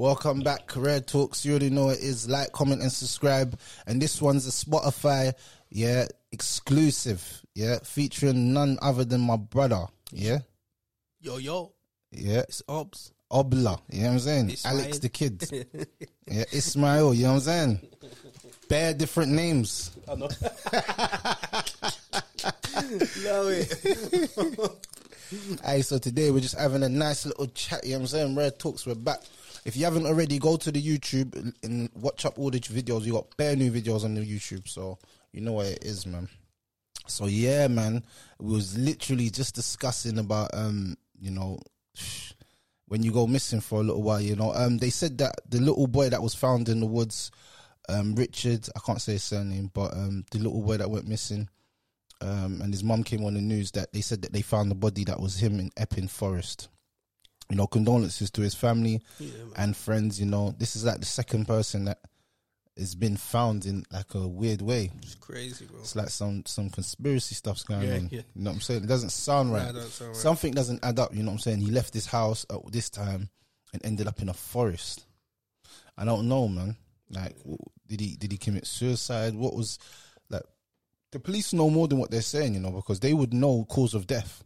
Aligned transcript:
Welcome 0.00 0.40
back, 0.40 0.66
Career 0.66 1.00
Talks. 1.00 1.44
You 1.44 1.52
already 1.52 1.68
know 1.68 1.90
it 1.90 2.00
is. 2.00 2.26
Like, 2.26 2.52
comment, 2.52 2.80
and 2.80 2.90
subscribe. 2.90 3.60
And 3.86 4.00
this 4.00 4.22
one's 4.22 4.46
a 4.46 4.50
Spotify, 4.50 5.34
yeah, 5.68 6.06
exclusive, 6.32 7.44
yeah, 7.54 7.80
featuring 7.82 8.54
none 8.54 8.78
other 8.80 9.04
than 9.04 9.20
my 9.20 9.36
brother, 9.36 9.84
yeah, 10.10 10.38
Yo, 11.20 11.36
yo, 11.36 11.74
yeah, 12.12 12.44
it's 12.48 12.62
Obs. 12.66 13.12
Obla, 13.30 13.78
you 13.90 14.00
know 14.00 14.06
what 14.06 14.12
I'm 14.14 14.20
saying? 14.20 14.50
Ismail. 14.52 14.72
Alex 14.72 14.98
the 15.00 15.10
Kid, 15.10 15.46
yeah, 16.26 16.44
Ismail, 16.50 17.12
you 17.12 17.24
know 17.24 17.34
what 17.34 17.36
I'm 17.36 17.40
saying? 17.42 17.80
Bare 18.70 18.94
different 18.94 19.32
names. 19.32 19.90
I 20.08 20.14
know. 20.14 20.24
Love 23.22 23.48
it. 23.50 24.80
Hey, 25.62 25.82
so 25.82 25.98
today 25.98 26.30
we're 26.30 26.40
just 26.40 26.58
having 26.58 26.84
a 26.84 26.88
nice 26.88 27.26
little 27.26 27.48
chat, 27.48 27.84
you 27.84 27.90
know 27.90 27.98
what 27.98 28.00
I'm 28.00 28.06
saying? 28.06 28.34
Rare 28.34 28.50
Talks, 28.50 28.86
we're 28.86 28.94
back. 28.94 29.20
If 29.64 29.76
you 29.76 29.84
haven't 29.84 30.06
already, 30.06 30.38
go 30.38 30.56
to 30.56 30.72
the 30.72 30.82
YouTube 30.82 31.54
and 31.62 31.90
watch 31.94 32.24
up 32.24 32.38
all 32.38 32.50
the 32.50 32.60
videos. 32.60 33.04
You 33.04 33.12
got 33.12 33.36
bare 33.36 33.56
new 33.56 33.70
videos 33.70 34.04
on 34.04 34.14
the 34.14 34.22
YouTube, 34.22 34.68
so 34.68 34.98
you 35.32 35.40
know 35.40 35.52
what 35.52 35.66
it 35.66 35.84
is, 35.84 36.06
man. 36.06 36.28
So 37.06 37.26
yeah, 37.26 37.68
man, 37.68 38.04
we 38.38 38.54
was 38.54 38.78
literally 38.78 39.30
just 39.30 39.54
discussing 39.54 40.18
about 40.18 40.50
um, 40.54 40.96
you 41.20 41.30
know, 41.30 41.58
when 42.86 43.02
you 43.02 43.12
go 43.12 43.26
missing 43.26 43.60
for 43.60 43.80
a 43.80 43.84
little 43.84 44.02
while, 44.02 44.20
you 44.20 44.36
know. 44.36 44.52
Um, 44.54 44.78
they 44.78 44.90
said 44.90 45.18
that 45.18 45.34
the 45.48 45.60
little 45.60 45.86
boy 45.86 46.08
that 46.08 46.22
was 46.22 46.34
found 46.34 46.68
in 46.68 46.80
the 46.80 46.86
woods, 46.86 47.30
um, 47.88 48.14
Richard, 48.14 48.68
I 48.74 48.80
can't 48.80 49.00
say 49.00 49.12
his 49.12 49.24
surname, 49.24 49.70
but 49.72 49.92
um, 49.92 50.24
the 50.30 50.38
little 50.38 50.62
boy 50.62 50.78
that 50.78 50.90
went 50.90 51.08
missing, 51.08 51.48
um, 52.20 52.60
and 52.62 52.72
his 52.72 52.84
mum 52.84 53.04
came 53.04 53.24
on 53.24 53.34
the 53.34 53.40
news 53.40 53.70
that 53.72 53.92
they 53.92 54.00
said 54.00 54.22
that 54.22 54.32
they 54.32 54.42
found 54.42 54.70
the 54.70 54.74
body 54.74 55.04
that 55.04 55.20
was 55.20 55.36
him 55.36 55.60
in 55.60 55.70
Epping 55.76 56.08
Forest. 56.08 56.68
You 57.50 57.56
know, 57.56 57.66
condolences 57.66 58.30
to 58.32 58.42
his 58.42 58.54
family 58.54 59.02
and 59.56 59.76
friends. 59.76 60.20
You 60.20 60.26
know, 60.26 60.54
this 60.58 60.76
is 60.76 60.84
like 60.84 61.00
the 61.00 61.06
second 61.06 61.46
person 61.46 61.84
that 61.86 61.98
has 62.78 62.94
been 62.94 63.16
found 63.16 63.66
in 63.66 63.84
like 63.92 64.14
a 64.14 64.26
weird 64.26 64.62
way. 64.62 64.90
It's 65.02 65.16
crazy, 65.16 65.66
bro. 65.66 65.80
It's 65.80 65.96
like 65.96 66.08
some 66.10 66.44
some 66.46 66.70
conspiracy 66.70 67.34
stuff's 67.34 67.64
going 67.64 67.82
Yeah, 67.88 67.94
on. 67.96 68.08
yeah. 68.12 68.20
You 68.34 68.42
know 68.42 68.50
what 68.50 68.54
I'm 68.54 68.60
saying? 68.60 68.84
It 68.84 68.86
doesn't 68.86 69.10
sound 69.10 69.52
right. 69.52 69.74
Sound 69.74 70.08
right. 70.08 70.16
Something 70.16 70.52
doesn't 70.52 70.84
add 70.84 70.98
up. 70.98 71.14
You 71.14 71.22
know 71.22 71.30
what 71.30 71.34
I'm 71.34 71.38
saying? 71.40 71.58
He 71.60 71.70
left 71.70 71.92
his 71.92 72.06
house 72.06 72.46
at 72.50 72.60
this 72.72 72.88
time 72.88 73.28
and 73.72 73.84
ended 73.84 74.06
up 74.06 74.22
in 74.22 74.28
a 74.28 74.34
forest. 74.34 75.04
I 75.98 76.04
don't 76.04 76.28
know, 76.28 76.48
man. 76.48 76.76
Like, 77.10 77.36
did 77.88 78.00
he 78.00 78.16
did 78.16 78.30
he 78.32 78.38
commit 78.38 78.66
suicide? 78.66 79.34
What 79.34 79.54
was 79.56 79.78
like? 80.30 80.44
The 81.12 81.18
police 81.18 81.52
know 81.52 81.68
more 81.68 81.88
than 81.88 81.98
what 81.98 82.12
they're 82.12 82.22
saying, 82.22 82.54
you 82.54 82.60
know, 82.60 82.70
because 82.70 83.00
they 83.00 83.12
would 83.12 83.34
know 83.34 83.64
cause 83.68 83.94
of 83.94 84.06
death 84.06 84.44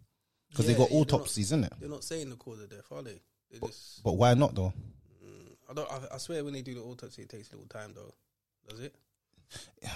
because 0.54 0.66
they 0.66 0.72
Yeah, 0.72 0.78
got 0.78 0.88
they're 0.90 0.98
not- 0.98 1.12
autopsies, 1.12 1.52
in 1.52 1.64
it. 1.64 1.72
They're 1.80 1.88
not 1.88 2.04
saying 2.04 2.30
the 2.30 2.36
cause 2.36 2.60
of 2.62 2.70
death, 2.70 2.86
are 2.92 3.02
they? 3.02 3.20
They 3.50 3.58
just. 3.66 4.02
But 4.04 4.12
why 4.12 4.34
not 4.34 4.54
though? 4.54 4.72
I 5.68 5.74
don't. 5.74 5.90
I, 5.90 6.14
I 6.14 6.18
swear, 6.18 6.44
when 6.44 6.52
they 6.52 6.62
do 6.62 6.74
the 6.74 6.82
autopsy, 6.82 7.22
it 7.22 7.28
takes 7.28 7.50
a 7.50 7.56
little 7.56 7.68
time, 7.68 7.92
though. 7.94 8.14
Does 8.68 8.80
it? 8.80 8.94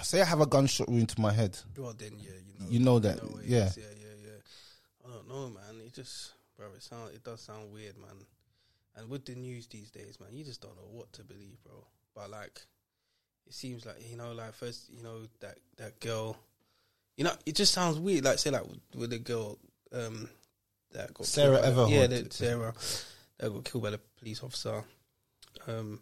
Say 0.03 0.21
I 0.21 0.25
have 0.25 0.41
a 0.41 0.45
gunshot 0.45 0.89
wound 0.89 1.09
to 1.09 1.21
my 1.21 1.31
head. 1.31 1.57
Well, 1.77 1.93
then, 1.97 2.11
yeah, 2.19 2.31
you 2.45 2.59
know. 2.59 2.69
You 2.69 2.79
know 2.79 2.99
that, 2.99 3.19
yeah. 3.45 3.67
is. 3.67 3.77
yeah, 3.77 3.83
yeah, 3.99 4.15
yeah. 4.25 5.07
I 5.07 5.13
don't 5.13 5.27
know, 5.29 5.49
man. 5.49 5.81
It 5.85 5.93
just, 5.93 6.33
bro, 6.57 6.67
it 6.75 6.81
sound, 6.83 7.13
it 7.13 7.23
does 7.23 7.41
sound 7.41 7.71
weird, 7.73 7.97
man. 7.97 8.15
And 8.95 9.09
with 9.09 9.25
the 9.25 9.35
news 9.35 9.67
these 9.67 9.89
days, 9.91 10.17
man, 10.19 10.29
you 10.33 10.43
just 10.43 10.61
don't 10.61 10.75
know 10.75 10.87
what 10.91 11.11
to 11.13 11.23
believe, 11.23 11.57
bro. 11.63 11.85
But 12.15 12.29
like, 12.31 12.61
it 13.47 13.53
seems 13.53 13.85
like 13.85 13.97
you 14.09 14.17
know, 14.17 14.33
like 14.33 14.53
first, 14.53 14.89
you 14.91 15.03
know, 15.03 15.21
that 15.39 15.57
that 15.77 15.99
girl, 15.99 16.37
you 17.17 17.23
know, 17.23 17.33
it 17.45 17.55
just 17.55 17.73
sounds 17.73 17.97
weird. 17.99 18.25
Like 18.25 18.39
say, 18.39 18.49
like 18.51 18.63
with, 18.65 18.79
with 18.95 19.09
the 19.11 19.19
girl, 19.19 19.57
um, 19.93 20.29
that 20.91 21.13
got 21.13 21.25
Sarah 21.25 21.61
the- 21.61 21.87
yeah, 21.87 21.97
Everard. 21.99 22.11
the, 22.11 22.33
Sarah 22.33 22.73
that 23.37 23.53
got 23.53 23.65
killed 23.65 23.83
by 23.83 23.91
the 23.91 23.99
police 24.19 24.43
officer, 24.43 24.83
um, 25.67 25.99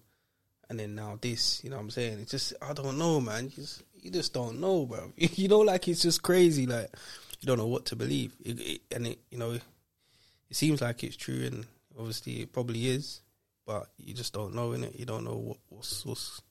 and 0.69 0.79
then 0.79 0.95
now 0.95 1.17
this, 1.21 1.63
you 1.63 1.69
know, 1.69 1.77
what 1.77 1.83
I'm 1.83 1.89
saying, 1.89 2.19
it's 2.19 2.31
just, 2.31 2.53
I 2.61 2.73
don't 2.73 2.97
know, 2.97 3.21
man. 3.21 3.45
You 3.45 3.51
just, 3.51 3.83
you 3.95 4.11
just 4.11 4.33
don't 4.33 4.59
know, 4.59 4.85
bro. 4.85 5.11
you 5.17 5.47
know, 5.47 5.59
like 5.59 5.87
it's 5.87 6.01
just 6.01 6.23
crazy, 6.23 6.65
like 6.65 6.89
you 7.39 7.47
don't 7.47 7.57
know 7.57 7.67
what 7.67 7.85
to 7.85 7.95
believe, 7.95 8.33
it, 8.43 8.59
it, 8.59 8.81
and 8.91 9.07
it, 9.07 9.19
you 9.29 9.37
know, 9.37 9.51
it 9.51 10.55
seems 10.55 10.81
like 10.81 11.03
it's 11.03 11.17
true, 11.17 11.45
and 11.45 11.65
obviously 11.97 12.41
it 12.41 12.53
probably 12.53 12.87
is, 12.87 13.21
but 13.65 13.87
you 13.97 14.13
just 14.13 14.33
don't 14.33 14.55
know, 14.55 14.69
innit? 14.69 14.97
You 14.97 15.05
don't 15.05 15.23
know 15.25 15.35
what, 15.35 15.57
what's 15.69 16.05
what's 16.05 16.41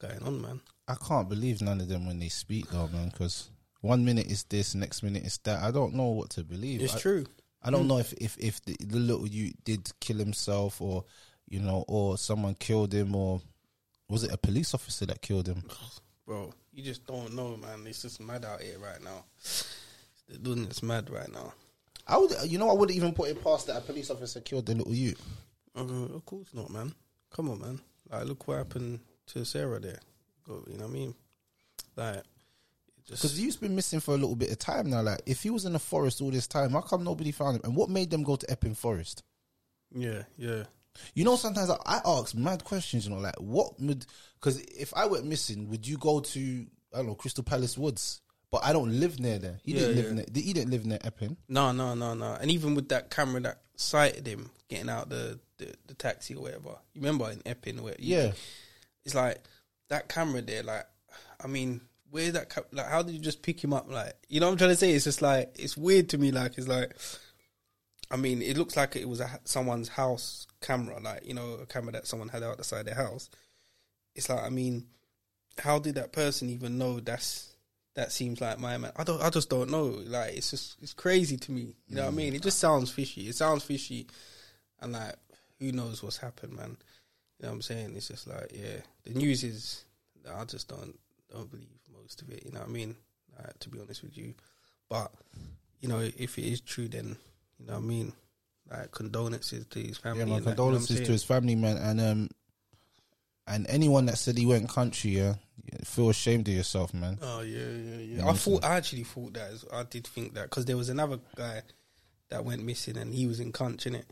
going 0.00 0.22
on, 0.22 0.42
man. 0.42 0.60
I 0.88 0.94
can't 0.94 1.28
believe 1.28 1.62
none 1.62 1.80
of 1.80 1.88
them 1.88 2.06
when 2.06 2.18
they 2.18 2.28
speak 2.28 2.70
though, 2.70 2.88
man. 2.88 3.08
Because 3.08 3.50
one 3.80 4.04
minute 4.04 4.26
is 4.26 4.44
this, 4.44 4.74
next 4.74 5.02
minute 5.02 5.24
is 5.24 5.38
that. 5.44 5.62
I 5.62 5.70
don't 5.70 5.94
know 5.94 6.08
what 6.08 6.30
to 6.30 6.44
believe. 6.44 6.82
It's 6.82 6.96
I, 6.96 6.98
true. 6.98 7.26
I 7.62 7.70
don't 7.70 7.88
know 7.88 7.98
if 7.98 8.12
if 8.14 8.36
if 8.38 8.62
the, 8.64 8.76
the 8.80 8.98
little 8.98 9.26
you 9.26 9.52
did 9.64 9.90
kill 10.00 10.16
himself 10.16 10.80
or 10.80 11.04
you 11.48 11.60
know 11.60 11.84
or 11.88 12.16
someone 12.16 12.54
killed 12.54 12.92
him 12.92 13.14
or 13.14 13.40
was 14.08 14.24
it 14.24 14.32
a 14.32 14.38
police 14.38 14.74
officer 14.74 15.06
that 15.06 15.22
killed 15.22 15.48
him? 15.48 15.62
bro. 16.30 16.54
You 16.72 16.84
just 16.84 17.04
don't 17.06 17.34
know, 17.34 17.56
man. 17.56 17.84
It's 17.88 18.02
just 18.02 18.20
mad 18.20 18.44
out 18.44 18.62
here 18.62 18.78
right 18.78 19.02
now. 19.02 19.24
The 20.28 20.38
doing 20.38 20.62
it's 20.62 20.80
mad 20.80 21.10
right 21.10 21.30
now. 21.32 21.52
I 22.06 22.16
would, 22.18 22.32
you 22.46 22.56
know, 22.58 22.70
I 22.70 22.72
wouldn't 22.72 22.96
even 22.96 23.12
put 23.12 23.30
it 23.30 23.42
past 23.42 23.66
that 23.66 23.78
a 23.78 23.80
police 23.80 24.10
officer 24.10 24.40
killed 24.40 24.66
the 24.66 24.76
little 24.76 24.94
you. 24.94 25.16
Uh, 25.76 26.14
of 26.14 26.24
course 26.24 26.54
not, 26.54 26.70
man. 26.70 26.94
Come 27.30 27.50
on, 27.50 27.60
man. 27.60 27.80
Like, 28.08 28.26
look 28.26 28.46
what 28.46 28.58
happened 28.58 29.00
to 29.26 29.44
Sarah 29.44 29.80
there. 29.80 29.98
You 30.46 30.76
know 30.78 30.84
what 30.84 30.90
I 30.90 30.92
mean? 30.92 31.14
Like, 31.96 32.22
Because 33.16 33.40
you've 33.40 33.60
been 33.60 33.74
missing 33.74 34.00
for 34.00 34.12
a 34.12 34.16
little 34.18 34.36
bit 34.36 34.50
of 34.50 34.58
time 34.58 34.88
now. 34.90 35.02
Like, 35.02 35.20
if 35.26 35.42
he 35.42 35.50
was 35.50 35.64
in 35.64 35.72
the 35.72 35.78
forest 35.78 36.20
all 36.20 36.30
this 36.30 36.46
time, 36.46 36.70
how 36.72 36.80
come 36.80 37.04
nobody 37.04 37.30
found 37.32 37.56
him? 37.56 37.62
And 37.64 37.74
what 37.76 37.88
made 37.90 38.10
them 38.10 38.22
go 38.22 38.36
to 38.36 38.50
Epping 38.50 38.74
Forest? 38.74 39.22
yeah, 39.94 40.22
yeah. 40.36 40.64
You 41.14 41.24
know, 41.24 41.36
sometimes 41.36 41.70
I, 41.70 41.76
I 41.86 42.00
ask 42.04 42.34
mad 42.34 42.64
questions. 42.64 43.06
You 43.06 43.14
know, 43.14 43.20
like 43.20 43.36
what 43.38 43.80
would 43.80 44.04
because 44.34 44.60
if 44.60 44.92
I 44.94 45.06
went 45.06 45.24
missing, 45.24 45.68
would 45.70 45.86
you 45.86 45.96
go 45.96 46.18
to 46.20 46.66
I 46.92 46.96
don't 46.98 47.06
know 47.06 47.14
Crystal 47.14 47.44
Palace 47.44 47.78
Woods? 47.78 48.20
But 48.50 48.64
I 48.64 48.72
don't 48.72 48.98
live 48.98 49.20
near 49.20 49.38
there. 49.38 49.60
He 49.62 49.72
Yeah, 49.72 49.78
didn't 49.80 49.96
live 49.96 50.04
yeah. 50.06 50.12
near. 50.14 50.24
He 50.44 50.52
didn't 50.52 50.70
live 50.72 50.84
near 50.86 50.98
Epping. 51.04 51.36
No, 51.48 51.70
no, 51.70 51.94
no, 51.94 52.14
no. 52.14 52.34
And 52.40 52.50
even 52.50 52.74
with 52.74 52.88
that 52.88 53.08
camera 53.08 53.40
that 53.42 53.60
sighted 53.76 54.26
him 54.26 54.50
getting 54.68 54.88
out 54.90 55.08
the, 55.08 55.38
the, 55.58 55.72
the 55.86 55.94
taxi 55.94 56.34
or 56.34 56.42
whatever. 56.42 56.70
You 56.92 57.00
remember 57.02 57.30
in 57.30 57.40
Epping 57.46 57.80
where 57.80 57.94
you- 57.98 58.16
Yeah, 58.16 58.32
it's 59.04 59.14
like 59.14 59.38
that 59.88 60.08
camera 60.08 60.42
there. 60.42 60.64
Like, 60.64 60.86
I 61.42 61.46
mean, 61.46 61.80
where 62.10 62.32
that 62.32 62.56
like? 62.72 62.86
How 62.86 63.02
did 63.02 63.14
you 63.14 63.20
just 63.20 63.42
pick 63.42 63.62
him 63.62 63.72
up? 63.72 63.90
Like, 63.90 64.14
you 64.28 64.40
know 64.40 64.46
what 64.46 64.52
I'm 64.52 64.58
trying 64.58 64.70
to 64.70 64.76
say? 64.76 64.92
It's 64.92 65.04
just 65.04 65.22
like 65.22 65.54
it's 65.58 65.76
weird 65.76 66.08
to 66.10 66.18
me. 66.18 66.30
Like, 66.32 66.58
it's 66.58 66.68
like 66.68 66.96
I 68.10 68.16
mean, 68.16 68.42
it 68.42 68.58
looks 68.58 68.76
like 68.76 68.96
it 68.96 69.08
was 69.08 69.20
a, 69.20 69.40
someone's 69.44 69.88
house 69.88 70.46
camera, 70.60 70.98
like 71.00 71.24
you 71.24 71.34
know, 71.34 71.58
a 71.62 71.66
camera 71.66 71.92
that 71.92 72.06
someone 72.06 72.28
had 72.28 72.42
out 72.42 72.56
the 72.56 72.64
side 72.64 72.86
their 72.86 72.94
house. 72.94 73.30
It's 74.16 74.28
like, 74.28 74.42
I 74.42 74.48
mean, 74.48 74.86
how 75.58 75.78
did 75.78 75.94
that 75.94 76.12
person 76.12 76.50
even 76.50 76.76
know 76.76 76.98
that's 76.98 77.54
that 77.94 78.10
seems 78.10 78.40
like 78.40 78.58
my 78.58 78.76
man? 78.78 78.92
I 78.96 79.04
don't, 79.04 79.22
I 79.22 79.30
just 79.30 79.48
don't 79.48 79.70
know. 79.70 79.84
Like, 80.06 80.34
it's 80.34 80.50
just, 80.50 80.76
it's 80.82 80.92
crazy 80.92 81.36
to 81.36 81.52
me. 81.52 81.74
You 81.88 81.96
know 81.96 82.02
what 82.02 82.12
I 82.12 82.16
mean? 82.16 82.34
It 82.34 82.42
just 82.42 82.58
sounds 82.58 82.90
fishy. 82.90 83.28
It 83.28 83.36
sounds 83.36 83.62
fishy, 83.62 84.08
and 84.80 84.92
like, 84.92 85.14
who 85.60 85.70
knows 85.70 86.02
what's 86.02 86.16
happened, 86.16 86.56
man? 86.56 86.76
You 87.38 87.44
know 87.44 87.48
what 87.50 87.54
I'm 87.54 87.62
saying? 87.62 87.94
It's 87.96 88.08
just 88.08 88.26
like, 88.26 88.50
yeah, 88.52 88.80
the 89.04 89.14
news 89.14 89.44
is. 89.44 89.84
I 90.30 90.44
just 90.44 90.68
don't 90.68 90.98
don't 91.32 91.50
believe 91.50 91.79
most 92.00 92.22
of 92.22 92.30
it. 92.30 92.44
You 92.44 92.52
know 92.52 92.60
what 92.60 92.68
I 92.68 92.72
mean? 92.72 92.96
Like, 93.36 93.58
to 93.60 93.68
be 93.68 93.80
honest 93.80 94.02
with 94.02 94.16
you, 94.16 94.34
but 94.88 95.12
you 95.80 95.88
know, 95.88 95.98
if 95.98 96.38
it 96.38 96.44
is 96.44 96.60
true, 96.60 96.88
then 96.88 97.16
you 97.58 97.66
know 97.66 97.74
what 97.74 97.78
I 97.78 97.86
mean. 97.86 98.12
Like 98.70 98.92
condolences 98.92 99.66
to 99.66 99.80
his 99.80 99.98
family. 99.98 100.20
Yeah, 100.20 100.24
my 100.26 100.36
and 100.36 100.44
that, 100.46 100.50
you 100.50 100.56
know 100.56 100.62
condolences 100.64 101.00
to 101.00 101.12
his 101.12 101.24
family, 101.24 101.56
man, 101.56 101.76
and 101.76 102.00
um, 102.00 102.28
and 103.46 103.66
anyone 103.68 104.06
that 104.06 104.18
said 104.18 104.38
he 104.38 104.46
went 104.46 104.68
country, 104.68 105.10
yeah, 105.10 105.34
feel 105.84 106.10
ashamed 106.10 106.46
of 106.48 106.54
yourself, 106.54 106.94
man. 106.94 107.18
Oh 107.20 107.40
yeah, 107.40 107.58
yeah, 107.58 107.96
yeah. 107.96 108.28
I 108.28 108.32
thought 108.34 108.64
I 108.64 108.76
actually 108.76 109.04
thought 109.04 109.34
that. 109.34 109.50
As, 109.50 109.64
I 109.72 109.82
did 109.82 110.06
think 110.06 110.34
that 110.34 110.44
because 110.44 110.66
there 110.66 110.76
was 110.76 110.88
another 110.88 111.18
guy 111.34 111.62
that 112.28 112.44
went 112.44 112.64
missing 112.64 112.96
and 112.96 113.12
he 113.12 113.26
was 113.26 113.40
in 113.40 113.52
Cunch, 113.52 113.86
innit? 113.86 114.04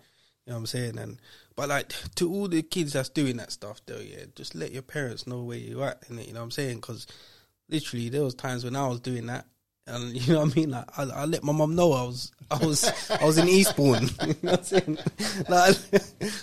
You 0.44 0.52
know 0.52 0.55
what 0.55 0.61
I'm 0.61 0.67
saying? 0.67 0.99
And 0.99 1.20
but 1.55 1.69
like 1.69 1.93
to 2.17 2.32
all 2.32 2.49
the 2.49 2.62
kids 2.62 2.94
that's 2.94 3.11
doing 3.11 3.37
that 3.37 3.52
stuff, 3.52 3.81
though, 3.87 4.00
yeah, 4.00 4.25
just 4.34 4.55
let 4.55 4.73
your 4.73 4.82
parents 4.82 5.26
know 5.26 5.43
where 5.43 5.58
you 5.58 5.84
at, 5.84 6.02
innit? 6.08 6.26
You 6.26 6.32
know 6.32 6.41
what 6.41 6.44
I'm 6.44 6.50
saying? 6.50 6.76
Because 6.76 7.06
literally 7.69 8.09
there 8.09 8.23
was 8.23 8.35
times 8.35 8.65
when 8.65 8.76
I 8.76 8.87
was 8.88 9.00
doing 9.00 9.26
that. 9.26 9.47
And 9.87 10.15
you 10.26 10.32
know 10.32 10.41
what 10.41 10.53
I 10.53 10.55
mean? 10.55 10.70
Like 10.70 10.99
I, 10.99 11.03
I 11.05 11.25
let 11.25 11.43
my 11.43 11.53
mum 11.53 11.75
know 11.75 11.93
I 11.93 12.03
was 12.03 12.32
I 12.50 12.65
was 12.65 13.11
I 13.11 13.25
was 13.25 13.38
in 13.38 13.49
Eastbourne. 13.49 14.09
you 14.26 14.35
know 14.43 14.50
what 14.53 14.59
I'm 14.59 14.65
saying? 14.65 14.99
Like 15.49 15.76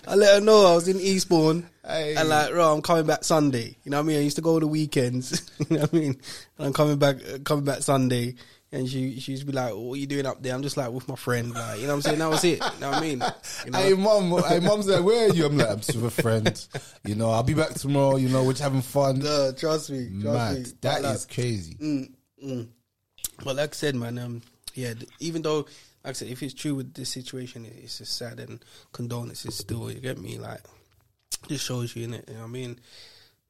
I 0.08 0.16
let 0.16 0.36
her 0.36 0.42
know 0.42 0.66
I 0.66 0.76
was 0.76 0.88
in 0.88 1.00
Eastbourne. 1.00 1.70
Hey. 1.86 2.16
And 2.16 2.30
like, 2.30 2.52
bro, 2.52 2.74
I'm 2.74 2.82
coming 2.82 3.06
back 3.06 3.24
Sunday. 3.24 3.78
You 3.84 3.92
know 3.92 3.98
what 3.98 4.06
I 4.06 4.08
mean? 4.08 4.18
I 4.18 4.22
used 4.22 4.38
to 4.38 4.42
go 4.42 4.56
on 4.56 4.62
the 4.62 4.68
weekends. 4.68 5.50
you 5.70 5.78
know 5.78 5.84
what 5.84 5.94
I 5.94 5.98
mean? 5.98 6.18
And 6.58 6.68
I'm 6.68 6.74
coming 6.74 6.98
back, 6.98 7.18
coming 7.44 7.66
back 7.66 7.84
Sunday. 7.84 8.36
And 8.72 8.90
she 8.90 9.20
she 9.20 9.32
used 9.34 9.42
to 9.44 9.48
be 9.48 9.54
like, 9.54 9.74
"What 9.74 9.94
are 9.94 9.98
you 9.98 10.08
doing 10.08 10.26
up 10.26 10.42
there?" 10.42 10.54
I'm 10.54 10.64
just 10.64 10.76
like 10.76 10.92
with 10.92 11.08
my 11.08 11.16
friend, 11.16 11.54
like 11.54 11.78
you 11.80 11.84
know 11.84 11.90
what 11.96 11.96
I'm 11.96 12.02
saying. 12.02 12.20
That 12.20 12.30
was 12.30 12.44
it. 12.44 12.60
You 12.60 12.80
know 12.82 12.90
what 12.90 12.98
I 12.98 13.02
mean? 13.02 13.24
You 13.66 13.72
know? 13.72 13.80
Hey 13.80 13.94
mom, 13.94 14.44
hey 14.44 14.60
mom's 14.60 14.88
like, 14.88 15.04
where 15.04 15.30
are 15.30 15.34
you? 15.34 15.46
I'm 15.46 15.58
like, 15.58 15.70
I'm 15.70 15.78
just 15.80 15.96
with 15.96 16.18
a 16.18 16.22
friend. 16.22 16.68
You 17.06 17.16
know, 17.16 17.30
I'll 17.30 17.44
be 17.44 17.54
back 17.54 17.76
tomorrow. 17.76 18.18
You 18.18 18.28
know, 18.28 18.44
we're 18.44 18.52
just 18.54 18.64
having 18.64 18.82
fun. 18.82 19.26
Uh, 19.26 19.52
trust 19.54 19.92
me, 19.92 20.10
trust 20.22 20.24
Mad, 20.36 20.56
me. 20.58 20.64
that 20.82 21.02
But, 21.04 21.16
is 21.16 21.26
crazy. 21.26 21.76
Mm, 21.76 22.12
mm. 22.44 22.68
But 23.44 23.56
like 23.56 23.70
I 23.70 23.74
said, 23.76 23.96
man, 23.96 24.18
um, 24.18 24.42
yeah, 24.74 24.94
th- 24.94 25.10
even 25.20 25.42
though, 25.44 25.58
like 26.04 26.10
I 26.10 26.12
said, 26.14 26.28
if 26.30 26.42
it's 26.44 26.54
true 26.54 26.76
with 26.76 26.94
this 26.96 27.10
situation, 27.10 27.66
it- 27.66 27.80
it's 27.84 28.00
just 28.00 28.18
sad 28.18 28.40
and 28.40 28.64
condolences 28.92 29.56
still. 29.56 29.90
You 29.92 30.00
get 30.02 30.18
me? 30.18 30.38
Like, 30.38 30.62
just 31.48 31.66
shows 31.66 31.96
you 31.96 32.04
in 32.06 32.14
it. 32.16 32.26
You 32.28 32.34
know 32.34 32.42
what 32.42 32.48
I 32.48 32.52
mean? 32.52 32.80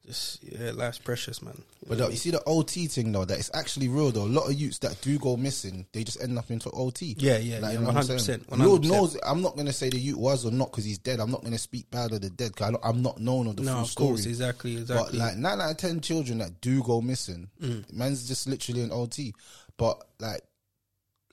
Just 0.06 0.42
yeah, 0.44 0.70
life's 0.70 0.98
precious, 0.98 1.42
man. 1.42 1.54
You 1.56 1.86
But 1.88 2.00
I 2.00 2.08
you 2.10 2.16
see 2.16 2.30
the 2.30 2.42
OT 2.46 2.86
thing 2.86 3.10
though, 3.10 3.24
that 3.24 3.38
it's 3.38 3.50
actually 3.54 3.88
real 3.88 4.12
though. 4.12 4.22
A 4.24 4.26
lot 4.26 4.46
of 4.48 4.54
youths 4.54 4.78
that 4.78 5.00
do 5.00 5.18
go 5.18 5.36
missing, 5.36 5.84
they 5.92 6.04
just 6.04 6.22
end 6.22 6.38
up 6.38 6.48
into 6.50 6.70
OT. 6.70 7.16
Yeah, 7.18 7.38
yeah, 7.38 7.58
yeah, 7.58 7.72
you 7.72 7.78
know 7.80 7.86
what 7.86 7.96
I'm 7.96 8.02
100%, 8.16 8.58
Lord 8.58 8.84
knows, 8.84 9.16
I'm 9.26 9.42
not 9.42 9.56
gonna 9.56 9.72
say 9.72 9.90
the 9.90 9.98
youth 9.98 10.16
was 10.18 10.46
or 10.46 10.52
not 10.52 10.70
because 10.70 10.84
he's 10.84 10.98
dead. 10.98 11.18
I'm 11.18 11.30
not 11.32 11.42
gonna 11.42 11.58
speak 11.58 11.90
bad 11.90 12.12
of 12.12 12.20
the 12.20 12.30
dead 12.30 12.52
because 12.54 12.76
I'm 12.84 13.02
not 13.02 13.18
known 13.20 13.48
of 13.48 13.56
the 13.56 13.62
no, 13.62 13.72
full 13.72 13.80
of 13.82 13.88
story. 13.88 14.08
course, 14.10 14.26
exactly, 14.26 14.76
exactly. 14.76 15.18
But 15.18 15.26
like 15.26 15.36
nine 15.38 15.60
out 15.60 15.72
of 15.72 15.76
ten 15.76 16.00
children 16.00 16.38
that 16.38 16.60
do 16.60 16.82
go 16.84 17.00
missing, 17.00 17.48
Mm. 17.60 17.92
man's 17.92 18.28
just 18.28 18.46
literally 18.46 18.82
an 18.82 18.92
OT. 18.92 19.34
But 19.76 20.02
like, 20.20 20.42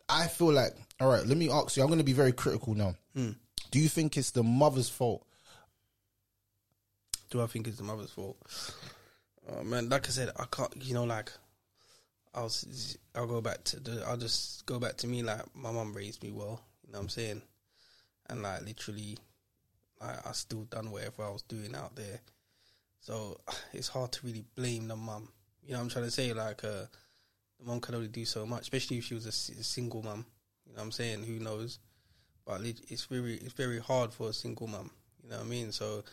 I 0.09 0.27
feel 0.27 0.51
like, 0.51 0.73
all 0.99 1.09
right, 1.09 1.25
let 1.25 1.37
me 1.37 1.49
ask 1.49 1.77
you. 1.77 1.83
I'm 1.83 1.89
going 1.89 1.99
to 1.99 2.03
be 2.03 2.13
very 2.13 2.33
critical 2.33 2.75
now. 2.75 2.95
Mm. 3.15 3.35
Do 3.71 3.79
you 3.79 3.87
think 3.87 4.17
it's 4.17 4.31
the 4.31 4.43
mother's 4.43 4.89
fault? 4.89 5.25
Do 7.33 7.41
I 7.41 7.47
think 7.47 7.67
it's 7.67 7.77
the 7.77 7.83
mother's 7.83 8.11
fault? 8.11 8.37
Oh 9.49 9.63
man, 9.63 9.89
like 9.89 10.07
I 10.07 10.11
said, 10.11 10.29
I 10.37 10.45
can't. 10.51 10.71
You 10.79 10.93
know, 10.93 11.03
like 11.03 11.31
I'll 12.35 12.51
I'll 13.15 13.27
go 13.27 13.41
back 13.41 13.63
to 13.65 13.79
the. 13.79 14.05
I'll 14.07 14.17
just 14.17 14.65
go 14.67 14.79
back 14.79 14.97
to 14.97 15.07
me. 15.07 15.23
Like 15.23 15.41
my 15.55 15.71
mum 15.71 15.95
raised 15.95 16.21
me 16.23 16.31
well. 16.31 16.61
You 16.85 16.93
know 16.93 16.99
what 16.99 17.05
I'm 17.05 17.09
saying? 17.09 17.41
And 18.29 18.43
like 18.43 18.61
literally, 18.63 19.17
like 19.99 20.25
I 20.25 20.31
still 20.33 20.65
done 20.65 20.91
whatever 20.91 21.23
I 21.23 21.29
was 21.29 21.41
doing 21.41 21.75
out 21.75 21.95
there. 21.95 22.21
So 23.01 23.41
it's 23.73 23.87
hard 23.87 24.11
to 24.13 24.25
really 24.25 24.45
blame 24.55 24.87
the 24.87 24.95
mum. 24.95 25.29
You 25.65 25.71
know 25.71 25.79
what 25.79 25.85
I'm 25.85 25.89
trying 25.89 26.05
to 26.05 26.11
say? 26.11 26.33
Like 26.33 26.63
uh, 26.63 26.85
the 27.59 27.65
mum 27.65 27.81
can 27.81 27.95
only 27.95 28.09
do 28.09 28.25
so 28.25 28.45
much, 28.45 28.61
especially 28.61 28.99
if 28.99 29.05
she 29.05 29.15
was 29.15 29.25
a 29.25 29.31
single 29.31 30.03
mum. 30.03 30.27
You 30.67 30.73
know 30.73 30.77
what 30.77 30.83
I'm 30.83 30.91
saying? 30.91 31.23
Who 31.23 31.39
knows? 31.39 31.79
But 32.45 32.61
it's 32.63 33.05
very 33.05 33.37
it's 33.37 33.53
very 33.53 33.79
hard 33.79 34.13
for 34.13 34.29
a 34.29 34.33
single 34.33 34.67
mum. 34.67 34.91
You 35.23 35.31
know 35.31 35.37
what 35.37 35.45
I 35.47 35.49
mean? 35.49 35.71
So 35.71 36.03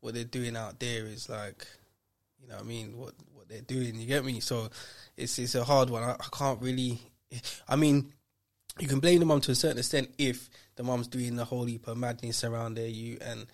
what 0.00 0.14
they're 0.14 0.24
doing 0.24 0.56
out 0.56 0.80
there 0.80 1.06
is 1.06 1.28
like, 1.28 1.66
you 2.40 2.48
know 2.48 2.56
what 2.56 2.64
I 2.64 2.66
mean? 2.66 2.96
What 2.96 3.14
what 3.32 3.48
they're 3.48 3.60
doing, 3.60 4.00
you 4.00 4.06
get 4.06 4.24
me? 4.24 4.40
So 4.40 4.68
it's 5.16 5.38
it's 5.38 5.54
a 5.54 5.64
hard 5.64 5.90
one. 5.90 6.02
I, 6.02 6.12
I 6.12 6.26
can't 6.36 6.60
really. 6.60 7.00
I 7.68 7.76
mean, 7.76 8.12
you 8.78 8.88
can 8.88 9.00
blame 9.00 9.20
the 9.20 9.26
mum 9.26 9.40
to 9.42 9.52
a 9.52 9.54
certain 9.54 9.78
extent 9.78 10.10
if 10.18 10.48
the 10.76 10.82
mum's 10.82 11.06
doing 11.06 11.36
the 11.36 11.44
whole 11.44 11.64
heap 11.64 11.86
of 11.86 11.96
madness 11.96 12.44
around 12.44 12.74
their 12.74 12.86
you 12.86 13.18
and 13.20 13.46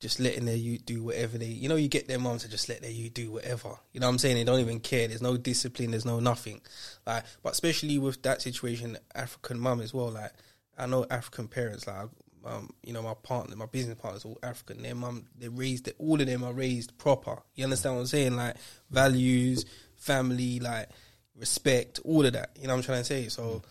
just 0.00 0.18
letting 0.18 0.44
their 0.46 0.56
youth 0.56 0.84
do 0.84 1.04
whatever 1.04 1.38
they. 1.38 1.46
You 1.46 1.68
know, 1.68 1.76
you 1.76 1.88
get 1.88 2.08
their 2.08 2.18
mum 2.18 2.38
to 2.38 2.50
just 2.50 2.68
let 2.68 2.82
their 2.82 2.90
youth 2.90 3.14
do 3.14 3.30
whatever. 3.30 3.76
You 3.92 4.00
know 4.00 4.08
what 4.08 4.14
I'm 4.14 4.18
saying? 4.18 4.34
They 4.34 4.44
don't 4.44 4.58
even 4.58 4.80
care. 4.80 5.06
There's 5.06 5.22
no 5.22 5.36
discipline. 5.36 5.92
There's 5.92 6.04
no 6.04 6.18
nothing. 6.18 6.60
Like, 7.06 7.24
but 7.42 7.52
especially 7.52 7.98
with 7.98 8.20
that 8.24 8.42
situation, 8.42 8.98
African 9.14 9.60
mum 9.60 9.80
as 9.80 9.94
well. 9.94 10.10
Like, 10.10 10.32
I 10.76 10.86
know 10.86 11.06
African 11.08 11.46
parents. 11.46 11.86
Like, 11.86 12.08
um, 12.44 12.70
you 12.82 12.92
know, 12.92 13.02
my 13.02 13.14
partner, 13.14 13.56
my 13.56 13.66
business 13.66 13.98
partners, 14.00 14.24
all 14.24 14.38
African. 14.42 14.82
Their 14.82 14.94
mum, 14.94 15.26
they 15.38 15.48
raised. 15.48 15.90
All 15.98 16.20
of 16.20 16.26
them 16.26 16.44
are 16.44 16.52
raised 16.52 16.96
proper. 16.98 17.42
You 17.54 17.64
understand 17.64 17.94
what 17.94 18.00
I'm 18.02 18.06
saying? 18.06 18.36
Like 18.36 18.56
values, 18.90 19.64
family, 19.96 20.60
like 20.60 20.88
respect, 21.36 22.00
all 22.04 22.24
of 22.26 22.32
that. 22.32 22.50
You 22.56 22.66
know 22.66 22.74
what 22.74 22.78
I'm 22.78 22.84
trying 22.84 23.00
to 23.00 23.04
say? 23.04 23.28
So 23.28 23.62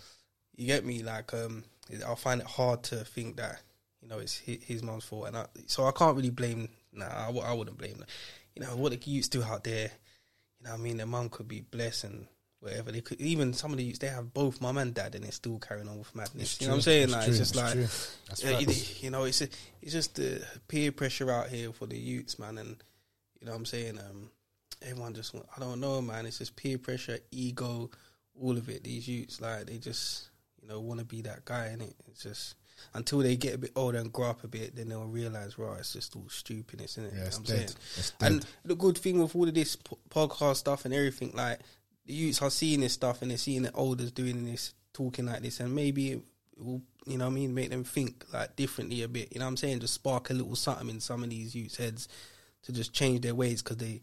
you 0.55 0.67
get 0.67 0.85
me? 0.85 1.03
Like, 1.03 1.33
um, 1.33 1.63
I 2.07 2.15
find 2.15 2.41
it 2.41 2.47
hard 2.47 2.83
to 2.83 2.97
think 2.97 3.37
that 3.37 3.61
you 4.01 4.07
know 4.07 4.19
it's 4.19 4.37
his, 4.37 4.63
his 4.63 4.83
mum's 4.83 5.05
fault, 5.05 5.27
and 5.27 5.37
I, 5.37 5.45
so 5.65 5.85
I 5.85 5.91
can't 5.91 6.15
really 6.15 6.29
blame. 6.29 6.69
Nah, 6.93 7.05
I, 7.05 7.25
w- 7.27 7.45
I 7.45 7.53
wouldn't 7.53 7.77
blame. 7.77 7.97
Them. 7.97 8.07
You 8.55 8.63
know 8.63 8.75
what 8.75 8.91
the 8.91 9.09
youths 9.09 9.29
do 9.29 9.43
out 9.43 9.63
there. 9.63 9.91
You 10.59 10.65
know, 10.65 10.71
what 10.71 10.79
I 10.79 10.83
mean, 10.83 10.97
their 10.97 11.07
mum 11.07 11.29
could 11.29 11.47
be 11.47 11.61
blessed 11.61 12.03
and 12.05 12.27
whatever. 12.61 12.91
They 12.91 13.01
could 13.01 13.19
even 13.19 13.53
some 13.53 13.71
of 13.71 13.77
the 13.77 13.83
youths 13.83 13.99
they 13.99 14.07
have 14.07 14.33
both 14.33 14.61
mum 14.61 14.77
and 14.77 14.93
dad, 14.93 15.15
and 15.15 15.23
they're 15.23 15.31
still 15.31 15.59
carrying 15.59 15.89
on 15.89 15.97
with 15.99 16.15
madness. 16.15 16.53
It's 16.53 16.61
you 16.61 16.67
know 16.67 16.73
what 16.73 16.77
I'm 16.77 16.81
saying? 16.83 17.03
It's 17.03 17.11
like 17.13 17.23
true. 17.25 17.29
it's 17.31 17.37
just 17.39 17.51
It's 17.55 17.61
like 17.61 17.73
true. 17.73 17.81
That's 18.29 18.43
yeah, 18.43 19.03
you, 19.03 19.09
know, 19.09 19.23
it's 19.25 19.41
a, 19.41 19.49
it's 19.81 19.91
just 19.91 20.15
the 20.15 20.45
peer 20.67 20.91
pressure 20.91 21.29
out 21.31 21.49
here 21.49 21.73
for 21.73 21.85
the 21.87 21.97
youths, 21.97 22.39
man, 22.39 22.57
and 22.57 22.77
you 23.39 23.45
know 23.47 23.51
what 23.51 23.57
I'm 23.57 23.65
saying. 23.65 23.99
Um, 23.99 24.29
everyone 24.81 25.13
just 25.13 25.33
want, 25.33 25.47
I 25.55 25.59
don't 25.59 25.79
know, 25.79 26.01
man. 26.01 26.25
It's 26.25 26.37
just 26.37 26.55
peer 26.55 26.77
pressure, 26.77 27.19
ego, 27.31 27.89
all 28.39 28.57
of 28.57 28.69
it. 28.69 28.83
These 28.83 29.07
youths, 29.07 29.41
like 29.41 29.65
they 29.65 29.77
just 29.77 30.29
you 30.61 30.67
know 30.67 30.79
want 30.79 30.99
to 30.99 31.05
be 31.05 31.21
that 31.23 31.45
guy, 31.45 31.65
and 31.65 31.81
it? 31.81 31.95
It's 32.07 32.23
just 32.23 32.55
until 32.93 33.19
they 33.19 33.35
get 33.35 33.53
a 33.55 33.57
bit 33.59 33.71
older 33.75 33.99
and 33.99 34.11
grow 34.11 34.27
up 34.29 34.43
a 34.43 34.47
bit, 34.47 34.75
then 34.75 34.89
they'll 34.89 35.05
realize, 35.05 35.57
right, 35.59 35.79
it's 35.79 35.93
just 35.93 36.15
all 36.15 36.25
stupidness, 36.29 36.97
isn't 36.97 37.05
it? 37.05 37.13
Yeah, 37.13 37.25
You 37.25 37.29
know 37.29 37.37
I'm 37.37 37.43
dead. 37.43 37.69
saying? 37.69 38.33
And 38.33 38.45
the 38.65 38.75
good 38.75 38.97
thing 38.97 39.21
with 39.21 39.35
all 39.35 39.47
of 39.47 39.53
this 39.53 39.75
podcast 40.09 40.55
stuff 40.57 40.85
and 40.85 40.93
everything, 40.93 41.31
like 41.35 41.59
the 42.05 42.13
youths 42.13 42.41
are 42.41 42.49
seeing 42.49 42.81
this 42.81 42.93
stuff 42.93 43.21
and 43.21 43.31
they're 43.31 43.37
seeing 43.37 43.63
the 43.63 43.75
elders 43.75 44.11
doing 44.11 44.45
this, 44.45 44.73
talking 44.93 45.25
like 45.25 45.41
this, 45.41 45.59
and 45.59 45.73
maybe 45.73 46.11
it 46.11 46.21
will, 46.57 46.81
you 47.05 47.17
know, 47.17 47.25
what 47.25 47.31
I 47.31 47.35
mean, 47.35 47.53
make 47.53 47.69
them 47.69 47.83
think 47.83 48.25
like 48.33 48.55
differently 48.55 49.03
a 49.03 49.07
bit. 49.07 49.29
You 49.31 49.39
know, 49.39 49.45
what 49.45 49.51
I'm 49.51 49.57
saying, 49.57 49.79
just 49.79 49.93
spark 49.93 50.29
a 50.29 50.33
little 50.33 50.55
something 50.55 50.89
in 50.89 50.99
some 50.99 51.23
of 51.23 51.29
these 51.29 51.55
youths' 51.55 51.77
heads 51.77 52.07
to 52.63 52.71
just 52.71 52.93
change 52.93 53.21
their 53.21 53.35
ways 53.35 53.61
because 53.61 53.77
they 53.77 54.01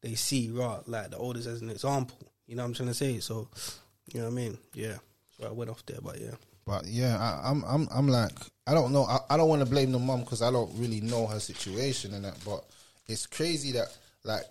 they 0.00 0.14
see 0.14 0.50
right 0.50 0.86
like 0.86 1.10
the 1.10 1.18
elders 1.18 1.46
as 1.46 1.60
an 1.60 1.70
example. 1.70 2.32
You 2.46 2.56
know, 2.56 2.62
what 2.62 2.68
I'm 2.68 2.74
trying 2.74 2.88
to 2.88 2.94
say. 2.94 3.18
So, 3.20 3.48
you 4.12 4.20
know 4.20 4.26
what 4.26 4.32
I 4.32 4.36
mean? 4.36 4.58
Yeah. 4.74 4.96
So 5.38 5.46
I 5.48 5.52
went 5.52 5.70
off 5.70 5.84
there, 5.86 5.98
but 6.02 6.20
yeah. 6.20 6.34
But 6.66 6.86
yeah, 6.86 7.16
I, 7.18 7.50
I'm 7.50 7.64
I'm 7.64 7.88
I'm 7.90 8.08
like 8.08 8.32
I 8.66 8.74
don't 8.74 8.92
know. 8.92 9.04
I, 9.04 9.18
I 9.30 9.36
don't 9.36 9.48
want 9.48 9.60
to 9.60 9.66
blame 9.66 9.92
the 9.92 9.98
mum 9.98 10.20
because 10.20 10.42
I 10.42 10.50
don't 10.50 10.70
really 10.76 11.00
know 11.00 11.26
her 11.26 11.40
situation 11.40 12.14
and 12.14 12.24
that. 12.24 12.36
But 12.44 12.64
it's 13.06 13.26
crazy 13.26 13.72
that 13.72 13.88
like 14.24 14.44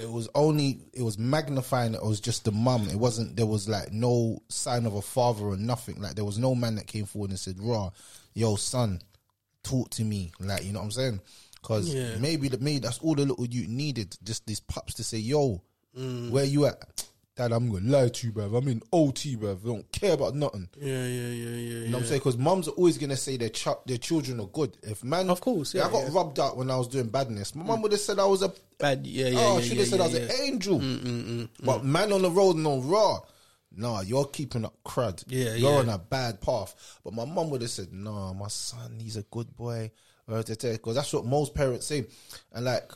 it 0.00 0.10
was 0.10 0.28
only 0.34 0.80
it 0.92 1.02
was 1.02 1.18
magnifying. 1.18 1.94
It 1.94 2.02
was 2.02 2.20
just 2.20 2.44
the 2.44 2.52
mum. 2.52 2.88
It 2.88 2.96
wasn't. 2.96 3.36
There 3.36 3.46
was 3.46 3.68
like 3.68 3.92
no 3.92 4.42
sign 4.48 4.86
of 4.86 4.94
a 4.94 5.02
father 5.02 5.44
or 5.44 5.56
nothing. 5.56 6.00
Like 6.00 6.14
there 6.14 6.24
was 6.24 6.38
no 6.38 6.54
man 6.54 6.76
that 6.76 6.86
came 6.86 7.04
forward 7.06 7.30
and 7.30 7.38
said, 7.38 7.56
"Raw, 7.60 7.90
yo 8.34 8.56
son, 8.56 9.00
talk 9.62 9.90
to 9.90 10.04
me." 10.04 10.32
Like 10.40 10.64
you 10.64 10.72
know 10.72 10.78
what 10.80 10.86
I'm 10.86 10.90
saying? 10.92 11.20
Because 11.60 11.92
Yeah. 11.94 12.16
maybe 12.18 12.48
maybe 12.60 12.78
that's 12.78 12.98
all 12.98 13.14
the 13.14 13.26
little 13.26 13.46
you 13.46 13.66
needed. 13.68 14.16
Just 14.24 14.46
these 14.46 14.60
pups 14.60 14.94
to 14.94 15.04
say, 15.04 15.18
"Yo, 15.18 15.62
Mm. 15.98 16.30
where 16.30 16.44
you 16.44 16.66
at?" 16.66 17.04
Dad, 17.40 17.52
I'm 17.52 17.72
gonna 17.72 17.88
lie 17.88 18.10
to 18.10 18.26
you, 18.26 18.34
bruv. 18.34 18.54
I'm 18.54 18.68
in 18.68 18.82
OT, 18.92 19.34
bruv. 19.34 19.64
I 19.64 19.66
don't 19.66 19.92
care 19.92 20.12
about 20.12 20.34
nothing. 20.34 20.68
Yeah, 20.78 21.06
yeah, 21.06 21.28
yeah, 21.28 21.48
yeah. 21.48 21.56
You 21.56 21.84
know 21.86 21.92
what 21.92 22.02
I'm 22.02 22.06
saying? 22.08 22.18
Because 22.20 22.36
mums 22.36 22.68
are 22.68 22.72
always 22.72 22.98
gonna 22.98 23.16
say 23.16 23.38
their 23.38 23.48
ch- 23.48 23.68
their 23.86 23.96
children 23.96 24.40
are 24.40 24.46
good. 24.48 24.76
If 24.82 25.02
man, 25.02 25.30
Of 25.30 25.40
course, 25.40 25.74
yeah, 25.74 25.86
I 25.86 25.90
got 25.90 26.02
yeah. 26.02 26.10
rubbed 26.12 26.38
out 26.38 26.58
when 26.58 26.70
I 26.70 26.76
was 26.76 26.88
doing 26.88 27.08
badness. 27.08 27.54
My 27.54 27.64
mum 27.64 27.80
would 27.80 27.92
have 27.92 28.00
said 28.02 28.18
I 28.18 28.26
was 28.26 28.42
a 28.42 28.52
Bad, 28.78 29.06
yeah, 29.06 29.28
yeah. 29.28 29.38
oh, 29.40 29.56
yeah, 29.56 29.62
she 29.62 29.68
would 29.70 29.76
yeah, 29.76 29.80
have 29.80 29.88
said 29.88 30.00
I 30.00 30.04
was 30.04 30.12
yeah. 30.12 30.20
Mm, 30.20 30.28
an 30.28 30.46
angel. 30.52 31.48
But 31.64 31.82
man 31.82 32.12
on 32.12 32.20
the 32.20 32.30
road, 32.30 32.56
no 32.56 32.78
raw. 32.80 33.20
nah, 33.74 34.02
you're 34.02 34.26
keeping 34.26 34.66
up 34.66 34.74
crud. 34.84 35.24
Yeah, 35.26 35.54
you're 35.54 35.72
yeah. 35.72 35.78
on 35.78 35.88
a 35.88 35.96
bad 35.98 36.42
path. 36.42 36.74
But 37.02 37.14
my 37.14 37.24
mum 37.24 37.48
would 37.50 37.62
have 37.62 37.70
said, 37.70 37.90
nah, 37.90 38.34
my 38.34 38.48
son, 38.48 38.98
he's 39.00 39.16
a 39.16 39.22
good 39.22 39.56
boy. 39.56 39.90
Because 40.26 40.94
that's 40.94 41.12
what 41.12 41.24
most 41.24 41.54
parents 41.54 41.86
say. 41.86 42.06
And 42.52 42.66
like, 42.66 42.92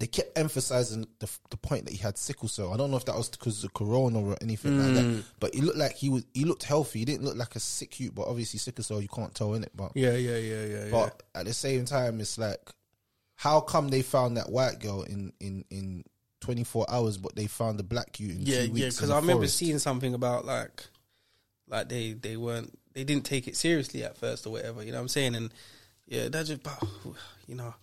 they 0.00 0.06
kept 0.08 0.36
emphasizing 0.36 1.06
the, 1.20 1.30
the 1.50 1.56
point 1.56 1.84
that 1.84 1.92
he 1.92 1.98
had 1.98 2.18
sickle 2.18 2.48
cell. 2.48 2.72
I 2.74 2.76
don't 2.78 2.90
know 2.90 2.96
if 2.96 3.04
that 3.04 3.14
was 3.16 3.28
because 3.28 3.62
of 3.62 3.72
corona 3.74 4.18
or 4.20 4.36
anything 4.40 4.76
like 4.78 4.88
Mm. 4.92 4.94
that. 5.18 5.24
But 5.38 5.54
he 5.54 5.60
looked 5.60 5.78
like 5.78 5.94
he 5.94 6.08
was. 6.08 6.24
He 6.34 6.44
looked 6.44 6.64
healthy. 6.64 7.00
He 7.00 7.04
didn't 7.04 7.24
look 7.24 7.36
like 7.36 7.54
a 7.54 7.60
sick 7.60 8.00
youth. 8.00 8.14
But 8.14 8.26
obviously, 8.26 8.58
sickle 8.58 8.82
cell 8.82 9.00
you 9.00 9.08
can't 9.08 9.34
tell 9.34 9.54
in 9.54 9.62
it. 9.62 9.70
But 9.76 9.92
Yeah, 9.94 10.12
yeah, 10.16 10.36
yeah, 10.38 10.64
yeah, 10.64 10.84
yeah. 10.86 10.90
but 10.90 11.22
at 11.34 11.44
the 11.46 11.52
same 11.52 11.84
time, 11.84 12.18
it's 12.20 12.38
like, 12.38 12.60
how 13.36 13.60
come 13.60 13.88
they 13.88 14.02
found 14.02 14.36
that 14.38 14.50
white 14.50 14.80
girl 14.80 15.02
in 15.02 15.32
in 15.38 15.64
in 15.70 16.04
twenty 16.40 16.64
four 16.64 16.86
hours, 16.90 17.18
but 17.18 17.36
they 17.36 17.46
found 17.46 17.78
the 17.78 17.82
black 17.84 18.18
youth 18.18 18.32
in 18.32 18.42
yeah, 18.46 18.64
two 18.64 18.72
weeks? 18.72 18.80
yeah. 18.80 18.88
Because 18.88 19.10
I 19.10 19.16
remember 19.16 19.42
forest? 19.42 19.56
seeing 19.58 19.78
something 19.78 20.14
about 20.14 20.46
like, 20.46 20.82
like 21.68 21.88
they 21.90 22.14
they 22.14 22.38
weren't 22.38 22.78
they 22.94 23.04
didn't 23.04 23.26
take 23.26 23.46
it 23.46 23.56
seriously 23.56 24.02
at 24.02 24.16
first 24.16 24.46
or 24.46 24.50
whatever. 24.50 24.82
You 24.82 24.92
know 24.92 24.98
what 24.98 25.02
I'm 25.02 25.08
saying? 25.08 25.34
And 25.34 25.52
yeah, 26.06 26.28
that's 26.30 26.48
just 26.48 26.62
but 26.62 26.82
you 27.46 27.54
know. 27.54 27.74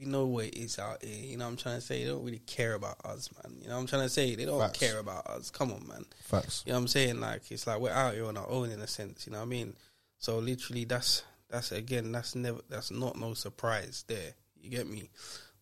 We 0.00 0.06
know 0.06 0.24
what 0.26 0.46
it 0.46 0.56
is 0.56 0.78
out 0.78 1.04
here. 1.04 1.14
You 1.26 1.36
know 1.36 1.44
what 1.44 1.50
I'm 1.50 1.56
trying 1.58 1.74
to 1.76 1.80
say? 1.82 2.02
They 2.02 2.10
don't 2.10 2.24
really 2.24 2.38
care 2.46 2.72
about 2.74 2.96
us, 3.04 3.28
man. 3.44 3.54
You 3.60 3.68
know 3.68 3.74
what 3.74 3.80
I'm 3.82 3.86
trying 3.86 4.02
to 4.04 4.08
say? 4.08 4.34
They 4.34 4.46
don't 4.46 4.58
Facts. 4.58 4.78
care 4.78 4.98
about 4.98 5.26
us. 5.26 5.50
Come 5.50 5.72
on, 5.72 5.86
man. 5.86 6.06
facts. 6.22 6.62
You 6.64 6.72
know 6.72 6.78
what 6.78 6.82
I'm 6.82 6.88
saying? 6.88 7.20
Like 7.20 7.42
it's 7.50 7.66
like 7.66 7.78
we're 7.80 7.90
out 7.92 8.14
here 8.14 8.24
on 8.26 8.38
our 8.38 8.48
own 8.48 8.70
in 8.70 8.80
a 8.80 8.86
sense. 8.86 9.26
You 9.26 9.32
know 9.32 9.38
what 9.40 9.44
I 9.44 9.48
mean? 9.48 9.74
So 10.18 10.38
literally, 10.38 10.84
that's 10.86 11.22
that's 11.50 11.70
again, 11.72 12.12
that's 12.12 12.34
never 12.34 12.60
that's 12.70 12.90
not 12.90 13.16
no 13.18 13.34
surprise 13.34 14.04
there. 14.08 14.32
You 14.58 14.70
get 14.70 14.88
me? 14.88 15.10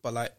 But 0.02 0.14
like, 0.14 0.32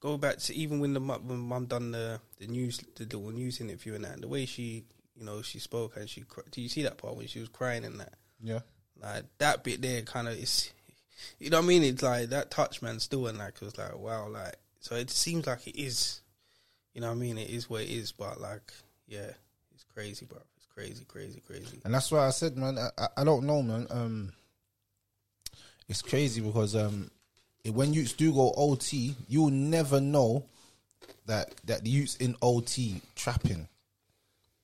go 0.00 0.18
back 0.18 0.36
to 0.38 0.54
even 0.54 0.80
when 0.80 0.92
the 0.92 1.00
when 1.00 1.38
mum 1.38 1.64
done 1.66 1.92
the 1.92 2.20
the 2.38 2.48
news 2.48 2.82
the 2.96 3.04
little 3.04 3.30
news 3.30 3.60
interview 3.62 3.94
and 3.94 4.04
that, 4.04 4.20
the 4.20 4.28
way 4.28 4.44
she 4.44 4.84
you 5.16 5.24
know 5.24 5.40
she 5.40 5.58
spoke 5.58 5.96
and 5.96 6.08
she 6.08 6.24
do 6.50 6.60
you 6.60 6.68
see 6.68 6.82
that 6.82 6.98
part 6.98 7.16
when 7.16 7.26
she 7.28 7.40
was 7.40 7.48
crying 7.48 7.84
and 7.86 7.98
that? 8.00 8.12
Yeah, 8.42 8.60
Like 9.00 9.24
that 9.38 9.64
bit 9.64 9.80
there, 9.80 10.02
kind 10.02 10.28
of 10.28 10.34
is. 10.34 10.70
You 11.38 11.50
know 11.50 11.58
what 11.58 11.64
I 11.64 11.68
mean? 11.68 11.82
It's 11.82 12.02
like 12.02 12.28
that 12.30 12.50
touch, 12.50 12.82
man. 12.82 12.98
Still, 13.00 13.26
and 13.26 13.38
like 13.38 13.54
it 13.54 13.62
was 13.62 13.76
like 13.78 13.96
wow, 13.98 14.28
like 14.28 14.56
so 14.80 14.94
it 14.96 15.10
seems 15.10 15.46
like 15.46 15.66
it 15.66 15.80
is. 15.80 16.20
You 16.94 17.00
know 17.00 17.08
what 17.08 17.16
I 17.16 17.18
mean? 17.20 17.38
It 17.38 17.48
is 17.50 17.70
what 17.70 17.82
it 17.82 17.90
is, 17.90 18.12
but 18.12 18.40
like 18.40 18.72
yeah, 19.06 19.30
it's 19.74 19.84
crazy, 19.94 20.26
bro. 20.26 20.38
It's 20.56 20.66
crazy, 20.66 21.04
crazy, 21.06 21.40
crazy. 21.46 21.80
and 21.84 21.92
that's 21.94 22.10
why 22.10 22.26
I 22.26 22.30
said, 22.30 22.56
man, 22.56 22.78
I, 22.78 23.06
I, 23.16 23.24
don't 23.24 23.44
know, 23.44 23.62
man. 23.62 23.86
Um, 23.90 24.32
it's 25.88 26.02
crazy 26.02 26.40
because 26.40 26.74
um, 26.76 27.10
it- 27.64 27.74
when 27.74 27.92
youths 27.92 28.12
do 28.12 28.32
go 28.32 28.52
OT, 28.56 29.14
you'll 29.28 29.50
never 29.50 30.00
know 30.00 30.44
that 31.26 31.52
that 31.64 31.84
the 31.84 31.90
youths 31.90 32.16
in 32.16 32.36
OT 32.42 33.00
trapping. 33.14 33.68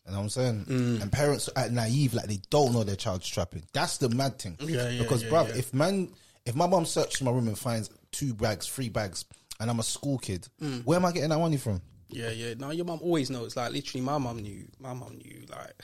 You 0.07 0.13
know 0.13 0.19
what 0.19 0.23
I'm 0.25 0.29
saying? 0.31 0.65
Mm. 0.65 1.03
And 1.03 1.13
parents 1.13 1.51
are 1.55 1.69
naive, 1.69 2.15
like 2.15 2.27
they 2.29 2.41
don't 2.49 2.73
know 2.73 2.83
their 2.83 2.97
child's 2.97 3.29
trapping. 3.29 3.63
That's 3.75 3.99
the 3.99 4.09
mad 4.09 4.39
thing. 4.39 4.57
Yeah, 4.61 4.89
yeah, 4.89 5.03
Because, 5.03 5.23
yeah, 5.23 5.29
bruv, 5.29 5.55
if 5.55 5.75
man, 5.75 6.09
if 6.49 6.55
my 6.57 6.67
mom 6.67 6.85
searches 6.87 7.21
my 7.23 7.31
room 7.31 7.47
and 7.49 7.59
finds 7.59 7.91
two 8.11 8.35
bags, 8.35 8.67
three 8.67 8.89
bags, 8.89 9.25
and 9.61 9.69
I'm 9.71 9.79
a 9.81 9.83
school 9.83 10.19
kid, 10.19 10.49
Mm. 10.63 10.85
where 10.85 10.97
am 10.99 11.05
I 11.05 11.13
getting 11.13 11.31
that 11.31 11.39
money 11.39 11.57
from? 11.59 11.83
Yeah, 12.09 12.31
yeah. 12.31 12.55
No, 12.55 12.71
your 12.71 12.87
mum 12.87 13.01
always 13.03 13.29
knows. 13.29 13.57
Like 13.57 13.73
literally, 13.73 14.03
my 14.05 14.17
mum 14.19 14.39
knew. 14.39 14.67
My 14.81 14.95
mum 14.95 15.19
knew. 15.19 15.45
Like, 15.51 15.75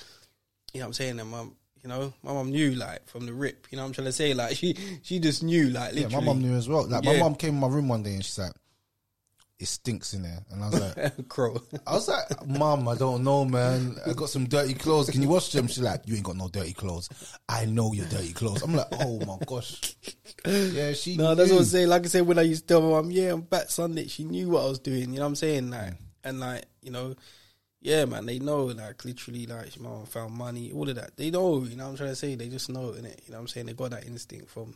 you 0.73 0.81
know 0.81 0.87
what 0.87 0.87
I'm 0.87 0.93
saying? 0.95 1.21
And 1.21 1.31
mum, 1.31 1.55
you 1.83 1.89
know, 1.91 2.15
my 2.23 2.33
mum 2.33 2.51
knew 2.51 2.71
like 2.75 3.07
from 3.09 3.27
the 3.27 3.35
rip. 3.35 3.67
You 3.71 3.77
know 3.77 3.83
what 3.83 3.89
I'm 3.89 3.93
trying 3.95 4.07
to 4.07 4.13
say? 4.13 4.33
Like 4.33 4.57
she, 4.61 4.75
she 5.03 5.19
just 5.19 5.43
knew. 5.43 5.69
Like 5.69 5.93
Yeah, 5.95 6.05
literally. 6.05 6.27
my 6.27 6.33
mom 6.33 6.41
knew 6.43 6.57
as 6.57 6.67
well. 6.69 6.89
Like 6.89 7.05
my 7.05 7.13
Yeah. 7.13 7.21
mom 7.21 7.35
came 7.35 7.55
in 7.55 7.61
my 7.61 7.69
room 7.69 7.89
one 7.89 8.03
day 8.03 8.15
and 8.15 8.25
she's 8.25 8.39
like, 8.39 8.53
"It 9.59 9.67
stinks 9.67 10.15
in 10.15 10.23
there," 10.23 10.41
and 10.51 10.63
I 10.63 10.69
was 10.69 10.81
like, 10.81 11.29
Crow. 11.29 11.61
"I 11.87 11.93
was 11.95 12.09
like, 12.09 12.47
Mom, 12.47 12.89
I 12.89 12.97
don't 12.97 13.25
know, 13.25 13.45
man. 13.45 13.97
I 14.07 14.13
got 14.13 14.29
some 14.29 14.47
dirty 14.47 14.75
clothes. 14.75 15.11
Can 15.11 15.23
you 15.23 15.29
wash 15.29 15.53
them?" 15.53 15.67
She's 15.67 15.81
like, 15.81 16.03
"You 16.07 16.17
ain't 16.17 16.25
got 16.25 16.37
no 16.37 16.49
dirty 16.49 16.73
clothes. 16.73 17.09
I 17.49 17.65
know 17.65 17.93
your 17.93 18.07
dirty 18.07 18.33
clothes." 18.33 18.63
I'm 18.63 18.75
like, 18.75 18.89
"Oh 19.01 19.21
my 19.25 19.39
gosh." 19.47 19.97
Yeah, 20.47 20.93
she. 20.93 21.17
No, 21.17 21.35
that's 21.35 21.51
what 21.51 21.61
I'm 21.61 21.65
saying. 21.65 21.89
Like 21.89 22.05
I 22.05 22.09
said, 22.09 22.27
when 22.27 22.39
I 22.39 22.43
used 22.43 22.69
to 22.69 22.75
tell 22.75 22.83
my 22.83 22.89
mum, 22.89 23.11
yeah, 23.11 23.33
I'm 23.33 23.43
back 23.43 23.71
Sunday, 23.71 24.07
she 24.09 24.25
knew 24.25 24.51
what 24.51 24.65
I 24.65 24.69
was 24.69 24.79
doing. 24.79 25.11
You 25.11 25.17
know 25.17 25.23
what 25.23 25.29
I'm 25.29 25.37
saying? 25.37 25.71
Like, 25.71 25.93
mm. 25.93 25.99
and 26.25 26.41
like, 26.41 26.67
you 26.83 26.91
know, 26.91 27.15
yeah, 27.81 28.07
man, 28.07 28.27
they 28.27 28.39
know. 28.39 28.65
Like, 28.65 29.05
literally, 29.05 29.47
like, 29.47 29.79
my 29.79 29.91
mum 29.91 30.07
found 30.07 30.35
money, 30.35 30.73
all 30.73 30.89
of 30.89 30.97
that. 30.97 31.17
They 31.17 31.31
know. 31.31 31.63
You 31.65 31.77
know 31.77 31.85
what 31.85 31.91
I'm 31.91 31.97
trying 31.97 32.11
to 32.11 32.17
say? 32.17 32.35
They 32.35 32.49
just 32.49 32.71
know, 32.71 32.93
innit? 32.93 33.27
You 33.27 33.33
know 33.33 33.37
what 33.37 33.41
I'm 33.41 33.49
saying? 33.49 33.67
They 33.67 33.75
got 33.75 33.91
that 33.91 34.07
instinct 34.07 34.51
from 34.51 34.75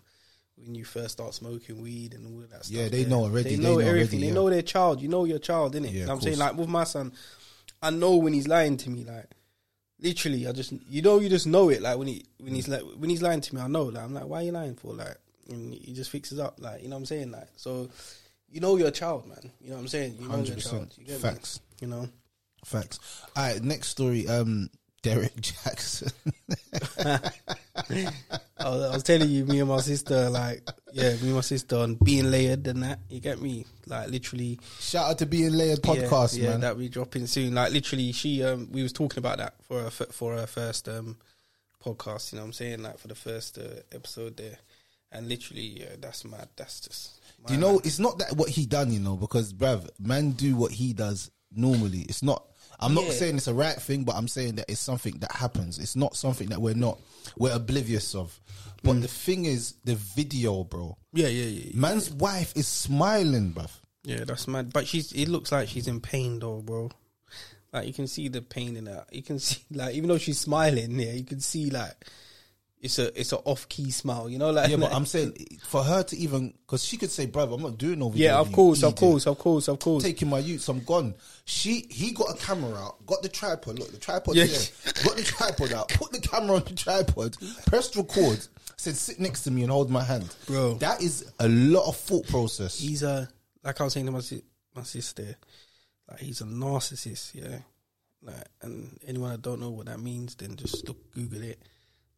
when 0.65 0.75
you 0.75 0.85
first 0.85 1.13
start 1.13 1.35
smoking 1.35 1.81
weed 1.81 2.15
and 2.15 2.27
all 2.27 2.43
of 2.43 2.51
that 2.51 2.65
stuff. 2.65 2.77
Yeah, 2.77 2.89
they 2.89 3.05
know 3.05 3.21
already. 3.25 3.51
They 3.51 3.57
They 3.57 3.63
know, 3.63 3.75
know 3.75 3.79
everything. 3.79 4.19
already, 4.21 4.29
they 4.29 4.35
know 4.35 4.51
their 4.51 4.63
child. 4.63 5.01
You 5.01 5.09
know 5.09 5.25
your 5.25 5.39
child, 5.39 5.75
innit? 5.75 5.85
Yeah, 5.85 5.91
you 5.91 6.01
know 6.01 6.07
what 6.09 6.15
I'm 6.17 6.21
saying? 6.23 6.39
Like 6.39 6.57
with 6.57 6.69
my 6.69 6.85
son, 6.85 7.13
I 7.83 7.91
know 7.91 8.17
when 8.17 8.33
he's 8.33 8.49
lying 8.49 8.77
to 8.79 8.91
me. 8.91 9.05
Like, 9.05 9.27
literally, 10.01 10.47
I 10.47 10.53
just 10.53 10.73
you 10.89 11.03
know 11.03 11.21
you 11.21 11.29
just 11.29 11.47
know 11.47 11.69
it. 11.71 11.83
Like 11.83 11.99
when 11.99 12.09
he 12.09 12.25
when 12.39 12.55
he's 12.55 12.69
like 12.69 12.83
when 12.97 13.11
he's 13.11 13.23
lying 13.23 13.41
to 13.41 13.55
me, 13.55 13.61
I 13.61 13.69
know. 13.69 13.85
Like 13.85 14.05
I'm 14.05 14.15
like, 14.15 14.25
why 14.27 14.41
are 14.41 14.45
you 14.45 14.53
lying 14.53 14.75
for? 14.75 14.95
Like, 14.95 15.17
and 15.49 15.73
he 15.75 15.93
just 15.93 16.11
fixes 16.11 16.39
up. 16.39 16.57
Like 16.59 16.83
you 16.83 16.89
know 16.89 16.97
what 16.97 17.01
I'm 17.01 17.07
saying? 17.07 17.31
Like 17.31 17.49
so, 17.57 17.89
you 18.51 18.61
know 18.61 18.77
your 18.77 18.91
child, 18.91 19.27
man. 19.29 19.53
You 19.61 19.71
know 19.71 19.77
what 19.77 19.83
I'm 19.83 19.89
saying? 19.89 20.17
You 20.21 20.29
know 20.29 20.35
100%. 20.37 20.71
child. 20.71 20.95
You 20.97 21.05
get 21.05 21.15
me? 21.15 21.21
Facts. 21.21 21.61
You 21.81 21.89
know. 21.89 22.09
Facts. 22.65 22.99
All 23.37 23.45
right, 23.45 23.63
next 23.63 23.89
story. 23.89 24.27
Um, 24.27 24.69
Derek 25.03 25.41
Jackson. 25.41 26.11
I 26.99 28.69
was, 28.69 28.83
I 28.83 28.95
was 28.95 29.03
telling 29.03 29.31
you, 29.31 29.45
me 29.45 29.61
and 29.61 29.69
my 29.69 29.81
sister, 29.81 30.29
like, 30.29 30.63
yeah, 30.93 31.13
me 31.15 31.29
and 31.29 31.35
my 31.35 31.41
sister 31.41 31.77
on 31.77 31.95
being 31.95 32.31
layered 32.31 32.67
and 32.67 32.83
that. 32.83 32.99
You 33.09 33.21
get 33.21 33.41
me? 33.41 33.65
Like, 33.87 34.09
literally, 34.09 34.59
Shout 34.81 35.11
out 35.11 35.19
to 35.19 35.27
being 35.27 35.53
layered 35.53 35.81
podcast, 35.81 36.37
yeah, 36.37 36.45
yeah, 36.45 36.51
man. 36.51 36.61
that 36.63 36.77
we 36.77 36.89
dropping 36.89 37.27
soon. 37.27 37.55
Like, 37.55 37.73
literally, 37.73 38.13
she, 38.13 38.43
um, 38.43 38.69
we 38.73 38.83
was 38.83 38.93
talking 38.93 39.19
about 39.19 39.39
that 39.39 39.55
for 39.63 39.83
her, 39.83 39.91
for 39.91 40.35
her 40.35 40.47
first 40.47 40.89
um 40.89 41.17
podcast. 41.85 42.33
You 42.33 42.37
know 42.37 42.43
what 42.43 42.49
I'm 42.49 42.53
saying? 42.53 42.83
Like 42.83 42.99
for 42.99 43.09
the 43.09 43.15
first 43.15 43.59
uh, 43.59 43.81
episode 43.93 44.37
there, 44.37 44.59
and 45.13 45.29
literally, 45.29 45.81
yeah, 45.81 45.97
that's 46.01 46.25
mad. 46.25 46.49
That's 46.57 46.81
just. 46.81 47.21
Do 47.47 47.55
you 47.55 47.61
know? 47.61 47.81
It's 47.85 47.99
not 47.99 48.19
that 48.19 48.33
what 48.37 48.49
he 48.49 48.67
done, 48.67 48.93
you 48.93 49.01
know, 49.01 49.17
because 49.17 49.53
bruv, 49.53 49.89
man 50.01 50.33
do 50.33 50.57
what 50.57 50.73
he 50.73 50.93
does 50.93 51.31
normally. 51.55 52.01
It's 52.01 52.23
not. 52.23 52.45
I'm 52.81 52.95
not 52.95 53.05
Yeah. 53.07 53.13
saying 53.13 53.37
it's 53.37 53.49
a 53.49 53.55
right 53.55 53.81
thing, 53.81 54.05
but 54.05 54.15
I'm 54.17 54.29
saying 54.29 54.57
that 54.57 54.67
it's 54.69 54.81
something 54.81 55.19
that 55.19 55.33
happens. 55.33 55.79
It's 55.79 55.97
not 55.97 56.17
something 56.17 56.49
that 56.51 56.61
we're 56.61 56.75
not 56.75 56.99
we're 57.37 57.53
oblivious 57.55 58.15
of. 58.15 58.41
But 58.83 58.97
Mm. 58.97 59.03
the 59.03 59.09
thing 59.09 59.45
is, 59.45 59.75
the 59.85 59.97
video, 59.97 60.63
bro. 60.65 60.97
Yeah, 61.13 61.27
yeah, 61.29 61.45
yeah, 61.47 61.65
yeah. 61.67 61.71
Man's 61.75 62.11
wife 62.11 62.53
is 62.57 62.69
smiling, 62.69 63.53
bruv. 63.53 63.71
Yeah, 64.05 64.25
that's 64.25 64.47
mad. 64.47 64.73
But 64.73 64.87
she's. 64.87 65.13
It 65.13 65.29
looks 65.29 65.51
like 65.53 65.69
she's 65.69 65.89
in 65.89 66.01
pain 66.01 66.39
though, 66.39 66.63
bro. 66.63 66.91
Like 67.73 67.87
you 67.87 67.93
can 67.93 68.07
see 68.07 68.29
the 68.29 68.41
pain 68.41 68.77
in 68.77 68.87
her. 68.87 69.05
You 69.11 69.23
can 69.23 69.39
see 69.41 69.59
like 69.73 69.95
even 69.95 70.09
though 70.09 70.19
she's 70.19 70.39
smiling, 70.39 70.99
yeah, 70.99 71.13
you 71.13 71.25
can 71.25 71.41
see 71.41 71.71
like 71.71 72.07
it's 72.81 72.99
a 72.99 73.19
it's 73.21 73.33
a 73.33 73.39
off 73.39 73.69
key 73.69 73.91
smile. 73.91 74.29
You 74.31 74.39
know, 74.39 74.51
like 74.51 74.71
Yeah, 74.71 74.77
but 74.77 74.93
I'm 74.93 75.07
saying 75.07 75.35
for 75.65 75.83
her 75.83 76.03
to 76.05 76.17
even 76.17 76.55
because 76.67 76.85
she 76.85 76.97
could 76.97 77.11
say, 77.11 77.27
bruv, 77.27 77.53
I'm 77.53 77.63
not 77.63 77.77
doing 77.79 78.03
over 78.03 78.17
yeah, 78.17 78.39
of 78.39 78.53
course, 78.53 78.83
of 78.83 78.95
course, 78.97 79.27
of 79.27 79.39
course, 79.39 79.69
of 79.69 79.79
course. 79.79 80.05
taking 80.05 80.29
my 80.29 80.39
youths, 80.39 80.69
I'm 80.69 80.85
gone. 80.85 81.15
She 81.45 81.87
he 81.91 82.13
got 82.13 82.35
a 82.35 82.39
camera 82.39 82.75
out, 82.75 83.05
got 83.07 83.23
the 83.23 83.29
tripod. 83.29 83.79
Look, 83.79 83.91
the 83.91 83.99
tripod 83.99 84.37
Yeah. 84.37 84.47
there. 84.47 84.93
Got 85.05 85.17
the 85.17 85.23
tripod 85.25 85.73
out, 85.73 85.89
put 85.89 86.13
the 86.13 86.21
camera 86.21 86.57
on 86.57 86.65
the 86.65 86.75
tripod, 86.75 87.37
pressed 87.67 87.97
record, 87.97 88.47
said 88.77 88.97
sit 88.97 89.19
next 89.19 89.43
to 89.43 89.51
me 89.51 89.63
and 89.63 89.71
hold 89.73 89.91
my 89.91 90.05
hand. 90.05 90.35
Bro. 90.47 90.75
That 90.75 91.03
is 91.03 91.31
a 91.41 91.49
lot 91.49 91.89
of 91.89 91.97
thought 91.97 92.27
process. 92.29 92.79
he's 92.79 93.03
a 93.03 93.29
like 93.65 93.81
I 93.81 93.85
was 93.85 93.93
saying 93.93 94.07
to 94.07 94.13
my 94.13 94.21
si- 94.21 94.45
my 94.77 94.83
sister, 94.85 95.35
like 96.09 96.21
he's 96.21 96.41
a 96.41 96.45
narcissist, 96.45 97.35
yeah. 97.35 97.59
Like, 98.23 98.35
and 98.63 98.99
anyone 99.07 99.31
that 99.31 99.43
don't 99.43 99.61
know 99.61 99.71
what 99.71 99.87
that 99.87 100.01
means, 100.01 100.35
then 100.35 100.57
just 100.57 100.87
look, 100.89 101.13
Google 101.15 101.43
it. 101.43 101.61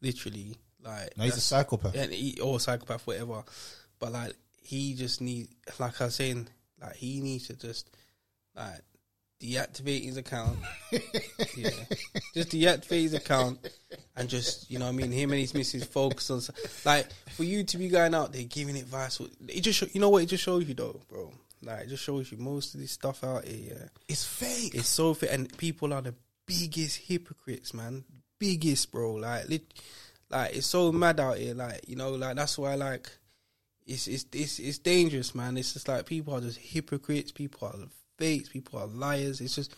Literally, 0.03 0.57
like 0.83 1.17
No, 1.17 1.25
he's 1.25 1.37
a 1.37 1.41
psychopath. 1.41 1.95
and 1.95 2.13
he, 2.13 2.41
or 2.41 2.59
psychopath, 2.61 3.07
whatever. 3.07 3.43
But 3.99 4.13
like, 4.13 4.35
he 4.63 4.95
just 4.95 5.21
need, 5.21 5.49
like 5.79 6.01
I 6.01 6.05
was 6.07 6.15
saying, 6.15 6.49
like 6.81 6.97
he 6.97 7.21
needs 7.21 7.49
to 7.49 7.55
just 7.57 7.91
like 8.57 8.81
deactivate 9.41 10.05
his 10.05 10.17
account. 10.17 10.59
yeah, 11.57 11.71
just 12.35 12.51
deactivate 12.51 13.03
his 13.03 13.15
account 13.15 13.59
and 14.17 14.29
just 14.29 14.71
you 14.71 14.79
know 14.79 14.89
I 14.89 14.93
mean. 14.93 15.13
Him 15.13 15.31
and 15.33 15.41
his 15.41 15.55
missus 15.55 15.85
focus 15.85 16.31
on 16.31 16.41
like 16.85 17.09
for 17.31 17.45
you 17.45 17.65
to 17.65 17.79
be 17.79 17.89
going 17.89 18.15
out 18.15 18.33
there 18.33 18.45
giving 18.45 18.77
advice. 18.77 19.21
It 19.49 19.61
just 19.63 19.95
you 19.95 20.01
know 20.01 20.09
what 20.11 20.23
it 20.23 20.27
just 20.27 20.45
shows 20.45 20.67
you 20.67 20.75
though, 20.75 21.01
bro. 21.09 21.33
Like 21.63 21.81
it 21.85 21.89
just 21.89 22.03
shows 22.05 22.33
you 22.33 22.39
most 22.39 22.75
of 22.75 22.81
this 22.81 22.93
stuff 22.93 23.23
out 23.25 23.45
here. 23.45 23.77
Yeah, 23.79 23.89
It's 24.09 24.25
fake. 24.25 24.75
it's 24.75 24.89
so 24.89 25.13
fake, 25.15 25.31
and 25.33 25.57
people 25.59 25.93
are 25.93 26.01
the 26.03 26.15
biggest 26.47 26.97
hypocrites, 26.99 27.75
man. 27.75 28.05
Biggest, 28.41 28.91
bro. 28.91 29.13
Like, 29.15 29.49
lit, 29.49 29.73
like 30.31 30.57
it's 30.57 30.67
so 30.67 30.91
mad 30.91 31.21
out 31.21 31.39
here. 31.39 31.55
Like, 31.55 31.83
you 31.87 31.95
know, 31.95 32.11
like 32.11 32.35
that's 32.35 32.59
why, 32.59 32.75
like, 32.75 33.09
it's 33.87 34.09
it's 34.09 34.27
it's 34.33 34.59
it's 34.59 34.79
dangerous, 34.79 35.33
man. 35.37 35.57
It's 35.57 35.73
just 35.75 35.87
like 35.87 36.07
people 36.07 36.35
are 36.35 36.41
just 36.41 36.59
hypocrites. 36.59 37.31
People 37.31 37.69
are 37.69 37.75
fakes. 38.19 38.49
People 38.49 38.81
are 38.81 38.87
liars. 38.89 39.41
It's 39.41 39.55
just. 39.55 39.73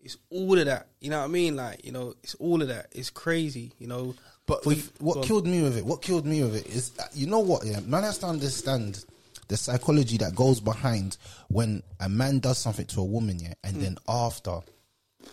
It's 0.00 0.16
all 0.30 0.56
of 0.56 0.64
that, 0.66 0.86
you 1.00 1.10
know 1.10 1.18
what 1.18 1.24
I 1.24 1.26
mean? 1.26 1.56
Like, 1.56 1.84
you 1.84 1.90
know, 1.90 2.14
it's 2.22 2.36
all 2.36 2.62
of 2.62 2.68
that. 2.68 2.86
It's 2.92 3.10
crazy, 3.10 3.72
you 3.80 3.88
know. 3.88 4.14
But 4.46 4.62
For 4.62 4.72
what 5.00 5.26
killed 5.26 5.44
me 5.44 5.60
with 5.60 5.76
it, 5.76 5.84
what 5.84 6.02
killed 6.02 6.24
me 6.24 6.40
with 6.44 6.54
it 6.54 6.68
is, 6.68 6.92
uh, 7.00 7.06
you 7.14 7.26
know 7.26 7.40
what? 7.40 7.66
Yeah, 7.66 7.80
man 7.80 8.04
has 8.04 8.18
to 8.18 8.26
understand 8.26 9.04
the 9.48 9.56
psychology 9.56 10.16
that 10.18 10.36
goes 10.36 10.60
behind 10.60 11.16
when 11.48 11.82
a 11.98 12.08
man 12.08 12.38
does 12.38 12.58
something 12.58 12.86
to 12.86 13.00
a 13.00 13.04
woman, 13.04 13.40
yeah, 13.40 13.54
and 13.64 13.74
Hmm. 13.74 13.82
then 13.82 13.98
after 14.08 14.60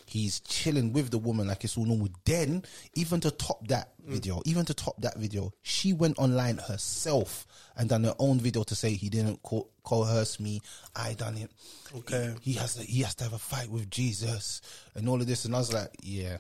he's 0.06 0.40
chilling 0.42 0.94
with 0.94 1.10
the 1.12 1.18
woman 1.18 1.48
like 1.48 1.64
it's 1.64 1.78
all 1.78 1.86
normal. 1.86 2.10
Then, 2.26 2.64
even 2.94 3.20
to 3.22 3.32
top 3.32 3.68
that 3.68 3.92
Mm. 4.06 4.12
video, 4.12 4.42
even 4.46 4.66
to 4.66 4.74
top 4.76 5.02
that 5.02 5.18
video, 5.18 5.52
she 5.64 5.92
went 5.92 6.20
online 6.20 6.58
herself 6.60 7.48
and 7.76 7.90
done 7.90 8.04
her 8.04 8.14
own 8.20 8.40
video 8.40 8.62
to 8.64 8.76
say 8.76 8.94
he 8.94 9.10
didn't 9.10 9.42
co- 9.42 9.68
coerce 9.84 10.40
me. 10.40 10.62
I 10.96 11.14
done 11.16 11.38
it. 11.38 11.50
Okay. 11.96 12.36
He, 12.42 12.52
he 12.52 12.58
has 12.60 12.76
to. 12.76 12.84
He 12.84 13.02
has 13.02 13.16
to 13.16 13.24
have 13.24 13.34
a 13.34 13.40
fight 13.40 13.70
with 13.70 13.90
Jesus 13.90 14.62
and 14.94 15.10
all 15.10 15.20
of 15.20 15.26
this. 15.26 15.46
And 15.46 15.56
I 15.56 15.58
was 15.58 15.74
like, 15.74 15.90
yeah, 16.04 16.38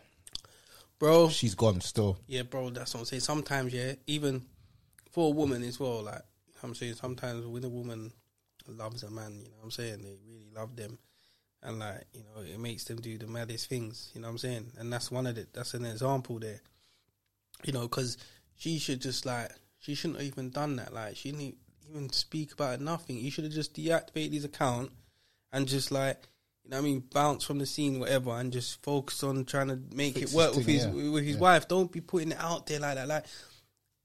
bro. 0.99 1.29
she's 1.29 1.55
gone 1.55 1.81
still. 1.81 2.17
Yeah, 2.27 2.43
bro, 2.43 2.69
that's 2.69 2.93
what 2.93 2.99
I'm 3.01 3.05
saying. 3.07 3.21
Sometimes, 3.21 3.73
yeah, 3.73 3.93
even 4.07 4.43
for 5.11 5.27
a 5.27 5.31
woman 5.31 5.63
as 5.63 5.79
well, 5.79 6.03
like 6.03 6.21
I'm 6.61 6.75
saying, 6.75 6.95
sometimes 6.95 7.45
when 7.47 7.63
a 7.63 7.69
woman 7.69 8.11
loves 8.67 9.03
a 9.03 9.09
man, 9.09 9.39
you 9.39 9.45
know 9.49 9.55
what 9.57 9.63
I'm 9.65 9.71
saying, 9.71 10.03
they 10.03 10.15
really 10.27 10.47
love 10.55 10.75
them. 10.75 10.97
And 11.63 11.79
like, 11.79 12.03
you 12.13 12.21
know, 12.21 12.41
it 12.41 12.59
makes 12.59 12.83
them 12.83 12.97
do 13.01 13.17
the 13.17 13.27
maddest 13.27 13.67
things, 13.69 14.11
you 14.13 14.21
know 14.21 14.27
what 14.27 14.33
I'm 14.33 14.37
saying? 14.37 14.71
And 14.77 14.93
that's 14.93 15.09
one 15.11 15.25
of 15.25 15.35
the, 15.35 15.47
that's 15.51 15.73
an 15.73 15.85
example 15.85 16.37
there. 16.39 16.61
You 17.63 17.73
know, 17.73 17.83
because 17.83 18.17
she 18.55 18.77
should 18.77 19.01
just 19.01 19.25
like, 19.25 19.51
she 19.79 19.95
shouldn't 19.95 20.19
have 20.19 20.27
even 20.27 20.51
done 20.51 20.75
that. 20.75 20.93
Like, 20.93 21.15
she 21.15 21.31
didn't 21.31 21.55
even 21.89 22.09
speak 22.11 22.53
about 22.53 22.81
nothing. 22.81 23.17
You 23.17 23.31
should 23.31 23.45
have 23.45 23.53
just 23.53 23.73
deactivated 23.73 24.33
his 24.33 24.45
account 24.45 24.91
and 25.51 25.67
just 25.67 25.91
like, 25.91 26.21
you 26.63 26.71
know 26.71 26.77
what 26.77 26.81
I 26.83 26.85
mean, 26.85 27.03
bounce 27.13 27.43
from 27.43 27.59
the 27.59 27.65
scene, 27.65 27.99
whatever, 27.99 28.31
and 28.31 28.51
just 28.51 28.81
focus 28.83 29.23
on 29.23 29.45
trying 29.45 29.67
to 29.69 29.79
make 29.95 30.15
Fix 30.15 30.33
it 30.33 30.35
work 30.35 30.55
with 30.55 30.65
thing, 30.65 30.75
his 30.75 30.85
yeah. 30.85 31.09
with 31.11 31.23
his 31.23 31.35
Yeah. 31.35 31.41
wife. 31.41 31.67
Don't 31.67 31.91
be 31.91 32.01
putting 32.01 32.31
it 32.31 32.39
out 32.39 32.65
there 32.67 32.79
like 32.79 32.95
that. 32.95 33.07
Like, 33.07 33.25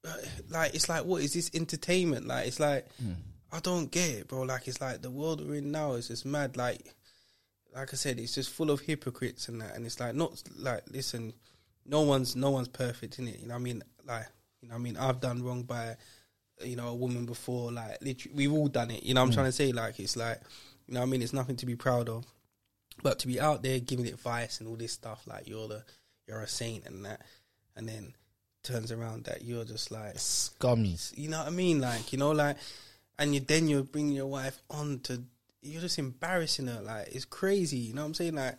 uh, 0.07 0.17
like 0.51 0.75
it's 0.75 0.89
like 0.89 1.05
what 1.05 1.23
is 1.23 1.33
this 1.35 1.51
entertainment? 1.55 2.27
Like 2.27 2.47
it's 2.49 2.61
like 2.61 2.87
Hmm. 2.97 3.13
I 3.53 3.61
don't 3.61 3.91
get 3.91 4.11
it, 4.11 4.29
bro. 4.29 4.43
Like 4.43 4.69
it's 4.69 4.81
like 4.81 5.03
the 5.03 5.11
world 5.11 5.47
we're 5.47 5.57
in 5.57 5.73
now 5.73 5.95
is 5.95 6.09
just 6.09 6.25
mad. 6.27 6.57
Like, 6.57 6.95
like 7.75 7.93
I 7.93 7.97
said, 7.97 8.19
it's 8.19 8.35
just 8.35 8.51
full 8.51 8.71
of 8.71 8.81
hypocrites 8.81 9.49
and 9.49 9.61
that. 9.61 9.77
And 9.77 9.87
it's 9.87 10.01
like 10.01 10.15
not 10.15 10.43
like 10.57 10.83
listen, 10.91 11.33
no 11.87 12.03
one's 12.03 12.37
no 12.37 12.51
one's 12.51 12.69
perfect 12.69 13.19
in 13.19 13.29
it. 13.29 13.41
You 13.41 13.49
know 13.49 13.55
what 13.55 13.61
I 13.61 13.65
mean? 13.65 13.83
Like 14.07 14.27
you 14.61 14.69
know 14.69 14.75
what 14.75 14.81
I 14.81 14.83
mean? 14.83 14.97
I've 14.97 15.21
done 15.21 15.43
wrong 15.43 15.63
by 15.63 15.97
you 16.63 16.77
know 16.77 16.89
a 16.89 16.95
woman 16.95 17.27
before. 17.27 17.73
Like 17.73 17.99
literally, 18.01 18.37
we've 18.37 18.53
all 18.53 18.69
done 18.69 18.91
it. 18.91 19.03
You 19.03 19.15
know 19.15 19.21
what 19.21 19.27
I'm 19.27 19.31
mm. 19.33 19.35
trying 19.35 19.47
to 19.47 19.53
say? 19.53 19.73
Like 19.73 19.99
it's 20.01 20.17
like 20.17 20.41
you 20.87 20.95
know 20.95 21.01
what 21.01 21.07
I 21.07 21.11
mean? 21.11 21.23
It's 21.23 21.33
nothing 21.33 21.57
to 21.57 21.67
be 21.67 21.77
proud 21.77 22.09
of. 22.09 22.25
But 23.03 23.21
to 23.21 23.27
be 23.27 23.41
out 23.41 23.63
there 23.63 23.79
giving 23.79 24.07
advice 24.07 24.61
and 24.61 24.69
all 24.69 24.77
this 24.77 24.93
stuff, 24.93 25.23
like 25.27 25.49
you're 25.49 25.69
the 25.69 25.85
you're 26.27 26.41
a 26.41 26.49
saint 26.49 26.87
and 26.87 27.05
that, 27.05 27.23
and 27.77 27.89
then 27.89 28.15
turns 28.63 28.93
around 28.93 29.25
that 29.25 29.43
you're 29.43 29.65
just 29.65 29.91
like 29.91 30.15
Scummies. 30.15 31.17
you 31.17 31.29
know 31.29 31.39
what 31.39 31.47
I 31.47 31.51
mean? 31.51 31.81
Like, 31.81 32.13
you 32.13 32.19
know, 32.19 32.33
like, 32.33 32.57
and 33.19 33.35
you 33.35 33.41
then 33.41 33.69
you're 33.69 33.83
bringing 33.83 34.13
your 34.13 34.27
wife 34.27 34.61
on 34.71 35.01
to, 35.05 35.23
you're 35.63 35.81
just 35.81 35.99
embarrassing 35.99 36.67
her. 36.67 36.81
Like, 36.83 37.09
it's 37.13 37.25
crazy. 37.25 37.79
You 37.79 37.95
know 37.95 38.03
what 38.03 38.09
I'm 38.09 38.15
saying? 38.15 38.35
Like, 38.35 38.57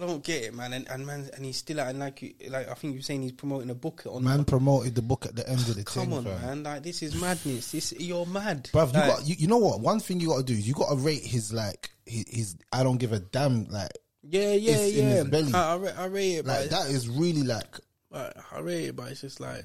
I 0.00 0.06
don't 0.06 0.22
get 0.22 0.44
it, 0.44 0.54
man. 0.54 0.72
And, 0.72 0.88
and 0.88 1.04
man, 1.04 1.28
and 1.34 1.44
he's 1.44 1.56
still 1.56 1.80
and 1.80 1.98
like, 1.98 2.22
you, 2.22 2.32
like 2.50 2.68
I 2.68 2.74
think 2.74 2.94
you're 2.94 3.02
saying 3.02 3.22
he's 3.22 3.32
promoting 3.32 3.68
a 3.70 3.74
book 3.74 4.04
on. 4.08 4.22
Man 4.22 4.44
promoted 4.44 4.94
the 4.94 5.02
book 5.02 5.26
at 5.26 5.34
the 5.34 5.48
end 5.48 5.58
of 5.60 5.74
the 5.74 5.82
come 5.82 6.04
thing, 6.04 6.12
on, 6.12 6.24
fam. 6.24 6.40
man. 6.40 6.62
Like, 6.62 6.82
this 6.84 7.02
is 7.02 7.20
madness. 7.20 7.72
This 7.72 7.92
you're 7.98 8.24
mad, 8.24 8.70
Bruv, 8.72 8.88
you 8.88 8.92
got 8.92 9.26
you, 9.26 9.34
you 9.38 9.46
know 9.48 9.58
what? 9.58 9.80
One 9.80 9.98
thing 9.98 10.20
you 10.20 10.28
got 10.28 10.38
to 10.38 10.44
do 10.44 10.52
is 10.52 10.68
you 10.68 10.74
got 10.74 10.90
to 10.90 10.96
rate 10.96 11.24
his 11.24 11.52
like 11.52 11.90
his, 12.06 12.24
his 12.28 12.56
I 12.72 12.84
don't 12.84 12.98
give 12.98 13.12
a 13.12 13.18
damn 13.18 13.66
like 13.70 13.90
Yeah, 14.22 14.52
yeah, 14.52 14.84
yeah. 14.84 15.24
I, 15.52 15.72
I, 15.72 15.76
ra- 15.76 15.90
I 15.98 16.04
rate 16.06 16.34
it, 16.36 16.46
like 16.46 16.70
but 16.70 16.70
that 16.70 16.90
is 16.90 17.08
really 17.08 17.42
like 17.42 17.80
Like, 18.10 18.32
I 18.52 18.60
rate 18.60 18.84
it, 18.86 18.96
but 18.96 19.10
it's 19.10 19.20
just 19.20 19.40
like, 19.40 19.64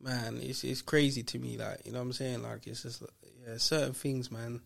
man, 0.00 0.38
it's 0.42 0.62
it's 0.62 0.82
crazy 0.82 1.22
to 1.22 1.38
me. 1.38 1.56
Like, 1.56 1.86
you 1.86 1.92
know 1.92 1.98
what 1.98 2.04
I'm 2.04 2.12
saying? 2.12 2.42
Like, 2.42 2.66
it's 2.66 2.82
just 2.82 3.02
yeah, 3.46 3.56
certain 3.56 3.94
things, 3.94 4.30
man. 4.30 4.60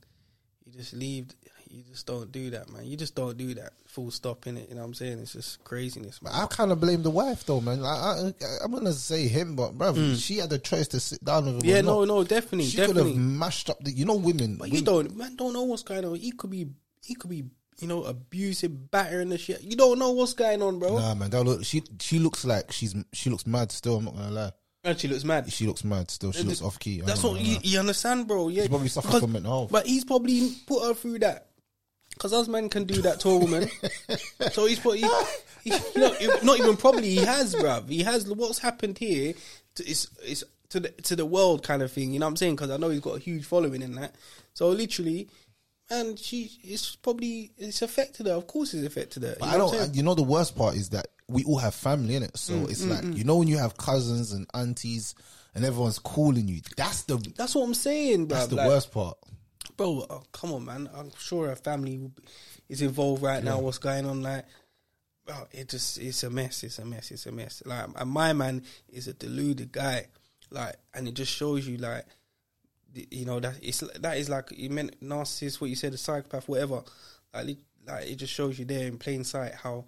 You 0.73 0.79
just 0.79 0.95
leave. 0.95 1.27
You 1.71 1.83
just 1.91 2.07
don't 2.07 2.31
do 2.31 2.51
that, 2.51 2.71
man. 2.71 2.85
You 2.85 2.99
just 2.99 3.15
don't 3.15 3.37
do 3.37 3.55
that. 3.55 3.73
Full 3.87 4.11
stop 4.11 4.47
in 4.47 4.59
it. 4.59 4.69
You 4.69 4.75
know 4.75 4.83
what 4.83 4.89
I'm 4.89 4.95
saying? 4.95 5.21
It's 5.21 5.33
just 5.33 5.65
craziness, 5.65 6.21
man. 6.21 6.33
I 6.35 6.45
kind 6.47 6.71
of 6.71 6.81
blame 6.81 7.03
the 7.03 7.11
wife 7.11 7.47
though, 7.47 7.63
man. 7.63 7.81
Like, 7.81 7.99
I, 7.99 8.11
I, 8.29 8.33
I'm 8.65 8.73
gonna 8.73 8.93
say 8.93 9.27
him, 9.27 9.57
but 9.57 9.77
bruv, 9.77 10.23
she 10.23 10.37
had 10.37 10.51
the 10.51 10.59
choice 10.59 10.89
to 10.89 11.01
sit 11.01 11.25
down 11.25 11.47
with 11.47 11.55
him. 11.55 11.61
Mm. 11.63 11.65
yeah, 11.65 11.81
no, 11.81 12.05
no, 12.05 12.25
definitely, 12.25 12.67
She 12.67 12.77
could 12.77 12.89
definitely. 12.89 13.13
have 13.13 13.21
mashed 13.21 13.71
up 13.71 13.83
the. 13.83 13.91
You 13.91 14.05
know, 14.05 14.17
women. 14.17 14.57
But 14.57 14.71
you 14.71 14.83
don't, 14.83 15.17
man, 15.17 15.35
don't 15.37 15.55
know 15.55 15.63
what's 15.63 15.83
going 15.83 16.05
on. 16.05 16.15
He 16.17 16.33
could 16.33 16.51
be, 16.51 16.69
he 17.03 17.15
could 17.15 17.31
be, 17.31 17.45
you 17.79 17.89
know, 17.89 18.05
abusive, 18.05 18.91
battering 18.91 19.31
the 19.31 19.39
shit. 19.39 19.63
You 19.63 19.77
don't 19.77 19.99
know 19.99 20.11
what's 20.11 20.35
going 20.35 20.63
on, 20.63 20.79
bro. 20.79 20.99
Nah, 20.99 21.15
man. 21.15 21.31
That 21.31 21.43
look, 21.43 21.65
she 21.65 21.83
she 22.01 22.19
looks 22.19 22.45
like 22.45 22.71
she's 22.71 22.95
she 23.15 23.31
looks 23.31 23.47
mad 23.47 23.73
still. 23.73 23.97
I'm 23.97 24.05
not 24.05 24.15
gonna 24.17 24.31
lie. 24.31 24.53
And 24.85 24.99
she 24.99 25.07
looks 25.07 25.25
mad. 25.25 25.53
She 25.53 25.67
looks 25.67 25.85
mad 25.85 26.11
still. 26.11 26.33
She 26.33 26.43
looks 26.43 26.61
off 26.61 26.79
key. 26.79 27.01
That's 27.03 27.23
what 27.23 27.41
you, 27.41 27.59
you 27.63 27.79
understand, 27.79 28.27
bro. 28.27 28.49
Yeah, 28.49 28.63
She's 28.63 28.69
probably 28.69 29.21
from 29.21 29.33
mental 29.33 29.53
health. 29.53 29.71
But 29.73 29.87
he's 29.87 30.05
probably 30.05 30.53
put 30.67 30.85
her 30.85 30.95
through 30.95 31.21
that. 31.21 31.47
Because 32.11 32.33
us 32.33 32.49
men 32.49 32.69
can 32.69 32.85
do 32.85 33.01
that 33.03 33.21
to 33.21 33.29
a 33.31 33.39
woman. 33.39 33.71
so 34.51 34.67
he's 34.67 34.81
put, 34.81 34.99
he, 34.99 35.09
he, 35.65 35.71
you 35.71 36.01
know, 36.01 36.15
not 36.43 36.59
even 36.59 36.77
probably, 36.77 37.11
he 37.11 37.25
has, 37.25 37.55
bruv. 37.55 37.89
He 37.89 38.03
has, 38.03 38.29
what's 38.29 38.59
happened 38.59 38.99
here 38.99 39.35
to, 39.77 39.89
is, 39.89 40.09
is 40.25 40.45
to, 40.71 40.81
the, 40.81 40.89
to 40.89 41.17
the 41.17 41.27
world 41.27 41.63
kind 41.63 41.81
of 41.81 41.93
thing. 41.93 42.13
You 42.13 42.19
know 42.19 42.27
what 42.27 42.31
I'm 42.31 42.37
saying? 42.37 42.57
Because 42.57 42.71
I 42.71 42.77
know 42.77 42.91
he's 42.91 43.01
got 43.01 43.17
a 43.17 43.21
huge 43.21 43.45
following 43.45 43.83
in 43.83 43.95
that. 43.95 44.17
So 44.53 44.69
literally, 44.69 45.29
and 45.91 46.19
she, 46.19 46.51
it's 46.65 46.97
probably, 46.97 47.53
it's 47.57 47.83
affected 47.83 48.27
her. 48.27 48.33
Of 48.33 48.47
course 48.49 48.75
it's 48.75 48.87
affected 48.87 49.23
her. 49.23 49.31
You 49.31 49.37
But 49.39 49.47
know 49.47 49.53
I 49.53 49.57
what 49.59 49.65
I'm 49.65 49.71
don't. 49.71 49.81
saying? 49.81 49.95
You 49.95 50.03
know, 50.03 50.15
the 50.15 50.23
worst 50.23 50.57
part 50.57 50.75
is 50.75 50.91
that 50.91 51.07
we 51.33 51.45
all 51.45 51.59
have 51.59 51.75
family 51.75 52.15
in 52.17 52.23
it. 52.23 52.37
So 52.37 52.53
Mm, 52.55 52.71
it's 52.71 52.85
mm, 52.85 52.91
like 52.91 53.03
mm. 53.03 53.17
you 53.17 53.25
know 53.25 53.37
when 53.37 53.49
you 53.49 53.59
have 53.59 53.77
cousins 53.77 54.33
and 54.33 54.47
aunties 54.55 55.15
and 55.55 55.65
everyone's 55.65 55.99
calling 55.99 56.49
you. 56.49 56.61
That's 56.77 57.03
the 57.05 57.17
That's 57.37 57.55
what 57.55 57.65
I'm 57.65 57.75
saying, 57.75 58.29
that's 58.29 58.47
the 58.49 58.57
Like, 58.57 58.69
worst 58.69 58.93
part. 58.93 59.19
bro. 59.77 60.07
Oh, 60.09 60.23
come 60.33 60.53
on, 60.53 60.65
man. 60.65 60.89
I'm 60.95 61.11
sure 61.19 61.49
her 61.49 61.57
family 61.57 62.11
is 62.69 62.83
involved 62.83 63.23
right 63.23 63.43
now. 63.43 63.59
What's 63.59 63.79
going 63.79 64.07
on? 64.07 64.23
Like, 64.23 64.45
bro, 65.27 65.47
it 65.53 65.69
just 65.69 65.99
it's 65.99 66.23
a 66.23 66.31
mess. 66.31 66.63
It's 66.65 66.79
a 66.79 66.85
mess. 66.85 67.11
It's 67.11 67.27
a 67.27 67.33
mess. 67.33 67.63
Like, 67.67 67.87
and 67.97 68.11
my 68.11 68.33
man 68.33 68.63
is 68.89 69.09
a 69.09 69.13
deluded 69.15 69.73
guy. 69.73 70.07
Like, 70.51 70.77
and 70.95 71.09
it 71.09 71.15
just 71.15 71.33
shows 71.33 71.67
you, 71.67 71.79
like, 71.79 72.05
you 73.11 73.25
know 73.25 73.41
that 73.41 73.55
it's 73.63 73.81
that 74.01 74.19
is 74.19 74.29
like 74.29 74.51
you 74.55 74.69
meant 74.71 75.01
narcissist. 75.03 75.61
What 75.61 75.71
you 75.71 75.77
said, 75.77 75.95
a 75.95 75.97
psychopath, 75.99 76.49
whatever. 76.49 76.83
Like, 77.35 77.57
like 77.87 78.07
it 78.11 78.17
just 78.17 78.33
shows 78.33 78.59
you 78.59 78.65
there 78.67 78.87
in 78.87 78.99
plain 78.99 79.25
sight 79.25 79.55
how 79.55 79.85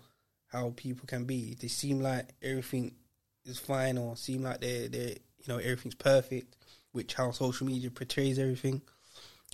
how 0.55 0.73
people 0.77 1.07
can 1.07 1.25
be. 1.25 1.57
They 1.61 1.69
seem 1.69 2.01
like 2.01 2.31
everything 2.43 2.95
is 3.45 3.59
fine, 3.59 3.99
or 3.99 4.17
seem 4.17 4.43
like 4.43 4.61
they 4.61 4.89
they 4.89 5.19
you 5.39 5.49
know 5.49 5.59
everything's 5.59 5.95
perfect, 5.95 6.57
which 6.93 7.15
how 7.15 7.31
social 7.33 7.67
media 7.67 7.91
portrays 7.91 8.39
everything 8.39 8.81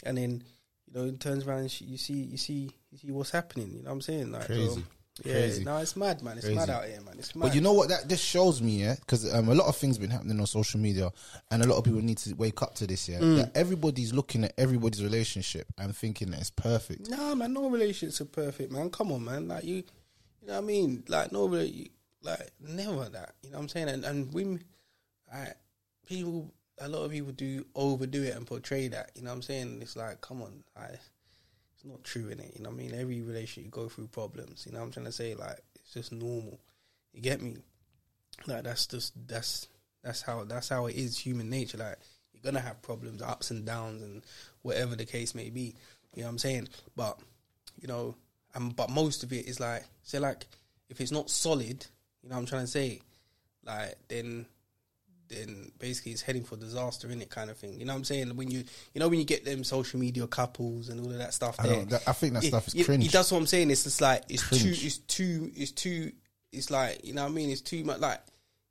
and 0.04 0.16
then 0.16 0.42
you 0.86 0.94
know 0.94 1.06
it 1.06 1.20
turns 1.20 1.46
around 1.46 1.60
and 1.60 1.80
you 1.80 1.98
see 1.98 2.14
you 2.14 2.36
see 2.36 2.70
you 2.90 2.98
see 2.98 3.10
what's 3.10 3.30
happening. 3.30 3.70
You 3.72 3.82
know 3.82 3.90
what 3.90 3.94
I'm 3.94 4.00
saying? 4.00 4.32
Like, 4.32 4.46
Crazy. 4.46 4.68
um, 4.68 4.86
yeah, 5.24 5.32
Crazy. 5.34 5.64
no, 5.64 5.76
it's 5.78 5.96
mad, 5.96 6.22
man. 6.22 6.38
It's 6.38 6.46
Crazy. 6.46 6.58
mad 6.58 6.70
out 6.70 6.84
here, 6.84 7.00
man. 7.02 7.14
It's 7.18 7.34
mad. 7.34 7.46
But 7.46 7.54
you 7.54 7.60
know 7.60 7.72
what? 7.72 7.88
That 7.88 8.08
this 8.08 8.20
shows 8.20 8.62
me, 8.62 8.82
yeah, 8.82 8.94
because 8.98 9.32
um, 9.32 9.48
a 9.48 9.54
lot 9.54 9.68
of 9.68 9.76
things 9.76 9.98
been 9.98 10.10
happening 10.10 10.40
on 10.40 10.46
social 10.46 10.80
media, 10.80 11.10
and 11.50 11.62
a 11.62 11.66
lot 11.66 11.76
of 11.76 11.84
people 11.84 12.00
need 12.00 12.18
to 12.18 12.34
wake 12.34 12.62
up 12.62 12.74
to 12.76 12.86
this, 12.86 13.08
yeah. 13.08 13.18
Mm. 13.18 13.36
That 13.36 13.56
everybody's 13.56 14.12
looking 14.12 14.44
at 14.44 14.54
everybody's 14.56 15.02
relationship 15.02 15.66
and 15.78 15.94
thinking 15.94 16.30
that 16.30 16.40
it's 16.40 16.50
perfect. 16.50 17.10
Nah, 17.10 17.34
man, 17.34 17.52
no 17.52 17.68
relationships 17.68 18.20
are 18.20 18.24
perfect, 18.24 18.72
man. 18.72 18.90
Come 18.90 19.12
on, 19.12 19.24
man. 19.24 19.48
Like 19.48 19.64
you 19.64 19.84
know 20.50 20.56
what 20.56 20.64
I 20.64 20.66
mean? 20.66 21.04
Like 21.08 21.32
no, 21.32 21.48
rela- 21.48 21.90
like 22.22 22.50
never 22.60 23.08
that. 23.08 23.34
You 23.42 23.50
know 23.50 23.58
what 23.58 23.62
I'm 23.62 23.68
saying? 23.68 23.88
And 23.88 24.04
and 24.04 24.32
women, 24.32 24.62
like 25.32 25.56
people, 26.06 26.52
a 26.78 26.88
lot 26.88 27.04
of 27.04 27.10
people 27.10 27.32
do 27.32 27.64
overdo 27.74 28.22
it 28.22 28.36
and 28.36 28.46
portray 28.46 28.88
that. 28.88 29.12
You 29.14 29.22
know 29.22 29.30
what 29.30 29.36
I'm 29.36 29.42
saying? 29.42 29.78
It's 29.80 29.96
like, 29.96 30.20
come 30.20 30.42
on, 30.42 30.64
like, 30.76 31.00
it's 31.74 31.84
not 31.84 32.04
true 32.04 32.28
in 32.28 32.40
it. 32.40 32.52
You 32.56 32.62
know 32.62 32.70
what 32.70 32.80
I 32.80 32.82
mean? 32.82 32.94
Every 32.94 33.22
relationship 33.22 33.64
you 33.64 33.70
go 33.70 33.88
through 33.88 34.08
problems. 34.08 34.66
You 34.66 34.72
know 34.72 34.80
what 34.80 34.86
I'm 34.86 34.92
trying 34.92 35.06
to 35.06 35.12
say? 35.12 35.34
Like 35.34 35.60
it's 35.76 35.94
just 35.94 36.12
normal. 36.12 36.60
You 37.12 37.22
get 37.22 37.40
me? 37.40 37.56
Like 38.46 38.64
that's 38.64 38.86
just 38.86 39.12
that's 39.26 39.68
that's 40.02 40.22
how 40.22 40.44
that's 40.44 40.68
how 40.68 40.86
it 40.86 40.96
is 40.96 41.18
human 41.18 41.48
nature. 41.48 41.78
Like 41.78 41.98
you're 42.32 42.42
gonna 42.42 42.64
have 42.64 42.82
problems, 42.82 43.22
ups 43.22 43.50
and 43.50 43.64
downs, 43.64 44.02
and 44.02 44.22
whatever 44.62 44.96
the 44.96 45.06
case 45.06 45.34
may 45.34 45.50
be. 45.50 45.74
You 46.14 46.22
know 46.22 46.26
what 46.26 46.32
I'm 46.32 46.38
saying? 46.38 46.68
But 46.96 47.18
you 47.80 47.88
know, 47.88 48.14
um, 48.54 48.70
but 48.70 48.90
most 48.90 49.22
of 49.22 49.32
it 49.32 49.46
is 49.46 49.60
like 49.60 49.84
say 50.02 50.18
like 50.18 50.46
if 50.88 51.00
it's 51.00 51.12
not 51.12 51.30
solid, 51.30 51.86
you 52.22 52.28
know 52.28 52.34
what 52.36 52.40
I'm 52.40 52.46
trying 52.46 52.62
to 52.64 52.66
say, 52.70 53.00
like 53.64 53.94
then 54.08 54.46
then 55.28 55.70
basically 55.78 56.10
it's 56.10 56.22
heading 56.22 56.42
for 56.42 56.56
disaster 56.56 57.08
in 57.08 57.22
it 57.22 57.30
kind 57.30 57.50
of 57.50 57.56
thing. 57.56 57.78
You 57.78 57.84
know 57.86 57.92
what 57.92 57.98
I'm 57.98 58.04
saying? 58.04 58.34
When 58.34 58.50
you 58.50 58.64
you 58.94 58.98
know 59.00 59.08
when 59.08 59.20
you 59.20 59.24
get 59.24 59.44
them 59.44 59.62
social 59.62 60.00
media 60.00 60.26
couples 60.26 60.88
and 60.88 61.00
all 61.00 61.12
of 61.12 61.18
that 61.18 61.32
stuff 61.34 61.54
I 61.60 61.66
there. 61.68 61.84
that- 61.84 62.08
I 62.08 62.12
think 62.12 62.34
that 62.34 62.44
it- 62.44 62.48
stuff 62.48 62.66
is 62.68 62.74
it- 62.74 62.84
cringe. 62.84 63.06
it- 63.06 63.12
that's 63.12 63.30
what 63.30 63.38
I'm 63.38 63.46
saying. 63.46 63.70
It's 63.70 63.84
just 63.84 64.00
like 64.00 64.24
it's 64.28 64.42
Cringe. 64.42 64.62
too 64.62 64.86
it's 64.86 64.98
too 64.98 65.52
it's 65.54 65.70
too 65.70 66.12
it's 66.52 66.70
like 66.70 67.04
you 67.04 67.14
know 67.14 67.22
what 67.22 67.30
I 67.30 67.34
mean. 67.34 67.50
It's 67.50 67.60
too 67.60 67.84
much 67.84 68.00
like 68.00 68.20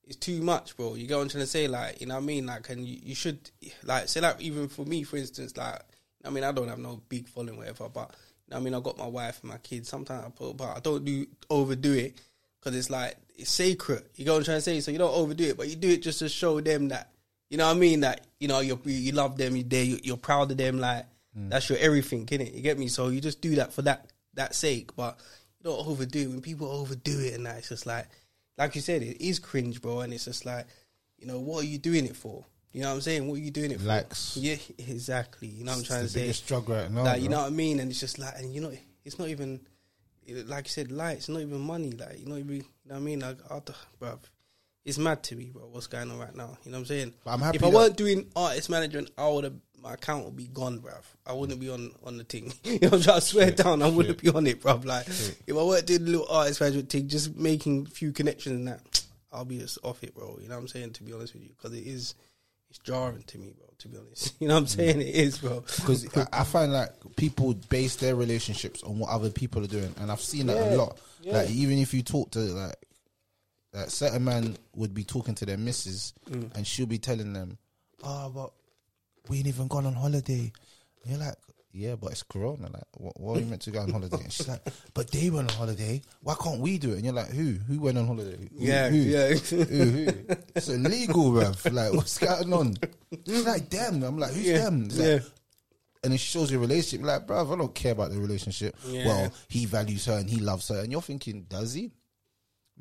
it's 0.06 0.18
too 0.18 0.42
much, 0.42 0.76
bro. 0.76 0.96
You 0.96 1.08
get 1.08 1.16
what 1.16 1.22
I'm 1.22 1.30
trying 1.30 1.44
to 1.44 1.48
say, 1.48 1.68
like 1.70 2.02
you 2.02 2.08
know 2.08 2.16
what 2.16 2.24
I 2.24 2.26
mean. 2.26 2.46
Like 2.48 2.68
and 2.70 2.86
you, 2.86 3.00
you 3.04 3.16
should 3.16 3.50
like 3.84 4.10
say 4.10 4.20
like 4.20 4.42
even 4.42 4.68
for 4.68 4.84
me, 4.86 5.04
for 5.04 5.16
instance, 5.16 5.56
like 5.56 5.82
I 6.26 6.30
mean 6.30 6.44
I 6.44 6.52
don't 6.52 6.68
have 6.68 6.80
no 6.80 7.02
big 7.08 7.30
following 7.30 7.56
whatever, 7.58 7.88
but 7.88 7.94
you 7.94 7.94
know 7.94 8.08
what 8.08 8.14
I 8.52 8.60
mean 8.60 8.74
I 8.74 8.80
got 8.80 8.98
my 8.98 9.08
wife 9.08 9.40
and 9.42 9.52
my 9.52 9.58
kids. 9.58 9.90
Sometimes 9.90 10.26
I 10.26 10.30
put, 10.30 10.58
but 10.58 10.78
I 10.78 10.80
don't 10.80 11.06
do 11.06 11.26
overdo 11.50 11.94
it 11.94 12.20
because 12.60 12.78
it's 12.78 12.90
like 12.90 13.16
it's 13.36 13.52
sacred. 13.52 14.04
You 14.16 14.26
get 14.26 14.32
what 14.32 14.38
I'm 14.40 14.44
trying 14.44 14.62
say. 14.62 14.80
So 14.82 14.92
you 14.92 14.98
don't 14.98 15.14
overdo 15.14 15.46
it, 15.46 15.58
but 15.58 15.68
you 15.68 15.76
do 15.76 15.90
it 15.90 16.02
just 16.02 16.20
to 16.20 16.30
show 16.30 16.60
them 16.60 16.90
that 16.90 17.12
you 17.50 17.58
know 17.58 17.68
what 17.68 17.78
I 17.78 17.80
mean. 17.80 18.02
That 18.02 18.26
you 18.40 18.48
know 18.48 18.60
you 18.60 18.80
you 18.86 19.12
love 19.12 19.38
them, 19.38 19.56
you're 19.56 19.66
there, 19.66 19.84
you're, 19.84 20.00
you're 20.04 20.18
proud 20.18 20.52
of 20.52 20.58
them. 20.58 20.80
Like 20.80 21.06
mm. 21.38 21.50
that's 21.50 21.70
your 21.70 21.80
everything, 21.80 22.26
innit? 22.26 22.54
You 22.54 22.62
get 22.62 22.78
me? 22.78 22.88
So 22.88 23.10
you 23.10 23.22
just 23.22 23.42
do 23.42 23.56
that 23.56 23.74
for 23.74 23.82
that 23.84 24.12
that 24.36 24.56
sake, 24.56 24.96
but 24.96 25.20
you 25.60 25.70
don't 25.70 25.88
overdo 25.88 26.20
it. 26.20 26.28
When 26.28 26.42
people 26.42 26.68
overdo 26.68 27.20
it 27.20 27.34
and 27.34 27.46
that, 27.46 27.58
it's 27.60 27.70
just 27.70 27.86
like, 27.86 28.08
like 28.58 28.76
you 28.76 28.82
said, 28.82 29.02
it 29.02 29.22
is 29.22 29.40
cringe, 29.40 29.82
bro. 29.82 30.02
And 30.02 30.14
it's 30.14 30.26
just 30.26 30.46
like, 30.46 30.66
you 31.18 31.28
know, 31.28 31.40
what 31.40 31.64
are 31.64 31.68
you 31.68 31.78
doing 31.78 32.06
it 32.06 32.16
for? 32.16 32.46
You 32.72 32.82
know 32.82 32.90
what 32.90 32.96
I'm 32.96 33.02
saying? 33.02 33.28
What 33.28 33.36
are 33.36 33.42
you 33.44 33.52
doing 33.52 33.72
it 33.72 33.82
Likes. 33.82 34.34
for? 34.34 34.40
Yeah, 34.40 34.56
exactly. 34.78 35.48
You 35.48 35.64
know 35.64 35.72
what 35.72 35.80
I'm 35.80 35.84
trying 35.86 36.02
the 36.04 36.08
to 36.10 36.14
say? 36.14 36.32
struggle 36.34 36.76
right 36.76 36.92
now, 36.92 37.04
Like, 37.04 37.22
you 37.22 37.28
bro. 37.30 37.38
know 37.38 37.44
what 37.44 37.48
I 37.48 37.56
mean? 37.56 37.80
And 37.80 37.90
it's 37.90 38.00
just 38.00 38.20
like, 38.20 38.36
and 38.38 38.54
you 38.54 38.62
know, 38.62 38.72
it's 39.04 39.18
not 39.18 39.28
even, 39.30 39.60
like 40.46 40.66
you 40.66 40.70
said, 40.70 40.92
lights, 40.92 41.30
not 41.30 41.42
even 41.42 41.60
money. 41.62 41.92
Like, 41.92 42.20
you 42.20 42.28
know, 42.28 42.36
you 42.36 42.44
know 42.46 42.64
what 42.86 42.96
I 42.98 43.00
mean? 43.00 43.20
Like, 43.22 43.38
I, 43.50 43.60
bruv, 44.00 44.20
it's 44.86 44.98
mad 45.00 45.24
to 45.24 45.36
me, 45.36 45.46
bro. 45.52 45.64
What's 45.72 45.88
going 45.88 46.12
on 46.12 46.20
right 46.20 46.36
now? 46.36 46.58
You 46.64 46.72
know 46.72 46.78
what 46.78 46.82
I'm 46.82 46.86
saying? 46.86 47.14
But 47.26 47.32
I'm 47.32 47.40
happy 47.42 47.58
If 47.58 47.64
I 47.64 47.70
weren't 47.70 47.98
doing 47.98 48.28
artist 48.36 48.70
management, 48.70 49.12
I 49.18 49.28
would 49.30 49.44
have. 49.46 49.54
My 49.82 49.94
account 49.94 50.26
would 50.26 50.36
be 50.36 50.48
gone, 50.48 50.80
bruv. 50.82 51.04
I 51.26 51.32
wouldn't 51.32 51.58
be 51.62 51.70
on 51.70 51.92
on 52.04 52.18
the 52.18 52.26
thing. 52.26 52.52
you 52.66 52.80
know, 52.82 52.90
what 52.90 52.94
I'm 52.96 53.02
trying 53.02 53.20
to 53.22 53.26
swear 53.26 53.52
down, 53.52 53.82
I 53.82 53.90
wouldn't 53.90 54.22
be 54.22 54.28
on 54.30 54.46
it, 54.46 54.62
bruv. 54.62 54.84
Like, 54.84 55.08
if 55.08 55.50
I 55.50 55.54
weren't 55.64 55.86
doing 55.86 56.04
the 56.04 56.12
little 56.12 56.28
artist 56.30 56.60
management 56.60 56.90
thing, 56.90 57.08
just 57.08 57.36
making 57.38 57.88
a 57.88 57.90
few 57.90 58.12
connections 58.12 58.58
and 58.58 58.68
that, 58.68 59.02
I'll 59.32 59.46
be 59.46 59.58
just 59.60 59.78
off 59.84 60.04
it, 60.04 60.14
bro. 60.14 60.38
You 60.42 60.50
know 60.50 60.56
what 60.56 60.62
I'm 60.62 60.68
saying? 60.68 60.92
To 60.94 61.04
be 61.04 61.14
honest 61.14 61.34
with 61.34 61.44
you, 61.44 61.50
because 61.58 61.72
it 61.78 61.88
is, 61.88 62.14
it's 62.70 62.80
jarring 62.80 63.24
to 63.28 63.38
me, 63.38 63.52
bro. 63.58 63.66
To 63.80 63.88
be 63.88 63.98
honest, 63.98 64.34
you 64.42 64.48
know 64.50 64.56
what 64.56 64.60
I'm 64.62 64.68
saying? 64.68 65.00
It 65.02 65.08
is, 65.16 65.38
bro. 65.38 65.62
Because 65.62 66.06
I, 66.18 66.28
I 66.34 66.44
find 66.44 66.74
like 66.74 66.90
people 67.16 67.54
base 67.70 67.96
their 67.96 68.16
relationships 68.16 68.84
on 68.84 69.00
what 69.00 69.10
other 69.10 69.30
people 69.30 69.64
are 69.64 69.68
doing, 69.68 69.94
and 70.00 70.12
I've 70.12 70.20
seen 70.22 70.48
that 70.48 70.58
a 70.58 70.70
Yeah, 70.72 70.76
lot. 70.76 70.98
yeah. 71.22 71.34
Like 71.38 71.50
even 71.52 71.78
if 71.78 71.94
you 71.94 72.02
talk 72.04 72.32
to 72.32 72.40
like, 72.40 72.76
like 73.74 73.90
certain 73.90 74.24
man 74.26 74.58
would 74.76 74.94
be 74.94 75.04
talking 75.04 75.36
to 75.36 75.46
their 75.46 75.58
missus, 75.58 76.14
Mm. 76.30 76.54
and 76.56 76.68
she'll 76.68 76.86
be 76.88 76.98
telling 77.00 77.32
them, 77.34 77.58
"Oh, 78.04 78.30
but 78.30 78.52
we 79.30 79.38
ain't 79.38 79.48
even 79.48 79.68
gone 79.68 79.86
on 79.86 79.94
holiday." 79.94 80.52
And 81.04 81.12
you're 81.12 81.20
like, 81.20 81.36
"Yeah, 81.72 81.96
but 81.96 82.12
it's 82.12 82.24
Corona. 82.24 82.70
Like, 82.72 82.84
what, 82.98 83.20
what 83.20 83.38
are 83.38 83.40
you 83.42 83.46
meant 83.46 83.62
to 83.64 83.72
go 83.72 83.80
on 83.82 83.90
holiday?" 83.92 84.18
And 84.18 84.32
she's 84.34 84.48
like, 84.48 84.62
"But 84.94 85.12
they 85.12 85.30
went 85.30 85.52
on 85.52 85.58
holiday. 85.58 86.02
Why 86.22 86.36
can't 86.42 86.60
we 86.62 86.78
do 86.78 86.92
it?" 86.92 86.96
And 86.96 87.06
you're 87.06 87.14
like, 87.14 87.30
"Who? 87.32 87.54
Who 87.68 87.80
went 87.80 87.98
on 87.98 88.08
holiday? 88.08 88.38
Who, 88.38 88.48
Yeah, 88.66 88.90
who? 88.90 88.98
yeah. 88.98 89.28
who, 89.34 89.64
who? 89.64 90.08
It's 90.56 90.70
illegal, 90.70 91.32
bruv. 91.32 91.72
Like, 91.74 91.94
what's 91.94 92.18
going 92.18 92.54
on?" 92.54 92.76
It's 93.12 93.46
like 93.46 93.70
them. 93.70 94.04
I'm 94.04 94.18
like, 94.18 94.32
"Who's 94.34 94.46
Yeah, 94.46 94.58
them?" 94.66 94.86
It's 94.86 94.98
like, 94.98 95.08
yeah. 95.08 95.20
and 96.04 96.14
it 96.14 96.20
shows 96.20 96.52
your 96.52 96.62
relationship. 96.62 97.06
Like, 97.06 97.28
bruv, 97.28 97.54
I 97.54 97.58
don't 97.58 97.76
care 97.76 97.92
about 97.94 98.12
the 98.12 98.20
relationship. 98.20 98.76
Yeah. 98.88 99.06
Well, 99.06 99.34
he 99.48 99.66
values 99.66 100.06
her 100.06 100.18
and 100.18 100.30
he 100.30 100.40
loves 100.40 100.68
her, 100.70 100.80
and 100.80 100.92
you're 100.92 101.02
thinking, 101.02 101.44
does 101.50 101.74
he? 101.74 101.92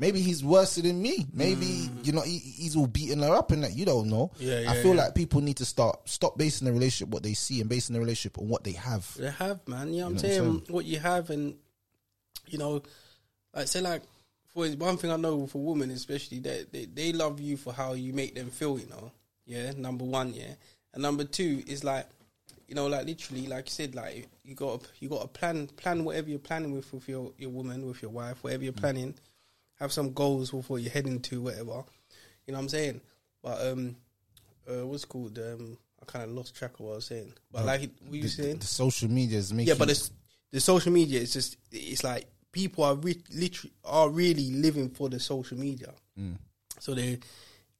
Maybe 0.00 0.20
he's 0.20 0.44
worse 0.44 0.76
than 0.76 1.02
me. 1.02 1.26
Maybe 1.32 1.90
you 2.04 2.12
know 2.12 2.20
he, 2.22 2.38
he's 2.38 2.76
all 2.76 2.86
beating 2.86 3.18
her 3.20 3.34
up 3.34 3.50
and 3.50 3.64
that. 3.64 3.74
You 3.74 3.84
don't 3.84 4.08
know. 4.08 4.30
Mm. 4.40 4.64
Yeah, 4.64 4.70
I 4.70 4.74
feel 4.76 4.94
yeah. 4.94 5.02
like 5.02 5.14
people 5.16 5.40
need 5.40 5.56
to 5.56 5.64
start 5.64 6.08
stop 6.08 6.38
basing 6.38 6.66
the 6.66 6.72
relationship 6.72 7.08
what 7.12 7.22
they 7.24 7.34
see 7.34 7.60
and 7.60 7.68
basing 7.68 7.94
the 7.94 8.00
relationship 8.00 8.38
on 8.38 8.48
what 8.48 8.62
they 8.64 8.72
have. 8.72 9.12
They 9.16 9.30
have, 9.30 9.66
man. 9.66 9.92
You 9.92 10.00
know 10.02 10.10
what 10.10 10.22
I'm 10.24 10.30
You 10.30 10.38
know 10.38 10.44
what 10.44 10.46
I'm 10.46 10.52
saying? 10.52 10.52
saying? 10.52 10.62
What 10.74 10.84
you 10.84 10.98
have, 11.00 11.30
and 11.30 11.56
you 12.46 12.58
know, 12.58 12.82
like 13.54 13.66
say, 13.68 13.80
like 13.80 14.02
for 14.54 14.66
one 14.68 14.96
thing 14.98 15.10
I 15.10 15.16
know 15.16 15.46
for 15.46 15.58
women, 15.64 15.90
especially, 15.90 16.38
they, 16.38 16.64
they 16.70 16.84
they 16.86 17.12
love 17.12 17.40
you 17.40 17.56
for 17.56 17.72
how 17.72 17.94
you 17.94 18.12
make 18.12 18.34
them 18.34 18.50
feel. 18.50 18.78
You 18.78 18.86
know, 18.88 19.10
yeah. 19.46 19.72
Number 19.76 20.04
one, 20.04 20.32
yeah, 20.32 20.54
and 20.94 21.02
number 21.02 21.24
two 21.24 21.62
is 21.66 21.82
like, 21.82 22.06
you 22.68 22.74
know, 22.76 22.86
like 22.86 23.04
literally, 23.06 23.46
like 23.48 23.66
you 23.66 23.72
said, 23.72 23.94
like 23.96 24.28
you 24.44 24.54
got 24.54 24.82
you 25.00 25.08
got 25.08 25.22
to 25.22 25.28
plan 25.28 25.66
plan 25.66 26.04
whatever 26.04 26.30
you're 26.30 26.38
planning 26.38 26.72
with 26.72 26.92
with 26.92 27.08
your 27.08 27.32
your 27.36 27.50
woman, 27.50 27.84
with 27.86 28.00
your 28.00 28.12
wife, 28.12 28.44
whatever 28.44 28.60
Mm. 28.60 28.64
you're 28.64 28.72
planning. 28.74 29.14
Have 29.80 29.92
some 29.92 30.12
goals 30.12 30.52
with 30.52 30.68
what 30.68 30.82
you're 30.82 30.90
heading 30.92 31.20
to, 31.20 31.40
whatever. 31.42 31.84
You 32.46 32.52
know 32.52 32.58
what 32.58 32.58
I'm 32.58 32.68
saying? 32.68 33.00
But 33.42 33.66
um, 33.66 33.96
uh, 34.68 34.86
what's 34.86 35.04
it 35.04 35.08
called 35.08 35.38
um. 35.38 35.76
I 36.00 36.04
kind 36.04 36.24
of 36.24 36.30
lost 36.30 36.54
track 36.54 36.74
of 36.74 36.80
what 36.80 36.92
I 36.92 36.94
was 36.94 37.06
saying, 37.06 37.32
but 37.50 37.64
like 37.66 37.80
what 38.06 38.14
you 38.14 38.22
The, 38.22 38.28
saying? 38.28 38.58
the 38.58 38.66
social 38.66 39.10
media 39.10 39.36
is 39.38 39.52
making. 39.52 39.66
Yeah, 39.68 39.74
but 39.76 39.90
it's, 39.90 40.12
the 40.52 40.60
social 40.60 40.92
media 40.92 41.18
is 41.20 41.32
just 41.32 41.56
it's 41.72 42.04
like 42.04 42.28
people 42.52 42.84
are 42.84 42.94
re- 42.94 43.20
literally 43.34 43.72
are 43.84 44.08
really 44.08 44.50
living 44.52 44.90
for 44.90 45.08
the 45.08 45.18
social 45.18 45.58
media. 45.58 45.92
So 46.78 46.94
they 46.94 47.18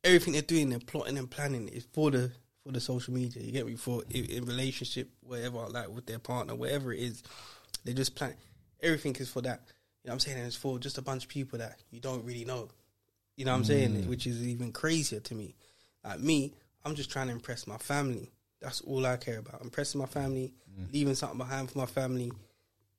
everything 0.03 0.33
they're 0.33 0.43
doing, 0.43 0.69
they're 0.69 0.81
plotting 0.81 1.17
and 1.17 1.31
planning 1.31 1.69
is 1.69 1.87
for 1.93 2.11
the 2.11 2.33
for 2.65 2.73
the 2.73 2.81
social 2.81 3.15
media. 3.15 3.41
You 3.41 3.53
get 3.53 3.67
me 3.67 3.77
for 3.77 4.03
in, 4.11 4.25
in 4.25 4.45
relationship, 4.45 5.09
whatever, 5.21 5.59
like 5.69 5.89
with 5.89 6.07
their 6.07 6.19
partner, 6.19 6.57
whatever 6.57 6.93
it 6.93 6.99
is, 7.01 7.23
they 7.85 7.93
just 7.95 8.17
plan. 8.17 8.35
Everything 8.83 9.15
is 9.17 9.31
for 9.31 9.43
that. 9.43 9.61
Know 10.09 10.12
what 10.12 10.14
I'm 10.14 10.21
saying? 10.21 10.38
And 10.38 10.47
it's 10.47 10.57
for 10.57 10.79
just 10.79 10.97
a 10.97 11.03
bunch 11.03 11.25
of 11.25 11.29
people 11.29 11.59
that 11.59 11.77
you 11.90 12.01
don't 12.01 12.25
really 12.25 12.47
know. 12.47 12.71
You 13.37 13.44
know 13.44 13.53
what 13.53 13.59
I'm 13.59 13.64
saying? 13.64 13.90
Mm. 13.90 14.07
Which 14.09 14.27
is 14.27 14.42
even 14.47 14.73
crazier 14.73 15.21
to 15.21 15.35
me. 15.35 15.55
Like 16.03 16.18
me, 16.21 16.55
I'm 16.83 16.94
just 16.94 17.11
trying 17.11 17.27
to 17.27 17.35
impress 17.35 17.66
my 17.66 17.77
family. 17.77 18.31
That's 18.62 18.81
all 18.81 19.05
I 19.05 19.18
care 19.18 19.38
about. 19.38 19.61
Impressing 19.61 20.01
my 20.01 20.07
family, 20.07 20.55
mm. 20.81 20.90
leaving 20.94 21.14
something 21.14 21.37
behind 21.37 21.71
for 21.71 21.77
my 21.77 21.87
family. 21.87 22.33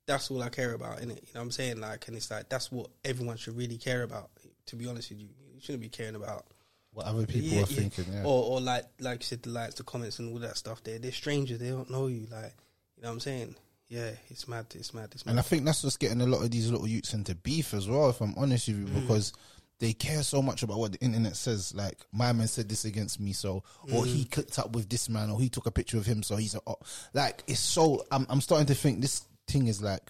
That's 0.06 0.30
all 0.30 0.44
I 0.44 0.50
care 0.50 0.74
about, 0.74 1.00
innit? 1.00 1.02
You 1.02 1.34
know 1.34 1.40
what 1.40 1.42
I'm 1.42 1.52
saying? 1.52 1.82
Like, 1.82 2.08
and 2.08 2.16
it's 2.16 2.30
like 2.30 2.48
that's 2.48 2.72
what 2.72 2.92
everyone 3.04 3.38
should 3.38 3.58
really 3.58 3.78
care 3.78 4.04
about. 4.04 4.30
To 4.68 4.76
be 4.76 4.88
honest 4.88 5.10
with 5.10 5.20
you, 5.20 5.30
you 5.56 5.62
shouldn't 5.62 5.82
be 5.82 5.90
caring 5.90 6.16
about 6.16 6.46
what 6.94 7.08
other 7.08 7.26
people 7.26 7.60
are 7.60 7.66
thinking. 7.66 8.06
Yeah. 8.14 8.24
or 8.24 8.44
or 8.44 8.62
like 8.62 8.86
like 9.00 9.22
you 9.22 9.26
said, 9.26 9.42
the 9.42 9.50
likes, 9.50 9.76
the 9.76 9.84
comments, 9.84 10.20
and 10.20 10.32
all 10.32 10.40
that 10.42 10.58
stuff. 10.58 10.84
They're 10.84 11.00
they're 11.00 11.12
strangers. 11.12 11.58
They 11.58 11.70
don't 11.70 11.90
know 11.90 12.06
you. 12.06 12.28
Like, 12.32 12.54
you 12.98 13.02
know 13.02 13.10
what 13.10 13.14
I'm 13.14 13.20
saying? 13.20 13.56
Yeah, 13.90 14.12
it's 14.30 14.48
mad. 14.48 14.68
It's 14.76 14.94
mad. 14.94 15.10
It's 15.14 15.26
mad. 15.26 15.32
And 15.32 15.40
I 15.40 15.42
think 15.44 15.66
that's 15.66 15.84
what's 15.84 15.98
getting 15.98 16.22
a 16.22 16.26
lot 16.28 16.44
of 16.44 16.52
these 16.52 16.70
little 16.72 16.88
youths 16.88 17.14
into 17.14 17.34
beef 17.36 17.74
as 17.74 17.88
well, 17.88 18.10
if 18.10 18.22
I'm 18.22 18.36
honest 18.38 18.68
with 18.68 18.78
you, 18.78 18.86
Mm. 18.86 19.02
because 19.02 19.34
they 19.80 19.94
care 19.94 20.22
so 20.24 20.42
much 20.42 20.62
about 20.62 20.78
what 20.78 20.92
the 20.92 21.00
internet 21.00 21.36
says. 21.36 21.74
Like, 21.74 21.98
my 22.12 22.32
man 22.32 22.48
said 22.48 22.70
this 22.70 22.86
against 22.86 23.20
me, 23.20 23.34
so, 23.34 23.64
or 23.92 24.06
he 24.06 24.26
Mm. 24.26 24.32
clicked 24.32 24.60
up 24.60 24.74
with 24.76 24.90
this 24.90 25.10
man, 25.10 25.32
or 25.32 25.40
he 25.42 25.50
took 25.50 25.66
a 25.66 25.72
picture 25.72 25.98
of 25.98 26.06
him, 26.06 26.22
so 26.22 26.36
he's 26.36 26.54
a, 26.54 26.62
oh, 26.68 26.76
like, 27.14 27.44
it's 27.48 27.60
so, 27.62 28.06
I'm, 28.12 28.28
I'm 28.30 28.42
starting 28.42 28.68
to 28.68 28.76
think 28.76 29.02
this 29.02 29.24
thing 29.48 29.68
is 29.68 29.82
like, 29.82 30.08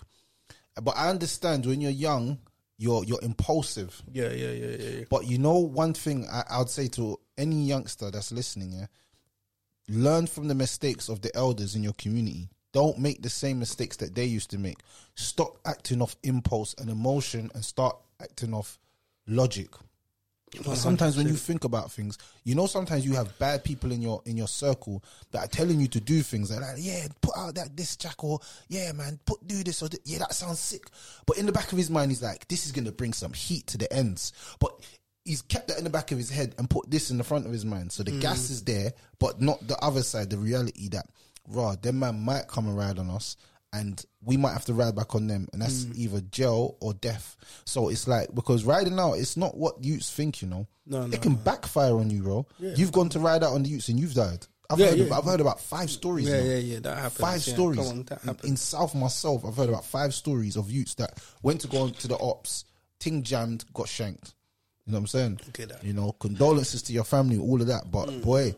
but 0.82 0.98
I 0.98 1.10
understand 1.10 1.66
when 1.66 1.80
you're 1.82 1.92
young, 1.92 2.40
you're, 2.78 3.04
you're 3.06 3.22
impulsive. 3.22 4.02
yeah, 4.12 4.30
yeah, 4.32 4.52
yeah, 4.52 4.66
yeah. 4.78 4.90
yeah. 5.00 5.04
But 5.10 5.28
you 5.28 5.38
know, 5.38 5.58
one 5.58 5.94
thing 5.94 6.28
I, 6.30 6.44
I 6.50 6.58
would 6.60 6.70
say 6.70 6.88
to 6.90 7.20
any 7.38 7.66
youngster 7.66 8.10
that's 8.12 8.32
listening, 8.32 8.74
yeah, 8.74 8.88
learn 9.88 10.28
from 10.28 10.48
the 10.48 10.56
mistakes 10.56 11.10
of 11.10 11.22
the 11.22 11.34
elders 11.36 11.76
in 11.76 11.84
your 11.84 11.94
community. 11.94 12.50
Don't 12.72 13.00
make 13.00 13.22
the 13.22 13.30
same 13.30 13.60
mistakes 13.60 13.98
that 13.98 14.16
they 14.16 14.26
used 14.26 14.52
to 14.52 14.58
make. 14.58 14.78
Stop 15.16 15.58
acting 15.66 16.02
off 16.02 16.16
impulse 16.24 16.76
and 16.78 16.90
emotion 16.90 17.50
and 17.54 17.66
start 17.66 17.98
acting 18.22 18.54
off 18.54 18.78
logic. 19.28 19.70
Because 20.52 20.82
sometimes 20.82 21.16
when 21.16 21.28
you 21.28 21.36
think 21.36 21.64
about 21.64 21.92
things, 21.92 22.18
you 22.44 22.56
know, 22.56 22.66
sometimes 22.66 23.06
you 23.06 23.14
have 23.14 23.38
bad 23.38 23.64
people 23.64 23.92
in 23.92 24.02
your 24.02 24.22
in 24.26 24.36
your 24.36 24.48
circle 24.48 25.04
that 25.32 25.46
are 25.46 25.48
telling 25.48 25.80
you 25.80 25.88
to 25.90 26.00
do 26.00 26.24
things. 26.24 26.50
They're 26.50 26.60
like, 26.60 26.78
"Yeah, 26.78 27.08
put 27.22 27.38
out 27.38 27.54
that 27.56 27.78
this 27.78 27.96
jack," 27.96 28.24
or 28.24 28.40
"Yeah, 28.68 28.92
man, 28.94 29.20
put 29.26 29.48
do 29.48 29.64
this," 29.64 29.84
or 29.84 29.90
"Yeah, 30.06 30.20
that 30.20 30.34
sounds 30.34 30.60
sick." 30.60 30.90
But 31.28 31.38
in 31.38 31.46
the 31.46 31.52
back 31.52 31.72
of 31.72 31.78
his 31.78 31.92
mind, 31.92 32.10
he's 32.10 32.24
like, 32.24 32.48
"This 32.48 32.66
is 32.66 32.72
gonna 32.72 32.92
bring 32.92 33.14
some 33.14 33.34
heat 33.34 33.68
to 33.68 33.78
the 33.78 33.92
ends." 33.94 34.34
But 34.60 34.74
he's 35.24 35.44
kept 35.44 35.68
that 35.68 35.78
in 35.78 35.84
the 35.84 35.90
back 35.92 36.12
of 36.12 36.18
his 36.18 36.32
head 36.32 36.56
and 36.58 36.68
put 36.68 36.90
this 36.90 37.12
in 37.12 37.20
the 37.20 37.24
front 37.24 37.46
of 37.46 37.52
his 37.52 37.66
mind. 37.66 37.92
So 37.92 38.02
the 38.02 38.20
gas 38.20 38.50
is 38.50 38.64
there, 38.64 38.94
but 39.20 39.40
not 39.40 39.68
the 39.68 39.78
other 39.78 40.02
side. 40.02 40.32
The 40.32 40.40
reality 40.40 40.90
that, 40.90 41.08
raw, 41.50 41.76
them 41.76 42.00
man 42.00 42.20
might 42.24 42.48
come 42.48 42.68
and 42.68 42.78
ride 42.78 43.00
on 43.00 43.10
us. 43.10 43.36
And 43.72 44.04
we 44.24 44.36
might 44.36 44.54
have 44.54 44.66
to 44.66 44.74
ride 44.74 44.96
back 44.96 45.14
on 45.14 45.28
them, 45.28 45.48
and 45.54 45.62
that's 45.62 45.86
either 45.94 46.22
jail 46.32 46.76
or 46.82 46.96
death. 46.96 47.38
So 47.66 47.90
it's 47.90 48.08
like 48.08 48.34
because 48.34 48.64
riding 48.64 48.98
out, 49.00 49.14
it's 49.14 49.38
not 49.38 49.56
what 49.56 49.84
youths 49.84 50.12
think, 50.12 50.42
you 50.42 50.48
know. 50.48 50.66
No, 50.88 51.06
no, 51.06 51.14
it 51.14 51.22
can 51.22 51.36
backfire 51.36 51.94
on 51.94 52.10
you, 52.10 52.24
bro. 52.24 52.48
You've 52.58 52.92
gone 52.92 53.10
to 53.10 53.20
ride 53.20 53.44
out 53.44 53.54
on 53.54 53.62
the 53.62 53.70
youths 53.70 53.90
and 53.90 54.00
you've 54.00 54.16
died. 54.16 54.48
I've 54.72 54.80
Yeah, 54.80 54.88
heard. 54.88 54.98
yeah. 54.98 55.06
Of, 55.06 55.12
I've 55.12 55.24
heard 55.26 55.40
about 55.40 55.60
five 55.62 55.92
stories. 55.92 56.28
Yeah, 56.28 56.38
now. 56.38 56.44
yeah, 56.46 56.58
yeah, 56.58 56.80
that 56.80 56.98
happens. 56.98 57.20
Five 57.20 57.46
Yeah, 57.48 57.54
stories 57.54 57.78
come 57.78 57.88
on, 57.90 58.04
that 58.06 58.24
in, 58.44 58.50
in 58.50 58.58
South 58.58 58.96
myself. 58.96 59.46
I've 59.46 59.56
heard 59.56 59.70
about 59.70 59.86
five 59.86 60.16
stories 60.16 60.56
of 60.58 60.72
youths 60.72 60.96
that 60.96 61.20
went 61.44 61.62
to 61.62 61.68
go 61.68 61.78
on 61.82 61.92
to 61.92 62.08
the 62.08 62.18
ops, 62.18 62.66
ting 63.00 63.22
jammed, 63.22 63.66
got 63.76 63.88
shanked. 63.88 64.34
You 64.88 64.94
know 64.94 64.98
what 64.98 65.02
I'm 65.02 65.08
saying? 65.08 65.40
Okay, 65.50 65.66
that. 65.66 65.84
You 65.84 65.94
know, 65.94 66.12
condolences 66.14 66.82
to 66.84 66.94
your 66.94 67.04
family, 67.04 67.38
all 67.38 67.62
of 67.62 67.68
that. 67.68 67.92
But 67.92 68.10
Mm. 68.10 68.24
boy, 68.24 68.56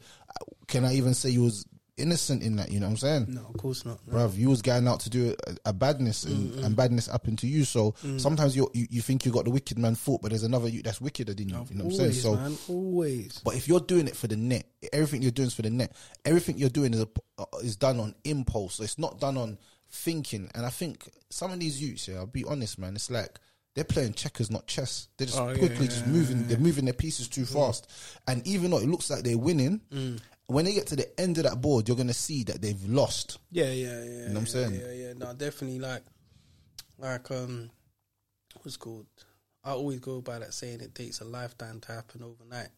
can 0.70 0.86
I 0.86 0.96
even 0.96 1.14
say 1.14 1.32
you 1.32 1.44
was 1.44 1.66
innocent 1.98 2.42
in 2.44 2.56
that? 2.56 2.72
You 2.72 2.80
know 2.80 2.88
what 2.88 2.92
I'm 2.92 2.98
saying? 2.98 3.26
No, 3.30 3.46
of 3.48 3.58
course 3.58 3.86
not. 3.86 4.00
No. 4.08 4.14
Bruv, 4.14 4.36
you 4.38 4.50
was 4.50 4.62
going 4.62 4.88
out 4.88 5.02
to 5.02 5.10
do 5.10 5.36
a, 5.48 5.70
a 5.70 5.74
badness 5.74 6.24
and, 6.24 6.54
and 6.64 6.76
badness 6.76 7.08
happened 7.08 7.40
to 7.40 7.48
you. 7.48 7.64
So 7.66 7.92
Mm. 8.04 8.20
sometimes 8.20 8.56
you, 8.56 8.70
you 8.74 9.02
think 9.02 9.26
you 9.26 9.32
got 9.32 9.46
the 9.46 9.52
wicked 9.52 9.78
man 9.78 9.96
foot, 9.96 10.22
but 10.22 10.30
there's 10.30 10.44
another 10.44 10.68
you 10.70 10.82
that's 10.82 11.02
wickeder 11.02 11.34
than 11.34 11.50
you. 11.50 11.66
You 11.70 11.78
know 11.78 11.84
what 11.86 11.92
I'm 11.94 11.98
saying? 11.98 12.14
So 12.14 12.36
man, 12.36 12.58
always. 12.68 13.40
but 13.44 13.56
if 13.56 13.68
you're 13.68 13.80
doing 13.80 14.08
it 14.08 14.16
for 14.16 14.28
the 14.28 14.36
net, 14.38 14.66
everything 14.94 15.22
you're 15.22 15.32
doing 15.32 15.48
is 15.48 15.54
for 15.54 15.62
the 15.64 15.70
net. 15.70 15.96
Everything 16.26 16.58
you're 16.58 16.70
doing 16.70 16.94
is 16.94 17.02
a, 17.02 17.08
uh, 17.38 17.46
is 17.64 17.76
done 17.76 18.00
on 18.00 18.16
impulse. 18.24 18.76
So 18.76 18.84
it's 18.84 18.98
not 18.98 19.20
done 19.20 19.38
on 19.38 19.58
thinking. 19.90 20.50
And 20.56 20.66
I 20.66 20.70
think 20.70 21.10
some 21.30 21.52
of 21.52 21.60
these 21.60 21.82
youths, 21.82 22.08
yeah, 22.08 22.18
I'll 22.18 22.26
be 22.26 22.46
honest, 22.46 22.80
man. 22.80 22.96
It's 22.96 23.12
like 23.12 23.40
they're 23.76 23.84
playing 23.84 24.14
checkers, 24.14 24.52
not 24.52 24.68
chess. 24.68 25.08
They're 25.18 25.28
just 25.28 25.40
Oh, 25.40 25.48
quickly 25.58 25.86
yeah, 25.86 25.92
just 25.92 26.06
yeah, 26.06 26.12
moving. 26.12 26.48
They're 26.48 26.58
moving 26.58 26.86
their 26.86 26.94
pieces 26.94 27.28
too 27.30 27.46
fast. 27.46 27.90
And 28.28 28.46
even 28.48 28.72
though 28.72 28.80
it 28.80 28.88
looks 28.90 29.10
like 29.10 29.24
they're 29.24 29.38
winning, 29.38 29.82
Mm. 29.94 30.20
When 30.52 30.66
they 30.66 30.74
get 30.74 30.88
to 30.88 30.96
the 30.96 31.20
end 31.20 31.38
of 31.38 31.44
that 31.46 31.62
board, 31.62 31.88
you're 31.88 31.98
gonna 31.98 32.14
see 32.14 32.44
that 32.46 32.62
they've 32.62 32.84
lost. 32.86 33.40
Yeah, 33.52 33.66
yeah, 33.66 33.72
yeah. 33.72 34.04
You 34.04 34.12
know 34.12 34.24
what 34.24 34.30
I'm 34.30 34.36
yeah, 34.36 34.46
saying? 34.46 34.74
Yeah, 34.74 34.92
yeah. 34.92 35.14
No, 35.14 35.34
definitely. 35.34 35.80
Like, 35.80 36.04
like 36.98 37.32
um, 37.32 37.70
what's 38.62 38.78
called? 38.78 39.08
I 39.64 39.72
always 39.72 40.00
go 40.00 40.22
by 40.22 40.40
that 40.40 40.54
saying 40.54 40.82
it 40.82 40.96
takes 40.96 41.22
a 41.22 41.26
lifetime 41.26 41.80
to 41.82 41.92
happen 41.92 42.24
overnight. 42.24 42.70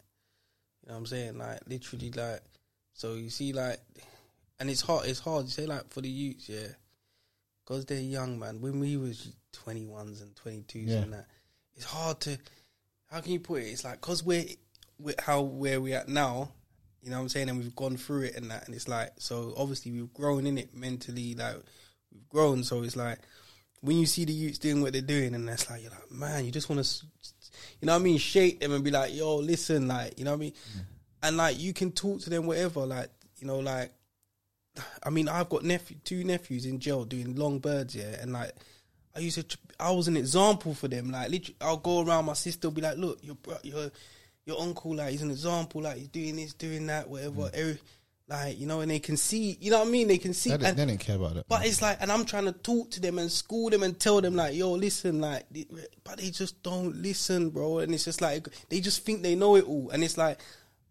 You 0.82 0.90
know 0.90 0.96
what 0.96 0.98
I'm 0.98 1.06
saying? 1.06 1.38
Like 1.38 1.60
literally, 1.68 2.12
like 2.12 2.42
so 2.94 3.14
you 3.14 3.30
see, 3.30 3.54
like, 3.54 3.80
and 4.60 4.70
it's 4.70 4.82
hard. 4.82 5.08
It's 5.08 5.20
hard. 5.20 5.46
You 5.46 5.52
say 5.52 5.66
like 5.66 5.90
for 5.92 6.02
the 6.02 6.10
youths, 6.10 6.50
yeah. 6.50 6.68
because 7.64 7.86
they're 7.86 8.00
young, 8.00 8.38
man. 8.38 8.62
When 8.62 8.80
we 8.80 8.98
was 8.98 9.34
twenty 9.52 9.86
ones 9.86 10.22
and 10.22 10.36
twenty 10.36 10.64
twos 10.68 10.90
Yeah. 10.90 10.98
and 10.98 11.14
that, 11.14 11.28
it's 11.76 11.86
hard 11.86 12.20
to. 12.22 12.38
How 13.08 13.22
can 13.22 13.32
you 13.32 13.40
put 13.40 13.62
it? 13.62 13.68
It's 13.68 13.84
like 13.84 14.02
because 14.02 14.24
we're, 14.24 14.46
we're 15.00 15.16
how 15.20 15.42
where 15.42 15.80
we 15.80 15.94
at 15.94 16.10
now. 16.10 16.52
You 17.04 17.10
know 17.10 17.18
what 17.18 17.24
I'm 17.24 17.30
saying? 17.30 17.50
And 17.50 17.60
we've 17.60 17.76
gone 17.76 17.98
through 17.98 18.24
it 18.24 18.36
and 18.36 18.50
that, 18.50 18.66
and 18.66 18.74
it's 18.74 18.88
like 18.88 19.12
so. 19.18 19.54
Obviously, 19.58 19.92
we've 19.92 20.14
grown 20.14 20.48
in 20.48 20.58
it 20.58 20.74
mentally. 20.74 21.36
Like 21.36 21.58
we've 22.12 22.30
grown, 22.30 22.64
so 22.64 22.82
it's 22.84 22.96
like 22.96 23.20
when 23.82 23.98
you 23.98 24.06
see 24.06 24.24
the 24.24 24.32
youths 24.32 24.60
doing 24.60 24.82
what 24.82 24.94
they're 24.94 25.02
doing, 25.02 25.36
and 25.36 25.48
that's 25.48 25.70
like 25.70 25.82
you're 25.82 25.92
like, 25.92 26.10
man, 26.10 26.46
you 26.46 26.52
just 26.52 26.70
want 26.70 26.84
to, 26.84 27.06
you 27.82 27.86
know 27.86 27.92
what 27.92 28.00
I 28.00 28.04
mean, 28.04 28.18
shake 28.18 28.62
them 28.62 28.72
and 28.72 28.82
be 28.82 28.92
like, 28.92 29.14
yo, 29.14 29.36
listen, 29.36 29.90
like, 29.90 30.18
you 30.18 30.24
know 30.24 30.32
what 30.32 30.38
I 30.38 30.40
mean, 30.40 30.52
mm-hmm. 30.52 30.80
and 31.24 31.38
like 31.38 31.60
you 31.60 31.74
can 31.74 31.92
talk 31.92 32.22
to 32.22 32.30
them 32.30 32.46
whatever, 32.46 32.86
like, 32.86 33.10
you 33.40 33.46
know, 33.46 33.60
like, 33.60 33.92
I 35.04 35.10
mean, 35.10 35.28
I've 35.28 35.50
got 35.50 35.66
nephew, 35.66 35.98
two 36.06 36.24
nephews 36.24 36.66
in 36.66 36.80
jail 36.80 37.04
doing 37.04 37.36
long 37.36 37.60
birds, 37.60 37.96
yeah, 37.96 38.16
and 38.22 38.34
like. 38.34 38.52
I 39.16 39.20
used 39.20 39.48
to, 39.48 39.58
I 39.80 39.92
was 39.92 40.08
an 40.08 40.18
example 40.18 40.74
for 40.74 40.88
them. 40.88 41.12
Like, 41.12 41.30
literally, 41.30 41.56
I'll 41.62 41.78
go 41.78 42.04
around. 42.04 42.26
My 42.26 42.34
sister 42.34 42.72
be 42.72 42.82
like, 42.82 42.98
"Look, 42.98 43.20
your 43.22 43.38
your 43.62 43.92
your 44.46 44.60
uncle, 44.62 44.96
like, 44.96 45.12
he's 45.12 45.22
an 45.22 45.32
example. 45.32 45.82
Like, 45.82 45.98
he's 45.98 46.08
doing 46.10 46.36
this, 46.36 46.54
doing 46.54 46.88
that, 46.88 47.10
whatever. 47.10 47.44
Mm. 47.44 47.54
Every, 47.54 47.80
like, 48.28 48.60
you 48.60 48.66
know, 48.66 48.82
and 48.82 48.90
they 48.90 49.00
can 49.00 49.18
see. 49.18 49.58
You 49.60 49.72
know 49.72 49.80
what 49.80 49.88
I 49.88 49.92
mean? 49.92 50.08
They 50.08 50.18
can 50.18 50.34
see. 50.34 50.50
They, 50.50 50.56
and- 50.68 50.78
they 50.78 50.86
didn't 50.86 51.00
care 51.00 51.16
about 51.16 51.38
it. 51.38 51.46
but 51.48 51.66
it's 51.66 51.82
like, 51.82 51.98
and 52.02 52.12
I'm 52.12 52.26
trying 52.26 52.46
to 52.46 52.52
talk 52.54 52.92
to 52.92 53.02
them 53.02 53.20
and 53.20 53.32
school 53.32 53.70
them 53.70 53.84
and 53.84 54.00
tell 54.00 54.22
them 54.22 54.36
like, 54.36 54.56
yo, 54.56 54.72
listen, 54.72 55.20
like, 55.22 55.46
but 56.04 56.18
they 56.18 56.30
just 56.30 56.64
don't 56.64 56.96
listen, 56.96 57.50
bro. 57.50 57.80
And 57.80 57.94
it's 57.94 58.06
just 58.06 58.22
like 58.22 58.48
they 58.70 58.80
just 58.80 59.06
think 59.06 59.24
they 59.24 59.36
know 59.36 59.56
it 59.56 59.66
all, 59.66 59.90
and 59.92 60.04
it's 60.04 60.18
like. 60.18 60.40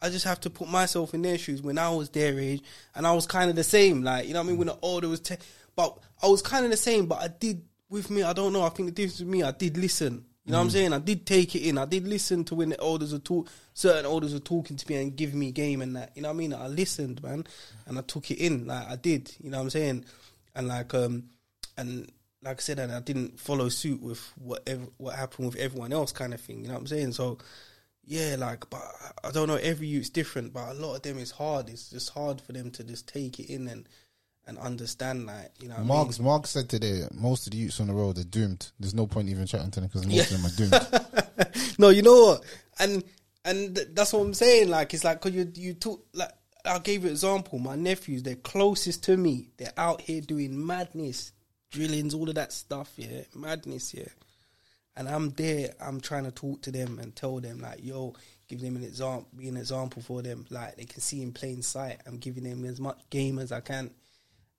I 0.04 0.10
just 0.10 0.24
have 0.24 0.40
to 0.40 0.50
put 0.50 0.68
myself 0.68 1.14
in 1.14 1.22
their 1.22 1.38
shoes 1.38 1.62
when 1.62 1.78
I 1.78 1.88
was 1.90 2.08
their 2.08 2.36
age, 2.36 2.60
and 2.96 3.06
I 3.06 3.12
was 3.12 3.24
kind 3.24 3.48
of 3.48 3.54
the 3.54 3.62
same. 3.62 4.02
Like 4.02 4.26
you 4.26 4.34
know, 4.34 4.40
what 4.40 4.46
I 4.46 4.48
mean, 4.48 4.56
mm. 4.56 4.58
when 4.58 4.66
the 4.66 4.78
older 4.82 5.08
was, 5.08 5.20
te- 5.20 5.36
but 5.76 5.96
I 6.20 6.26
was 6.26 6.42
kind 6.42 6.64
of 6.64 6.72
the 6.72 6.76
same. 6.76 7.06
But 7.06 7.20
I 7.20 7.28
did 7.28 7.62
with 7.88 8.10
me. 8.10 8.24
I 8.24 8.32
don't 8.32 8.52
know. 8.52 8.64
I 8.64 8.70
think 8.70 8.88
the 8.88 8.94
difference 8.96 9.20
with 9.20 9.28
me, 9.28 9.44
I 9.44 9.52
did 9.52 9.76
listen. 9.76 10.24
You 10.44 10.52
know 10.52 10.58
what 10.58 10.64
I'm 10.64 10.70
saying? 10.70 10.92
I 10.92 10.98
did 10.98 11.24
take 11.24 11.54
it 11.54 11.68
in. 11.68 11.78
I 11.78 11.84
did 11.84 12.06
listen 12.06 12.44
to 12.44 12.56
when 12.56 12.70
the 12.70 12.80
elders 12.80 13.12
were 13.12 13.20
talk, 13.20 13.48
certain 13.74 14.04
elders 14.04 14.34
were 14.34 14.40
talking 14.40 14.76
to 14.76 14.90
me 14.90 15.00
and 15.00 15.16
giving 15.16 15.38
me 15.38 15.52
game 15.52 15.80
and 15.80 15.94
that. 15.94 16.10
You 16.16 16.22
know 16.22 16.28
what 16.28 16.34
I 16.34 16.38
mean? 16.38 16.52
I 16.52 16.66
listened, 16.66 17.22
man, 17.22 17.46
and 17.86 17.96
I 17.96 18.02
took 18.02 18.28
it 18.30 18.38
in. 18.38 18.66
Like 18.66 18.88
I 18.88 18.96
did. 18.96 19.32
You 19.40 19.50
know 19.50 19.58
what 19.58 19.64
I'm 19.64 19.70
saying? 19.70 20.04
And 20.56 20.66
like 20.66 20.94
um, 20.94 21.24
and 21.78 22.10
like 22.42 22.58
I 22.58 22.60
said, 22.60 22.80
and 22.80 22.90
I 22.90 22.98
didn't 22.98 23.38
follow 23.38 23.68
suit 23.68 24.02
with 24.02 24.20
whatever 24.36 24.82
what 24.96 25.14
happened 25.14 25.46
with 25.46 25.56
everyone 25.56 25.92
else, 25.92 26.10
kind 26.10 26.34
of 26.34 26.40
thing. 26.40 26.62
You 26.62 26.68
know 26.68 26.74
what 26.74 26.80
I'm 26.80 26.86
saying? 26.88 27.12
So 27.12 27.38
yeah, 28.04 28.34
like, 28.36 28.68
but 28.68 28.82
I 29.22 29.30
don't 29.30 29.46
know. 29.46 29.56
Every 29.56 29.86
youth's 29.86 30.10
different, 30.10 30.52
but 30.52 30.70
a 30.70 30.74
lot 30.74 30.96
of 30.96 31.02
them 31.02 31.18
is 31.18 31.30
hard. 31.30 31.68
It's 31.68 31.90
just 31.90 32.10
hard 32.10 32.40
for 32.40 32.52
them 32.52 32.72
to 32.72 32.84
just 32.84 33.06
take 33.06 33.38
it 33.38 33.48
in 33.48 33.68
and 33.68 33.88
and 34.46 34.58
understand, 34.58 35.26
like 35.26 35.52
you 35.60 35.68
know. 35.68 35.74
what 35.74 36.00
I 36.00 36.04
mean? 36.04 36.24
Mark, 36.24 36.46
said 36.46 36.68
today, 36.68 37.02
most 37.12 37.46
of 37.46 37.52
the 37.52 37.58
youths 37.58 37.80
on 37.80 37.86
the 37.86 37.94
road 37.94 38.18
are 38.18 38.24
doomed. 38.24 38.70
There's 38.80 38.94
no 38.94 39.06
point 39.06 39.28
even 39.28 39.46
chatting 39.46 39.70
to 39.72 39.80
them 39.80 39.88
because 39.88 40.06
most 40.06 40.30
of 40.30 40.42
them 40.42 40.46
are 40.46 41.40
doomed. 41.40 41.78
no, 41.78 41.90
you 41.90 42.02
know 42.02 42.24
what? 42.24 42.44
And 42.78 43.04
and 43.44 43.76
that's 43.92 44.12
what 44.12 44.20
I'm 44.20 44.34
saying. 44.34 44.68
Like 44.68 44.94
it's 44.94 45.04
like 45.04 45.22
because 45.22 45.36
you 45.36 45.50
you 45.54 45.74
talk 45.74 46.04
like 46.14 46.32
I 46.64 46.78
gave 46.78 47.02
you 47.02 47.08
an 47.08 47.12
example. 47.12 47.58
My 47.58 47.76
nephews, 47.76 48.22
they're 48.22 48.36
closest 48.36 49.04
to 49.04 49.16
me. 49.16 49.50
They're 49.56 49.72
out 49.76 50.00
here 50.00 50.20
doing 50.20 50.64
madness, 50.66 51.32
drillings, 51.70 52.14
all 52.14 52.28
of 52.28 52.34
that 52.36 52.52
stuff. 52.52 52.92
Yeah, 52.96 53.22
madness. 53.34 53.94
Yeah, 53.94 54.08
and 54.96 55.08
I'm 55.08 55.30
there. 55.30 55.74
I'm 55.80 56.00
trying 56.00 56.24
to 56.24 56.30
talk 56.30 56.62
to 56.62 56.72
them 56.72 56.98
and 56.98 57.14
tell 57.14 57.40
them 57.40 57.60
like, 57.60 57.84
yo, 57.84 58.14
give 58.48 58.60
them 58.60 58.76
an 58.76 58.84
example, 58.84 59.28
be 59.36 59.48
an 59.48 59.56
example 59.56 60.02
for 60.02 60.22
them. 60.22 60.46
Like 60.50 60.76
they 60.76 60.84
can 60.84 61.00
see 61.00 61.22
in 61.22 61.32
plain 61.32 61.62
sight. 61.62 62.00
I'm 62.06 62.18
giving 62.18 62.44
them 62.44 62.64
as 62.64 62.80
much 62.80 63.00
game 63.10 63.38
as 63.38 63.50
I 63.50 63.60
can, 63.60 63.90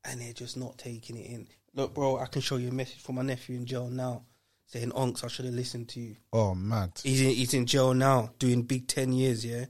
and 0.05 0.21
they're 0.21 0.33
just 0.33 0.57
not 0.57 0.77
taking 0.77 1.17
it 1.17 1.29
in. 1.29 1.47
Look, 1.75 1.93
bro, 1.93 2.17
I 2.17 2.25
can 2.27 2.41
show 2.41 2.57
you 2.57 2.69
a 2.69 2.73
message 2.73 3.01
from 3.01 3.15
my 3.15 3.21
nephew 3.23 3.55
in 3.55 3.65
jail 3.65 3.87
now, 3.89 4.23
saying, 4.67 4.91
"Onks, 4.91 5.23
I 5.23 5.27
should 5.27 5.45
have 5.45 5.53
listened 5.53 5.89
to 5.89 5.99
you." 5.99 6.15
oh, 6.33 6.53
mad. 6.55 6.91
He's 7.03 7.21
in, 7.21 7.29
he's 7.29 7.53
in 7.53 7.65
jail 7.65 7.93
now, 7.93 8.31
doing 8.39 8.61
big 8.63 8.87
ten 8.87 9.11
years, 9.13 9.45
yeah. 9.45 9.65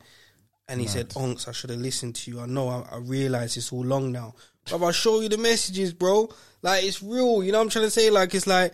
And 0.67 0.79
he 0.81 0.87
said, 0.87 1.09
"Onks, 1.09 1.47
I 1.47 1.51
should 1.51 1.69
have 1.69 1.79
listened 1.79 2.15
to 2.15 2.31
you. 2.31 2.39
I 2.39 2.45
know. 2.45 2.69
I, 2.69 2.95
I 2.95 2.97
realize 2.97 3.57
it's 3.57 3.71
all 3.73 3.83
long 3.85 4.11
now, 4.11 4.33
but 4.69 4.81
I'll 4.81 4.91
show 4.91 5.19
you 5.21 5.29
the 5.29 5.37
messages, 5.37 5.93
bro. 5.93 6.29
Like 6.61 6.83
it's 6.85 7.03
real. 7.03 7.43
You 7.43 7.51
know 7.51 7.57
what 7.59 7.65
I'm 7.65 7.69
trying 7.69 7.85
to 7.85 7.91
say? 7.91 8.09
Like 8.09 8.33
it's 8.33 8.47
like, 8.47 8.73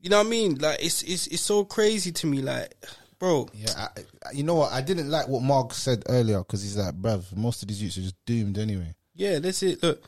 you 0.00 0.10
know 0.10 0.18
what 0.18 0.26
I 0.26 0.30
mean? 0.30 0.56
Like 0.58 0.78
it's 0.84 1.02
it's 1.04 1.26
it's 1.28 1.42
so 1.42 1.64
crazy 1.64 2.10
to 2.12 2.26
me. 2.26 2.42
Like, 2.42 2.74
bro, 3.20 3.48
Yeah, 3.54 3.72
I, 3.76 4.00
I- 4.28 4.32
you 4.32 4.42
know 4.42 4.56
what? 4.56 4.72
I 4.72 4.80
didn't 4.82 5.10
like 5.10 5.26
what 5.28 5.42
Mark 5.42 5.72
said 5.74 6.02
earlier 6.08 6.38
because 6.38 6.62
he's 6.62 6.76
like, 6.76 6.94
bruv, 7.00 7.34
most 7.36 7.62
of 7.62 7.68
these 7.68 7.80
youths 7.82 7.98
are 7.98 8.02
just 8.02 8.16
doomed 8.26 8.58
anyway. 8.58 8.94
yeah, 9.14 9.38
that's 9.38 9.62
it. 9.62 9.80
Look, 9.82 10.02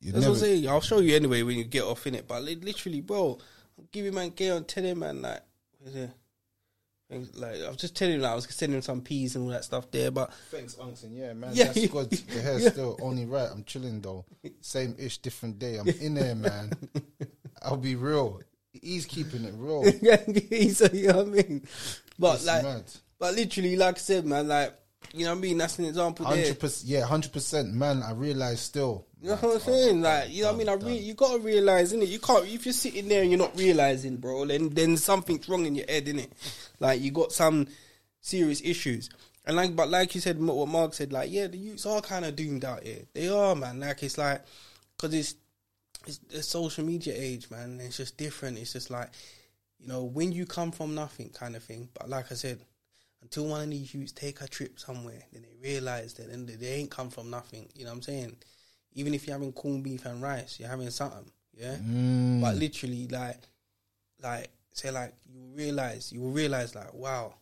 You 0.00 0.12
that's 0.12 0.22
never, 0.22 0.32
what 0.34 0.38
I'm 0.42 0.44
saying. 0.44 0.68
I'll 0.68 0.80
show 0.80 1.00
you 1.00 1.16
anyway 1.16 1.42
when 1.42 1.58
you 1.58 1.64
get 1.64 1.82
off 1.82 2.06
in 2.06 2.14
it. 2.14 2.28
But 2.28 2.42
li- 2.42 2.54
literally, 2.56 3.00
bro, 3.00 3.38
I'm 3.78 3.88
giving 3.90 4.14
man 4.14 4.30
get 4.30 4.52
on 4.52 4.64
tell 4.64 4.84
him 4.84 5.00
man 5.00 5.22
like, 5.22 5.40
where's 5.80 5.96
it? 5.96 6.10
Things 7.10 7.34
Like 7.36 7.62
I 7.62 7.68
was 7.68 7.78
just 7.78 7.96
telling 7.96 8.16
him, 8.16 8.20
like, 8.20 8.32
I 8.32 8.34
was 8.34 8.44
sending 8.50 8.76
him 8.76 8.82
some 8.82 9.00
peas 9.00 9.34
and 9.34 9.44
all 9.44 9.50
that 9.50 9.64
stuff 9.64 9.90
there, 9.90 10.10
but 10.10 10.32
Thanks, 10.50 10.76
Unction. 10.78 11.16
Yeah, 11.16 11.32
man. 11.32 11.50
Yeah. 11.54 11.72
That's 11.72 11.86
good. 11.86 12.10
The 12.28 12.40
hair's 12.42 12.64
Yeah. 12.64 12.70
still 12.70 12.98
only 13.00 13.24
right. 13.24 13.48
I'm 13.50 13.64
chilling 13.64 14.00
though. 14.02 14.24
Same 14.60 14.94
ish, 14.98 15.18
different 15.18 15.58
day. 15.58 15.78
I'm 15.78 15.88
in 15.88 16.14
there, 16.14 16.34
man. 16.34 16.72
I'll 17.62 17.76
be 17.78 17.96
real. 17.96 18.40
He's 18.72 19.06
keeping 19.06 19.44
it 19.44 19.54
real. 19.56 19.84
yeah, 20.02 20.18
he's 20.50 20.80
you 20.92 21.08
know 21.08 21.16
what 21.24 21.26
I 21.26 21.30
mean. 21.30 21.66
But 22.18 22.34
It's 22.36 22.46
like, 22.46 22.62
mad. 22.62 22.84
but 23.18 23.34
literally, 23.34 23.74
like 23.76 23.96
I 23.96 23.98
said, 23.98 24.26
man, 24.26 24.46
like 24.46 24.74
you 25.14 25.24
know 25.24 25.30
what 25.32 25.38
I 25.38 25.40
mean. 25.40 25.58
That's 25.58 25.78
an 25.78 25.86
example. 25.86 26.26
Hundred 26.26 26.60
percent. 26.60 26.88
Yeah, 26.90 27.04
hundred 27.06 27.32
percent. 27.32 27.72
Man, 27.72 28.02
I 28.02 28.12
realize 28.12 28.60
still. 28.60 29.06
You 29.20 29.30
know 29.30 29.36
what 29.36 29.54
I'm 29.54 29.60
saying? 29.60 30.00
Like, 30.00 30.30
you 30.30 30.42
know 30.42 30.52
what 30.52 30.54
I 30.54 30.58
mean? 30.58 30.68
I 30.68 30.74
re- 30.74 30.98
you 30.98 31.14
gotta 31.14 31.40
realize, 31.40 31.92
innit? 31.92 32.08
You 32.08 32.20
can't 32.20 32.46
if 32.46 32.64
you're 32.64 32.72
sitting 32.72 33.08
there 33.08 33.22
and 33.22 33.30
you're 33.30 33.38
not 33.38 33.58
realizing, 33.58 34.16
bro. 34.16 34.44
Then 34.46 34.68
then 34.70 34.96
something's 34.96 35.48
wrong 35.48 35.66
in 35.66 35.74
your 35.74 35.86
head, 35.88 36.06
innit? 36.06 36.30
Like 36.78 37.00
you 37.00 37.10
got 37.10 37.32
some 37.32 37.66
serious 38.20 38.60
issues. 38.62 39.10
And 39.44 39.56
like, 39.56 39.74
but 39.74 39.88
like 39.88 40.14
you 40.14 40.20
said, 40.20 40.38
what 40.40 40.68
Mark 40.68 40.94
said, 40.94 41.12
like, 41.12 41.32
yeah, 41.32 41.46
the 41.46 41.56
youths 41.56 41.86
are 41.86 42.00
kind 42.00 42.26
of 42.26 42.36
doomed 42.36 42.64
out 42.64 42.84
here. 42.84 43.00
They 43.14 43.28
are, 43.28 43.56
man. 43.56 43.80
Like 43.80 44.02
it's 44.02 44.18
like, 44.18 44.44
cause 44.98 45.12
it's 45.12 45.34
it's 46.06 46.18
the 46.18 46.42
social 46.42 46.84
media 46.84 47.14
age, 47.16 47.50
man. 47.50 47.80
It's 47.82 47.96
just 47.96 48.16
different. 48.16 48.58
It's 48.58 48.72
just 48.72 48.90
like, 48.90 49.10
you 49.80 49.88
know, 49.88 50.04
when 50.04 50.32
you 50.32 50.46
come 50.46 50.70
from 50.70 50.94
nothing, 50.94 51.30
kind 51.30 51.56
of 51.56 51.64
thing. 51.64 51.88
But 51.92 52.08
like 52.08 52.30
I 52.30 52.34
said, 52.34 52.60
until 53.22 53.46
one 53.46 53.62
of 53.62 53.70
these 53.70 53.92
youths 53.92 54.12
take 54.12 54.40
a 54.42 54.46
trip 54.46 54.78
somewhere, 54.78 55.22
then 55.32 55.42
they 55.42 55.68
realize 55.68 56.14
that 56.14 56.28
and 56.28 56.48
they 56.48 56.74
ain't 56.74 56.90
come 56.90 57.10
from 57.10 57.30
nothing. 57.30 57.68
You 57.74 57.84
know 57.84 57.90
what 57.90 57.96
I'm 57.96 58.02
saying? 58.02 58.36
Even 58.98 59.14
if 59.14 59.26
you're 59.26 59.34
having 59.34 59.52
corned 59.52 59.84
beef 59.84 60.04
and 60.04 60.20
rice, 60.20 60.58
you're 60.58 60.68
having 60.68 60.90
something. 60.90 61.30
Yeah. 61.56 61.76
Mm. 61.76 62.40
But 62.40 62.56
literally, 62.56 63.06
like, 63.08 63.38
like 64.22 64.48
say, 64.72 64.90
like 64.90 65.14
you 65.32 65.40
realize, 65.54 66.12
you 66.12 66.20
will 66.20 66.30
realize, 66.32 66.74
like, 66.74 66.92
wow, 66.94 67.34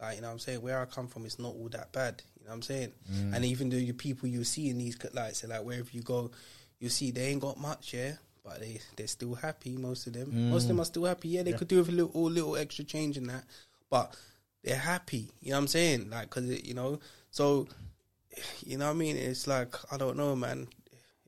like 0.00 0.16
you 0.16 0.22
know, 0.22 0.28
what 0.28 0.34
I'm 0.34 0.38
saying 0.38 0.62
where 0.62 0.80
I 0.80 0.84
come 0.84 1.08
from, 1.08 1.26
it's 1.26 1.38
not 1.38 1.54
all 1.54 1.68
that 1.72 1.92
bad. 1.92 2.22
You 2.38 2.44
know 2.44 2.50
what 2.50 2.56
I'm 2.56 2.62
saying? 2.62 2.92
And 3.34 3.44
even 3.44 3.70
though 3.70 3.76
you 3.76 3.92
people 3.92 4.28
you 4.28 4.44
see 4.44 4.70
in 4.70 4.78
these 4.78 4.96
like, 5.12 5.34
say, 5.34 5.48
like 5.48 5.62
wherever 5.62 5.88
you 5.92 6.02
go, 6.02 6.30
you 6.78 6.88
see 6.88 7.10
they 7.10 7.26
ain't 7.26 7.40
got 7.40 7.58
much, 7.58 7.92
yeah. 7.92 8.12
But 8.44 8.60
they 8.60 8.80
they're 8.96 9.06
still 9.06 9.34
happy. 9.34 9.76
Most 9.76 10.06
of 10.06 10.14
them, 10.14 10.50
most 10.50 10.62
of 10.62 10.68
them 10.68 10.80
are 10.80 10.84
still 10.84 11.04
happy. 11.04 11.28
Yeah, 11.28 11.42
they 11.42 11.52
could 11.52 11.68
do 11.68 11.78
with 11.78 11.90
a 11.90 11.92
little 11.92 12.22
little 12.22 12.56
extra 12.56 12.84
change 12.84 13.18
in 13.18 13.26
that, 13.26 13.44
but 13.90 14.16
they're 14.64 14.76
happy. 14.76 15.28
You 15.40 15.50
know 15.50 15.56
what 15.56 15.62
I'm 15.62 15.68
saying? 15.68 16.10
Like, 16.10 16.30
cause 16.30 16.48
it, 16.48 16.64
you 16.64 16.74
know, 16.74 17.00
so 17.30 17.68
you 18.66 18.78
know 18.78 18.86
what 18.86 18.92
I 18.92 18.94
mean. 18.94 19.16
It's 19.16 19.46
like 19.46 19.74
I 19.92 19.96
don't 19.96 20.16
know, 20.16 20.34
man. 20.34 20.68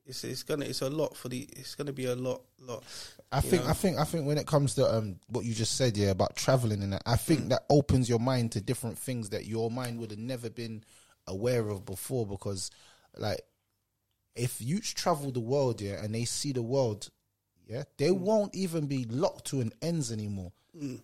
It's 0.05 0.23
it's 0.25 0.43
gonna 0.43 0.65
it's 0.65 0.81
a 0.81 0.89
lot 0.89 1.15
for 1.15 1.29
the 1.29 1.47
it's 1.55 1.75
gonna 1.75 1.93
be 1.93 2.05
a 2.05 2.15
lot 2.15 2.41
lot. 2.59 2.83
I 3.31 3.39
think 3.41 3.63
know? 3.63 3.69
I 3.69 3.73
think 3.73 3.97
I 3.97 4.03
think 4.03 4.27
when 4.27 4.37
it 4.37 4.45
comes 4.45 4.75
to 4.75 4.85
um 4.93 5.15
what 5.27 5.45
you 5.45 5.53
just 5.53 5.77
said 5.77 5.95
yeah 5.95 6.09
about 6.09 6.35
traveling 6.35 6.83
and 6.83 6.93
that 6.93 7.03
I 7.05 7.15
think 7.15 7.41
Mm. 7.41 7.49
that 7.49 7.63
opens 7.69 8.09
your 8.09 8.19
mind 8.19 8.51
to 8.53 8.61
different 8.61 8.97
things 8.97 9.29
that 9.29 9.45
your 9.45 9.71
mind 9.71 9.99
would 9.99 10.11
have 10.11 10.19
never 10.19 10.49
been 10.49 10.83
aware 11.27 11.69
of 11.69 11.85
before 11.85 12.27
because 12.27 12.69
like 13.17 13.41
if 14.35 14.61
you 14.61 14.79
travel 14.81 15.31
the 15.31 15.39
world 15.39 15.79
yeah 15.79 16.03
and 16.03 16.13
they 16.13 16.25
see 16.25 16.51
the 16.51 16.61
world 16.61 17.09
yeah 17.65 17.83
they 17.97 18.09
Mm. 18.09 18.17
won't 18.19 18.55
even 18.55 18.87
be 18.87 19.05
locked 19.05 19.45
to 19.45 19.61
an 19.61 19.71
ends 19.81 20.11
anymore 20.11 20.51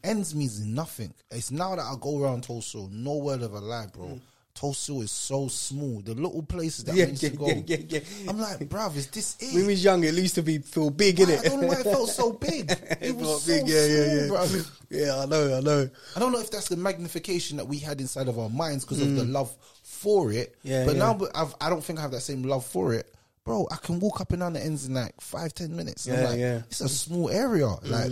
ends 0.04 0.34
means 0.36 0.60
nothing 0.66 1.14
it's 1.32 1.52
now 1.52 1.76
that 1.76 1.84
I 1.86 1.94
go 2.02 2.22
around 2.22 2.42
Tulsa 2.44 2.88
no 2.92 3.18
word 3.18 3.44
of 3.44 3.54
a 3.54 3.60
lie 3.60 3.86
bro 3.86 4.20
Tulsa 4.60 4.94
is 5.00 5.12
so 5.12 5.48
small 5.48 6.02
the 6.02 6.14
little 6.14 6.44
places 6.44 6.84
that 6.84 6.96
Mm. 6.96 6.98
Yeah, 6.98 7.06
I 7.06 7.08
used 7.08 7.24
yeah, 7.24 7.30
to 7.30 7.38
go 7.38 7.48
yeah, 7.48 7.62
yeah, 7.66 7.78
yeah. 7.88 8.00
I'm 8.30 8.40
like 8.40 8.60
bruv 8.68 8.98
is 8.98 9.08
this 9.08 9.38
it 9.40 9.54
When 9.54 9.68
we 9.68 9.74
was 9.74 9.84
young, 9.84 10.04
it 10.04 10.14
used 10.14 10.36
to 10.36 10.42
be 10.44 10.58
feel 10.58 10.90
big, 10.90 11.22
I 11.22 11.26
don't 11.26 11.62
know 11.62 11.68
why 11.68 11.76
it 11.76 11.84
felt 11.84 12.10
so 12.10 12.34
big. 12.50 12.70
It, 12.70 12.98
It 13.02 13.16
was 13.16 13.44
so 13.44 13.54
big, 13.54 13.68
yeah, 13.70 13.86
yeah, 13.86 14.26
small, 14.28 14.46
yeah. 14.46 14.52
bro. 14.52 14.62
Yeah, 14.90 15.20
I 15.22 15.26
know, 15.28 15.58
I 15.58 15.62
know. 15.62 15.90
I 16.16 16.20
don't 16.20 16.32
know 16.34 16.40
if 16.42 16.52
that's 16.52 16.68
the 16.68 16.76
magnification 16.76 17.58
that 17.58 17.68
we 17.68 17.78
had 17.78 18.02
inside 18.02 18.28
of 18.28 18.38
our 18.38 18.50
minds 18.50 18.84
because 18.84 19.02
of 19.02 19.16
the 19.16 19.24
love 19.24 19.56
for 19.84 20.32
it. 20.34 20.56
Mm. 20.56 20.70
Yeah, 20.70 20.86
but 20.86 20.96
yeah. 20.96 21.14
now 21.14 21.28
I've, 21.36 21.56
I 21.62 21.70
don't 21.70 21.84
think 21.84 22.00
I 22.00 22.02
have 22.02 22.12
that 22.12 22.22
same 22.22 22.44
love 22.44 22.66
for 22.66 22.94
it. 22.94 23.08
Bro, 23.50 23.68
I 23.72 23.78
can 23.78 24.00
walk 24.00 24.22
up 24.22 24.32
and 24.32 24.42
down 24.42 24.54
the 24.54 24.64
ends 24.64 24.86
in 24.86 24.94
like 24.94 25.20
five, 25.20 25.56
ten 25.56 25.76
minutes. 25.76 26.06
And 26.06 26.18
Yeah, 26.22 26.30
like, 26.30 26.40
yeah. 26.40 26.54
Mm, 26.60 26.66
It's 26.68 26.82
a 26.82 26.88
small 26.90 27.32
area. 27.32 27.66
Like, 27.66 28.12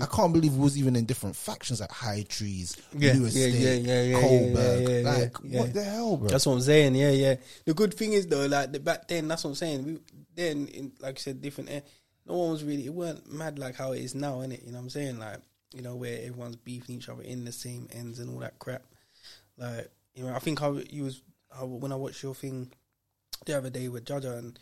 I 0.00 0.06
can't 0.14 0.32
believe 0.32 0.54
we 0.54 0.60
was 0.60 0.78
even 0.78 0.94
in 0.94 1.06
different 1.06 1.34
factions 1.34 1.80
like 1.80 1.90
High 1.90 2.22
Trees, 2.28 2.76
Yeah, 2.96 3.14
yeah, 3.14 3.26
Estate, 3.26 3.54
yeah, 3.54 3.72
yeah, 3.72 4.02
yeah, 4.02 4.20
Coburg. 4.20 4.54
yeah, 4.54 4.88
yeah, 4.88 4.98
yeah, 5.00 5.10
like, 5.10 5.38
what 5.40 5.74
the 5.74 5.82
hell, 5.82 6.16
bro? 6.16 6.28
That's 6.28 6.46
what 6.46 6.52
I'm 6.52 6.60
saying. 6.60 6.94
Yeah, 6.94 7.10
yeah. 7.10 7.34
The 7.64 7.74
good 7.74 7.94
thing 7.94 8.12
is 8.12 8.28
though, 8.28 8.46
like 8.46 8.70
the 8.70 8.78
back 8.78 9.08
then, 9.08 9.26
that's 9.26 9.42
what 9.42 9.50
I'm 9.50 9.56
saying. 9.56 9.84
We 9.84 9.98
then, 10.36 10.68
in, 10.68 10.92
like 11.00 11.16
I 11.16 11.18
said, 11.18 11.42
different. 11.42 11.68
no 12.24 12.36
one 12.36 12.52
was 12.52 12.62
really. 12.62 12.86
It 12.86 12.94
weren't 12.94 13.28
mad 13.28 13.58
like 13.58 13.74
how 13.74 13.90
it 13.90 14.02
is 14.02 14.14
now, 14.14 14.34
innit? 14.36 14.64
You 14.64 14.70
know 14.70 14.78
what 14.78 14.84
I'm 14.84 14.90
saying? 14.90 15.18
Like 15.18 15.38
you 15.74 15.82
know 15.82 15.96
where 15.96 16.16
everyone's 16.22 16.54
beefing 16.56 16.94
each 16.98 17.08
other 17.08 17.22
in 17.22 17.44
the 17.44 17.50
same 17.50 17.88
ends 17.92 18.20
and 18.20 18.30
all 18.32 18.38
that 18.38 18.60
crap. 18.60 18.84
Like 19.58 19.90
you 20.14 20.22
know, 20.22 20.32
I 20.32 20.38
think 20.38 20.60
how 20.60 20.78
you 20.90 21.02
was 21.02 21.22
how, 21.50 21.66
when 21.66 21.90
I 21.90 21.96
watched 21.96 22.22
your 22.22 22.36
thing 22.36 22.70
the 23.46 23.58
other 23.58 23.68
day 23.70 23.88
with 23.88 24.04
Jaja 24.04 24.38
and 24.38 24.56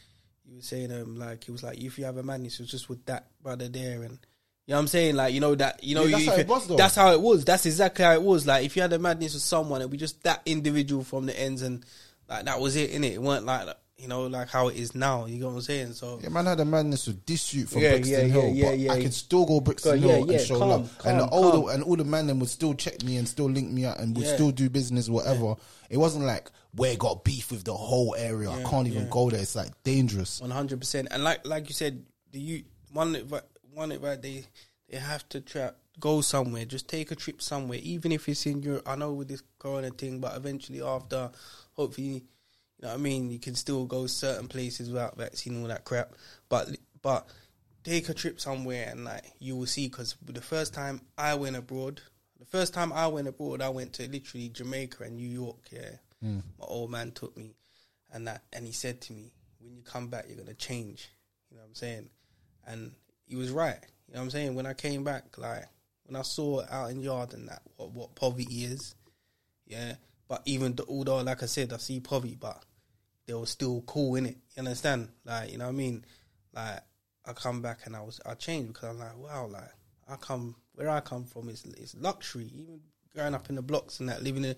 you 0.47 0.57
were 0.57 0.63
saying 0.63 0.93
um 0.93 1.17
like 1.19 1.45
he 1.45 1.51
was 1.51 1.63
like 1.63 1.79
if 1.79 1.99
you 1.99 2.05
have 2.05 2.17
a 2.17 2.23
madness, 2.23 2.55
it 2.55 2.63
was 2.65 2.71
just 2.71 2.89
with 2.89 3.05
that 3.07 3.27
brother 3.43 3.69
there 3.69 4.03
and. 4.03 4.19
You 4.67 4.73
know 4.73 4.79
what 4.79 4.81
I'm 4.85 4.89
saying? 4.89 5.17
Like, 5.17 5.35
you 5.35 5.41
know 5.41 5.55
that, 5.57 5.85
you 5.85 5.95
know, 5.95 6.05
Yeah, 6.05 6.13
that's 6.13 6.25
you- 6.25 6.31
how 6.31 6.37
it 6.39 6.49
was, 6.49 6.67
though. 6.69 6.77
that's 6.77 6.95
how 6.95 7.13
it 7.13 7.21
was. 7.21 7.45
That's 7.45 7.67
exactly 7.67 8.03
how 8.03 8.13
it 8.15 8.23
was. 8.23 8.47
Like, 8.47 8.65
if 8.65 8.77
you 8.77 8.81
had 8.81 8.95
a 8.95 8.99
madness 8.99 9.35
with 9.35 9.43
someone, 9.43 9.83
it'd 9.83 9.91
be 9.91 9.99
just 9.99 10.23
that 10.23 10.41
individual 10.47 11.05
from 11.05 11.27
the 11.27 11.39
ends, 11.39 11.61
and 11.61 11.85
like 12.31 12.47
that 12.47 12.59
was 12.59 12.75
it. 12.75 12.89
In 12.89 13.05
it, 13.05 13.13
it 13.13 13.21
weren't 13.21 13.45
like 13.45 13.69
you 13.99 14.09
know, 14.09 14.23
like 14.27 14.49
how 14.49 14.69
it 14.69 14.77
is 14.77 14.95
now. 14.95 15.27
You 15.27 15.37
get 15.39 15.45
what 15.49 15.53
I'm 15.57 15.61
saying? 15.61 15.93
So 15.93 16.19
Yeah, 16.23 16.31
man 16.31 16.47
had 16.47 16.61
a 16.61 16.65
madness 16.65 17.07
with 17.07 17.27
this 17.27 17.45
shoot 17.45 17.69
from 17.69 17.83
Yeah, 17.83 17.91
Brixton 17.91 18.21
yeah, 18.29 18.33
Hill, 18.33 18.49
yeah, 18.55 18.69
but 18.71 18.79
yeah, 18.79 18.93
I 18.95 19.03
could 19.03 19.13
still 19.13 19.45
go 19.45 19.61
Brixton 19.61 19.99
Hill 20.01 20.31
and 20.31 20.41
show 20.41 20.59
calm, 20.59 20.69
love. 20.71 21.01
and 21.05 21.21
the 21.21 21.29
older 21.29 21.71
and 21.71 21.85
all 21.85 21.97
the 21.97 22.05
man 22.05 22.27
them 22.27 22.41
would 22.41 22.49
still 22.49 22.73
check 22.73 23.03
me 23.05 23.19
and 23.19 23.29
still 23.29 23.51
link 23.51 23.71
me 23.71 23.85
out 23.85 24.01
and 24.01 24.17
would 24.17 24.27
still 24.27 24.51
do 24.51 24.71
business, 24.71 25.11
whatever. 25.11 25.57
It 25.91 25.99
wasn't 25.99 26.25
like 26.25 26.51
we 26.77 26.97
got 26.97 27.25
beef 27.25 27.51
with 27.51 27.65
the 27.65 27.75
whole 27.75 28.15
area. 28.17 28.51
I 28.51 28.63
can't 28.63 28.87
even 28.87 29.05
yeah. 29.05 29.09
go 29.11 29.31
there. 29.31 29.41
It's 29.41 29.55
like 29.55 29.71
dangerous. 29.83 30.41
One 30.41 30.51
hundred 30.51 30.81
percent. 30.81 31.09
And 31.11 31.23
like 31.23 31.47
like 31.47 31.69
you 31.69 31.75
said, 31.75 32.05
the 32.33 32.41
you 32.41 32.65
one 32.93 33.15
one 33.73 33.93
advice 33.93 34.19
they 34.23 34.45
they 34.91 34.99
have 34.99 35.29
to 35.31 35.73
go 36.01 36.21
somewhere. 36.21 36.65
Just 36.65 36.89
take 36.89 37.11
a 37.11 37.15
trip 37.15 37.41
somewhere, 37.41 37.79
even 37.83 38.13
if 38.13 38.29
it's 38.29 38.47
in 38.47 38.63
Europe. 38.63 38.89
I 38.89 38.97
know 38.97 39.13
with 39.13 39.29
this 39.29 39.43
corona 39.59 39.91
thing, 39.91 40.21
but 40.21 40.37
eventually 40.37 40.83
after, 40.83 41.31
hopefully, 41.75 42.07
you 42.07 42.23
know 42.83 42.89
what 42.89 42.95
I 42.95 42.99
mean. 42.99 43.31
You 43.31 43.39
can 43.39 43.55
still 43.55 43.85
go 43.85 44.07
certain 44.07 44.49
places 44.49 44.91
without 44.91 45.17
vaccine 45.17 45.55
and 45.55 45.63
all 45.63 45.69
that 45.69 45.85
crap. 45.85 46.13
But 46.49 46.77
but 47.03 47.29
take 47.85 48.09
a 48.09 48.15
trip 48.15 48.41
somewhere 48.41 48.89
and 48.91 49.05
like 49.05 49.25
you 49.39 49.57
will 49.57 49.67
see. 49.67 49.89
Because 49.89 50.17
the 50.25 50.41
first 50.41 50.75
time 50.75 51.03
I 51.17 51.35
went 51.35 51.57
abroad, 51.57 52.01
the 52.39 52.47
first 52.47 52.75
time 52.75 52.93
I 52.93 53.07
went 53.07 53.29
abroad, 53.29 53.63
I 53.63 53.69
went 53.69 53.93
to 53.95 54.09
literally 54.09 54.49
Jamaica 54.49 55.05
and 55.05 55.17
New 55.17 55.29
York. 55.29 55.69
Yeah, 55.71 55.91
Mm. 56.25 56.43
my 56.59 56.67
old 56.67 56.91
man 56.91 57.13
took 57.13 57.37
me 57.37 57.55
and 58.13 58.27
that 58.27 58.43
and 58.53 58.65
he 58.65 58.73
said 58.73 59.01
to 59.03 59.13
me 59.13 59.33
when 59.61 59.75
you 59.75 59.83
come 59.83 60.09
back 60.09 60.25
you're 60.29 60.39
gonna 60.39 60.55
change. 60.55 61.11
You 61.51 61.57
know 61.57 61.63
what 61.63 61.69
i'm 61.69 61.75
saying? 61.75 62.09
And 62.67 62.93
he 63.27 63.37
was 63.37 63.51
right. 63.51 63.79
You 64.09 64.15
know 64.15 64.21
what 64.21 64.25
i'm 64.25 64.31
saying? 64.31 64.55
When 64.55 64.67
i 64.67 64.73
came 64.73 65.05
back 65.05 65.37
like 65.37 65.67
when 66.05 66.17
i 66.17 66.23
saw 66.23 66.63
out 66.71 66.91
in 66.91 67.01
yard 67.01 67.35
and 67.35 67.49
that 67.49 67.63
what, 67.77 67.91
what 67.93 68.15
poverty 68.15 68.65
is 68.65 68.95
yeah. 69.67 69.95
But 70.29 70.43
even 70.47 70.75
th- 70.75 70.89
although 70.89 71.19
like 71.19 71.43
i 71.43 71.47
said 71.47 71.73
i 71.73 71.77
see 71.77 72.01
poverty 72.01 72.37
but 72.41 72.63
they 73.27 73.35
were 73.35 73.47
still 73.47 73.83
cool 73.87 74.17
in 74.17 74.27
it. 74.27 74.37
You 74.57 74.61
understand? 74.61 75.09
Like 75.25 75.53
you 75.53 75.59
know 75.59 75.65
what 75.67 75.71
i 75.71 75.77
mean? 75.77 76.05
Like 76.55 76.81
i 77.27 77.33
come 77.33 77.61
back 77.61 77.81
and 77.85 77.97
i 77.97 78.01
was 78.01 78.21
i 78.25 78.35
changed 78.35 78.73
because 78.73 78.89
i'm 78.89 78.99
like 78.99 79.17
wow 79.19 79.47
like 79.47 79.73
i 80.09 80.17
come 80.17 80.55
where 80.75 80.91
i 80.91 81.01
come 81.01 81.25
from 81.25 81.49
is 81.51 81.65
is 81.67 81.95
luxury. 82.01 82.51
Even 82.55 82.81
growing 83.15 83.35
up 83.35 83.49
in 83.49 83.57
the 83.57 83.63
blocks 83.63 84.01
and 84.01 84.09
that 84.09 84.23
living 84.23 84.45
in 84.45 84.57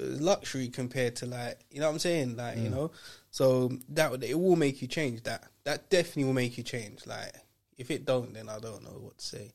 luxury 0.00 0.68
compared 0.68 1.16
to 1.16 1.26
like 1.26 1.58
you 1.70 1.80
know 1.80 1.86
what 1.86 1.92
I'm 1.94 1.98
saying? 1.98 2.36
Like 2.36 2.56
Mm. 2.56 2.62
you 2.64 2.70
know? 2.70 2.90
So 3.30 3.70
that 3.90 4.22
it 4.22 4.38
will 4.38 4.56
make 4.56 4.80
you 4.82 4.88
change 4.88 5.22
that. 5.24 5.44
That 5.64 5.90
definitely 5.90 6.24
will 6.24 6.32
make 6.32 6.56
you 6.56 6.64
change. 6.64 7.06
Like 7.06 7.32
if 7.76 7.90
it 7.90 8.04
don't 8.04 8.32
then 8.34 8.48
I 8.48 8.58
don't 8.58 8.82
know 8.84 8.98
what 9.00 9.18
to 9.18 9.24
say. 9.24 9.52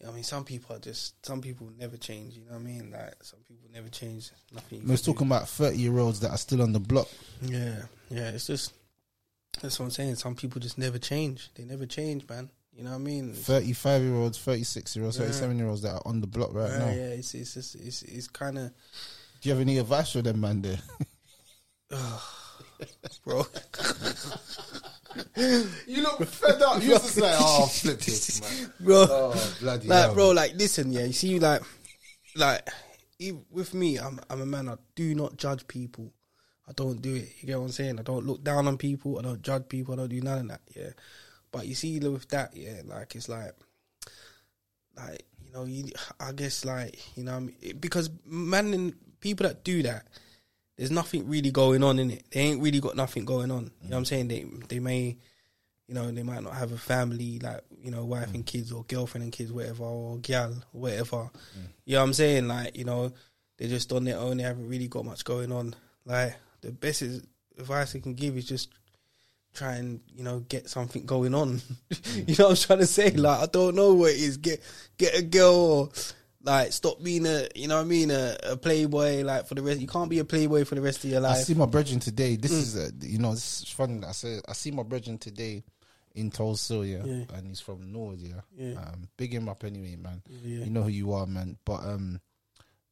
You 0.00 0.06
know, 0.06 0.12
I 0.12 0.14
mean? 0.16 0.24
Some 0.24 0.44
people 0.44 0.74
are 0.74 0.80
just 0.80 1.24
some 1.24 1.40
people 1.40 1.70
never 1.78 1.96
change 1.96 2.34
you 2.34 2.44
know 2.44 2.52
what 2.52 2.60
I 2.60 2.64
mean? 2.64 2.90
Like 2.90 3.14
some 3.22 3.40
people 3.46 3.68
never 3.72 3.88
change. 3.88 4.30
Nothing 4.52 4.82
We're 4.86 4.96
do. 4.96 5.02
talking 5.12 5.26
about 5.26 5.48
30 5.48 5.76
year 5.78 5.98
olds 5.98 6.20
that 6.20 6.30
are 6.30 6.38
still 6.38 6.62
on 6.62 6.72
the 6.72 6.80
block. 6.80 7.08
yeah 7.42 7.82
yeah 8.10 8.30
it's 8.30 8.46
just 8.46 8.72
that's 9.60 9.78
what 9.78 9.84
I'm 9.86 9.90
saying. 9.90 10.14
Some 10.16 10.34
people 10.34 10.60
just 10.60 10.78
never 10.78 10.98
change. 10.98 11.50
They 11.54 11.64
never 11.64 11.84
change 11.86 12.26
man. 12.28 12.48
You 12.74 12.84
know 12.84 12.90
what 12.92 12.96
I 12.96 13.00
mean? 13.00 13.34
35 13.34 14.02
year 14.02 14.14
olds, 14.14 14.38
36 14.38 14.96
year 14.96 15.04
olds, 15.04 15.18
Yeah. 15.18 15.26
37 15.26 15.58
year 15.58 15.68
olds 15.68 15.82
that 15.82 15.92
are 15.92 16.02
on 16.06 16.22
the 16.22 16.26
block 16.26 16.54
right 16.54 16.70
yeah, 16.70 16.78
now. 16.78 16.86
yeah 16.90 17.08
it's 17.20 17.34
it's 17.34 17.52
just 17.54 17.74
it's 17.74 18.00
it's 18.02 18.28
kind 18.28 18.58
of 18.58 18.72
Do 19.42 19.48
you 19.48 19.54
have 19.54 19.60
any 19.60 19.78
advice 19.78 20.12
for 20.12 20.22
them, 20.22 20.40
man? 20.40 20.62
There, 20.62 20.78
bro 23.24 23.44
you 25.86 26.02
look 26.02 26.24
fed 26.26 26.62
up. 26.62 26.82
You 26.82 26.88
just 26.90 27.18
like, 27.20 27.34
oh, 27.38 27.66
flip 27.66 27.98
this, 28.00 28.40
man. 28.40 28.72
bro 28.80 29.06
Oh, 29.08 29.54
bloody 29.60 29.86
like 29.88 30.04
hell. 30.04 30.14
bro 30.14 30.30
like 30.30 30.54
listen 30.54 30.90
yeah 30.90 31.04
you 31.04 31.12
see 31.12 31.38
like 31.38 31.60
like 32.34 32.66
e- 33.18 33.32
with 33.50 33.74
me 33.74 33.98
i'm 33.98 34.18
i'm 34.30 34.40
a 34.40 34.46
man 34.46 34.68
i 34.70 34.76
do 34.94 35.14
not 35.14 35.36
judge 35.36 35.66
people 35.68 36.12
i 36.66 36.72
don't 36.72 37.02
do 37.02 37.14
it 37.14 37.28
you 37.40 37.46
get 37.46 37.58
what 37.58 37.66
i'm 37.66 37.72
saying 37.72 37.98
i 37.98 38.02
don't 38.02 38.24
look 38.26 38.42
down 38.42 38.66
on 38.66 38.78
people 38.78 39.18
i 39.18 39.22
don't 39.22 39.42
judge 39.42 39.68
people 39.68 39.92
i 39.92 39.98
don't 39.98 40.08
do 40.08 40.20
none 40.22 40.38
of 40.38 40.48
that 40.48 40.60
yeah 40.74 40.90
but 41.50 41.66
you 41.66 41.74
see 41.74 41.98
with 42.00 42.26
that 42.30 42.56
yeah 42.56 42.80
like 42.86 43.14
it's 43.14 43.28
like 43.28 43.52
like 44.96 45.22
you 45.44 45.52
know 45.52 45.64
you 45.66 45.84
i 46.20 46.32
guess 46.32 46.64
like 46.64 46.98
you 47.16 47.24
know 47.24 47.32
what 47.32 47.36
I 47.36 47.40
mean? 47.40 47.56
It- 47.60 47.80
because 47.80 48.08
man 48.24 48.72
and 48.72 48.94
people 49.22 49.46
that 49.46 49.64
do 49.64 49.82
that 49.82 50.06
there's 50.76 50.90
nothing 50.90 51.26
really 51.28 51.50
going 51.50 51.82
on 51.82 51.98
in 51.98 52.10
it 52.10 52.24
they 52.30 52.40
ain't 52.40 52.62
really 52.62 52.80
got 52.80 52.96
nothing 52.96 53.24
going 53.24 53.50
on 53.50 53.70
you 53.82 53.88
know 53.88 53.96
what 53.96 53.98
i'm 53.98 54.04
saying 54.04 54.28
they 54.28 54.44
they 54.68 54.78
may 54.78 55.16
you 55.92 55.98
know, 55.98 56.10
they 56.10 56.22
might 56.22 56.42
not 56.42 56.54
have 56.54 56.72
a 56.72 56.78
family, 56.78 57.38
like, 57.40 57.60
you 57.82 57.90
know, 57.90 58.04
wife 58.06 58.32
and 58.32 58.46
kids 58.46 58.72
or 58.72 58.82
girlfriend 58.84 59.24
and 59.24 59.32
kids, 59.32 59.52
whatever, 59.52 59.84
or 59.84 60.16
gal, 60.18 60.54
whatever. 60.70 61.28
You 61.84 61.94
know 61.94 62.00
what 62.00 62.06
I'm 62.06 62.12
saying? 62.14 62.48
Like, 62.48 62.76
you 62.76 62.84
know, 62.84 63.12
they're 63.58 63.68
just 63.68 63.92
on 63.92 64.04
their 64.04 64.18
own, 64.18 64.38
they 64.38 64.44
haven't 64.44 64.70
really 64.70 64.88
got 64.88 65.04
much 65.04 65.22
going 65.22 65.52
on. 65.52 65.74
Like, 66.06 66.36
the 66.62 66.72
best 66.72 67.02
advice 67.58 67.94
I 67.94 67.98
can 67.98 68.14
give 68.14 68.38
is 68.38 68.46
just 68.46 68.70
try 69.52 69.74
and, 69.74 70.00
you 70.16 70.24
know, 70.24 70.40
get 70.40 70.70
something 70.70 71.04
going 71.04 71.34
on. 71.34 71.60
you 72.14 72.36
know 72.38 72.48
what 72.48 72.50
I'm 72.50 72.56
trying 72.56 72.78
to 72.78 72.86
say? 72.86 73.10
Like, 73.10 73.40
I 73.40 73.46
don't 73.46 73.74
know 73.74 73.92
what 73.92 74.12
it 74.12 74.20
is. 74.20 74.38
Get, 74.38 74.62
get 74.96 75.14
a 75.14 75.22
girl 75.22 75.54
or, 75.54 75.88
like, 76.44 76.72
stop 76.72 77.02
being 77.02 77.26
a, 77.26 77.46
you 77.54 77.68
know 77.68 77.76
what 77.76 77.82
I 77.82 77.88
mean, 77.88 78.10
a, 78.10 78.36
a 78.44 78.56
playboy, 78.56 79.22
like, 79.22 79.46
for 79.46 79.54
the 79.54 79.62
rest. 79.62 79.80
You 79.80 79.86
can't 79.86 80.10
be 80.10 80.18
a 80.18 80.24
playboy 80.24 80.64
for 80.64 80.74
the 80.74 80.80
rest 80.80 81.04
of 81.04 81.10
your 81.10 81.20
life. 81.20 81.36
I 81.38 81.40
see 81.42 81.54
my 81.54 81.66
brethren 81.66 82.00
today. 82.00 82.36
This 82.36 82.52
Mm. 82.52 82.58
is, 82.58 82.76
a, 82.76 82.90
you 83.06 83.18
know, 83.18 83.32
this 83.34 83.62
is 83.62 83.68
funny. 83.70 84.04
I 84.06 84.12
say 84.12 84.40
I 84.48 84.52
see 84.52 84.70
my 84.70 84.82
brethren 84.82 85.18
today 85.18 85.62
in 86.14 86.30
Tulsa, 86.30 86.74
yeah, 86.86 87.02
Yeah. 87.04 87.24
and 87.34 87.46
he's 87.46 87.60
from 87.60 87.92
North, 87.92 88.18
yeah. 88.18 88.40
Yeah. 88.56 88.74
Um, 88.74 89.08
big 89.16 89.32
him 89.32 89.48
up 89.48 89.64
anyway, 89.64 89.96
man. 89.96 90.22
Yeah. 90.44 90.64
You 90.64 90.70
know 90.70 90.82
who 90.82 90.90
you 90.90 91.12
are, 91.14 91.26
man. 91.26 91.56
But 91.64 91.84
um, 91.84 92.20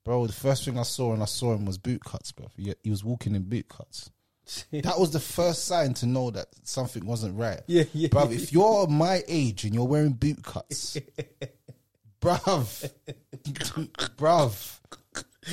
bro, 0.04 0.26
the 0.26 0.32
first 0.32 0.64
thing 0.64 0.78
I 0.78 0.84
saw 0.84 1.10
when 1.10 1.20
I 1.20 1.26
saw 1.26 1.52
him 1.54 1.66
was 1.66 1.76
boot 1.76 2.02
cuts, 2.04 2.32
bro. 2.32 2.48
He, 2.56 2.74
he 2.82 2.90
was 2.90 3.04
walking 3.04 3.34
in 3.34 3.42
boot 3.42 3.68
cuts. 3.68 4.10
That 4.72 4.98
was 4.98 5.10
the 5.12 5.20
first 5.20 5.66
sign 5.66 5.94
to 5.94 6.06
know 6.06 6.30
that 6.32 6.48
something 6.64 7.04
wasn't 7.06 7.38
right. 7.38 7.60
Yeah, 7.68 7.84
yeah, 7.92 8.08
Bruv, 8.08 8.30
yeah. 8.30 8.36
if 8.36 8.52
you're 8.52 8.86
my 8.88 9.22
age 9.28 9.64
and 9.64 9.74
you're 9.74 9.84
wearing 9.86 10.12
boot 10.14 10.42
cuts, 10.42 10.96
bruv, 12.20 12.90
bruv, 14.16 14.78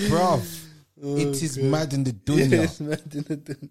bruv, 0.10 0.64
it 1.00 1.42
is 1.44 1.58
mad 1.58 1.94
in 1.94 2.04
the 2.04 2.12
dunya. 2.12 2.52
Yes, 2.52 2.80
man. 2.80 3.70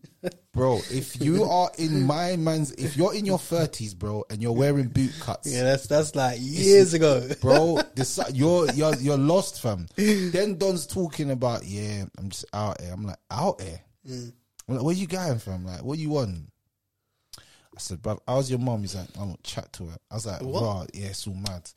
Bro, 0.52 0.80
if 0.90 1.20
you 1.20 1.44
are 1.44 1.70
in 1.76 2.02
my 2.04 2.36
man's, 2.36 2.72
if 2.72 2.96
you're 2.96 3.14
in 3.14 3.26
your 3.26 3.38
30s, 3.38 3.94
bro, 3.96 4.24
and 4.30 4.40
you're 4.40 4.52
wearing 4.52 4.88
boot 4.88 5.12
cuts, 5.20 5.52
Yeah, 5.52 5.64
that's 5.64 5.86
that's 5.86 6.14
like 6.14 6.38
years 6.40 6.94
ago. 6.94 7.28
bro, 7.42 7.80
this, 7.94 8.18
you're, 8.32 8.70
you're, 8.72 8.94
you're 8.96 9.18
lost, 9.18 9.60
fam. 9.60 9.86
Then 9.96 10.56
Don's 10.56 10.86
talking 10.86 11.30
about, 11.30 11.64
yeah, 11.64 12.04
I'm 12.18 12.30
just 12.30 12.46
out 12.54 12.80
here. 12.80 12.92
I'm 12.92 13.04
like, 13.04 13.18
out 13.30 13.60
here? 13.60 13.80
Mm. 14.08 14.32
I'm 14.68 14.74
like, 14.76 14.84
where 14.84 14.94
you 14.94 15.06
going 15.06 15.38
from? 15.38 15.66
Like, 15.66 15.82
what 15.82 15.98
you 15.98 16.16
on? 16.16 16.46
I 17.36 17.78
said, 17.78 18.00
bro, 18.00 18.18
how's 18.26 18.48
your 18.48 18.58
mom? 18.58 18.80
He's 18.80 18.94
like, 18.94 19.08
I 19.16 19.24
don't 19.24 19.42
chat 19.42 19.70
to 19.74 19.86
her. 19.86 19.96
I 20.10 20.14
was 20.14 20.24
like, 20.26 20.40
What? 20.42 20.62
raw, 20.62 20.86
yeah, 20.94 21.08
it's 21.08 21.26
all 21.26 21.34
mad. 21.34 21.70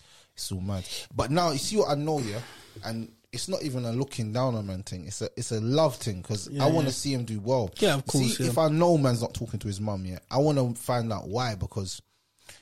All 0.52 0.62
mad. 0.62 0.84
But 1.15 1.32
now, 1.32 1.52
you 1.52 1.58
see 1.58 1.78
what 1.78 1.89
I 1.89 1.95
know, 1.95 2.19
yeah? 2.19 2.39
And 2.84 3.12
it's 3.32 3.47
not 3.47 3.62
even 3.63 3.86
a 3.86 3.91
looking 3.91 4.34
down 4.34 4.56
on 4.56 4.65
man 4.65 4.82
thing. 4.84 5.06
It's 5.06 5.21
a 5.21 5.30
it's 5.38 5.52
a 5.52 5.60
love 5.62 5.95
thing 5.97 6.21
because 6.21 6.49
I 6.60 6.65
want 6.67 6.88
to 6.88 6.93
see 6.93 7.13
him 7.13 7.25
do 7.25 7.39
well. 7.39 7.71
Yeah, 7.80 7.95
of 7.95 8.06
course, 8.08 8.38
See, 8.38 8.43
yeah. 8.43 8.49
if 8.49 8.58
I 8.58 8.69
know 8.69 8.97
man's 8.97 9.21
not 9.21 9.34
talking 9.34 9.60
to 9.60 9.67
his 9.67 9.80
mum 9.80 10.06
yet, 10.06 10.23
I 10.32 10.38
want 10.39 10.58
to 10.58 10.73
find 10.82 11.12
out 11.13 11.28
why 11.28 11.54
because 11.56 12.02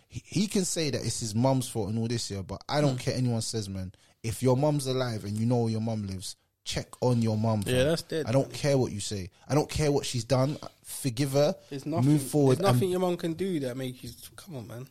he, 0.10 0.22
he 0.26 0.48
can 0.48 0.66
say 0.66 0.90
that 0.90 1.06
it's 1.06 1.20
his 1.22 1.34
mum's 1.36 1.70
fault 1.70 1.90
and 1.90 1.98
all 2.00 2.08
this 2.08 2.30
year, 2.32 2.44
but 2.44 2.62
I 2.68 2.82
don't 2.82 2.94
Hmm. 2.94 2.98
care 2.98 3.16
anyone 3.16 3.42
says, 3.42 3.70
man. 3.70 3.94
If 4.24 4.44
your 4.44 4.58
mum's 4.58 4.88
alive 4.88 5.24
and 5.24 5.38
you 5.38 5.46
know 5.46 5.58
where 5.58 5.72
your 5.72 5.80
mum 5.82 6.06
lives, 6.08 6.36
check 6.66 6.88
on 7.02 7.22
your 7.22 7.38
mum. 7.38 7.64
Yeah, 7.66 7.84
that's 7.84 8.02
dead, 8.02 8.26
I 8.26 8.34
don't 8.34 8.52
care 8.52 8.78
what 8.78 8.92
you 8.92 9.00
say. 9.00 9.30
I 9.48 9.56
don't 9.56 9.70
care 9.70 9.90
what 9.92 10.06
she's 10.06 10.26
done. 10.26 10.58
Forgive 10.84 11.32
her. 11.34 11.56
There's 11.70 11.86
nothing. 11.86 12.10
move 12.10 12.24
forward. 12.24 12.58
There's 12.58 12.74
nothing 12.74 12.90
your 12.90 13.00
mum 13.00 13.16
can 13.16 13.34
do 13.34 13.60
that 13.62 13.78
make 13.78 14.04
you. 14.04 14.10
Come 14.36 14.58
on, 14.58 14.68
man. 14.68 14.88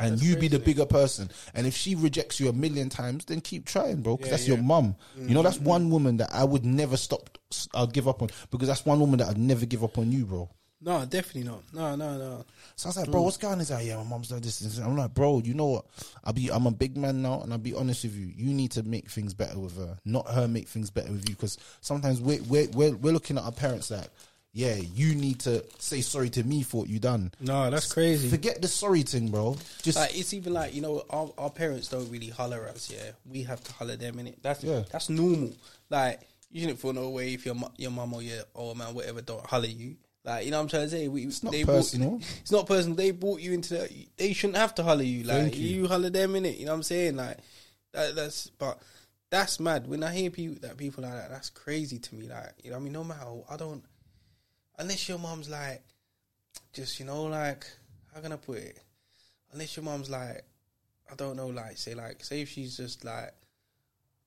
And 0.00 0.12
That's 0.14 0.22
you 0.22 0.36
be 0.36 0.48
the 0.48 0.58
bigger 0.58 0.86
person. 0.86 1.30
And 1.54 1.66
if 1.66 1.74
she 1.76 1.94
rejects 1.94 2.38
you 2.40 2.48
a 2.48 2.52
million 2.52 2.88
times, 2.88 3.24
then 3.24 3.40
keep 3.40 3.64
trying, 3.66 4.02
bro. 4.02 4.16
Because 4.16 4.28
Yeah, 4.28 4.30
that's 4.36 4.48
yeah. 4.48 4.54
Mm-hmm. 4.56 4.62
your 4.62 4.68
mum. 4.82 4.96
You 5.20 5.34
know, 5.34 5.42
that's 5.42 5.58
one 5.60 5.90
woman 5.90 6.16
that 6.18 6.30
I 6.32 6.44
would 6.44 6.64
never 6.64 6.96
stop. 6.96 7.38
I'll 7.74 7.86
give 7.86 8.06
up 8.08 8.22
on 8.22 8.28
because 8.50 8.68
that's 8.68 8.84
one 8.84 9.00
woman 9.00 9.18
that 9.20 9.28
I'd 9.28 9.38
never 9.38 9.66
give 9.66 9.82
up 9.84 9.98
on 9.98 10.12
you, 10.12 10.24
bro. 10.26 10.48
No, 10.80 11.04
definitely 11.06 11.42
not. 11.50 11.62
No, 11.72 11.96
no, 11.96 12.16
no. 12.18 12.44
So 12.76 12.86
I 12.86 12.90
was 12.90 12.96
like, 12.98 13.08
Mm. 13.08 13.12
bro, 13.12 13.22
what's 13.22 13.36
going 13.36 13.54
on? 13.54 13.58
He's 13.58 13.72
like, 13.72 13.84
yeah, 13.84 13.96
my 13.96 14.04
mom's 14.04 14.28
done 14.28 14.40
this, 14.40 14.60
this. 14.60 14.78
I'm 14.78 14.96
like, 14.96 15.12
bro, 15.12 15.40
you 15.40 15.52
know 15.52 15.66
what? 15.66 15.86
I'll 16.22 16.32
be, 16.32 16.50
I'm 16.52 16.66
a 16.68 16.70
big 16.70 16.96
man 16.96 17.20
now, 17.20 17.40
and 17.40 17.52
I'll 17.52 17.58
be 17.58 17.74
honest 17.74 18.04
with 18.04 18.14
you. 18.14 18.30
You 18.36 18.54
need 18.54 18.70
to 18.72 18.84
make 18.84 19.10
things 19.10 19.34
better 19.34 19.58
with 19.58 19.76
her, 19.76 19.98
not 20.04 20.28
her 20.30 20.46
make 20.46 20.68
things 20.68 20.88
better 20.88 21.10
with 21.10 21.28
you. 21.28 21.34
Because 21.34 21.58
sometimes 21.80 22.20
we're, 22.20 22.40
we're 22.44 22.68
we're 22.68 22.94
we're 22.94 23.12
looking 23.12 23.38
at 23.38 23.42
our 23.42 23.50
parents 23.50 23.90
like, 23.90 24.06
yeah, 24.58 24.74
you 24.74 25.14
need 25.14 25.38
to 25.40 25.64
say 25.78 26.00
sorry 26.00 26.30
to 26.30 26.42
me 26.42 26.64
for 26.64 26.78
what 26.80 26.88
you 26.88 26.98
done. 26.98 27.30
No, 27.40 27.70
that's 27.70 27.92
crazy. 27.92 28.28
Forget 28.28 28.60
the 28.60 28.66
sorry 28.66 29.02
thing, 29.02 29.28
bro. 29.30 29.56
Just 29.82 29.96
Like 29.98 30.18
it's 30.18 30.34
even 30.34 30.52
like 30.52 30.74
you 30.74 30.82
know 30.82 31.04
our, 31.10 31.30
our 31.38 31.50
parents 31.50 31.86
don't 31.88 32.10
really 32.10 32.28
holler 32.30 32.64
at 32.66 32.74
us. 32.74 32.90
Yeah, 32.90 33.12
we 33.24 33.44
have 33.44 33.62
to 33.62 33.72
holler 33.72 33.94
them 33.94 34.18
in 34.18 34.26
it. 34.26 34.38
That's 34.42 34.64
Yeah. 34.64 34.82
that's 34.90 35.08
normal. 35.08 35.52
Like 35.90 36.20
you 36.50 36.62
shouldn't 36.62 36.80
feel 36.80 36.92
no 36.92 37.08
way 37.10 37.34
if 37.34 37.46
your 37.46 37.54
mu- 37.54 37.68
your 37.76 37.92
mum 37.92 38.12
or 38.14 38.22
your 38.22 38.42
old 38.56 38.76
man 38.78 38.94
whatever 38.94 39.20
don't 39.20 39.46
holler 39.46 39.66
you. 39.66 39.94
Like 40.24 40.44
you 40.44 40.50
know 40.50 40.56
what 40.56 40.62
I'm 40.64 40.68
trying 40.70 40.82
to 40.84 40.90
say. 40.90 41.06
We, 41.06 41.22
it's 41.26 41.44
not 41.44 41.52
they 41.52 41.64
personal. 41.64 42.10
Brought, 42.18 42.22
it's 42.42 42.50
not 42.50 42.66
personal. 42.66 42.96
They 42.96 43.12
brought 43.12 43.40
you 43.40 43.52
into 43.52 43.74
the. 43.74 44.06
They 44.16 44.32
shouldn't 44.32 44.56
have 44.58 44.74
to 44.74 44.82
holler 44.82 45.04
you. 45.04 45.22
Like 45.22 45.36
Thank 45.36 45.56
you. 45.58 45.68
you. 45.68 45.86
holler 45.86 46.10
them 46.10 46.34
in 46.34 46.44
it. 46.44 46.56
You 46.58 46.66
know 46.66 46.72
what 46.72 46.78
I'm 46.78 46.82
saying? 46.82 47.14
Like 47.16 47.38
that, 47.92 48.16
that's 48.16 48.48
but. 48.58 48.82
That's 49.30 49.60
mad. 49.60 49.86
When 49.86 50.02
I 50.02 50.10
hear 50.14 50.30
people 50.30 50.56
that 50.62 50.78
people 50.78 51.02
like 51.04 51.12
that, 51.12 51.28
that's 51.30 51.50
crazy 51.50 51.98
to 51.98 52.14
me. 52.14 52.28
Like, 52.30 52.54
you 52.64 52.70
know, 52.70 52.76
what 52.76 52.80
I 52.80 52.84
mean, 52.84 52.92
no 52.94 53.04
matter, 53.04 53.26
I 53.50 53.58
don't, 53.58 53.84
unless 54.78 55.08
your 55.08 55.18
mom's 55.18 55.48
like, 55.48 55.82
just 56.72 56.98
you 56.98 57.06
know, 57.06 57.24
like, 57.24 57.66
how 58.14 58.20
can 58.20 58.32
I 58.32 58.36
put 58.36 58.58
it? 58.58 58.78
Unless 59.52 59.76
your 59.76 59.84
mom's 59.84 60.10
like, 60.10 60.44
I 61.10 61.14
don't 61.16 61.36
know, 61.36 61.48
like, 61.48 61.78
say, 61.78 61.94
like, 61.94 62.24
say 62.24 62.42
if 62.42 62.50
she's 62.50 62.76
just 62.76 63.04
like, 63.04 63.32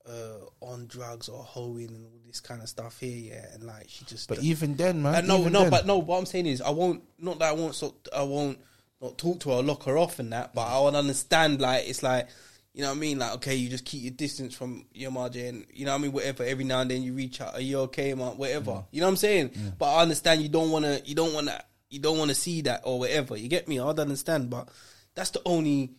uh, 0.08 0.40
on 0.62 0.88
drugs 0.88 1.30
or 1.30 1.44
hoeing 1.44 1.90
and 1.90 2.06
all 2.06 2.20
this 2.26 2.40
kind 2.40 2.62
of 2.62 2.70
stuff 2.70 3.00
here, 3.00 3.34
yeah, 3.34 3.46
and 3.54 3.64
like 3.64 3.86
she 3.88 4.06
just. 4.06 4.28
but 4.28 4.40
even 4.40 4.76
then, 4.76 5.02
man. 5.02 5.28
No, 5.28 5.48
no, 5.48 5.62
then. 5.62 5.70
but 5.70 5.86
no. 5.86 6.00
What 6.00 6.18
I'm 6.18 6.26
saying 6.26 6.48
is, 6.48 6.62
I 6.62 6.72
won't. 6.72 7.04
Not 7.20 7.40
that 7.40 7.50
I 7.50 7.52
won't. 7.54 7.76
So, 7.76 7.96
I 8.16 8.24
won't 8.24 8.60
not 9.02 9.18
talk 9.18 9.40
to 9.42 9.50
her, 9.50 9.56
or 9.58 9.64
lock 9.64 9.84
her 9.84 9.98
off, 9.98 10.20
and 10.20 10.32
that. 10.34 10.54
But 10.54 10.68
I 10.68 10.80
would 10.80 10.96
understand. 10.96 11.62
Like 11.62 11.88
it's 11.88 12.04
like, 12.04 12.30
you 12.74 12.82
know 12.84 12.90
what 12.90 12.98
I 12.98 13.00
mean. 13.00 13.20
Like 13.20 13.34
okay, 13.36 13.56
you 13.56 13.70
just 13.70 13.86
keep 13.86 14.04
your 14.04 14.12
distance 14.12 14.54
from 14.56 14.86
your 14.94 15.12
margin. 15.12 15.46
and 15.48 15.66
you 15.74 15.86
know 15.86 15.92
what 15.92 16.00
I 16.00 16.02
mean. 16.02 16.12
Whatever. 16.12 16.44
Every 16.44 16.64
now 16.64 16.82
and 16.82 16.90
then 16.92 17.04
you 17.04 17.14
reach 17.14 17.42
out. 17.42 17.54
Are 17.56 17.62
you 17.62 17.80
okay, 17.82 18.14
man? 18.14 18.38
Whatever. 18.38 18.72
Mm. 18.72 18.86
You 18.92 19.02
know 19.02 19.08
what 19.08 19.12
I'm 19.12 19.18
saying. 19.18 19.52
But 19.78 19.94
I 19.94 20.02
understand 20.02 20.42
you 20.42 20.50
don't 20.50 20.72
want 20.72 20.86
to. 20.86 21.02
You 21.06 21.16
don't 21.16 21.34
want 21.34 21.48
to. 21.48 21.62
You 21.90 22.00
don't 22.00 22.18
want 22.18 22.30
to 22.30 22.36
see 22.36 22.62
that 22.62 22.82
or 22.86 23.00
whatever. 23.00 23.36
You 23.36 23.50
get 23.50 23.68
me? 23.68 23.80
I'd 23.80 24.00
understand, 24.00 24.50
but 24.50 24.70
that's 25.16 25.32
the 25.32 25.42
only. 25.46 25.92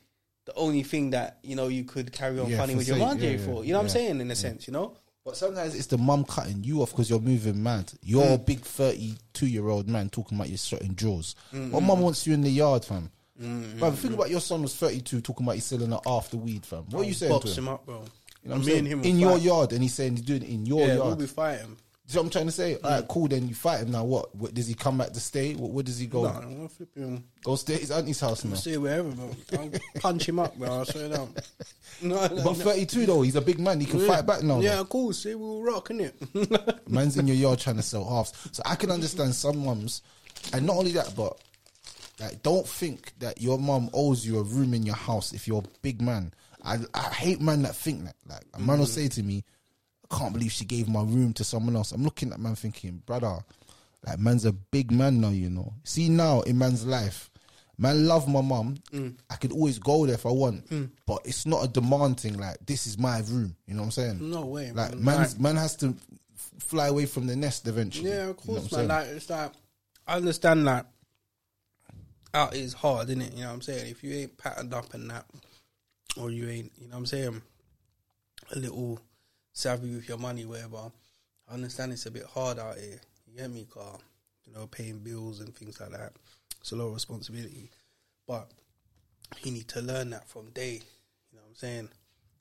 The 0.45 0.55
only 0.55 0.83
thing 0.83 1.11
that 1.11 1.39
you 1.45 1.55
know 1.55 1.68
you 1.68 1.85
could 1.85 2.11
carry 2.12 2.41
on 2.41 2.51
Yeah, 2.51 2.57
funny 2.59 2.75
with 2.75 2.89
your 2.89 2.97
margin 2.97 3.23
yeah, 3.23 3.39
yeah, 3.39 3.45
for. 3.47 3.64
You 3.64 3.73
know 3.73 3.79
what 3.79 3.85
I'm 3.85 3.89
saying? 3.91 4.20
In 4.20 4.29
a 4.31 4.35
sense, 4.35 4.66
you 4.66 4.73
know. 4.73 4.97
But 5.25 5.37
sometimes 5.37 5.77
it's 5.77 5.87
the 5.87 5.99
mum 5.99 6.25
cutting 6.25 6.64
you 6.64 6.83
off 6.83 6.91
because 6.91 7.09
you're 7.09 7.20
moving 7.20 7.62
mad. 7.62 7.93
You're 8.03 8.25
Mm. 8.25 8.35
a 8.35 8.39
big 8.39 8.59
32 8.62 9.47
year 9.47 9.68
old 9.68 9.89
man 9.89 10.09
talking 10.11 10.37
about 10.37 10.49
your 10.49 10.59
certain 10.59 10.95
drawers. 10.95 11.37
What 11.53 11.85
mum 11.85 12.01
wants 12.01 12.27
you 12.27 12.35
in 12.35 12.41
the 12.41 12.51
yard, 12.51 12.85
fam? 12.85 13.12
Mm-hmm. 13.41 13.78
But 13.80 13.93
think 13.93 14.14
about 14.14 14.30
your 14.30 14.41
son 14.41 14.62
was 14.62 14.74
32 14.76 15.20
talking 15.20 15.47
about 15.47 15.55
he's 15.55 15.64
selling 15.64 15.93
it 15.93 16.01
after 16.07 16.37
weed, 16.37 16.64
fam. 16.66 16.85
What 16.91 17.03
are 17.03 17.05
you 17.09 17.14
saying 17.14 17.33
to 17.33 17.39
Box 17.47 17.57
him? 17.57 17.64
him 17.64 17.68
up, 17.74 17.87
bro. 17.87 17.95
You 17.95 18.01
know 18.01 18.07
what 18.45 18.55
I'm 18.55 18.59
me 18.61 18.64
saying? 18.66 18.78
and 18.80 18.89
him 18.89 18.99
will 19.01 19.07
in 19.07 19.18
your 19.18 19.33
fight. 19.33 19.43
yard, 19.43 19.72
and 19.72 19.83
he's 19.83 19.95
saying 19.95 20.16
he's 20.16 20.24
doing 20.24 20.43
it 20.43 20.49
in 20.49 20.66
your 20.66 20.80
Yeah, 20.80 20.95
yard. 20.95 21.07
we'll 21.07 21.16
be 21.16 21.26
fighting. 21.26 21.76
See 22.09 22.18
what 22.18 22.24
I'm 22.24 22.30
trying 22.30 22.47
to 22.47 22.53
say? 22.53 22.74
All 22.83 22.91
right, 22.91 23.05
mm. 23.05 23.09
cool. 23.09 23.28
Then 23.28 23.49
you 23.49 23.55
fight 23.55 23.80
him 23.80 23.93
now. 23.93 24.05
What? 24.05 24.35
what 24.35 24.53
does 24.53 24.66
he 24.66 24.74
come 24.74 24.99
back 24.99 25.12
to 25.12 25.20
stay? 25.20 25.55
What? 25.55 25.70
Where 25.70 25.85
does 25.85 25.99
he 25.99 26.07
go? 26.07 26.24
No, 26.24 26.28
I'm 26.30 26.57
gonna 26.57 26.68
flip 26.68 26.95
him. 26.95 27.24
Go 27.45 27.55
stay 27.57 27.74
at 27.74 27.80
his 27.80 27.91
auntie's 27.93 28.20
house 28.20 28.45
now. 28.45 28.55
Stay 28.57 28.76
wherever, 28.76 29.09
bro. 29.09 29.30
I'll 29.53 29.70
punch 30.01 30.28
him 30.28 30.39
up, 30.41 30.55
bro. 30.59 30.68
I'll 30.68 30.85
swear 30.85 31.09
down. 31.09 31.35
No, 32.03 32.16
no, 32.26 32.28
But 32.28 32.45
no. 32.45 32.53
32 32.55 33.07
though, 33.07 33.22
he's 33.22 33.37
a 33.37 33.41
big 33.41 33.61
man. 33.61 33.78
He 33.78 33.87
can 33.87 34.01
fight 34.07 34.26
back 34.26 34.43
now. 34.43 34.61
Yeah, 34.61 34.76
though. 34.76 34.87
cool. 34.87 35.12
See, 35.12 35.35
we'll 35.37 35.62
rock, 35.62 35.89
innit? 35.91 36.12
Man's 36.91 37.16
in 37.16 37.28
your 37.28 37.37
yard 37.49 37.61
trying 37.61 37.76
to 37.76 37.83
sell 37.83 38.05
halves. 38.05 38.33
So 38.51 38.61
I 38.66 38.74
can 38.74 38.91
understand 38.91 39.35
some 39.37 39.64
mums, 39.64 40.03
and 40.53 40.66
not 40.66 40.76
only 40.76 40.91
that, 40.93 41.14
but 41.16 41.39
like, 42.20 42.42
don't 42.42 42.66
think 42.66 43.12
that 43.18 43.40
your 43.40 43.58
mom 43.58 43.90
owes 43.92 44.26
you 44.26 44.38
a 44.38 44.42
room 44.42 44.74
in 44.74 44.84
your 44.84 44.94
house 44.94 45.32
if 45.32 45.48
you're 45.48 45.62
a 45.62 45.78
big 45.82 46.00
man. 46.02 46.32
I, 46.64 46.78
I 46.94 47.08
hate 47.08 47.40
man 47.40 47.62
that 47.62 47.74
think 47.74 48.04
that. 48.04 48.14
Like 48.28 48.44
a 48.54 48.58
man 48.60 48.78
will 48.78 48.84
mm-hmm. 48.86 48.94
say 48.94 49.08
to 49.08 49.22
me, 49.22 49.44
"I 50.10 50.16
can't 50.16 50.32
believe 50.32 50.52
she 50.52 50.64
gave 50.64 50.88
my 50.88 51.02
room 51.02 51.32
to 51.34 51.44
someone 51.44 51.74
else." 51.74 51.90
I'm 51.92 52.04
looking 52.04 52.32
at 52.32 52.38
man 52.38 52.54
thinking, 52.54 53.02
brother, 53.04 53.38
like 54.06 54.18
man's 54.20 54.44
a 54.44 54.52
big 54.52 54.92
man 54.92 55.20
now. 55.20 55.30
You 55.30 55.50
know. 55.50 55.72
See 55.84 56.08
now 56.08 56.42
in 56.42 56.58
man's 56.58 56.86
life. 56.86 57.30
Man, 57.78 58.06
love 58.06 58.28
my 58.28 58.42
mum. 58.42 58.76
Mm. 58.92 59.16
I 59.28 59.34
could 59.36 59.50
always 59.50 59.80
go 59.80 60.06
there 60.06 60.14
if 60.14 60.26
I 60.26 60.30
want, 60.30 60.68
mm. 60.68 60.90
but 61.04 61.22
it's 61.24 61.46
not 61.46 61.64
a 61.64 61.68
demand 61.68 62.20
thing. 62.20 62.38
Like 62.38 62.58
this 62.64 62.86
is 62.86 62.96
my 62.96 63.20
room. 63.20 63.56
You 63.66 63.74
know 63.74 63.80
what 63.80 63.86
I'm 63.86 63.90
saying? 64.18 64.30
No 64.30 64.44
way, 64.46 64.70
Like 64.70 64.92
man. 64.94 65.04
man's 65.04 65.32
Like- 65.32 65.40
man 65.40 65.56
has 65.56 65.74
to 65.76 65.96
fly 66.60 66.88
away 66.88 67.06
from 67.06 67.26
the 67.26 67.34
nest 67.34 67.66
eventually. 67.66 68.10
yeah, 68.10 68.14
of 68.14 68.20
You 68.20 68.26
know 68.26 68.34
course, 68.34 68.62
man. 68.62 68.68
saying? 68.70 68.88
Like, 68.88 69.06
it's 69.08 69.30
like, 69.30 69.52
I 70.06 70.16
understand 70.16 70.68
that 70.68 70.86
out 72.35 72.55
is 72.55 72.72
hard, 72.72 73.09
isn't 73.09 73.22
it? 73.22 73.35
You 73.35 73.43
know 73.43 73.49
what 73.49 73.55
I'm 73.55 73.62
saying? 73.62 73.91
If 73.91 74.03
you 74.03 74.12
ain't 74.14 74.39
patterned 74.39 74.74
up 74.74 74.95
and 74.95 75.11
that, 75.11 75.26
or 76.16 76.30
you 76.30 76.49
ain't, 76.49 76.72
you 76.78 76.89
know 76.89 76.93
what 76.93 76.99
I'm 76.99 77.07
saying, 77.07 77.43
a 78.55 78.59
little 78.59 79.01
savvy 79.53 79.95
with 79.95 80.09
your 80.09 80.18
money, 80.18 80.45
whatever, 80.45 80.91
I 81.49 81.55
understand 81.55 81.93
it's 81.93 82.07
a 82.07 82.11
bit 82.11 82.24
hard 82.24 82.59
out 82.59 82.78
here. 82.78 83.01
You 83.26 83.39
get 83.39 83.51
me, 83.51 83.66
car? 83.72 83.99
You 84.47 84.53
know, 84.53 84.66
paying 84.66 84.99
bills 84.99 85.41
and 85.41 85.55
things 85.55 85.80
like 85.80 85.91
that. 85.91 86.12
It's 86.61 86.72
a 86.72 86.76
lot 86.76 86.87
of 86.87 86.95
responsibility. 86.95 87.70
But 88.26 88.51
you 89.43 89.53
need 89.53 89.68
to 89.68 89.80
learn 89.80 90.11
that 90.11 90.28
from 90.28 90.51
day. 90.51 90.80
You 91.30 91.39
know 91.39 91.43
what 91.43 91.51
I'm 91.51 91.55
saying? 91.57 91.89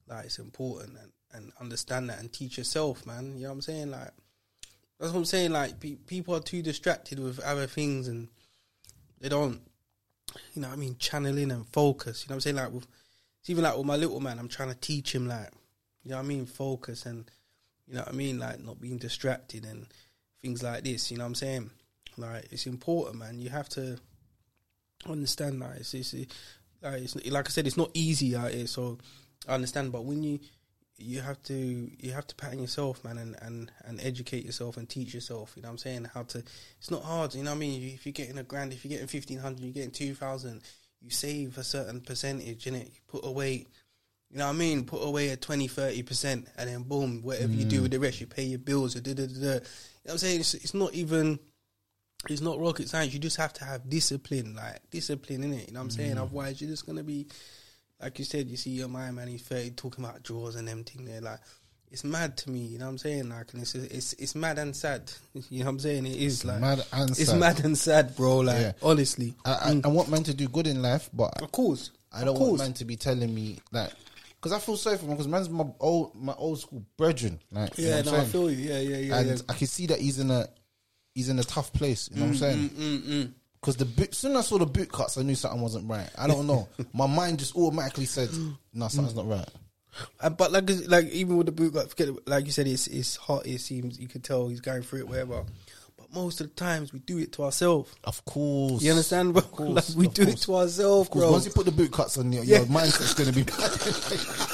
Like 0.08 0.26
it's 0.26 0.40
important 0.40 0.98
and, 1.02 1.12
and 1.34 1.52
understand 1.60 2.10
that 2.10 2.20
and 2.20 2.32
teach 2.32 2.58
yourself, 2.58 3.06
man. 3.06 3.36
You 3.36 3.44
know 3.44 3.50
what 3.50 3.56
I'm 3.56 3.62
saying? 3.62 3.92
Like 3.92 4.12
that's 5.00 5.14
what 5.14 5.20
I'm 5.20 5.26
saying. 5.26 5.52
Like 5.52 5.80
pe- 5.80 5.96
people 5.96 6.36
are 6.36 6.42
too 6.42 6.62
distracted 6.62 7.20
with 7.20 7.40
other 7.40 7.68
things 7.68 8.08
and 8.08 8.28
they 9.20 9.30
don't, 9.30 9.62
you 10.54 10.62
know, 10.62 10.70
I 10.70 10.76
mean, 10.76 10.96
channeling 11.00 11.52
and 11.52 11.68
focus. 11.68 12.24
You 12.24 12.30
know 12.30 12.34
what 12.34 12.38
I'm 12.38 12.42
saying? 12.42 12.56
Like 12.56 12.72
with 12.72 12.88
it's 13.40 13.50
even 13.50 13.64
like 13.64 13.76
with 13.78 13.86
my 13.86 13.96
little 13.96 14.20
man, 14.20 14.40
I'm 14.40 14.48
trying 14.48 14.70
to 14.70 14.80
teach 14.80 15.14
him 15.16 15.28
like, 15.28 15.50
you 16.04 16.12
know 16.12 16.20
I 16.20 16.22
mean, 16.22 16.46
focus 16.46 17.06
and 17.06 17.30
you 17.88 17.96
know 17.96 18.04
I 18.08 18.12
mean, 18.12 18.40
like 18.40 18.60
not 18.60 18.82
being 18.82 18.98
distracted 18.98 19.66
and 19.66 19.88
things 20.42 20.64
like 20.64 20.84
this. 20.84 21.12
You 21.12 21.18
know 21.18 21.24
what 21.24 21.30
I'm 21.30 21.36
saying? 21.36 21.70
Like 22.18 22.48
it's 22.52 22.68
important, 22.68 23.18
man. 23.18 23.40
You 23.40 23.50
have 23.50 23.70
to 23.70 23.98
understand 25.08 25.62
that 25.62 25.78
it's, 25.78 25.94
it's, 25.94 26.14
like, 26.82 27.02
it's 27.02 27.16
like 27.26 27.48
I 27.48 27.50
said, 27.50 27.68
it's 27.68 27.78
not 27.78 27.92
easy 27.94 28.36
out 28.36 28.52
here. 28.52 28.68
So 28.68 28.98
I 29.48 29.56
understand, 29.56 29.92
but 29.92 30.06
when 30.06 30.24
you 30.24 30.40
you 30.98 31.22
have 31.22 31.42
to 31.44 31.54
you 31.54 32.12
have 32.12 32.28
to 32.28 32.36
pattern 32.36 32.60
yourself, 32.60 33.04
man, 33.04 33.18
and, 33.18 33.36
and, 33.42 33.72
and 33.86 34.00
educate 34.02 34.46
yourself 34.46 34.78
and 34.78 34.88
teach 34.88 35.14
yourself. 35.14 35.54
You 35.56 35.64
know 35.64 35.70
what 35.70 35.74
I'm 35.74 35.78
saying? 35.80 36.08
How 36.14 36.24
to? 36.24 36.44
It's 36.80 36.92
not 36.92 37.04
hard. 37.04 37.34
You 37.36 37.44
know 37.44 37.52
what 37.52 37.58
I 37.58 37.60
mean? 37.60 37.94
If 37.94 38.06
you're 38.06 38.14
getting 38.14 38.38
a 38.38 38.44
grand, 38.44 38.74
if 38.74 38.84
you're 38.84 38.90
getting 38.90 39.08
fifteen 39.08 39.40
hundred, 39.40 39.62
you're 39.62 39.74
getting 39.74 39.92
two 39.92 40.14
thousand. 40.14 40.62
You 41.02 41.10
save 41.10 41.58
a 41.58 41.64
certain 41.64 42.02
percentage 42.02 42.68
in 42.68 42.76
it. 42.76 42.88
You 42.88 43.00
put 43.08 43.26
away. 43.26 43.66
You 44.30 44.38
know 44.38 44.46
what 44.46 44.56
I 44.56 44.58
mean? 44.58 44.86
Put 44.86 45.00
away 45.00 45.28
a 45.30 45.36
20, 45.36 45.68
30 45.68 46.04
percent, 46.04 46.48
and 46.58 46.70
then 46.70 46.84
boom, 46.84 47.22
whatever 47.22 47.52
you 47.52 47.66
do 47.66 47.80
mm. 47.80 47.82
with 47.82 47.92
the 47.92 48.00
rest, 48.00 48.22
you 48.22 48.28
pay 48.28 48.44
your 48.44 48.60
bills. 48.60 48.96
Or 48.96 49.02
da, 49.02 49.14
da, 49.14 49.26
da, 49.26 49.34
da. 49.34 49.34
You 49.34 49.44
know 49.44 49.60
what 50.04 50.12
I'm 50.14 50.18
saying? 50.20 50.40
It's, 50.40 50.54
it's 50.54 50.74
not 50.74 50.94
even 50.94 51.38
it's 52.30 52.42
not 52.42 52.60
rocket 52.60 52.88
science. 52.88 53.14
You 53.14 53.20
just 53.20 53.38
have 53.38 53.54
to 53.54 53.66
have 53.66 53.90
discipline, 53.90 54.56
like 54.56 54.80
discipline 54.90 55.44
in 55.44 55.54
it. 55.54 55.68
You 55.68 55.74
know 55.74 55.80
what 55.80 55.86
I'm 55.86 55.90
saying? 55.92 56.16
Mm. 56.16 56.22
Otherwise, 56.22 56.62
you're 56.62 56.70
just 56.70 56.86
gonna 56.86 57.04
be, 57.04 57.28
like 58.02 58.20
you 58.20 58.26
said, 58.26 58.50
you 58.50 58.58
see 58.58 58.72
your 58.72 58.88
mind 58.88 59.16
man, 59.16 59.28
he's 59.28 59.44
30 59.44 59.72
talking 59.72 60.04
about 60.04 60.24
draws 60.24 60.56
and 60.56 60.68
everything 60.68 61.06
there. 61.06 61.22
Like, 61.22 61.40
it's 61.92 62.04
mad 62.04 62.38
to 62.38 62.50
me. 62.50 62.60
You 62.60 62.80
know 62.80 62.86
what 62.86 62.92
I'm 62.92 62.98
saying? 62.98 63.30
Like, 63.30 63.52
and 63.54 63.62
it's 63.62 63.76
it's 63.76 64.14
it's 64.14 64.36
mad 64.36 64.58
and 64.60 64.76
sad. 64.76 65.12
You 65.50 65.60
know 65.60 65.66
what 65.66 65.72
I'm 65.72 65.80
saying? 65.80 66.06
It 66.06 66.16
is 66.18 66.46
like 66.46 66.62
mad 66.62 66.84
and 66.94 67.10
it's 67.12 67.26
sad. 67.26 67.40
mad 67.40 67.64
and 67.66 67.78
sad, 67.78 68.16
bro. 68.16 68.38
Like, 68.40 68.60
Yeah. 68.62 68.72
honestly, 68.82 69.36
I, 69.46 69.52
I, 69.52 69.72
mm. 69.72 69.86
I 69.86 69.90
want 69.90 70.10
man 70.10 70.24
to 70.24 70.34
do 70.34 70.48
good 70.48 70.68
in 70.68 70.82
life, 70.82 71.10
but 71.14 71.42
of 71.42 71.52
course, 71.52 71.92
I 72.12 72.20
don't 72.24 72.30
of 72.36 72.42
want 72.42 72.50
course. 72.50 72.60
man 72.62 72.74
to 72.74 72.86
be 72.86 72.96
telling 72.96 73.34
me 73.34 73.60
that 73.72 73.94
because 74.36 74.54
I 74.54 74.60
feel 74.60 74.78
sorry 74.78 74.98
for 74.98 75.04
him 75.06 75.12
because 75.12 75.28
man's 75.28 75.50
my 75.50 75.66
old 75.80 76.16
my 76.16 76.34
old 76.34 76.60
school 76.60 76.84
brethren. 76.98 77.40
Like, 77.52 77.78
you 77.78 77.86
know 77.86 77.90
Yeah, 77.92 77.98
what 77.98 78.08
I'm 78.08 78.14
no, 78.14 78.20
I 78.22 78.26
feel 78.26 78.52
you. 78.52 78.58
Yeah, 78.70 78.80
yeah, 78.80 78.98
yeah. 78.98 79.18
and 79.20 79.28
yeah. 79.30 79.36
I 79.50 79.54
can 79.54 79.68
see 79.68 79.86
that 79.88 80.00
he's 80.00 80.20
in 80.20 80.32
a 80.32 80.48
he's 81.14 81.30
in 81.30 81.40
a 81.40 81.44
tough 81.44 81.74
place. 81.74 82.10
You 82.12 82.18
know 82.22 82.28
what 82.28 82.30
I'm 82.30 82.36
mm, 82.36 82.40
saying? 82.40 82.70
Mm, 82.70 83.02
mm 83.02 83.34
Because 83.62 83.76
the 83.76 83.86
boot, 83.86 84.16
soon 84.16 84.32
as 84.32 84.38
I 84.40 84.42
saw 84.42 84.58
the 84.58 84.66
boot 84.66 84.92
cuts, 84.92 85.18
I 85.18 85.22
knew 85.22 85.36
something 85.36 85.62
wasn't 85.62 85.88
right. 85.90 86.10
I 86.18 86.26
don't 86.28 86.48
know. 86.48 86.68
My 86.94 87.06
mind 87.06 87.38
just 87.40 87.56
automatically 87.56 88.06
said, 88.06 88.30
"No, 88.74 88.88
something's 88.88 89.16
not 89.16 89.28
right." 89.30 89.48
Uh, 90.20 90.30
but 90.32 90.52
like, 90.52 90.70
like 90.88 91.06
even 91.10 91.38
with 91.38 91.46
the 91.46 91.52
boot, 91.52 91.74
like, 91.76 91.90
forget, 91.90 92.08
it, 92.08 92.28
like 92.28 92.46
you 92.46 92.52
said, 92.52 92.66
it's 92.66 92.88
it's 92.88 93.18
hot. 93.18 93.46
It 93.46 93.60
seems 93.62 94.00
you 94.00 94.08
can 94.08 94.22
tell 94.22 94.48
he's 94.48 94.62
going 94.62 94.82
through 94.82 95.00
it, 95.02 95.08
whatever. 95.10 95.44
But 95.98 96.12
most 96.14 96.42
of 96.42 96.48
the 96.48 96.54
times 96.56 96.92
we 96.92 97.00
do 97.00 97.20
it 97.20 97.34
to 97.34 97.44
ourselves. 97.44 97.94
Of 98.06 98.24
course, 98.26 98.82
You 98.82 98.92
understand, 98.92 99.34
bro? 99.34 99.42
Of 99.44 99.52
course, 99.52 99.90
like, 99.96 99.98
we 99.98 100.08
do 100.08 100.24
course. 100.26 100.36
it 100.42 100.46
to 100.46 100.56
ourselves, 100.56 101.10
bro. 101.10 101.32
once 101.32 101.46
you 101.46 101.52
put 101.52 101.66
the 101.66 101.72
boot 101.72 101.92
cuts 101.92 102.18
on, 102.18 102.32
your, 102.32 102.44
Yeah. 102.44 102.58
your 102.60 102.66
mindset's 102.68 103.14
going 103.14 103.32
to 103.32 103.36
be. 103.36 103.44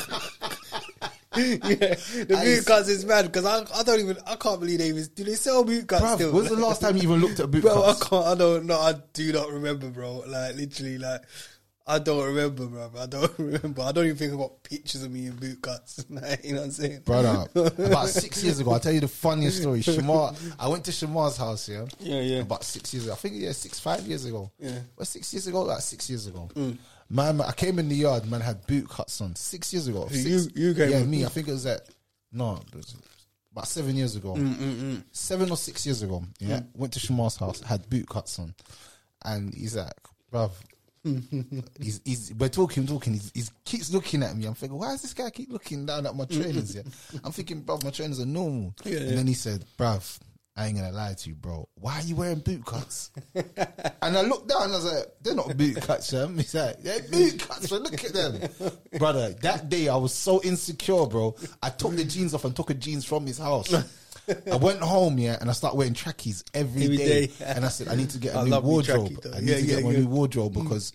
yeah, 1.64 1.96
the 2.26 2.36
I 2.38 2.44
boot 2.44 2.66
cuts 2.66 2.90
is 2.90 3.06
mad 3.06 3.26
because 3.26 3.46
I 3.46 3.64
I 3.80 3.84
don't 3.84 4.00
even 4.00 4.18
I 4.26 4.36
can't 4.36 4.60
believe 4.60 4.80
they 4.80 4.88
even 4.90 5.06
do 5.16 5.24
they 5.24 5.36
sell 5.36 5.64
boot 5.64 5.88
cuts 5.88 6.04
Bruv, 6.04 6.16
still. 6.16 6.32
when's 6.34 6.50
the 6.50 6.56
last 6.56 6.82
time 6.82 6.98
you 6.98 7.04
even 7.04 7.20
looked 7.22 7.40
at 7.40 7.52
boot 7.52 7.62
bro, 7.62 7.82
cuts? 7.82 8.02
I 8.02 8.10
can't. 8.10 8.26
I 8.26 8.36
don't 8.36 8.66
know. 8.66 8.80
I 8.80 8.94
do 9.14 9.32
not 9.34 9.52
remember, 9.52 9.90
bro. 9.90 10.24
Like 10.28 10.56
literally, 10.56 10.98
like 10.98 11.22
I 11.90 12.00
don't 12.00 12.26
remember, 12.26 12.66
bro. 12.66 12.92
I 13.00 13.06
don't 13.06 13.32
remember. 13.40 13.82
I 13.82 13.94
don't 13.94 14.06
even 14.06 14.18
think 14.18 14.34
about 14.34 14.62
pictures 14.64 15.04
of 15.04 15.12
me 15.12 15.28
in 15.28 15.36
boot 15.38 15.62
cuts. 15.62 16.06
Like, 16.10 16.44
you 16.44 16.52
know 16.52 16.60
what 16.60 16.66
I'm 16.66 16.72
saying, 16.72 17.02
Brother, 17.06 17.48
about 17.56 18.10
six 18.10 18.44
years 18.44 18.60
ago, 18.60 18.72
I'll 18.72 18.80
tell 18.82 18.92
you 18.92 19.00
the 19.00 19.08
funniest 19.08 19.62
story. 19.62 19.80
Shamar, 19.80 20.36
I 20.60 20.68
went 20.68 20.84
to 20.86 20.92
Shamar's 20.92 21.38
house, 21.38 21.70
yeah? 21.70 21.86
Yeah, 22.00 22.20
yeah. 22.20 22.40
About 22.40 22.66
six 22.66 22.94
years 22.94 23.06
ago. 23.06 23.14
I 23.14 23.16
think, 23.16 23.36
yeah, 23.38 23.54
six, 23.54 23.80
five 23.80 24.02
years 24.02 24.26
ago. 24.26 24.52
Yeah. 24.60 24.80
Well, 24.98 25.06
six 25.06 25.34
years 25.34 25.48
ago? 25.48 25.62
Like 25.62 25.80
six 25.80 26.10
years 26.10 26.28
ago. 26.28 26.50
Mm. 26.56 26.78
Man, 27.10 27.40
I 27.42 27.52
came 27.54 27.80
in 27.80 27.88
the 27.90 27.96
yard, 27.96 28.30
man 28.30 28.42
had 28.42 28.66
boot 28.68 28.90
cuts 28.90 29.22
on. 29.22 29.36
Six 29.36 29.72
years 29.74 29.88
ago. 29.88 30.08
Six- 30.12 30.26
you- 30.56 30.68
you 30.70 30.74
came 30.76 30.90
Yeah, 30.90 31.00
with- 31.00 31.10
me. 31.10 31.26
I 31.26 31.30
think 31.30 31.48
it 31.48 31.52
was 31.54 31.66
at, 31.66 31.88
no, 32.32 32.56
it 32.72 32.76
was 32.76 32.96
about 33.52 33.68
seven 33.68 33.96
years 33.96 34.16
ago. 34.16 34.34
Mm, 34.36 34.56
mm, 34.56 34.76
mm. 34.82 35.04
Seven 35.12 35.50
or 35.50 35.58
six 35.58 35.86
years 35.86 36.02
ago. 36.02 36.24
Yeah, 36.40 36.62
went 36.76 36.94
to 36.94 37.00
Shamar's 37.00 37.38
house, 37.38 37.62
had 37.62 37.90
boot 37.90 38.08
cuts 38.10 38.38
on, 38.40 38.54
and 39.24 39.54
he's 39.54 39.76
like, 39.76 39.94
bruv. 40.32 40.52
he's, 41.82 42.02
he's 42.04 42.34
we're 42.38 42.50
talking, 42.50 42.86
talking. 42.86 43.14
He's, 43.14 43.32
he's 43.34 43.52
keeps 43.64 43.94
looking 43.94 44.24
at 44.24 44.36
me. 44.36 44.46
I'm 44.46 44.56
thinking, 44.56 44.78
why 44.78 44.92
does 44.92 45.04
this 45.04 45.14
guy 45.14 45.30
keep 45.30 45.50
looking 45.52 45.86
down 45.86 46.06
at 46.06 46.14
my 46.16 46.26
trainers? 46.26 46.76
Yeah, 46.76 46.82
I'm 47.24 47.32
thinking, 47.32 47.64
bruv, 47.64 47.84
my 47.86 47.92
trainers 47.92 48.20
are 48.20 48.26
normal. 48.26 48.76
Yeah, 48.84 49.00
and 49.00 49.18
then 49.18 49.28
he 49.28 49.34
said, 49.34 49.64
bruv, 49.80 50.20
I 50.58 50.66
ain't 50.66 50.76
gonna 50.76 50.92
lie 50.92 51.14
to 51.14 51.30
you, 51.30 51.36
bro. 51.36 51.70
Why 51.76 52.00
are 52.00 52.02
you 52.02 52.16
wearing 52.16 52.40
boot 52.40 52.66
cuts? 52.66 53.12
and 53.36 54.18
I 54.18 54.22
looked 54.22 54.48
down 54.50 54.64
and 54.64 54.74
I 54.74 54.76
was 54.76 54.86
like, 54.92 55.06
they're 55.22 55.36
not 55.36 55.56
boot 55.56 55.76
cuts, 55.80 56.08
Sam. 56.08 56.36
He's 56.36 56.56
like, 56.56 56.82
they're 56.82 57.00
boot 57.04 57.40
cuts, 57.48 57.70
but 57.70 57.82
look 57.84 58.04
at 58.04 58.12
them. 58.14 58.42
Brother, 58.98 59.30
that 59.44 59.70
day 59.70 59.88
I 59.88 59.96
was 59.98 60.14
so 60.14 60.42
insecure, 60.42 61.06
bro. 61.06 61.36
I 61.62 61.70
took 61.70 61.96
the 61.96 62.04
jeans 62.04 62.34
off 62.34 62.44
and 62.46 62.56
took 62.56 62.72
a 62.72 62.74
jeans 62.74 63.06
from 63.06 63.28
his 63.28 63.38
house. 63.38 63.72
I 64.52 64.56
went 64.58 64.80
home, 64.82 65.20
yeah, 65.20 65.38
and 65.40 65.50
I 65.50 65.54
started 65.54 65.78
wearing 65.78 65.94
trackies 65.94 66.44
every 66.54 66.86
Every 66.86 66.98
day. 66.98 67.28
day. 67.28 67.34
And 67.46 67.64
I 67.64 67.70
said, 67.70 67.88
I 67.88 67.96
need 67.96 68.10
to 68.10 68.18
get 68.18 68.36
a 68.36 68.40
I 68.40 68.44
new 68.46 68.60
wardrobe. 68.60 69.10
trackie. 69.12 69.36
I 69.36 69.40
need 69.40 69.50
Yeah, 69.50 69.56
to 69.58 69.62
get 69.62 69.78
yeah, 69.80 69.86
my 69.86 69.92
new 69.94 70.08
wardrobe 70.08 70.54
mm. 70.54 70.64
because 70.64 70.92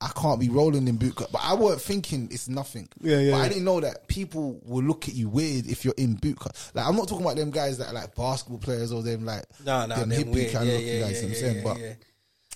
I 0.00 0.08
can't 0.14 0.38
be 0.40 0.48
rolling 0.50 0.86
in 0.88 0.96
boot 0.96 1.16
cut. 1.16 1.32
But 1.32 1.40
I 1.44 1.54
weren't 1.54 1.80
thinking 1.80 2.28
it's 2.30 2.48
nothing. 2.48 2.88
Yeah, 3.00 3.18
yeah, 3.20 3.30
But 3.32 3.40
I 3.42 3.48
didn't 3.48 3.64
know 3.64 3.80
that 3.80 4.06
people 4.08 4.60
will 4.64 4.82
look 4.82 5.08
at 5.08 5.14
you 5.14 5.28
weird 5.28 5.66
if 5.66 5.84
you're 5.84 5.94
in 5.96 6.14
boot 6.16 6.38
cut. 6.38 6.70
Like 6.74 6.86
I'm 6.86 6.96
not 6.96 7.08
talking 7.08 7.24
about 7.24 7.36
them 7.36 7.50
guys 7.50 7.78
that 7.78 7.88
are 7.88 7.94
like 7.94 8.14
basketball 8.14 8.58
players 8.58 8.92
or 8.92 9.02
them 9.02 9.24
like 9.24 9.44
No, 9.64 9.86
no, 9.86 9.96
them 9.96 10.08
them 10.10 10.18
hippie 10.34 10.52
kind 10.52 10.66
Yeah, 10.68 10.74
of 10.74 10.80
looking 10.80 10.86
yeah, 10.88 11.00
guys. 11.00 11.00
yeah, 11.00 11.00
you 11.00 11.00
know 11.00 11.06
what 11.06 11.24
I'm 11.24 11.28
yeah, 11.30 11.34
saying, 11.38 11.56
yeah, 11.56 11.62
but 11.64 11.78
yeah. 11.80 11.92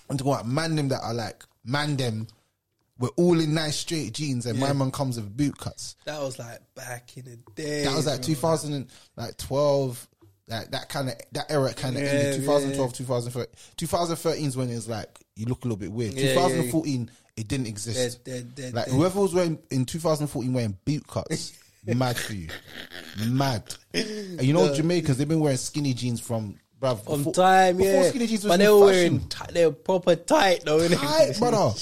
I'm 0.09 0.17
talking 0.17 0.33
about 0.33 0.47
man 0.47 0.75
them 0.75 0.87
that 0.89 1.01
are 1.01 1.13
like 1.13 1.43
man 1.63 1.97
them. 1.97 2.27
We're 2.99 3.07
all 3.15 3.39
in 3.39 3.53
nice 3.53 3.77
straight 3.77 4.11
jeans, 4.13 4.45
and 4.45 4.59
my 4.59 4.73
man 4.73 4.91
comes 4.91 5.15
with 5.15 5.35
boot 5.37 5.57
cuts. 5.57 5.95
That 6.03 6.19
was 6.19 6.37
like 6.37 6.59
back 6.75 7.15
in 7.15 7.23
the 7.23 7.37
day. 7.55 7.85
That 7.85 7.95
was 7.95 8.05
like 8.05 8.17
bro. 8.17 8.25
2012, 8.25 10.07
like 10.47 10.71
that 10.71 10.89
kind 10.89 11.09
of 11.09 11.15
that 11.31 11.49
era 11.49 11.73
kind 11.73 11.95
of 11.95 12.03
Yeah, 12.03 12.09
ended. 12.09 12.25
yeah, 12.41 12.41
2012, 12.41 12.93
2013. 12.93 13.55
2013 13.77 14.45
is 14.45 14.57
when 14.57 14.69
it 14.69 14.75
was 14.75 14.89
like 14.89 15.19
you 15.35 15.45
look 15.45 15.63
a 15.63 15.67
little 15.67 15.77
bit 15.77 15.91
weird. 15.91 16.13
Yeah, 16.13 16.25
yeah, 16.27 16.33
2014, 16.33 17.09
it 17.39 17.47
didn't 17.47 17.67
exist. 17.67 18.23
Dead, 18.25 18.33
dead, 18.35 18.55
dead, 18.55 18.73
like 18.73 18.87
whoever 18.87 19.21
was 19.21 19.33
wearing 19.33 19.59
in 19.71 19.85
2014 19.85 20.53
wearing 20.53 20.77
boot 20.85 21.07
cuts, 21.07 21.53
mad 21.85 22.17
for 22.17 22.33
you, 22.33 22.49
mad. 23.27 23.63
And 23.93 24.41
you 24.43 24.53
know 24.53 24.73
Jamaicans, 24.73 25.17
they've 25.17 25.27
been 25.27 25.39
wearing 25.39 25.57
skinny 25.57 25.93
jeans 25.93 26.19
from 26.19 26.59
bruv 26.81 27.07
on 27.09 27.19
before- 27.19 27.33
time, 27.33 27.77
before 27.77 27.91
yeah. 28.03 28.09
skinny 28.09 28.27
jeans 28.27 28.43
was 28.43 28.51
but 28.51 28.57
they 28.57 28.69
were 28.69 28.79
wearing 28.79 29.27
tight, 29.27 29.53
they 29.53 29.65
were 29.65 29.71
proper 29.71 30.15
tight 30.15 30.63
though. 30.65 30.87
tight, 30.87 31.33
brother. 31.39 31.73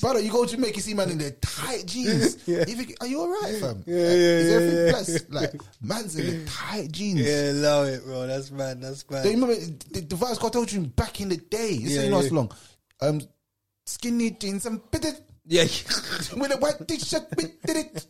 Brother, 0.00 0.18
you 0.18 0.32
go 0.32 0.44
to 0.44 0.50
Jamaica, 0.50 0.74
you 0.74 0.82
see 0.82 0.94
man 0.94 1.10
in 1.10 1.18
their 1.18 1.30
tight 1.30 1.86
jeans. 1.86 2.36
You 2.48 2.64
think, 2.64 2.96
are 3.00 3.06
you 3.06 3.20
alright, 3.20 3.54
fam? 3.60 3.84
Yeah, 3.86 3.96
yeah, 3.96 4.02
Is 4.02 4.48
yeah, 4.48 4.56
everything 4.56 4.76
yeah. 4.86 4.90
blessed? 4.90 5.30
Like, 5.32 5.52
man's 5.80 6.16
in 6.18 6.26
the 6.44 6.50
tight 6.50 6.90
jeans. 6.90 7.20
Yeah, 7.20 7.52
love 7.54 7.86
it, 7.86 8.04
bro. 8.04 8.26
That's 8.26 8.50
mad. 8.50 8.82
That's 8.82 9.08
mad. 9.08 9.22
Do 9.22 9.28
you 9.30 9.34
remember 9.36 9.54
the, 9.54 10.00
the 10.00 10.16
Vice 10.16 10.38
got 10.38 10.52
told 10.54 10.72
you 10.72 10.80
back 10.80 11.20
in 11.20 11.28
the 11.28 11.36
day? 11.36 11.78
This 11.78 11.92
Yeah, 11.94 12.00
ain't 12.02 12.12
last 12.14 12.30
yeah. 12.32 12.34
long. 12.36 12.52
Um, 13.00 13.20
skinny 13.86 14.30
jeans 14.30 14.66
and 14.66 14.80
fitted 14.90 15.16
yeah, 15.46 15.62
with 16.36 16.52
a 16.52 16.56
white 16.58 16.86
t-shirt. 16.86 17.28
did 17.36 17.76
it. 17.76 18.06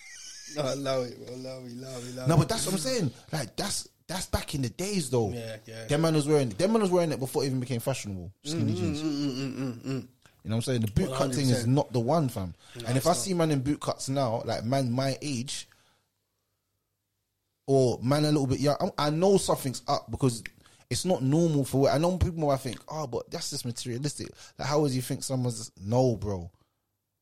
no, 0.56 0.62
I 0.62 0.74
love 0.74 1.06
it, 1.06 1.26
bro. 1.26 1.36
Love 1.36 1.64
it, 1.66 1.72
love 1.76 2.08
it, 2.08 2.16
love 2.16 2.28
No, 2.28 2.34
it. 2.34 2.38
but 2.38 2.48
that's 2.48 2.66
what 2.66 2.72
I'm 2.74 2.80
saying. 2.80 3.10
Like 3.32 3.54
that's 3.56 3.88
that's 4.08 4.26
back 4.26 4.54
in 4.54 4.62
the 4.62 4.68
days 4.68 5.08
though. 5.10 5.30
Yeah, 5.30 5.56
yeah. 5.66 5.84
Them 5.86 6.02
man 6.02 6.14
was 6.14 6.26
wearing 6.26 6.48
them 6.50 6.72
man 6.72 6.82
was 6.82 6.90
wearing 6.90 7.12
it 7.12 7.20
before 7.20 7.44
it 7.44 7.46
even 7.46 7.60
became 7.60 7.80
fashionable. 7.80 8.32
Mm, 8.44 8.48
skinny 8.50 8.72
mm, 8.72 8.76
jeans. 8.76 9.02
Mm, 9.02 10.08
you 10.44 10.50
know 10.50 10.56
what 10.56 10.56
I'm 10.56 10.62
saying? 10.62 10.80
The 10.80 10.90
boot 10.90 11.14
cut 11.14 11.32
thing 11.32 11.48
is 11.48 11.64
100%. 11.64 11.68
not 11.68 11.92
the 11.92 12.00
one, 12.00 12.28
fam. 12.28 12.54
and 12.86 12.96
if 12.96 13.06
I 13.06 13.12
see 13.12 13.32
man 13.32 13.52
in 13.52 13.60
boot 13.60 13.80
cuts 13.80 14.08
now, 14.08 14.42
like 14.44 14.64
man 14.64 14.90
my 14.90 15.16
age, 15.22 15.68
or 17.68 18.00
man 18.02 18.24
a 18.24 18.28
little 18.28 18.48
bit 18.48 18.58
young, 18.58 18.90
I 18.98 19.10
know 19.10 19.36
something's 19.36 19.82
up 19.86 20.10
because 20.10 20.42
it's 20.92 21.04
not 21.04 21.22
normal 21.22 21.64
for. 21.64 21.88
I 21.90 21.98
know 21.98 22.16
people 22.18 22.46
might 22.46 22.60
think, 22.60 22.78
oh, 22.88 23.06
but 23.06 23.30
that's 23.30 23.50
just 23.50 23.64
materialistic. 23.64 24.28
Like, 24.58 24.68
how 24.68 24.80
would 24.80 24.92
you 24.92 25.02
think 25.02 25.22
someone's 25.24 25.72
no, 25.82 26.16
bro? 26.16 26.50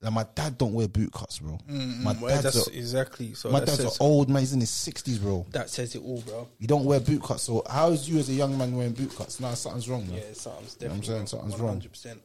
Like 0.02 0.12
my 0.14 0.26
dad 0.34 0.56
don't 0.56 0.72
wear 0.72 0.88
boot 0.88 1.12
cuts, 1.12 1.38
bro. 1.40 1.58
Mm-hmm. 1.70 2.02
My 2.04 2.12
Well, 2.20 2.42
dad's 2.42 2.66
a, 2.66 2.76
exactly. 2.76 3.34
So 3.34 3.50
my 3.50 3.60
dad's 3.60 3.80
an 3.80 3.90
old 4.00 4.30
man. 4.30 4.40
He's 4.40 4.52
in 4.54 4.60
his 4.60 4.70
sixties, 4.70 5.18
bro. 5.18 5.46
that 5.52 5.68
says 5.70 5.94
it 5.94 6.02
all, 6.02 6.22
bro. 6.22 6.48
You 6.58 6.66
don't 6.66 6.84
wear 6.86 7.00
boot 7.00 7.22
cuts. 7.22 7.42
So 7.42 7.62
how 7.68 7.90
is 7.90 8.08
you 8.08 8.18
as 8.18 8.28
a 8.30 8.32
young 8.32 8.56
man 8.56 8.74
wearing 8.74 8.92
boot 8.92 9.14
cuts? 9.14 9.40
Nah, 9.40 9.52
something's 9.54 9.88
wrong, 9.90 10.06
man. 10.08 10.16
Yeah, 10.16 10.32
something's 10.32 10.76
You 10.80 10.88
know 10.88 10.94
I'm 10.94 11.00
definitely 11.00 11.26
saying? 11.26 11.42
wrong. 11.42 11.50
Something's 11.50 11.60
wrong. 11.60 11.80
100%. 11.80 12.18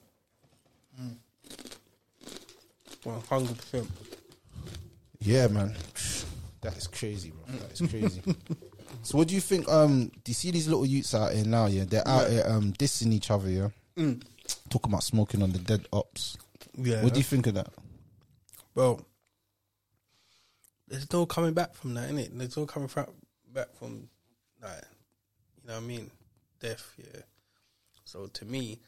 Mm. 1.02 1.16
One 3.04 3.22
hundred 3.30 3.58
percent. 3.58 3.90
Yeah, 5.20 5.48
man. 5.48 5.76
That 6.62 6.78
is 6.78 6.88
crazy, 6.88 7.32
bro. 7.32 7.58
That 7.60 7.72
is 7.80 7.90
crazy. 7.90 8.22
so 9.06 9.18
what 9.18 9.28
do 9.30 9.36
you 9.36 9.42
think? 9.42 9.70
Um, 9.70 10.08
do 10.24 10.30
you 10.32 10.34
see 10.34 10.52
these 10.52 10.68
little 10.68 10.86
youths 10.86 11.14
out 11.16 11.34
here 11.34 11.46
now? 11.46 11.68
Yeah, 11.68 11.86
they're 11.86 12.08
out 12.08 12.30
here 12.30 12.44
um 12.48 12.74
dissing 12.74 13.14
each 13.14 13.32
other. 13.32 13.50
Yeah, 13.50 13.70
talking 14.70 14.92
about 14.92 15.04
smoking 15.04 15.42
on 15.42 15.52
the 15.52 15.60
dead 15.60 15.88
ops. 15.94 16.38
Yeah. 16.78 17.02
What 17.04 17.14
do 17.14 17.20
you 17.20 17.24
think 17.24 17.48
of 17.48 17.54
that? 17.54 17.70
Well, 18.74 19.06
There's 20.88 21.12
no 21.14 21.26
coming 21.26 21.54
back 21.54 21.74
from 21.74 21.94
that, 21.96 22.10
innit? 22.10 22.30
There's 22.38 22.58
no 22.58 22.66
coming 22.66 22.90
fra- 22.90 23.08
back 23.54 23.74
from 23.76 24.10
like, 24.62 24.84
you 25.62 25.68
know 25.70 25.76
what 25.76 25.84
I 25.84 25.86
mean? 25.86 26.12
Death, 26.60 26.94
yeah. 26.98 27.22
So 28.04 28.28
to 28.28 28.46
me, 28.46 28.82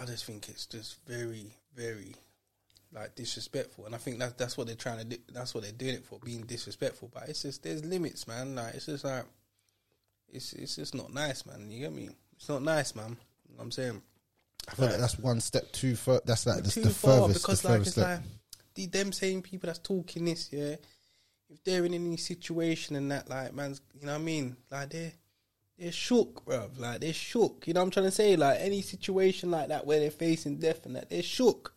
I 0.00 0.04
just 0.04 0.24
think 0.26 0.48
it's 0.48 0.66
just 0.66 1.04
very, 1.06 1.56
very 1.74 2.14
like 2.92 3.14
disrespectful, 3.14 3.86
and 3.86 3.94
I 3.94 3.98
think 3.98 4.18
that's 4.18 4.34
that's 4.34 4.56
what 4.56 4.66
they're 4.66 4.76
trying 4.76 4.98
to 4.98 5.04
do. 5.04 5.16
That's 5.32 5.54
what 5.54 5.62
they're 5.62 5.72
doing 5.72 5.94
it 5.94 6.04
for, 6.04 6.18
being 6.18 6.42
disrespectful. 6.42 7.10
But 7.12 7.28
it's 7.28 7.42
just 7.42 7.62
there's 7.62 7.84
limits, 7.84 8.26
man. 8.26 8.54
Like 8.54 8.74
it's 8.74 8.86
just 8.86 9.04
like 9.04 9.24
it's 10.32 10.52
it's 10.54 10.76
just 10.76 10.94
not 10.94 11.12
nice, 11.12 11.44
man. 11.46 11.70
You 11.70 11.80
get 11.80 11.92
me? 11.92 12.08
It's 12.36 12.48
not 12.48 12.62
nice, 12.62 12.94
man. 12.94 13.16
You 13.48 13.54
know 13.54 13.58
what 13.58 13.64
I'm 13.64 13.70
saying. 13.72 14.02
I 14.68 14.74
feel 14.74 14.86
like 14.86 14.98
that's 14.98 15.18
one 15.18 15.40
step 15.40 15.70
too 15.72 15.96
far. 15.96 16.20
That's 16.24 16.46
like 16.46 16.64
the, 16.64 16.70
too 16.70 16.82
the 16.82 16.90
far 16.90 17.22
furthest, 17.22 17.42
because 17.42 17.62
the 17.62 17.68
like 17.68 17.80
it's 17.80 17.90
step. 17.92 18.04
like 18.04 18.20
the, 18.74 18.86
them 18.86 19.12
same 19.12 19.42
people 19.42 19.66
that's 19.66 19.78
talking 19.78 20.24
this, 20.26 20.48
yeah. 20.52 20.76
If 21.50 21.64
they're 21.64 21.86
in 21.86 21.94
any 21.94 22.18
situation 22.18 22.94
and 22.96 23.10
that, 23.10 23.30
like, 23.30 23.54
man's, 23.54 23.80
you 23.98 24.04
know 24.04 24.12
what 24.12 24.18
I 24.20 24.24
mean? 24.24 24.56
Like 24.70 24.90
they're 24.90 25.12
they're 25.78 25.92
shook, 25.92 26.44
bro. 26.44 26.68
Like 26.76 27.00
they're 27.00 27.14
shook. 27.14 27.64
You 27.66 27.72
know 27.72 27.80
what 27.80 27.86
I'm 27.86 27.90
trying 27.90 28.06
to 28.06 28.12
say? 28.12 28.36
Like 28.36 28.58
any 28.60 28.82
situation 28.82 29.50
like 29.50 29.68
that 29.68 29.86
where 29.86 30.00
they're 30.00 30.10
facing 30.10 30.58
death 30.58 30.84
and 30.84 30.96
that, 30.96 31.08
they're 31.08 31.22
shook. 31.22 31.72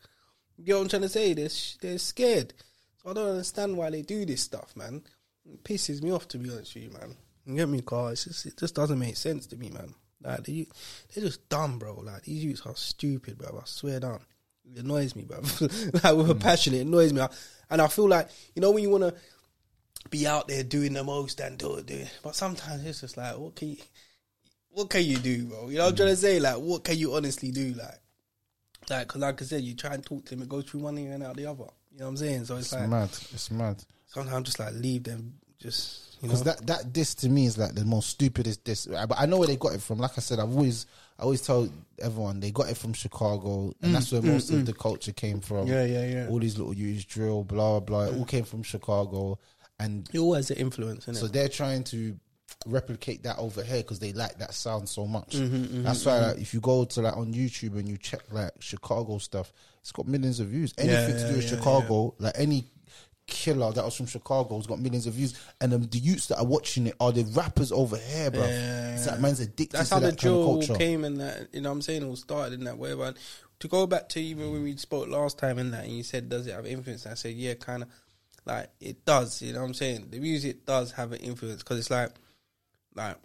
You 0.61 0.67
get 0.67 0.75
what 0.75 0.81
I'm 0.83 0.89
trying 0.89 1.01
to 1.01 1.09
say? 1.09 1.33
They're 1.33 1.49
sh- 1.49 1.77
they're 1.81 1.97
scared. 1.97 2.53
So 3.01 3.09
I 3.09 3.13
don't 3.13 3.29
understand 3.29 3.75
why 3.75 3.89
they 3.89 4.03
do 4.03 4.27
this 4.27 4.43
stuff, 4.43 4.75
man. 4.75 5.01
It 5.43 5.63
pisses 5.63 6.03
me 6.03 6.11
off 6.11 6.27
to 6.27 6.37
be 6.37 6.51
honest 6.51 6.75
with 6.75 6.83
you, 6.83 6.91
man. 6.91 7.15
You 7.47 7.55
get 7.55 7.67
me, 7.67 7.81
Carl? 7.81 8.13
Just, 8.13 8.45
it 8.45 8.57
just 8.57 8.75
doesn't 8.75 8.99
make 8.99 9.17
sense 9.17 9.47
to 9.47 9.57
me, 9.57 9.71
man. 9.71 9.95
Like 10.23 10.43
they, 10.43 10.67
they're 11.11 11.23
just 11.23 11.49
dumb, 11.49 11.79
bro. 11.79 11.95
Like 11.95 12.25
these 12.25 12.43
youths 12.43 12.61
are 12.67 12.75
stupid, 12.75 13.39
bro. 13.39 13.57
I 13.59 13.65
swear 13.65 13.99
down. 14.01 14.19
It 14.63 14.83
annoys 14.83 15.15
me, 15.15 15.23
bro. 15.23 15.39
like 15.41 16.15
with 16.15 16.29
a 16.29 16.33
hmm. 16.33 16.37
passion, 16.37 16.75
it 16.75 16.81
annoys 16.81 17.11
me. 17.11 17.25
And 17.71 17.81
I 17.81 17.87
feel 17.87 18.07
like 18.07 18.29
you 18.53 18.61
know 18.61 18.69
when 18.69 18.83
you 18.83 18.91
want 18.91 19.05
to 19.05 19.15
be 20.11 20.27
out 20.27 20.47
there 20.47 20.61
doing 20.61 20.93
the 20.93 21.03
most 21.03 21.39
and 21.39 21.57
do 21.57 21.73
it, 21.77 21.87
do 21.87 21.95
it. 21.95 22.19
But 22.21 22.35
sometimes 22.35 22.85
it's 22.85 23.01
just 23.01 23.17
like, 23.17 23.35
what 23.35 23.55
can 23.55 23.69
you, 23.69 23.77
what 24.69 24.91
can 24.91 25.03
you 25.03 25.17
do, 25.17 25.45
bro? 25.45 25.69
You 25.69 25.79
know 25.79 25.85
what 25.85 25.89
I'm 25.89 25.95
trying 25.95 26.09
to 26.09 26.15
hmm. 26.15 26.21
say? 26.21 26.39
Like, 26.39 26.57
what 26.57 26.83
can 26.83 26.97
you 26.99 27.15
honestly 27.15 27.49
do? 27.49 27.73
Like, 27.73 27.97
like, 28.91 29.07
cause 29.07 29.21
like 29.21 29.41
I 29.41 29.45
said, 29.45 29.61
you 29.61 29.73
try 29.75 29.93
and 29.93 30.05
talk 30.05 30.25
to 30.25 30.35
them, 30.35 30.43
it 30.43 30.49
goes 30.49 30.65
through 30.65 30.81
one 30.81 30.97
ear 30.97 31.13
and 31.13 31.23
out 31.23 31.35
the 31.35 31.47
other. 31.47 31.65
You 31.91 31.99
know 31.99 32.05
what 32.05 32.09
I'm 32.09 32.17
saying? 32.17 32.45
So 32.45 32.57
it's, 32.57 32.71
It's 32.71 32.81
like 32.81 32.89
mad. 32.89 33.09
It's 33.09 33.51
mad. 33.51 33.83
sometimes 34.07 34.45
just 34.45 34.59
like 34.59 34.73
leave 34.73 35.03
them, 35.03 35.33
just 35.59 36.17
you 36.21 36.27
know. 36.27 36.33
Because 36.33 36.43
that 36.43 36.67
that 36.67 36.93
diss 36.93 37.15
to 37.15 37.29
me 37.29 37.45
is 37.45 37.57
like 37.57 37.73
the 37.73 37.85
most 37.85 38.09
stupidest 38.09 38.63
diss. 38.63 38.85
But 38.85 39.19
I 39.19 39.25
know 39.25 39.39
where 39.39 39.47
they 39.47 39.57
got 39.57 39.73
it 39.73 39.81
from. 39.81 39.99
Like 39.99 40.11
I 40.17 40.21
said, 40.21 40.39
I've 40.39 40.51
always 40.55 40.85
I 41.19 41.23
always 41.23 41.41
tell 41.41 41.69
everyone 41.99 42.39
they 42.39 42.51
got 42.51 42.69
it 42.69 42.77
from 42.77 42.93
Chicago, 42.93 43.73
and 43.81 43.91
mm, 43.91 43.93
that's 43.93 44.11
where 44.11 44.21
most 44.21 44.51
mm, 44.51 44.55
of 44.55 44.61
mm. 44.61 44.65
the 44.67 44.73
culture 44.73 45.11
came 45.11 45.41
from. 45.41 45.67
Mm, 45.67 45.69
Yeah, 45.69 45.85
yeah, 45.85 46.05
yeah. 46.05 46.27
All 46.29 46.39
these 46.39 46.57
little 46.57 46.73
use 46.73 47.05
drill, 47.05 47.43
blah 47.43 47.79
blah. 47.79 48.05
It 48.05 48.17
all 48.17 48.25
came 48.25 48.45
from 48.45 48.63
Chicago, 48.63 49.39
and 49.79 50.09
it 50.13 50.19
always 50.19 50.49
an 50.51 50.57
influence, 50.57 51.05
so 51.11 51.27
they're 51.27 51.49
trying 51.49 51.83
to 51.85 52.17
replicate 52.65 53.23
that 53.23 53.37
over 53.37 53.63
here 53.63 53.77
because 53.77 53.99
they 53.99 54.13
like 54.13 54.37
that 54.39 54.53
sound 54.53 54.87
so 54.87 55.05
much. 55.05 55.31
Mm-hmm, 55.31 55.83
That's 55.83 56.05
why 56.05 56.19
like, 56.19 56.37
if 56.37 56.53
you 56.53 56.59
go 56.59 56.85
to 56.85 57.01
like 57.01 57.17
on 57.17 57.33
YouTube 57.33 57.77
and 57.77 57.87
you 57.87 57.97
check 57.97 58.21
like 58.31 58.51
Chicago 58.59 59.17
stuff, 59.17 59.51
it's 59.81 59.91
got 59.91 60.07
millions 60.07 60.39
of 60.39 60.47
views. 60.47 60.73
Anything 60.77 61.15
to 61.15 61.21
yeah, 61.21 61.29
do 61.29 61.35
with 61.35 61.51
yeah, 61.51 61.57
Chicago, 61.57 62.15
like 62.19 62.33
any 62.37 62.65
killer 63.27 63.71
that 63.71 63.83
was 63.83 63.95
from 63.95 64.05
Chicago 64.05 64.57
has 64.57 64.67
got 64.67 64.79
millions 64.79 65.07
of 65.07 65.13
views. 65.13 65.39
And 65.59 65.73
um, 65.73 65.83
the 65.83 65.97
youths 65.97 66.27
that 66.27 66.37
are 66.37 66.45
watching 66.45 66.87
it 66.87 66.95
are 66.99 67.11
the 67.11 67.23
rappers 67.23 67.71
over 67.71 67.97
here, 67.97 68.31
bro. 68.31 68.41
Yeah. 68.41 68.93
It's 68.95 69.07
like 69.07 69.19
man's 69.19 69.39
addicted 69.39 69.77
That's 69.77 69.89
to 69.89 69.95
how 69.95 70.01
that 70.01 70.11
the 70.11 70.17
drill 70.17 70.61
came 70.77 71.03
and 71.03 71.19
that 71.21 71.47
you 71.53 71.61
know 71.61 71.69
what 71.69 71.75
I'm 71.75 71.81
saying 71.81 72.03
it 72.03 72.05
all 72.05 72.15
started 72.15 72.59
in 72.59 72.65
that 72.65 72.77
way. 72.77 72.93
But 72.93 73.17
to 73.59 73.67
go 73.67 73.87
back 73.87 74.09
to 74.09 74.21
even 74.21 74.51
when 74.51 74.63
we 74.63 74.75
spoke 74.77 75.07
last 75.07 75.37
time 75.37 75.57
and 75.57 75.73
that, 75.73 75.85
and 75.85 75.93
you 75.93 76.03
said, 76.03 76.29
"Does 76.29 76.47
it 76.47 76.53
have 76.53 76.65
influence?" 76.65 77.05
I 77.05 77.15
said, 77.15 77.33
"Yeah, 77.33 77.55
kind 77.55 77.83
of." 77.83 77.89
Like 78.43 78.69
it 78.79 79.05
does. 79.05 79.41
You 79.41 79.53
know 79.53 79.59
what 79.59 79.67
I'm 79.67 79.73
saying? 79.75 80.07
The 80.09 80.19
music 80.19 80.65
does 80.65 80.91
have 80.93 81.11
an 81.11 81.19
influence 81.19 81.61
because 81.61 81.77
it's 81.77 81.91
like, 81.91 82.09
like 82.95 83.17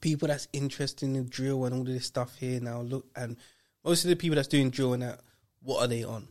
people 0.00 0.28
that's 0.28 0.48
interested 0.52 1.06
in 1.06 1.12
the 1.14 1.22
drill 1.22 1.64
and 1.64 1.74
all 1.74 1.84
this 1.84 2.06
stuff 2.06 2.36
here 2.36 2.60
now. 2.60 2.80
Look, 2.80 3.06
and 3.16 3.36
most 3.84 4.04
of 4.04 4.10
the 4.10 4.16
people 4.16 4.36
that's 4.36 4.48
doing 4.48 4.70
drill 4.70 4.94
and 4.94 5.02
that, 5.02 5.20
what 5.62 5.80
are 5.82 5.88
they 5.88 6.04
on? 6.04 6.28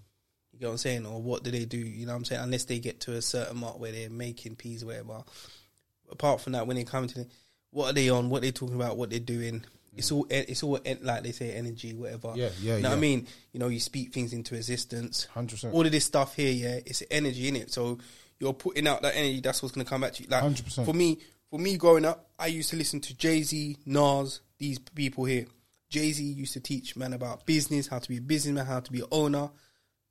You 0.51 0.59
get 0.59 0.65
what 0.67 0.71
I'm 0.73 0.77
saying? 0.77 1.05
Or 1.05 1.21
what 1.21 1.43
do 1.43 1.51
they 1.51 1.65
do? 1.65 1.77
You 1.77 2.05
know 2.05 2.13
what 2.13 2.19
I'm 2.19 2.25
saying? 2.25 2.41
Unless 2.41 2.65
they 2.65 2.79
get 2.79 3.01
to 3.01 3.13
a 3.13 3.21
certain 3.21 3.57
mark 3.57 3.79
where 3.79 3.91
they're 3.91 4.09
making 4.09 4.55
peas 4.55 4.83
whatever 4.83 5.23
apart 6.11 6.41
from 6.41 6.53
that, 6.53 6.67
when 6.67 6.75
they 6.75 6.83
come 6.83 7.07
to 7.07 7.15
the, 7.19 7.27
what 7.71 7.89
are 7.89 7.93
they 7.93 8.09
on? 8.09 8.29
What 8.29 8.39
are 8.39 8.41
they 8.41 8.51
talking 8.51 8.75
about? 8.75 8.97
What 8.97 9.09
they're 9.09 9.19
doing? 9.19 9.63
It's 9.95 10.11
all 10.11 10.25
it's 10.29 10.63
all 10.63 10.79
like 11.01 11.23
they 11.23 11.31
say 11.31 11.51
energy, 11.51 11.93
whatever. 11.93 12.33
Yeah, 12.35 12.49
yeah, 12.61 12.77
You 12.77 12.83
know 12.83 12.89
what 12.89 12.97
I 12.97 13.01
mean? 13.01 13.27
You 13.51 13.59
know, 13.59 13.67
you 13.67 13.79
speak 13.79 14.13
things 14.13 14.31
into 14.31 14.55
existence. 14.55 15.27
100%. 15.35 15.73
All 15.73 15.85
of 15.85 15.91
this 15.91 16.05
stuff 16.05 16.35
here, 16.35 16.51
yeah, 16.51 16.79
it's 16.85 17.03
energy 17.11 17.49
in 17.49 17.57
it. 17.57 17.71
So 17.73 17.97
you're 18.39 18.53
putting 18.53 18.87
out 18.87 19.01
that 19.01 19.15
energy. 19.15 19.41
That's 19.41 19.61
what's 19.61 19.75
gonna 19.75 19.85
come 19.85 20.01
back 20.01 20.13
to 20.13 20.23
you. 20.23 20.29
Like 20.29 20.43
100%. 20.43 20.85
for 20.85 20.93
me, 20.93 21.19
for 21.51 21.59
me 21.59 21.77
growing 21.77 22.05
up, 22.05 22.31
I 22.39 22.47
used 22.47 22.69
to 22.71 22.77
listen 22.77 23.01
to 23.01 23.15
Jay 23.15 23.43
Z, 23.43 23.77
Nas, 23.85 24.41
these 24.57 24.79
people 24.79 25.25
here. 25.25 25.45
Jay 25.89 26.11
Z 26.13 26.23
used 26.23 26.53
to 26.53 26.61
teach 26.61 26.95
man 26.95 27.13
about 27.13 27.45
business, 27.45 27.87
how 27.87 27.99
to 27.99 28.07
be 28.09 28.17
a 28.17 28.21
businessman, 28.21 28.65
how 28.65 28.79
to 28.79 28.91
be 28.91 29.01
an 29.01 29.07
owner. 29.11 29.49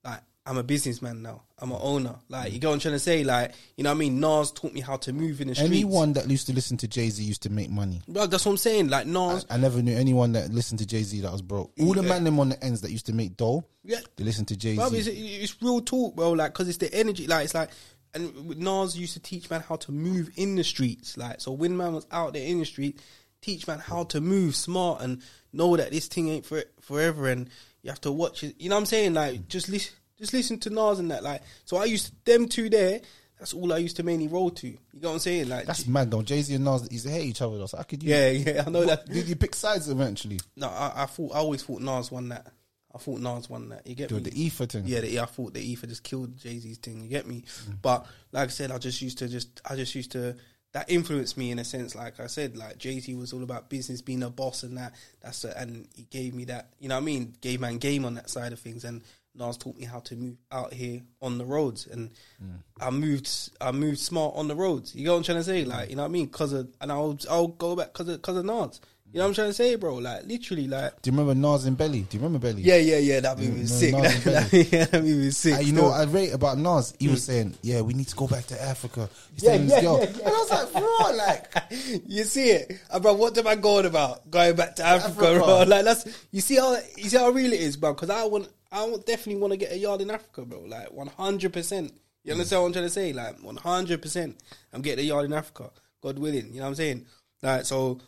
Like 0.04 0.20
I'm 0.44 0.58
a 0.58 0.62
businessman 0.62 1.22
now. 1.22 1.42
I'm 1.58 1.70
an 1.72 1.78
owner. 1.80 2.16
Like 2.28 2.52
you 2.52 2.58
get 2.58 2.66
what 2.66 2.74
I'm 2.74 2.80
trying 2.80 2.94
to 2.94 2.98
say. 2.98 3.24
Like 3.24 3.54
you 3.76 3.84
know 3.84 3.90
what 3.90 3.94
I 3.96 3.98
mean. 3.98 4.20
Nas 4.20 4.52
taught 4.52 4.74
me 4.74 4.80
how 4.82 4.98
to 4.98 5.12
move 5.14 5.40
in 5.40 5.48
the 5.48 5.54
streets. 5.54 5.70
Anyone 5.70 6.12
that 6.14 6.28
used 6.28 6.46
to 6.48 6.52
listen 6.52 6.76
to 6.78 6.88
Jay 6.88 7.08
Z 7.08 7.22
used 7.24 7.42
to 7.44 7.50
make 7.50 7.70
money. 7.70 8.02
Bro, 8.06 8.26
that's 8.26 8.44
what 8.44 8.52
I'm 8.52 8.58
saying. 8.58 8.88
Like 8.88 9.06
Nas, 9.06 9.46
I 9.48 9.56
never 9.56 9.80
knew 9.80 9.96
anyone 9.96 10.32
that 10.32 10.50
listened 10.52 10.80
to 10.80 10.86
Jay 10.86 11.02
Z 11.02 11.20
that 11.22 11.32
was 11.32 11.40
broke. 11.42 11.72
All 11.80 11.94
the 11.94 12.02
man 12.02 12.24
them 12.24 12.38
on 12.38 12.50
the 12.50 12.62
ends 12.62 12.82
that 12.82 12.90
used 12.90 13.06
to 13.06 13.14
make 13.14 13.38
dough, 13.38 13.64
Yeah. 13.82 14.00
they 14.16 14.24
listen 14.24 14.44
to 14.46 14.56
Jay 14.56 14.76
Bro, 14.76 14.88
it's, 14.92 15.06
Z. 15.06 15.12
it's 15.12 15.62
real 15.62 15.80
talk, 15.80 16.14
bro. 16.14 16.32
Like, 16.32 16.52
cause 16.52 16.68
it's 16.68 16.78
the 16.78 16.92
energy. 16.92 17.26
Like, 17.26 17.44
it's 17.46 17.54
like, 17.54 17.70
and 18.14 18.58
Nas 18.58 18.98
used 18.98 19.14
to 19.14 19.20
teach 19.20 19.50
man 19.50 19.60
how 19.60 19.76
to 19.76 19.92
move 19.92 20.30
in 20.36 20.56
the 20.56 20.64
streets. 20.64 21.16
Like, 21.16 21.40
so 21.40 21.52
when 21.52 21.76
man 21.76 21.94
was 21.94 22.06
out 22.10 22.32
there 22.32 22.46
in 22.46 22.58
the 22.58 22.64
street, 22.64 23.00
teach 23.40 23.66
man 23.66 23.78
how 23.78 24.04
to 24.04 24.20
move 24.20 24.56
smart 24.56 25.02
and 25.02 25.22
know 25.52 25.76
that 25.76 25.90
this 25.90 26.06
thing 26.06 26.28
ain't 26.28 26.46
for 26.46 26.62
forever, 26.80 27.28
and 27.28 27.48
you 27.82 27.90
have 27.90 28.00
to 28.02 28.12
watch 28.12 28.44
it. 28.44 28.56
You 28.58 28.68
know 28.68 28.76
what 28.76 28.80
I'm 28.80 28.86
saying? 28.86 29.14
Like, 29.14 29.48
just 29.48 29.68
listen, 29.68 29.94
just 30.18 30.32
listen 30.32 30.58
to 30.60 30.70
Nas 30.70 30.98
and 30.98 31.10
that. 31.10 31.22
Like, 31.22 31.42
so 31.64 31.76
I 31.76 31.84
used 31.84 32.06
to, 32.06 32.12
them 32.24 32.48
two 32.48 32.68
there. 32.68 33.00
That's 33.38 33.54
all 33.54 33.72
I 33.72 33.78
used 33.78 33.96
to 33.96 34.02
mainly 34.02 34.28
roll 34.28 34.50
to. 34.50 34.66
You 34.66 34.78
know 34.92 35.08
what 35.08 35.14
I'm 35.14 35.18
saying? 35.20 35.48
Like, 35.48 35.64
That's 35.64 35.86
mad 35.86 36.10
though. 36.10 36.20
Jay 36.20 36.42
Z 36.42 36.54
and 36.54 36.64
Nas 36.64 36.86
used 36.90 37.06
to 37.06 37.10
hate 37.10 37.24
each 37.24 37.40
other 37.40 37.56
though. 37.56 37.66
So 37.66 37.78
I 37.78 37.84
could 37.84 38.02
yeah, 38.02 38.28
yeah. 38.30 38.64
I 38.66 38.70
know 38.70 38.84
that. 38.84 39.06
Did 39.06 39.28
you 39.28 39.36
pick 39.36 39.54
sides 39.54 39.88
eventually? 39.88 40.38
No, 40.56 40.68
I, 40.68 41.04
I 41.04 41.06
thought 41.06 41.32
I 41.34 41.38
always 41.38 41.62
thought 41.62 41.80
Nas 41.80 42.10
won 42.10 42.28
that. 42.28 42.46
I 42.94 42.98
thought 42.98 43.20
Nas 43.20 43.48
won 43.48 43.68
that. 43.70 43.86
You 43.86 43.94
get 43.94 44.08
Doing 44.08 44.24
me? 44.24 44.30
the 44.30 44.42
ether 44.42 44.66
thing. 44.66 44.84
Yeah, 44.86 45.00
the, 45.00 45.10
yeah. 45.10 45.22
I 45.22 45.26
thought 45.26 45.54
the 45.54 45.60
ether 45.60 45.86
just 45.86 46.02
killed 46.02 46.36
Jay 46.36 46.58
Z's 46.58 46.78
thing. 46.78 47.00
You 47.02 47.08
get 47.08 47.26
me? 47.26 47.44
Mm. 47.68 47.76
But 47.82 48.06
like 48.32 48.48
I 48.48 48.50
said, 48.50 48.70
I 48.72 48.78
just 48.78 49.00
used 49.00 49.18
to 49.18 49.28
just 49.28 49.60
I 49.68 49.76
just 49.76 49.94
used 49.94 50.12
to 50.12 50.36
that 50.72 50.88
influenced 50.90 51.36
me 51.36 51.50
in 51.50 51.58
a 51.58 51.64
sense. 51.64 51.94
Like 51.94 52.20
I 52.20 52.26
said, 52.26 52.56
like 52.56 52.78
Jay 52.78 52.98
Z 53.00 53.14
was 53.14 53.32
all 53.32 53.42
about 53.42 53.68
business, 53.70 54.02
being 54.02 54.22
a 54.22 54.30
boss, 54.30 54.62
and 54.62 54.76
that. 54.78 54.94
That's 55.20 55.44
a, 55.44 55.56
and 55.58 55.86
he 55.94 56.04
gave 56.10 56.34
me 56.34 56.44
that. 56.46 56.70
You 56.78 56.88
know 56.88 56.96
what 56.96 57.02
I 57.02 57.04
mean? 57.04 57.34
Gave 57.40 57.60
man 57.60 57.78
game 57.78 58.04
on 58.04 58.14
that 58.14 58.28
side 58.30 58.52
of 58.52 58.58
things, 58.58 58.84
and 58.84 59.02
Nas 59.36 59.56
taught 59.56 59.76
me 59.76 59.84
how 59.84 60.00
to 60.00 60.16
move 60.16 60.36
out 60.50 60.72
here 60.72 61.02
on 61.22 61.38
the 61.38 61.44
roads, 61.44 61.86
and 61.86 62.10
Mm. 62.42 62.58
I 62.80 62.90
moved 62.90 63.30
I 63.60 63.70
moved 63.70 63.98
smart 64.00 64.34
on 64.34 64.48
the 64.48 64.56
roads. 64.56 64.94
You 64.96 65.04
know 65.04 65.12
what 65.12 65.18
I'm 65.18 65.22
trying 65.24 65.38
to 65.38 65.44
say? 65.44 65.64
Like 65.64 65.90
you 65.90 65.96
know 65.96 66.02
what 66.02 66.08
I 66.08 66.12
mean? 66.12 66.28
Cause 66.28 66.52
of 66.52 66.68
and 66.80 66.90
I'll 66.90 67.16
I'll 67.30 67.48
go 67.48 67.76
back 67.76 67.92
cause 67.92 68.08
of 68.08 68.20
cause 68.22 68.36
of 68.36 68.44
Nas. 68.44 68.80
You 69.12 69.18
know 69.18 69.24
what 69.24 69.28
I'm 69.30 69.34
trying 69.34 69.48
to 69.48 69.54
say, 69.54 69.74
bro? 69.74 69.96
Like 69.96 70.24
literally, 70.26 70.68
like 70.68 71.02
Do 71.02 71.10
you 71.10 71.16
remember 71.16 71.34
Nas 71.34 71.64
and 71.64 71.76
Belly? 71.76 72.02
Do 72.02 72.16
you 72.16 72.22
remember 72.22 72.46
Belly? 72.46 72.62
yeah, 72.62 72.76
yeah, 72.76 72.98
yeah. 72.98 73.18
That 73.18 73.38
movie 73.38 73.62
was 73.62 73.76
sick. 73.76 73.92
That, 73.92 74.52
yeah, 74.72 74.84
that 74.84 75.02
movie 75.02 75.26
was 75.26 75.36
sick. 75.36 75.66
You 75.66 75.72
know 75.72 75.88
what 75.88 76.00
I 76.00 76.04
rate 76.04 76.32
about 76.32 76.58
Nas? 76.58 76.94
He 77.00 77.08
was 77.08 77.24
saying, 77.24 77.56
"Yeah, 77.62 77.80
we 77.80 77.92
need 77.92 78.06
to 78.06 78.14
go 78.14 78.28
back 78.28 78.46
to 78.46 78.62
Africa." 78.62 79.10
He's 79.34 79.42
Yeah, 79.42 79.54
yeah, 79.54 79.80
yeah, 79.80 79.96
yeah. 79.98 80.04
and 80.06 80.26
I 80.26 80.30
was 80.30 80.50
like, 80.50 80.72
"Bro, 80.72 81.16
like, 81.16 82.02
you 82.06 82.22
see 82.22 82.50
it, 82.50 82.80
uh, 82.88 83.00
bro. 83.00 83.14
What 83.14 83.36
am 83.36 83.48
I 83.48 83.56
going 83.56 83.86
about? 83.86 84.30
Going 84.30 84.54
back 84.54 84.76
to 84.76 84.84
Africa, 84.84 85.26
Africa. 85.26 85.44
bro? 85.44 85.64
Like 85.66 85.84
that's 85.84 86.06
you 86.30 86.40
see 86.40 86.56
how 86.56 86.76
you 86.96 87.10
see 87.10 87.16
how 87.16 87.30
real 87.30 87.52
it 87.52 87.60
is, 87.60 87.76
bro. 87.76 87.94
Because 87.94 88.10
I 88.10 88.24
want, 88.26 88.48
I 88.70 88.84
want, 88.84 89.06
definitely 89.06 89.40
want 89.40 89.52
to 89.52 89.56
get 89.56 89.72
a 89.72 89.76
yard 89.76 90.02
in 90.02 90.10
Africa, 90.12 90.44
bro. 90.44 90.60
Like 90.60 90.92
one 90.92 91.08
hundred 91.08 91.52
percent. 91.52 91.92
You 92.22 92.32
understand 92.32 92.62
what 92.62 92.66
I'm 92.68 92.72
trying 92.74 92.84
to 92.84 92.90
say? 92.90 93.12
Like 93.12 93.42
one 93.42 93.56
hundred 93.56 94.02
percent. 94.02 94.40
I'm 94.72 94.82
getting 94.82 95.04
a 95.04 95.08
yard 95.08 95.24
in 95.24 95.32
Africa, 95.32 95.70
God 96.00 96.16
willing. 96.20 96.52
You 96.52 96.58
know 96.58 96.62
what 96.62 96.68
I'm 96.68 96.74
saying? 96.76 97.06
Like 97.42 97.64
so, 97.64 97.98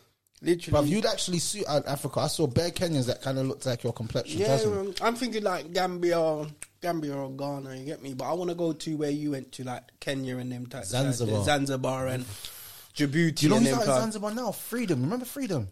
literally. 0.43 0.87
bruv, 0.87 0.89
you'd 0.89 1.05
actually 1.05 1.39
suit 1.39 1.65
out 1.67 1.87
Africa." 1.87 2.19
I 2.21 2.27
saw 2.27 2.47
bare 2.47 2.71
Kenyans 2.71 3.07
that 3.07 3.21
kind 3.21 3.39
of 3.39 3.47
looked 3.47 3.65
like 3.65 3.83
your 3.83 3.93
complexion. 3.93 4.39
yeah, 4.41 4.59
um, 4.65 4.93
I'm 5.01 5.15
thinking 5.15 5.43
like 5.43 5.73
Gambia, 5.73 6.45
Gambia 6.81 7.15
or 7.15 7.31
Ghana. 7.31 7.75
You 7.75 7.85
get 7.85 8.01
me? 8.03 8.13
But 8.13 8.25
I 8.29 8.33
want 8.33 8.49
to 8.49 8.55
go 8.55 8.73
to 8.73 8.97
where 8.97 9.09
you 9.09 9.31
went 9.31 9.51
to, 9.53 9.63
like 9.63 9.83
Kenya 9.99 10.37
and 10.37 10.51
them 10.51 10.65
types. 10.67 10.89
Zanzibar. 10.89 11.35
like, 11.37 11.45
Zanzibar 11.45 12.07
and 12.07 12.25
Djibouti. 12.95 13.43
You 13.43 13.49
know 13.49 13.59
he's 13.59 13.73
out 13.73 13.81
in 13.81 13.87
Zanzibar 13.87 14.33
now? 14.33 14.51
Freedom. 14.51 15.01
Remember 15.01 15.25
Freedom? 15.25 15.67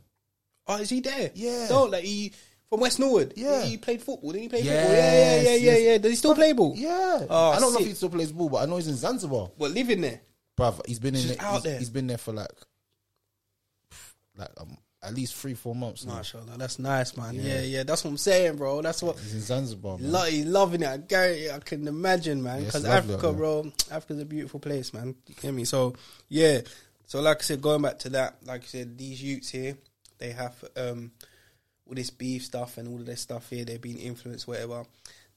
Oh, 0.68 0.78
is 0.78 0.90
he 0.90 1.02
there? 1.02 1.32
Yeah. 1.36 1.68
No, 1.70 1.84
like 1.86 2.04
he 2.04 2.32
from 2.70 2.80
West 2.80 3.00
Norwood. 3.00 3.34
Yeah. 3.36 3.64
He 3.64 3.78
played 3.78 4.02
football. 4.02 4.32
Didn't 4.32 4.44
he 4.44 4.50
play 4.50 4.62
Yes, 4.62 4.78
football? 4.80 4.96
Yeah, 4.96 5.12
yeah, 5.12 5.42
yeah, 5.42 5.42
yeah, 5.42 5.72
yes. 5.72 5.82
yeah. 5.82 5.98
Does 5.98 6.12
he 6.12 6.16
still 6.16 6.36
play 6.36 6.54
ball? 6.54 6.74
Yeah. 6.78 7.26
Oh, 7.30 7.52
I 7.52 7.60
don't 7.60 7.74
know 7.74 7.80
if 7.80 7.86
he 7.88 7.94
still 7.94 8.10
plays 8.10 8.32
ball, 8.32 8.50
but 8.50 8.58
I 8.58 8.66
know 8.66 8.78
he's 8.78 8.88
in 8.88 8.96
Zanzibar. 8.96 9.52
What, 9.58 9.72
living 9.72 10.02
there? 10.02 10.22
Bruv, 10.58 10.80
he's 10.86 11.00
been 11.00 11.16
in 11.16 11.22
Just 11.22 11.40
there, 11.40 11.46
out 11.48 11.54
he's, 11.56 11.64
there. 11.64 11.80
he's 11.80 11.90
been 11.90 12.08
there 12.08 12.18
for 12.18 12.32
like, 12.34 12.48
like 14.38 14.50
um, 14.60 14.78
at 15.04 15.14
least 15.16 15.36
three, 15.36 15.54
four 15.56 15.74
months 15.76 16.06
now. 16.06 16.16
Mashallah, 16.16 16.58
that's 16.58 16.78
nice, 16.80 17.18
man. 17.18 17.34
Yeah. 17.36 17.62
yeah, 17.62 17.84
That's 17.84 18.04
what 18.04 18.12
I'm 18.12 18.18
saying, 18.18 18.58
bro. 18.58 18.82
That's 18.82 19.02
what. 19.02 19.18
He's 19.20 19.34
in 19.34 19.42
Zanzibar, 19.42 19.98
man. 19.98 20.12
Lo- 20.12 20.26
he's 20.26 20.46
loving 20.46 20.84
it. 20.84 20.88
I 20.88 20.98
guarantee, 20.98 21.50
I 21.50 21.60
can 21.60 21.88
imagine, 21.88 22.44
man. 22.44 22.60
Yeah, 22.62 22.68
it's 22.68 22.76
Because 22.78 22.84
lovely 22.88 23.14
Africa, 23.16 23.28
there. 23.28 23.34
bro, 23.36 23.72
Africa's 23.92 24.20
a 24.20 24.26
beautiful 24.26 24.60
place, 24.60 24.94
man. 24.94 25.16
You 25.28 25.36
hear 25.42 25.52
me? 25.52 25.64
So, 25.66 25.96
yeah. 26.30 26.62
So, 27.08 27.20
like 27.22 27.38
I 27.40 27.42
said, 27.42 27.62
going 27.62 27.82
back 27.82 28.00
to 28.00 28.10
that, 28.10 28.36
like 28.46 28.64
I 28.64 28.68
said, 28.68 28.98
these 28.98 29.22
youths 29.22 29.50
here, 29.50 29.76
they 30.20 30.32
have 30.32 30.64
um, 30.78 31.12
all 31.88 31.96
this 31.96 32.10
beef 32.12 32.44
stuff 32.46 32.78
and 32.78 32.88
all 32.88 33.00
of 33.00 33.06
this 33.06 33.22
stuff 33.22 33.50
here. 33.50 33.66
They're 33.66 33.80
being 33.80 33.98
influenced, 33.98 34.48
whatever. 34.48 34.86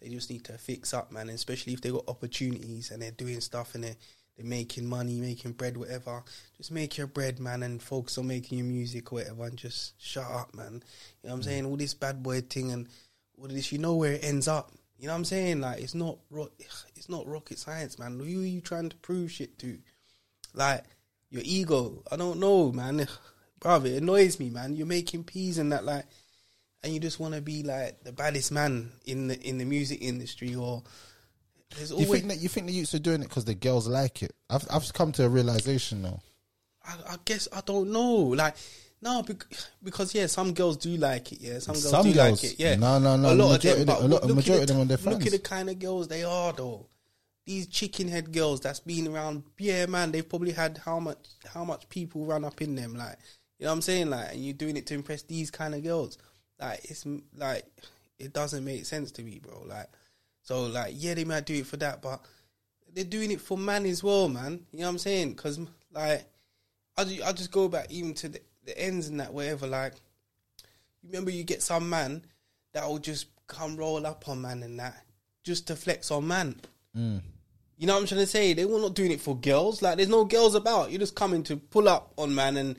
They 0.01 0.09
just 0.11 0.29
need 0.31 0.45
to 0.45 0.53
fix 0.59 0.93
up, 0.93 1.11
man. 1.11 1.23
And 1.29 1.37
especially 1.37 1.73
if 1.73 1.81
they 1.81 1.91
got 1.91 2.05
opportunities 2.09 2.91
and 2.91 3.01
they're 3.01 3.11
doing 3.11 3.41
stuff 3.41 3.75
and 3.75 3.85
they're 3.85 3.97
they're 4.37 4.47
making 4.47 4.87
money, 4.87 5.21
making 5.21 5.53
bread, 5.53 5.77
whatever. 5.77 6.23
Just 6.57 6.73
make 6.73 6.97
your 6.97 7.07
bread, 7.07 7.39
man, 7.39 7.63
and 7.63 7.81
focus 7.81 8.19
on 8.19 8.27
making 8.27 8.59
your 8.59 8.67
music, 8.67 9.13
or 9.13 9.17
whatever, 9.17 9.45
and 9.45 9.57
just 9.57 10.01
shut 10.03 10.29
up, 10.29 10.55
man. 10.55 10.83
You 11.23 11.29
know 11.29 11.31
what 11.31 11.33
I'm 11.33 11.41
mm. 11.41 11.45
saying? 11.45 11.67
All 11.67 11.77
this 11.77 11.95
bad 11.95 12.23
boy 12.23 12.41
thing 12.41 12.73
and 12.73 12.89
all 13.41 13.49
this, 13.49 13.71
you 13.71 13.79
know 13.79 13.95
where 13.95 14.13
it 14.13 14.25
ends 14.25 14.49
up. 14.49 14.73
You 14.99 15.07
know 15.07 15.13
what 15.13 15.19
I'm 15.19 15.25
saying? 15.25 15.61
Like 15.61 15.81
it's 15.81 15.95
not 15.95 16.19
ro- 16.31 16.51
it's 16.97 17.09
not 17.09 17.27
rocket 17.27 17.59
science, 17.59 17.99
man. 17.99 18.19
Who 18.19 18.43
are 18.43 18.47
you 18.47 18.61
trying 18.61 18.89
to 18.89 18.97
prove 18.97 19.31
shit 19.31 19.59
to? 19.61 19.79
Like 20.53 20.85
your 21.31 21.43
ego. 21.45 22.03
I 22.11 22.17
don't 22.17 22.41
know, 22.41 22.73
man. 22.73 23.07
Bruv, 23.61 23.87
it 23.87 24.03
annoys 24.03 24.39
me, 24.39 24.51
man. 24.51 24.77
You're 24.77 24.87
making 24.87 25.25
peas 25.25 25.59
and 25.59 25.73
that, 25.73 25.85
like, 25.85 26.05
and 26.83 26.93
you 26.93 27.01
just 27.01 27.19
want 27.19 27.35
to 27.35 27.41
be 27.41 27.63
like 27.63 28.03
the 28.05 28.13
baddest 28.13 28.53
man 28.53 28.91
in 29.07 29.29
the 29.29 29.41
in 29.41 29.59
the 29.59 29.65
music 29.65 30.01
industry, 30.03 30.55
or 30.55 30.83
there's 31.77 31.91
You 31.91 32.07
think 32.07 32.29
that 32.29 32.39
you 32.41 32.49
think 32.49 32.67
the 32.67 32.73
youths 32.73 32.95
are 32.95 32.99
doing 32.99 33.21
it 33.23 33.29
because 33.29 33.45
the 33.45 33.55
girls 33.55 33.87
like 33.89 34.23
it? 34.23 34.35
I've 34.51 34.67
I've 34.71 34.93
come 34.93 35.13
to 35.13 35.25
a 35.25 35.29
realization 35.29 36.03
now. 36.03 36.21
I, 36.87 36.95
I 37.11 37.17
guess 37.25 37.49
I 37.53 37.61
don't 37.65 37.91
know. 37.91 38.15
Like, 38.15 38.55
no, 39.03 39.25
because 39.83 40.15
yeah, 40.15 40.27
some 40.27 40.55
girls 40.55 40.77
do 40.77 40.91
like 40.97 41.33
it. 41.33 41.41
Yeah, 41.41 41.59
some 41.59 41.75
girls 41.75 41.91
Some 41.91 42.07
do 42.07 42.15
girls. 42.15 42.43
like 42.43 42.53
it. 42.53 42.59
Yeah, 42.61 42.77
No, 42.77 42.99
no, 42.99 43.17
no, 43.17 43.33
A 43.33 43.35
lot 43.35 43.53
majority 43.53 43.81
of 43.83 43.87
them. 43.87 43.97
a 43.97 44.01
lot- 44.01 44.11
look 44.11 44.25
at 44.31 44.35
majority 44.37 44.57
the- 44.57 44.63
of 44.63 44.69
them 44.69 44.81
are 44.81 44.85
their 44.85 44.97
Look 45.13 45.23
fans. 45.23 45.27
at 45.27 45.33
the 45.33 45.39
kind 45.49 45.71
of 45.71 45.79
girls 45.79 46.09
they 46.09 46.25
are, 46.25 46.53
though. 46.53 46.87
These 47.47 47.67
chicken 47.67 48.09
head 48.09 48.33
girls 48.33 48.61
that's 48.61 48.81
been 48.81 49.07
around. 49.09 49.43
Yeah, 49.59 49.85
man, 49.87 50.13
they've 50.13 50.27
probably 50.27 50.53
had 50.53 50.79
how 50.79 50.99
much 51.01 51.19
how 51.47 51.65
much 51.65 51.87
people 51.91 52.25
run 52.25 52.45
up 52.45 52.63
in 52.63 52.75
them. 52.75 52.95
Like, 52.97 53.19
you 53.59 53.65
know 53.65 53.71
what 53.73 53.75
I'm 53.77 53.83
saying? 53.83 54.09
Like, 54.11 54.33
and 54.33 54.43
you're 54.45 54.55
doing 54.55 54.77
it 54.79 54.87
to 54.87 54.95
impress 54.95 55.23
these 55.23 55.51
kind 55.51 55.75
of 55.75 55.83
girls. 55.83 56.17
Like, 56.59 56.81
it's 56.85 57.05
like 57.37 57.65
it 58.19 58.33
doesn't 58.33 58.65
make 58.65 58.87
sense 58.87 59.11
to 59.13 59.23
me, 59.23 59.41
bro. 59.41 59.63
Like, 59.67 59.91
so 60.45 60.67
like, 60.67 60.93
yeah, 60.97 61.15
they 61.15 61.25
might 61.25 61.47
do 61.47 61.55
it 61.55 61.67
for 61.67 61.79
that, 61.79 62.03
but 62.03 62.21
they're 62.93 63.03
doing 63.03 63.31
it 63.31 63.41
for 63.41 63.59
man 63.59 63.87
as 63.87 64.05
well, 64.05 64.29
man. 64.29 64.61
You 64.73 64.81
know 64.81 64.85
what 64.85 64.91
I'm 64.91 64.99
saying? 64.99 65.33
Because 65.33 65.59
like, 65.91 66.25
I 66.97 67.05
ju- 67.05 67.23
I 67.25 67.33
just 67.33 67.51
go 67.51 67.67
back 67.67 67.91
even 67.91 68.13
to 68.15 68.29
the, 68.29 68.41
the 68.67 68.79
ends 68.79 69.09
and 69.09 69.19
that 69.21 69.33
whatever. 69.33 69.67
Like, 69.67 69.95
you 71.03 71.09
remember 71.09 71.31
you 71.31 71.45
get 71.45 71.63
some 71.63 71.89
man 71.89 72.25
that 72.75 72.87
will 72.87 72.99
just 72.99 73.27
come 73.47 73.77
roll 73.77 74.07
up 74.07 74.29
on 74.29 74.43
man 74.43 74.63
and 74.63 74.79
that 74.79 75.03
just 75.43 75.67
to 75.69 75.77
flex 75.77 76.11
on 76.11 76.29
man. 76.29 76.61
Mm. 76.97 77.23
You 77.79 77.87
know 77.87 77.95
what 77.95 78.01
I'm 78.03 78.07
trying 78.07 78.21
to 78.21 78.27
say? 78.27 78.53
They 78.53 78.67
were 78.67 78.79
not 78.79 78.95
doing 78.95 79.13
it 79.13 79.23
for 79.23 79.37
girls. 79.37 79.81
Like, 79.81 79.97
there's 79.97 80.09
no 80.11 80.25
girls 80.27 80.55
about. 80.55 80.91
You're 80.91 81.01
just 81.01 81.17
coming 81.17 81.43
to 81.45 81.57
pull 81.57 81.89
up 81.89 82.13
on 82.19 82.35
man 82.35 82.59
and 82.59 82.77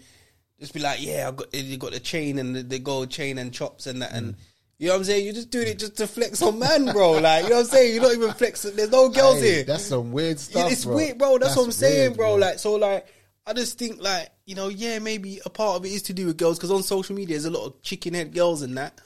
just 0.60 0.74
be 0.74 0.80
like, 0.80 1.02
yeah, 1.02 1.28
I 1.28 1.32
got 1.32 1.54
you 1.54 1.78
got 1.78 1.94
the 1.94 2.00
chain 2.00 2.38
and 2.38 2.56
the, 2.56 2.62
the 2.62 2.80
gold 2.80 3.10
chain 3.10 3.40
and 3.40 3.52
chops 3.52 3.88
and 3.88 4.04
that 4.04 4.12
and. 4.14 4.36
Mm. 4.36 4.40
You 4.78 4.88
know 4.88 4.94
what 4.94 5.00
I'm 5.00 5.04
saying? 5.06 5.26
You're 5.26 5.34
just 5.34 5.52
doing 5.52 5.68
it 5.68 5.80
just 5.80 5.96
to 5.98 6.08
flex 6.08 6.42
on 6.42 6.60
man, 6.60 6.86
bro. 6.92 7.14
Like, 7.14 7.44
you 7.44 7.50
know 7.50 7.58
what 7.58 7.62
I'm 7.62 7.68
saying? 7.68 7.94
You're 7.94 8.04
not 8.04 8.14
even 8.14 8.34
flexing. 8.34 8.76
There's 8.76 8.92
no 8.92 9.08
girls 9.10 9.40
Hey, 9.40 9.56
here. 9.56 9.64
That's 9.64 9.86
some 9.86 10.12
weird 10.12 10.38
stuff. 10.40 10.70
it's 10.70 10.84
bro. 10.84 10.96
weird, 10.96 11.18
bro. 11.18 11.38
That's, 11.38 11.56
what 11.56 11.66
I'm 11.66 11.72
saying, 11.72 12.10
weird, 12.10 12.18
bro. 12.18 12.36
Like, 12.36 12.60
so, 12.60 12.76
like, 12.76 13.08
I 13.48 13.54
just 13.54 13.80
think, 13.80 14.02
like, 14.02 14.30
you 14.46 14.56
know, 14.56 14.68
yeah, 14.68 15.00
maybe 15.00 15.40
a 15.46 15.50
part 15.50 15.78
of 15.78 15.86
it 15.86 15.90
is 15.90 16.02
to 16.04 16.14
do 16.14 16.26
with 16.26 16.38
girls 16.38 16.58
because 16.58 16.72
on 16.72 16.84
social 16.84 17.16
media 17.16 17.36
there's 17.36 17.46
a 17.46 17.52
lot 17.52 17.66
of 17.68 17.82
chicken 17.84 18.14
head 18.14 18.34
girls 18.34 18.64
and 18.64 18.78
that, 18.78 19.00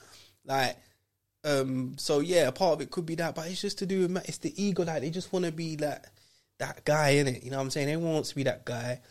like, 0.46 0.76
um, 1.44 1.94
so 1.98 2.20
yeah, 2.20 2.48
a 2.48 2.52
part 2.52 2.74
of 2.74 2.82
it 2.82 2.92
could 2.92 3.06
be 3.06 3.16
that, 3.16 3.36
but 3.36 3.48
it's 3.48 3.62
just 3.62 3.80
to 3.80 3.86
do 3.86 4.02
with 4.02 4.18
it's 4.28 4.40
the 4.40 4.62
ego. 4.62 4.84
Like, 4.84 5.02
they 5.02 5.10
just 5.10 5.32
want 5.32 5.46
to 5.46 5.52
be 5.52 5.78
like 5.78 6.04
that 6.60 6.84
guy 6.84 7.10
in 7.12 7.28
it. 7.28 7.44
You 7.44 7.52
know 7.52 7.58
what 7.58 7.64
I'm 7.64 7.70
saying? 7.70 7.90
Everyone 7.90 8.16
wants 8.16 8.30
to 8.30 8.36
be 8.36 8.44
that 8.44 8.66
guy. 8.66 9.02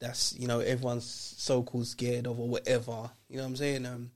That's 0.00 0.34
you 0.38 0.48
know 0.48 0.60
everyone's 0.60 1.34
so 1.36 1.62
called 1.62 1.86
scared 1.86 2.26
of 2.26 2.40
or 2.40 2.48
whatever. 2.48 3.10
You 3.28 3.36
know 3.36 3.42
what 3.42 3.48
I'm 3.50 3.56
saying? 3.56 3.86
Um, 3.86 4.10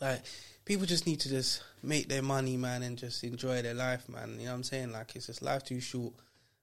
like 0.00 0.22
people 0.68 0.86
just 0.86 1.06
need 1.06 1.18
to 1.20 1.28
just 1.30 1.62
make 1.82 2.08
their 2.08 2.22
money, 2.22 2.56
man, 2.58 2.82
and 2.82 2.98
just 2.98 3.24
enjoy 3.24 3.62
their 3.62 3.74
life, 3.74 4.06
man. 4.08 4.36
You 4.38 4.44
know 4.44 4.50
what 4.52 4.56
I'm 4.56 4.62
saying? 4.64 4.92
Like 4.92 5.16
it's 5.16 5.26
just 5.26 5.42
life 5.42 5.64
too 5.64 5.80
short. 5.80 6.12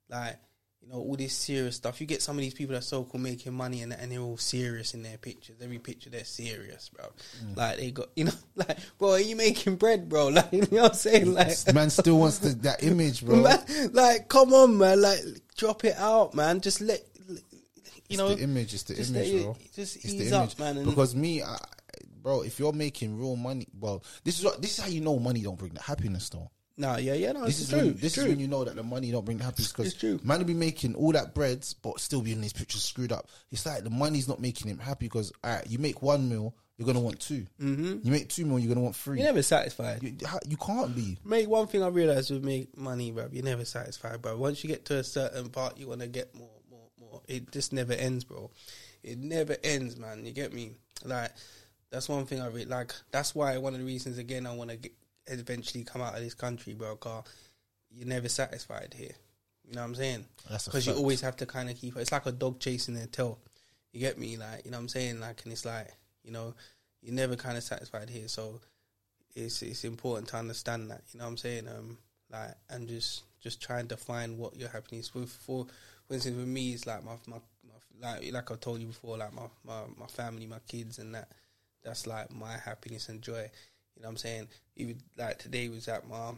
Like 0.10 0.38
you 0.82 0.90
know, 0.90 0.98
all 1.00 1.16
this 1.16 1.34
serious 1.34 1.78
stuff. 1.78 2.00
You 2.00 2.06
get 2.06 2.22
some 2.22 2.38
of 2.38 2.42
these 2.42 2.54
people 2.54 2.76
that 2.76 2.84
so 2.84 3.04
called 3.04 3.24
making 3.24 3.54
money 3.56 3.82
and 3.82 3.92
and 3.92 4.12
they're 4.12 4.20
all 4.20 4.38
serious 4.38 4.94
in 4.94 5.02
their 5.02 5.18
pictures. 5.18 5.56
Every 5.62 5.80
picture 5.80 6.12
they're 6.12 6.24
serious, 6.24 6.90
bro. 6.90 7.06
Mm. 7.44 7.58
Like 7.58 7.78
they 7.78 7.90
got, 7.92 8.10
you 8.16 8.26
know, 8.26 8.32
like 8.56 8.78
bro, 9.00 9.14
are 9.14 9.20
you 9.20 9.36
making 9.36 9.78
bread, 9.78 10.08
bro? 10.08 10.28
Like 10.30 10.54
you 10.54 10.62
know 10.62 10.84
what 10.84 10.92
I'm 10.92 10.98
saying? 10.98 11.34
Like 11.34 11.74
man 11.74 11.90
still 11.90 12.20
wants 12.20 12.38
the, 12.38 12.50
that 12.62 12.84
image, 12.92 13.26
bro. 13.26 13.42
man, 13.42 13.60
like 13.94 14.30
come 14.30 14.54
on, 14.54 14.78
man, 14.78 15.02
like 15.02 15.20
drop 15.58 15.84
it 15.84 15.96
out, 15.98 16.36
man. 16.36 16.62
Just 16.62 16.80
let 16.82 17.02
you 17.28 17.40
It's 18.10 18.18
know 18.20 18.36
the 18.36 18.44
image. 18.44 18.72
It's 18.76 18.84
the 18.84 18.96
image, 18.96 19.44
bro. 19.44 19.58
just 19.74 20.06
ease 20.06 20.32
up, 20.32 20.60
man, 20.60 20.78
and- 20.78 20.86
because 20.86 21.16
me, 21.16 21.42
I, 21.42 21.58
bro, 22.26 22.42
if 22.42 22.58
you're 22.58 22.74
making 22.74 23.16
real 23.20 23.36
money, 23.36 23.68
well, 23.80 24.04
this 24.24 24.40
is 24.40 24.44
what 24.44 24.60
this 24.60 24.78
is 24.80 24.84
how 24.84 24.90
you 24.90 25.00
know 25.00 25.20
money 25.20 25.42
don't 25.44 25.60
bring 25.60 25.74
the 25.76 25.82
happiness, 25.82 26.28
though. 26.30 26.50
Nah, 26.76 26.98
yeah, 26.98 27.14
yeah, 27.14 27.32
no, 27.32 27.46
This 27.46 27.62
it's 27.62 27.62
is 27.62 27.70
true. 27.70 27.78
when 27.78 27.94
this 27.98 28.14
true. 28.16 28.24
is 28.24 28.30
when 28.30 28.40
you 28.40 28.48
know 28.50 28.64
that 28.66 28.76
the 28.76 28.84
money 28.84 29.12
don't 29.12 29.24
bring 29.24 29.38
the 29.38 29.44
happiness 29.46 29.72
because 29.72 29.92
It's 29.92 29.98
true. 29.98 30.20
man 30.24 30.40
will 30.40 30.46
be 30.46 30.54
making 30.56 30.96
all 30.96 31.12
that 31.14 31.34
breads 31.36 31.74
but 31.74 32.00
still 32.02 32.22
be 32.22 32.34
in 32.34 32.42
these 32.42 32.52
pictures 32.52 32.84
screwed 32.84 33.14
up. 33.14 33.30
It's 33.52 33.66
like 33.66 33.84
the 33.86 33.90
money's 33.90 34.28
not 34.28 34.42
making 34.42 34.70
him 34.70 34.80
happy 34.80 35.06
because 35.06 35.32
alright, 35.46 35.66
you 35.70 35.78
make 35.80 36.02
one 36.02 36.28
meal, 36.28 36.54
you're 36.78 36.86
gonna 36.86 37.00
want 37.00 37.22
2 37.22 37.46
Mm-hmm. 37.62 38.00
You 38.04 38.12
make 38.12 38.28
two 38.28 38.46
meal, 38.46 38.60
you're 38.60 38.74
gonna 38.74 38.84
want 38.84 38.98
3 38.98 39.20
You're 39.20 39.28
never 39.28 39.42
satisfied. 39.42 40.04
You, 40.04 40.18
you 40.50 40.58
can't 40.58 40.94
be. 40.94 41.18
Mate, 41.24 41.48
one 41.48 41.68
thing 41.68 41.82
I 41.82 41.88
realized 41.88 42.32
with 42.32 42.44
make 42.44 42.76
money, 42.78 43.10
bro, 43.12 43.30
you're 43.32 43.46
never 43.46 43.64
satisfied, 43.64 44.22
bro. 44.22 44.36
Once 44.36 44.62
you 44.62 44.68
get 44.68 44.84
to 44.88 44.98
a 44.98 45.04
certain 45.06 45.48
part, 45.50 45.78
you 45.78 45.88
want 45.88 46.02
to 46.02 46.08
get 46.08 46.36
more, 46.36 46.50
more, 46.70 46.90
more. 47.00 47.22
It 47.30 47.52
just 47.54 47.72
never 47.72 47.94
ends, 47.94 48.26
bro. 48.26 48.52
It 49.02 49.18
never 49.18 49.56
ends, 49.64 49.96
man. 49.98 50.26
You 50.26 50.34
get 50.34 50.52
me? 50.54 50.72
Like, 51.06 51.32
that's 51.92 52.10
one 52.10 52.26
thing 52.26 52.42
I 52.42 52.48
really 52.48 52.66
like. 52.66 52.94
That's 53.12 53.34
why 53.36 53.58
one 53.58 53.74
of 53.74 53.80
the 53.80 53.86
reasons, 53.86 54.18
again, 54.18 54.46
I 54.46 54.54
want 54.54 54.72
to 54.72 54.90
eventually 55.28 55.84
come 55.84 56.02
out 56.02 56.16
of 56.16 56.22
this 56.22 56.34
country, 56.34 56.74
bro. 56.74 56.96
Cause 56.96 57.24
you're 57.92 58.08
never 58.08 58.30
satisfied 58.30 58.94
here. 58.96 59.12
You 59.68 59.76
know 59.76 59.82
what 59.82 59.88
I'm 59.88 59.96
saying? 59.96 60.26
Because 60.66 60.86
you 60.86 60.94
always 60.94 61.22
have 61.22 61.38
to 61.38 61.46
kind 61.46 61.70
of 61.70 61.78
keep. 61.78 61.96
It's 61.98 62.12
like 62.12 62.26
a 62.26 62.32
dog 62.32 62.60
chasing 62.60 62.94
their 62.94 63.08
tail. 63.08 63.40
You 63.94 64.00
get 64.00 64.20
me? 64.20 64.38
Like, 64.38 64.66
you 64.66 64.72
know 64.72 64.78
what 64.78 64.84
I'm 64.84 64.90
saying? 64.90 65.20
Like, 65.20 65.42
and 65.44 65.54
it's 65.54 65.66
like, 65.66 65.88
you 66.24 66.32
know, 66.32 66.54
you're 67.02 67.16
never 67.16 67.36
kind 67.36 67.58
of 67.58 67.64
satisfied 67.64 68.10
here. 68.10 68.28
So 68.28 68.60
it's 69.36 69.62
it's 69.62 69.84
important 69.84 70.28
to 70.30 70.38
understand 70.38 70.92
that. 70.92 71.02
You 71.14 71.20
know 71.20 71.26
what 71.26 71.32
I'm 71.32 71.38
saying? 71.38 71.68
Um, 71.68 71.98
like, 72.32 72.56
and 72.70 72.88
just 72.88 73.24
just 73.42 73.62
trying 73.62 73.88
to 73.88 73.98
find 73.98 74.38
what 74.38 74.56
your 74.56 74.70
happiness 74.70 75.14
with. 75.14 75.30
For 75.30 75.66
for 76.08 76.14
instance, 76.14 76.38
with 76.38 76.48
me, 76.48 76.74
it's 76.74 76.86
like 76.86 77.04
my 77.04 77.14
my, 77.28 77.38
my 77.64 78.10
like 78.10 78.34
like 78.34 78.52
I 78.52 78.56
told 78.56 78.82
you 78.82 78.88
before, 78.88 79.18
like 79.18 79.34
my, 79.34 79.48
my 79.66 79.82
my 79.98 80.08
family, 80.08 80.46
my 80.46 80.60
kids, 80.68 81.00
and 81.00 81.16
that. 81.16 81.30
That's 81.86 82.08
like 82.08 82.34
my 82.34 82.58
happiness 82.58 83.08
and 83.08 83.22
joy. 83.22 83.50
You 83.96 84.02
know 84.02 84.08
what 84.08 84.10
I'm 84.10 84.18
saying? 84.18 84.48
Even 84.76 84.98
like 85.18 85.40
today 85.40 85.70
was 85.70 85.88
at 85.88 86.08
my 86.10 86.32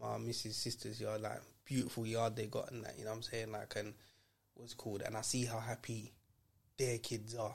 my 0.00 0.18
missus 0.18 0.56
sister's 0.56 1.00
yard, 1.00 1.22
like 1.22 1.40
beautiful 1.64 2.04
yard 2.06 2.36
they 2.36 2.46
got 2.46 2.70
and 2.70 2.84
that. 2.84 2.98
You 2.98 3.04
know 3.04 3.10
what 3.10 3.16
I'm 3.16 3.22
saying? 3.22 3.52
Like 3.52 3.74
and 3.76 3.94
what's 4.54 4.74
called? 4.74 5.02
And 5.02 5.16
I 5.16 5.22
see 5.22 5.44
how 5.44 5.58
happy 5.60 6.12
their 6.78 6.98
kids 6.98 7.34
are. 7.34 7.54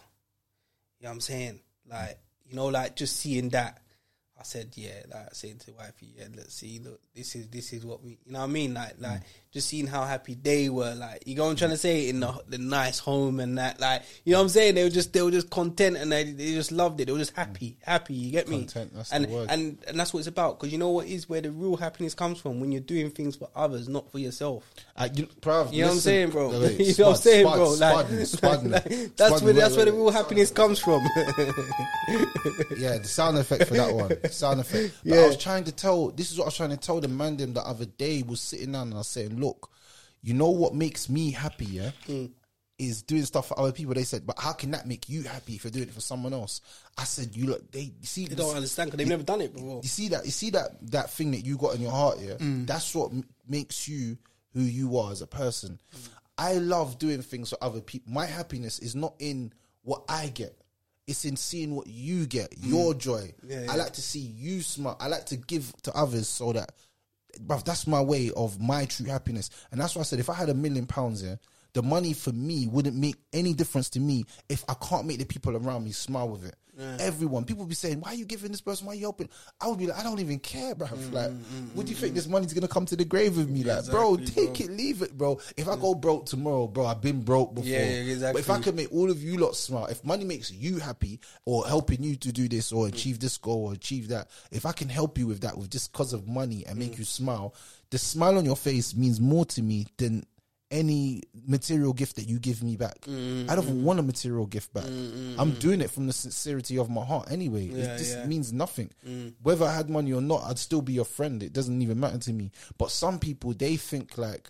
You 1.00 1.04
know 1.04 1.10
what 1.10 1.12
I'm 1.12 1.22
saying? 1.22 1.60
Like, 1.90 2.18
you 2.46 2.56
know, 2.56 2.68
like 2.68 2.96
just 2.96 3.18
seeing 3.18 3.50
that, 3.50 3.82
I 4.40 4.44
said, 4.44 4.74
yeah, 4.76 5.02
like 5.12 5.26
I 5.26 5.30
said 5.32 5.60
to 5.62 5.72
wifey, 5.74 6.14
yeah, 6.16 6.26
let's 6.36 6.54
see, 6.54 6.80
look, 6.84 7.00
this 7.16 7.36
is 7.36 7.48
this 7.50 7.74
is 7.74 7.84
what 7.84 8.04
we, 8.04 8.20
you 8.26 8.34
know 8.34 8.40
what 8.40 8.46
I 8.46 8.48
mean? 8.48 8.74
Like, 8.76 8.98
mm. 8.98 9.04
like 9.04 9.22
just 9.52 9.68
seeing 9.68 9.88
how 9.88 10.04
happy 10.06 10.36
they 10.36 10.70
were, 10.70 10.94
like, 10.94 11.24
you 11.26 11.36
know 11.36 11.46
what 11.46 11.52
I'm 11.52 11.56
trying 11.56 11.72
to 11.72 11.78
say, 11.78 12.10
in 12.10 12.20
the 12.20 12.44
the 12.48 12.60
nice 12.60 13.00
home 13.00 13.40
and 13.40 13.58
that, 13.58 13.80
like, 13.80 14.04
you 14.26 14.34
know 14.34 14.40
what 14.40 14.44
I'm 14.44 14.50
saying? 14.50 14.76
They 14.76 14.84
were 14.84 14.92
just 14.92 15.12
they 15.14 15.22
were 15.24 15.32
just 15.32 15.50
content 15.50 15.98
and 15.98 16.12
they 16.12 16.24
they 16.24 16.54
just 16.54 16.72
loved 16.72 17.02
it. 17.02 17.06
They 17.06 17.12
were 17.12 17.18
just 17.18 17.36
happy, 17.36 17.78
mm. 17.82 17.86
happy. 17.86 18.14
You 18.14 18.32
get 18.32 18.48
me? 18.48 18.60
Content, 18.60 18.94
that's 18.94 19.10
the 19.10 19.16
and 19.16 19.28
word. 19.28 19.48
and 19.50 19.78
and 19.88 20.00
that's 20.00 20.14
what 20.14 20.20
it's 20.20 20.28
about. 20.28 20.60
Because 20.60 20.72
you 20.72 20.78
know 20.78 20.90
what 20.90 21.08
is 21.08 21.28
where 21.28 21.42
the 21.42 21.52
real 21.52 21.76
happiness 21.76 22.14
comes 22.14 22.40
from 22.40 22.60
when 22.60 22.72
you're 22.72 22.82
doing 22.82 23.10
things 23.10 23.36
for 23.36 23.50
others, 23.56 23.90
not 23.90 24.12
for 24.12 24.20
yourself. 24.20 24.72
I, 25.00 25.06
you, 25.14 25.28
bruv, 25.42 25.72
You 25.72 25.82
know 25.82 25.88
what 25.90 25.94
I'm 25.94 26.00
saying, 26.00 26.30
bro? 26.32 26.50
Wait, 26.50 26.60
wait, 26.80 26.80
you 26.80 26.86
know 26.98 27.10
what 27.10 27.10
I'm 27.10 27.16
spud, 27.16 27.18
saying, 27.18 27.46
spud, 27.46 27.56
bro? 27.58 27.70
Like, 27.70 28.08
spud, 28.08 28.28
spud, 28.28 28.68
like, 28.72 28.82
spud, 28.92 29.12
that's 29.18 29.42
where 29.44 29.54
that's 29.54 29.76
where 29.76 29.86
the 29.86 29.92
real 29.94 30.10
happiness 30.10 30.50
comes 30.52 30.80
from. 30.80 31.02
yeah, 32.78 32.98
the 32.98 33.04
sound 33.08 33.38
effect 33.38 33.66
for 33.68 33.76
that 33.76 33.94
one. 33.94 34.12
Sound 34.32 34.60
effect. 34.60 34.94
But 35.06 35.16
Yeah. 35.16 35.22
I 35.22 35.28
was 35.28 35.38
trying 35.38 35.64
to 35.66 35.72
tell. 35.72 36.10
This 36.12 36.32
is 36.32 36.38
what 36.38 36.46
I 36.46 36.48
was 36.48 36.58
trying 36.58 36.70
to 36.72 36.78
tell 36.78 37.00
the 37.00 37.08
man 37.08 37.38
them 37.38 37.54
the 37.54 37.62
other 37.62 37.86
day. 37.86 38.24
Was 38.24 38.42
sitting 38.42 38.72
down 38.72 38.88
and 38.88 38.94
I 38.96 38.98
was 38.98 39.08
saying, 39.08 39.40
look, 39.40 39.70
you 40.22 40.34
know 40.34 40.50
what 40.50 40.74
makes 40.74 41.10
me 41.10 41.32
happy? 41.32 41.66
Yeah, 41.66 41.92
Mm. 42.08 42.32
is 42.80 43.02
doing 43.04 43.26
stuff 43.26 43.48
for 43.50 43.60
other 43.60 43.72
people. 43.72 43.94
They 43.94 44.04
said, 44.04 44.26
but 44.26 44.40
how 44.40 44.54
can 44.54 44.72
that 44.72 44.88
make 44.88 45.10
you 45.10 45.24
happy 45.24 45.56
if 45.56 45.64
you're 45.64 45.72
doing 45.72 45.88
it 45.90 45.94
for 45.94 46.02
someone 46.02 46.34
else? 46.34 46.62
I 46.98 47.04
said, 47.04 47.36
you 47.36 47.46
look. 47.48 47.72
They 47.72 47.92
see. 48.02 48.26
They 48.28 48.36
don't 48.36 48.56
understand 48.56 48.88
because 48.90 48.98
they've 49.00 49.08
never 49.08 49.24
done 49.24 49.42
it 49.42 49.54
before. 49.54 49.82
You 49.84 49.90
see 49.90 50.08
that? 50.10 50.26
You 50.26 50.32
see 50.32 50.50
that 50.52 50.72
that 50.92 51.12
thing 51.12 51.32
that 51.32 51.46
you 51.46 51.58
got 51.58 51.76
in 51.76 51.82
your 51.82 51.92
heart? 51.92 52.18
Yeah, 52.20 52.34
Mm. 52.36 52.66
that's 52.66 52.94
what 52.96 53.12
m- 53.12 53.24
makes 53.48 53.88
you 53.88 54.18
who 54.58 54.64
you 54.64 54.98
are 54.98 55.12
as 55.12 55.22
a 55.22 55.28
person. 55.28 55.80
I 56.36 56.54
love 56.54 56.98
doing 56.98 57.22
things 57.22 57.52
for 57.52 57.58
other 57.62 57.80
people. 57.80 58.12
My 58.12 58.26
happiness 58.26 58.80
is 58.80 58.96
not 58.96 59.14
in 59.20 59.54
what 59.84 60.04
I 60.10 60.28
get. 60.28 60.60
It's 61.06 61.26
in 61.26 61.38
seeing 61.38 61.76
what 61.76 61.86
you 61.86 62.26
get, 62.26 62.54
your 62.58 62.96
joy. 62.96 63.34
Mm. 63.46 63.50
Yeah, 63.68 63.72
I 63.72 63.76
like 63.76 63.94
to 63.94 64.02
see 64.02 64.20
you 64.20 64.62
smile. 64.62 64.98
I 65.00 65.08
like 65.08 65.28
to 65.28 65.38
give 65.38 65.72
to 65.84 65.94
others 65.94 66.28
so 66.28 66.54
that, 66.54 66.72
bruv, 67.40 67.64
that's 67.64 67.86
my 67.86 68.02
way 68.02 68.32
of 68.36 68.60
my 68.60 68.86
true 68.86 69.06
happiness. 69.06 69.52
And 69.72 69.80
that's 69.80 69.96
why 69.96 70.02
I 70.02 70.04
said 70.04 70.20
if 70.20 70.30
I 70.30 70.34
had 70.34 70.50
a 70.50 70.56
million 70.56 70.88
pounds 70.88 71.22
here, 71.22 71.40
the 71.74 71.84
money 71.84 72.14
for 72.14 72.32
me 72.32 72.66
wouldn't 72.66 72.96
make 72.96 73.18
any 73.32 73.54
difference 73.54 73.92
to 73.92 74.00
me 74.00 74.26
if 74.50 74.66
I 74.68 74.74
can't 74.74 75.06
make 75.06 75.20
the 75.20 75.26
people 75.26 75.56
around 75.56 75.84
me 75.84 75.92
smile 75.92 76.30
with 76.30 76.46
it. 76.46 76.56
Everyone, 77.00 77.44
people 77.46 77.66
be 77.66 77.76
saying, 77.76 78.00
"Why 78.02 78.12
are 78.12 78.16
you 78.16 78.26
giving 78.26 78.52
this 78.52 78.62
person? 78.62 78.86
Why 78.86 78.94
are 78.94 78.96
you 78.96 79.02
helping?" 79.02 79.30
I 79.60 79.68
would 79.68 79.80
be 79.80 79.88
like, 79.88 79.98
"I 79.98 80.04
don't 80.04 80.20
even 80.20 80.40
care, 80.40 80.76
bro. 80.76 80.88
Mm, 80.88 81.14
like, 81.14 81.30
mm, 81.30 81.38
mm, 81.38 81.76
what 81.76 81.86
do 81.86 81.92
you 81.92 81.96
mm, 81.96 82.02
think 82.02 82.14
this 82.16 82.28
money's 82.28 82.54
gonna 82.54 82.68
come 82.68 82.86
to 82.86 82.96
the 82.96 83.06
grave 83.06 83.38
with 83.38 83.50
me? 83.50 83.64
Like, 83.64 83.86
bro, 83.90 84.18
take 84.18 84.36
bro. 84.58 84.66
it, 84.66 84.72
leave 84.72 85.02
it, 85.02 85.18
bro. 85.18 85.40
If 85.56 85.68
I 85.68 85.76
go 85.76 85.96
broke 85.96 86.26
tomorrow, 86.28 86.68
bro, 86.68 86.86
I've 86.86 87.02
been 87.02 87.22
broke 87.22 87.56
before. 87.56 87.70
Yeah, 87.70 88.02
yeah, 88.02 88.32
But 88.32 88.40
if 88.40 88.50
I 88.50 88.58
exactly. 88.58 88.64
could 88.64 88.76
make 88.76 88.92
all 88.94 89.10
of 89.10 89.22
you 89.24 89.38
lot 89.38 89.56
smile, 89.56 89.86
if 89.88 90.04
money 90.04 90.24
makes 90.24 90.52
you 90.52 90.78
happy 90.80 91.20
or 91.46 91.66
helping 91.68 92.04
you 92.04 92.16
to 92.18 92.32
do 92.32 92.48
this 92.48 92.72
or 92.72 92.88
achieve 92.88 93.20
this 93.20 93.38
goal 93.38 93.66
or 93.68 93.74
achieve 93.74 94.10
that, 94.10 94.30
if 94.52 94.66
I 94.66 94.72
can 94.72 94.90
help 94.90 95.18
you 95.18 95.28
with 95.28 95.42
that 95.42 95.58
with 95.58 95.70
just 95.70 95.92
because 95.92 96.14
of 96.14 96.28
money 96.28 96.66
and 96.66 96.78
make 96.78 96.98
you 96.98 97.06
smile, 97.06 97.54
the 97.90 97.98
smile 97.98 98.38
on 98.38 98.46
your 98.46 98.58
face 98.58 98.96
means 98.96 99.20
more 99.20 99.46
to 99.46 99.62
me 99.62 99.88
than 99.98 100.26
any 100.70 101.24
material 101.46 101.94
gift 101.94 102.18
that 102.18 102.28
you 102.28 102.40
give 102.40 102.62
me 102.62 102.76
back. 102.76 102.98
I 103.08 103.56
don't 103.56 103.84
want 103.84 104.00
a 104.00 104.04
material 104.04 104.46
gift 104.46 104.74
back. 104.74 104.84
Mm-hmm. 104.84 105.40
I'm 105.40 105.52
doing 105.54 105.80
it 105.82 105.90
from 105.90 106.08
the 106.08 106.14
sincerity 106.14 106.78
of 106.78 106.90
my 106.90 107.06
heart 107.06 107.32
anyway. 107.32 107.66
Yeah, 107.68 107.94
it 107.96 107.98
just 107.98 108.18
yeah. 108.18 108.26
means 108.26 108.52
nothing. 108.52 108.92
Mm. 109.08 109.34
Whether 109.42 109.66
I 109.66 109.74
had 109.74 109.90
money 109.90 110.12
or 110.12 110.22
not, 110.22 110.44
I'd 110.44 110.60
still 110.60 110.82
be 110.82 110.94
your 110.94 111.06
friend. 111.06 111.42
It 111.42 111.54
doesn't 111.54 111.82
even 111.82 112.00
matter 112.00 112.18
to 112.18 112.34
me. 112.34 112.52
But 112.78 112.92
some 112.92 113.18
people 113.20 113.54
they 113.54 113.78
think 113.78 114.18
like 114.18 114.50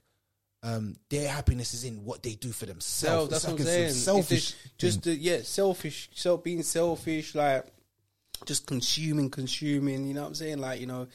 um, 0.63 0.95
their 1.09 1.29
happiness 1.29 1.73
is 1.75 1.83
in 1.83 2.03
what 2.03 2.23
they 2.23 2.33
do 2.33 2.49
for 2.51 2.65
Self, 2.65 3.29
themselves. 3.29 3.29
that's 3.29 3.43
It's 3.43 3.51
what 3.51 3.59
like 3.59 3.61
I'm 3.61 3.65
saying. 3.67 3.93
selfish. 3.93 4.51
just, 4.51 4.77
just 4.77 5.03
the, 5.03 5.15
yeah, 5.15 5.39
selfish, 5.43 6.09
self 6.15 6.43
being 6.43 6.63
selfish, 6.63 7.35
like 7.35 7.65
just 8.45 8.65
consuming, 8.65 9.29
consuming. 9.29 10.07
You 10.07 10.15
know 10.15 10.21
what 10.21 10.27
I'm 10.29 10.35
saying? 10.35 10.57
Like 10.59 10.79
you 10.81 10.87
know, 10.87 11.07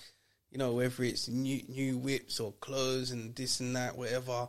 you 0.52 0.58
know 0.58 0.72
whether 0.74 1.02
it's 1.02 1.28
new 1.28 1.60
new 1.68 1.98
whips 1.98 2.38
or 2.38 2.52
clothes 2.60 3.10
and 3.10 3.34
this 3.34 3.58
and 3.58 3.74
that, 3.74 3.96
whatever. 3.98 4.46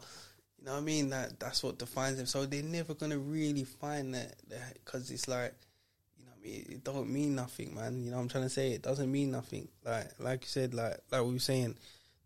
You 0.63 0.67
know 0.69 0.75
what 0.75 0.81
I 0.81 0.85
mean? 0.85 1.09
That 1.09 1.39
that's 1.41 1.61
what 1.61 1.77
defines 1.77 2.15
them. 2.15 2.25
So 2.25 2.45
they're 2.45 2.63
never 2.63 2.93
gonna 2.93 3.17
really 3.17 3.65
find 3.65 4.15
that 4.15 4.35
because 4.73 5.11
it's 5.11 5.27
like. 5.27 5.53
You 6.17 6.25
know 6.25 6.31
what 6.31 6.47
I 6.47 6.51
mean? 6.51 6.65
It 6.69 6.83
don't 6.85 7.09
mean 7.09 7.35
nothing, 7.35 7.75
man. 7.75 8.01
You 8.01 8.11
know 8.11 8.15
what 8.17 8.23
I'm 8.23 8.29
trying 8.29 8.45
to 8.45 8.49
say? 8.49 8.71
It 8.71 8.81
doesn't 8.81 9.11
mean 9.11 9.31
nothing. 9.31 9.67
Like 9.83 10.07
like 10.19 10.43
you 10.43 10.47
said, 10.47 10.73
like 10.73 10.97
like 11.11 11.21
we 11.23 11.33
were 11.33 11.39
saying, 11.39 11.75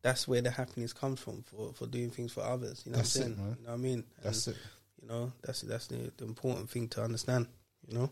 that's 0.04 0.28
where 0.28 0.42
the 0.42 0.52
happiness 0.52 0.94
comes 0.94 1.20
from 1.20 1.42
for, 1.42 1.74
for 1.74 1.88
doing 1.88 2.12
things 2.12 2.32
for 2.32 2.42
others. 2.44 2.84
You 2.86 2.92
know 2.92 3.00
That's 3.00 3.16
what 3.18 3.26
I'm 3.26 3.32
it, 3.32 3.36
saying? 3.36 3.48
man. 3.48 3.58
You 3.60 3.66
know 3.66 3.72
what 3.72 3.78
I 3.78 3.82
mean? 3.82 4.04
That's 4.24 4.48
And, 4.48 4.56
it. 4.56 4.62
You 5.02 5.08
know, 5.08 5.34
that's 5.42 5.62
that's 5.62 5.88
the, 5.88 6.12
the 6.18 6.26
important 6.26 6.70
thing 6.70 6.88
to 6.90 7.04
understand. 7.04 7.48
You 7.88 7.98
know, 7.98 8.12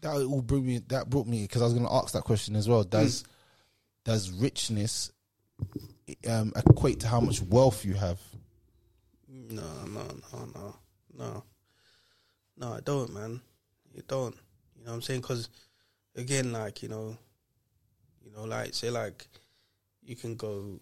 that 0.00 0.14
all 0.14 0.40
brought 0.40 0.62
me 0.62 0.78
that 0.88 1.10
brought 1.10 1.26
me 1.26 1.42
because 1.42 1.60
I 1.60 1.66
was 1.66 1.74
going 1.74 1.86
to 1.86 1.92
ask 1.92 2.14
that 2.14 2.24
question 2.24 2.56
as 2.56 2.66
well. 2.66 2.82
Does 2.82 3.24
does 4.04 4.30
richness 4.30 5.12
um, 6.28 6.52
equate 6.56 7.00
to 7.00 7.08
how 7.08 7.20
much 7.20 7.42
wealth 7.42 7.84
you 7.84 7.94
have? 7.94 8.18
No, 9.28 9.62
no, 9.86 10.02
no, 10.32 10.44
no, 10.54 10.76
no, 11.16 11.44
no. 12.56 12.72
I 12.72 12.80
don't, 12.80 13.12
man. 13.12 13.40
You 13.94 14.02
don't. 14.06 14.34
You 14.76 14.84
know 14.84 14.90
what 14.90 14.94
I'm 14.96 15.02
saying? 15.02 15.20
Because 15.20 15.48
again, 16.14 16.52
like 16.52 16.82
you 16.82 16.88
know, 16.88 17.16
you 18.24 18.32
know, 18.32 18.44
like 18.44 18.74
say 18.74 18.90
like 18.90 19.26
you 20.02 20.16
can 20.16 20.36
go 20.36 20.80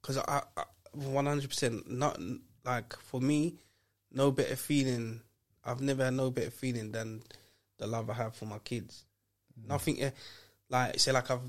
because 0.00 0.18
I, 0.18 0.42
one 0.92 1.26
hundred 1.26 1.48
percent 1.48 1.90
not 1.90 2.18
like 2.64 2.96
for 2.96 3.20
me, 3.20 3.56
no 4.12 4.30
better 4.30 4.56
feeling. 4.56 5.20
I've 5.64 5.80
never 5.80 6.04
had 6.04 6.14
no 6.14 6.30
better 6.30 6.50
feeling 6.50 6.90
than 6.90 7.22
the 7.78 7.86
love 7.86 8.10
I 8.10 8.14
have 8.14 8.34
for 8.34 8.46
my 8.46 8.58
kids. 8.58 9.04
Nothing 9.66 10.02
eh, 10.02 10.10
like 10.68 10.98
say 10.98 11.12
like 11.12 11.30
I've 11.30 11.40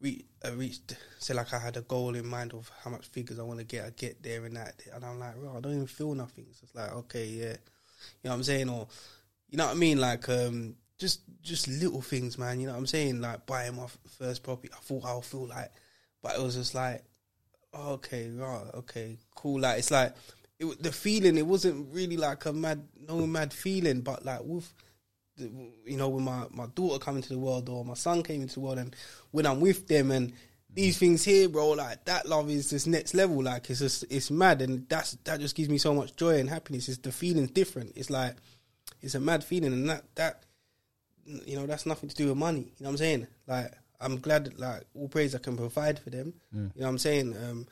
re- 0.00 0.24
uh, 0.44 0.52
reached. 0.52 0.96
Say 1.18 1.34
like 1.34 1.52
I 1.52 1.58
had 1.58 1.76
a 1.76 1.82
goal 1.82 2.14
in 2.14 2.26
mind 2.26 2.52
of 2.54 2.70
how 2.82 2.90
much 2.90 3.06
figures 3.06 3.38
I 3.38 3.42
want 3.42 3.58
to 3.58 3.64
get. 3.64 3.84
I 3.84 3.90
get 3.90 4.22
there 4.22 4.44
and 4.44 4.56
that, 4.56 4.74
and 4.94 5.04
I'm 5.04 5.18
like, 5.18 5.34
I 5.36 5.60
don't 5.60 5.74
even 5.74 5.86
feel 5.86 6.14
nothing. 6.14 6.46
It's 6.50 6.74
like 6.74 6.92
okay, 6.92 7.26
yeah, 7.26 7.44
you 7.44 8.24
know 8.24 8.30
what 8.30 8.34
I'm 8.34 8.42
saying, 8.44 8.68
or 8.68 8.88
you 9.48 9.58
know 9.58 9.66
what 9.66 9.76
I 9.76 9.78
mean, 9.78 9.98
like 9.98 10.28
um, 10.28 10.76
just 10.98 11.20
just 11.42 11.68
little 11.68 12.02
things, 12.02 12.38
man. 12.38 12.60
You 12.60 12.66
know 12.66 12.72
what 12.72 12.78
I'm 12.80 12.86
saying, 12.86 13.20
like 13.20 13.46
buying 13.46 13.76
my 13.76 13.86
first 14.18 14.42
property. 14.42 14.70
I 14.72 14.80
thought 14.80 15.04
I'll 15.04 15.22
feel 15.22 15.46
like, 15.46 15.72
but 16.22 16.36
it 16.36 16.42
was 16.42 16.56
just 16.56 16.74
like, 16.74 17.04
oh, 17.72 17.92
okay, 17.94 18.30
right, 18.30 18.64
okay, 18.74 19.18
cool. 19.34 19.60
Like 19.60 19.78
it's 19.78 19.90
like 19.90 20.14
it, 20.58 20.82
the 20.82 20.92
feeling 20.92 21.36
it 21.36 21.46
wasn't 21.46 21.92
really 21.92 22.16
like 22.16 22.44
a 22.46 22.52
mad 22.52 22.86
no 23.08 23.26
mad 23.26 23.52
feeling, 23.52 24.00
but 24.00 24.24
like 24.24 24.40
with 24.42 24.72
you 25.38 25.96
know 25.96 26.08
when 26.08 26.24
my 26.24 26.46
my 26.50 26.66
daughter 26.74 26.98
come 26.98 27.16
into 27.16 27.30
the 27.30 27.38
world 27.38 27.68
or 27.68 27.84
my 27.84 27.94
son 27.94 28.22
came 28.22 28.42
into 28.42 28.54
the 28.54 28.60
world, 28.60 28.78
and 28.78 28.94
when 29.30 29.46
I'm 29.46 29.60
with 29.60 29.88
them 29.88 30.10
and 30.10 30.32
these 30.72 30.98
things 30.98 31.24
here, 31.24 31.48
bro, 31.48 31.70
like 31.70 32.04
that 32.04 32.28
love 32.28 32.50
is 32.50 32.70
just 32.70 32.86
next 32.86 33.14
level. 33.14 33.42
Like 33.42 33.68
it's 33.70 33.80
just 33.80 34.04
it's 34.10 34.30
mad, 34.30 34.62
and 34.62 34.88
that's 34.88 35.12
that 35.24 35.40
just 35.40 35.54
gives 35.56 35.68
me 35.68 35.78
so 35.78 35.94
much 35.94 36.16
joy 36.16 36.38
and 36.38 36.48
happiness. 36.50 36.88
It's 36.88 36.98
the 36.98 37.12
feeling's 37.12 37.50
different. 37.50 37.92
It's 37.96 38.10
like 38.10 38.36
it's 39.00 39.14
a 39.14 39.20
mad 39.20 39.42
feeling, 39.42 39.72
and 39.72 39.88
that 39.88 40.04
that 40.16 40.42
you 41.24 41.56
know 41.56 41.66
that's 41.66 41.86
nothing 41.86 42.08
to 42.08 42.16
do 42.16 42.28
with 42.28 42.36
money. 42.36 42.60
You 42.60 42.84
know 42.84 42.86
what 42.86 42.90
I'm 42.90 42.96
saying? 42.98 43.26
Like 43.46 43.72
I'm 44.00 44.18
glad 44.20 44.44
that 44.44 44.58
like 44.58 44.82
all 44.94 45.08
praise 45.08 45.34
I 45.34 45.38
can 45.38 45.56
provide 45.56 45.98
for 45.98 46.10
them. 46.10 46.34
You 46.52 46.80
know 46.80 46.86
what 46.86 46.88
I'm 46.88 46.98
saying? 46.98 47.34
Um, 47.36 47.66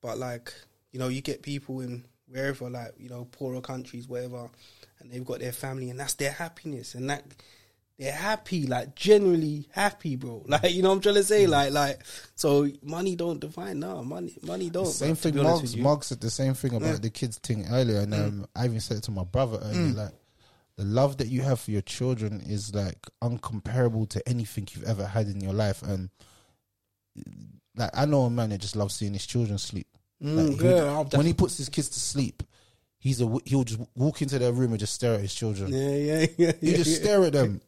but 0.00 0.18
like 0.18 0.52
you 0.90 0.98
know, 0.98 1.08
you 1.08 1.20
get 1.20 1.42
people 1.42 1.80
in 1.80 2.04
wherever 2.26 2.68
like 2.68 2.94
you 2.98 3.08
know 3.08 3.26
poorer 3.30 3.60
countries, 3.60 4.08
whatever, 4.08 4.48
and 5.02 5.10
they've 5.12 5.24
got 5.24 5.40
their 5.40 5.52
family, 5.52 5.90
and 5.90 5.98
that's 6.00 6.14
their 6.14 6.32
happiness, 6.32 6.94
and 6.94 7.10
that 7.10 7.24
they're 7.98 8.12
happy, 8.12 8.66
like 8.66 8.94
generally 8.96 9.68
happy, 9.72 10.16
bro. 10.16 10.42
Like 10.48 10.72
you 10.72 10.82
know 10.82 10.88
what 10.88 10.96
I'm 10.96 11.00
trying 11.02 11.14
to 11.16 11.24
say, 11.24 11.46
like 11.46 11.72
like 11.72 12.00
so 12.34 12.68
money 12.82 13.14
don't 13.16 13.38
define. 13.40 13.78
No, 13.80 14.02
money 14.02 14.36
money 14.42 14.70
don't. 14.70 14.86
Same 14.86 15.08
bro, 15.10 15.14
thing. 15.16 15.32
be 15.34 15.40
honest 15.40 15.76
Mark. 15.76 15.84
Mark 15.84 16.04
said 16.04 16.20
the 16.20 16.30
same 16.30 16.54
thing 16.54 16.74
about 16.74 16.86
Yeah. 16.88 16.96
the 16.96 17.10
kids 17.10 17.38
thing 17.38 17.66
earlier, 17.70 18.00
and 18.00 18.14
um, 18.14 18.46
I 18.56 18.64
even 18.64 18.80
said 18.80 18.96
it 18.96 19.02
to 19.04 19.10
my 19.10 19.24
brother 19.24 19.58
earlier. 19.62 19.92
Like 19.92 20.12
the 20.76 20.84
love 20.84 21.18
that 21.18 21.28
you 21.28 21.42
have 21.42 21.60
for 21.60 21.70
your 21.70 21.82
children 21.82 22.40
is 22.40 22.74
like 22.74 22.98
uncomparable 23.22 24.08
to 24.08 24.26
anything 24.28 24.66
you've 24.72 24.84
ever 24.88 25.06
had 25.06 25.26
in 25.28 25.40
your 25.40 25.52
life. 25.52 25.82
And 25.82 26.08
like 27.76 27.90
I 27.94 28.06
know 28.06 28.22
a 28.22 28.30
man 28.30 28.50
that 28.50 28.58
just 28.60 28.76
loves 28.76 28.94
seeing 28.94 29.12
his 29.12 29.26
children 29.26 29.58
sleep. 29.58 29.86
Mm, 30.22 30.36
Like, 30.50 30.60
he 30.60 30.66
yeah, 30.68 30.98
would- 30.98 31.12
when 31.14 31.26
he 31.26 31.34
puts 31.34 31.56
his 31.58 31.68
kids 31.68 31.88
to 31.90 32.00
sleep, 32.00 32.42
he's 33.02 33.20
a 33.20 33.28
he'll 33.44 33.64
just 33.64 33.80
walk 33.96 34.22
into 34.22 34.38
their 34.38 34.52
room 34.52 34.70
and 34.70 34.78
just 34.80 34.94
stare 34.94 35.14
at 35.14 35.20
his 35.20 35.34
children. 35.34 35.72
Yeah, 35.72 35.88
yeah, 35.90 36.26
yeah. 36.38 36.52
He 36.60 36.70
yeah, 36.70 36.76
just 36.78 36.90
yeah. 36.90 36.96
stare 37.04 37.24
at 37.24 37.32
them. 37.32 37.60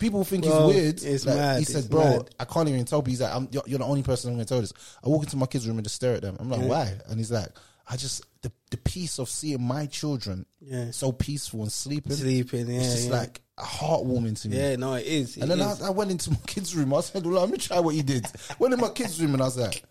People 0.00 0.24
think 0.24 0.44
Bro, 0.44 0.68
he's 0.68 0.76
weird. 0.76 1.02
it's 1.02 1.26
Like, 1.26 1.36
mad, 1.36 1.58
He 1.58 1.64
said, 1.66 1.90
"Bro, 1.90 2.04
mad. 2.04 2.30
I 2.40 2.46
can't 2.46 2.68
even 2.70 2.84
tell." 2.86 3.00
people." 3.02 3.10
He's 3.10 3.20
like, 3.20 3.34
I'm, 3.34 3.48
you're, 3.52 3.62
"You're 3.66 3.78
the 3.80 3.84
only 3.84 4.02
person 4.02 4.30
I'm 4.30 4.36
going 4.36 4.46
to 4.46 4.48
tell 4.48 4.62
this." 4.62 4.72
I 5.04 5.08
walk 5.10 5.24
into 5.24 5.36
my 5.36 5.44
kids' 5.44 5.68
room 5.68 5.76
and 5.76 5.84
just 5.84 5.96
stare 5.96 6.14
at 6.14 6.22
them. 6.22 6.38
I'm 6.40 6.48
like, 6.48 6.62
Yeah. 6.62 6.66
"Why?" 6.68 6.94
And 7.08 7.18
he's 7.18 7.30
like, 7.30 7.48
"I 7.86 7.96
just 7.98 8.24
the 8.40 8.50
the 8.70 8.78
peace 8.78 9.18
of 9.18 9.28
seeing 9.28 9.60
my 9.62 9.84
children 9.84 10.46
Yeah. 10.60 10.90
so 10.90 11.12
peaceful 11.12 11.60
and 11.62 11.70
sleeping. 11.70 12.12
Sleeping, 12.12 12.66
yeah, 12.70 12.80
it's 12.80 12.94
just 12.94 13.10
like 13.10 13.42
heartwarming 13.58 14.40
to 14.40 14.48
me." 14.48 14.56
Yeah, 14.56 14.76
no, 14.76 14.94
it 14.94 15.06
is. 15.06 15.36
And 15.36 15.44
it 15.44 15.48
then 15.58 15.60
I, 15.60 15.72
is. 15.72 15.82
I 15.82 15.90
went 15.90 16.10
into 16.12 16.30
my 16.30 16.38
kids' 16.46 16.74
room. 16.74 16.94
I 16.94 17.00
said, 17.02 17.24
well, 17.26 17.40
"Let 17.40 17.50
me 17.50 17.58
try 17.58 17.78
what 17.80 17.94
you 17.94 18.02
did." 18.02 18.26
went 18.58 18.72
in 18.72 18.80
my 18.80 18.88
kids' 18.88 19.20
room 19.20 19.34
and 19.34 19.42
I 19.42 19.46
was 19.46 19.58
like, 19.58 19.84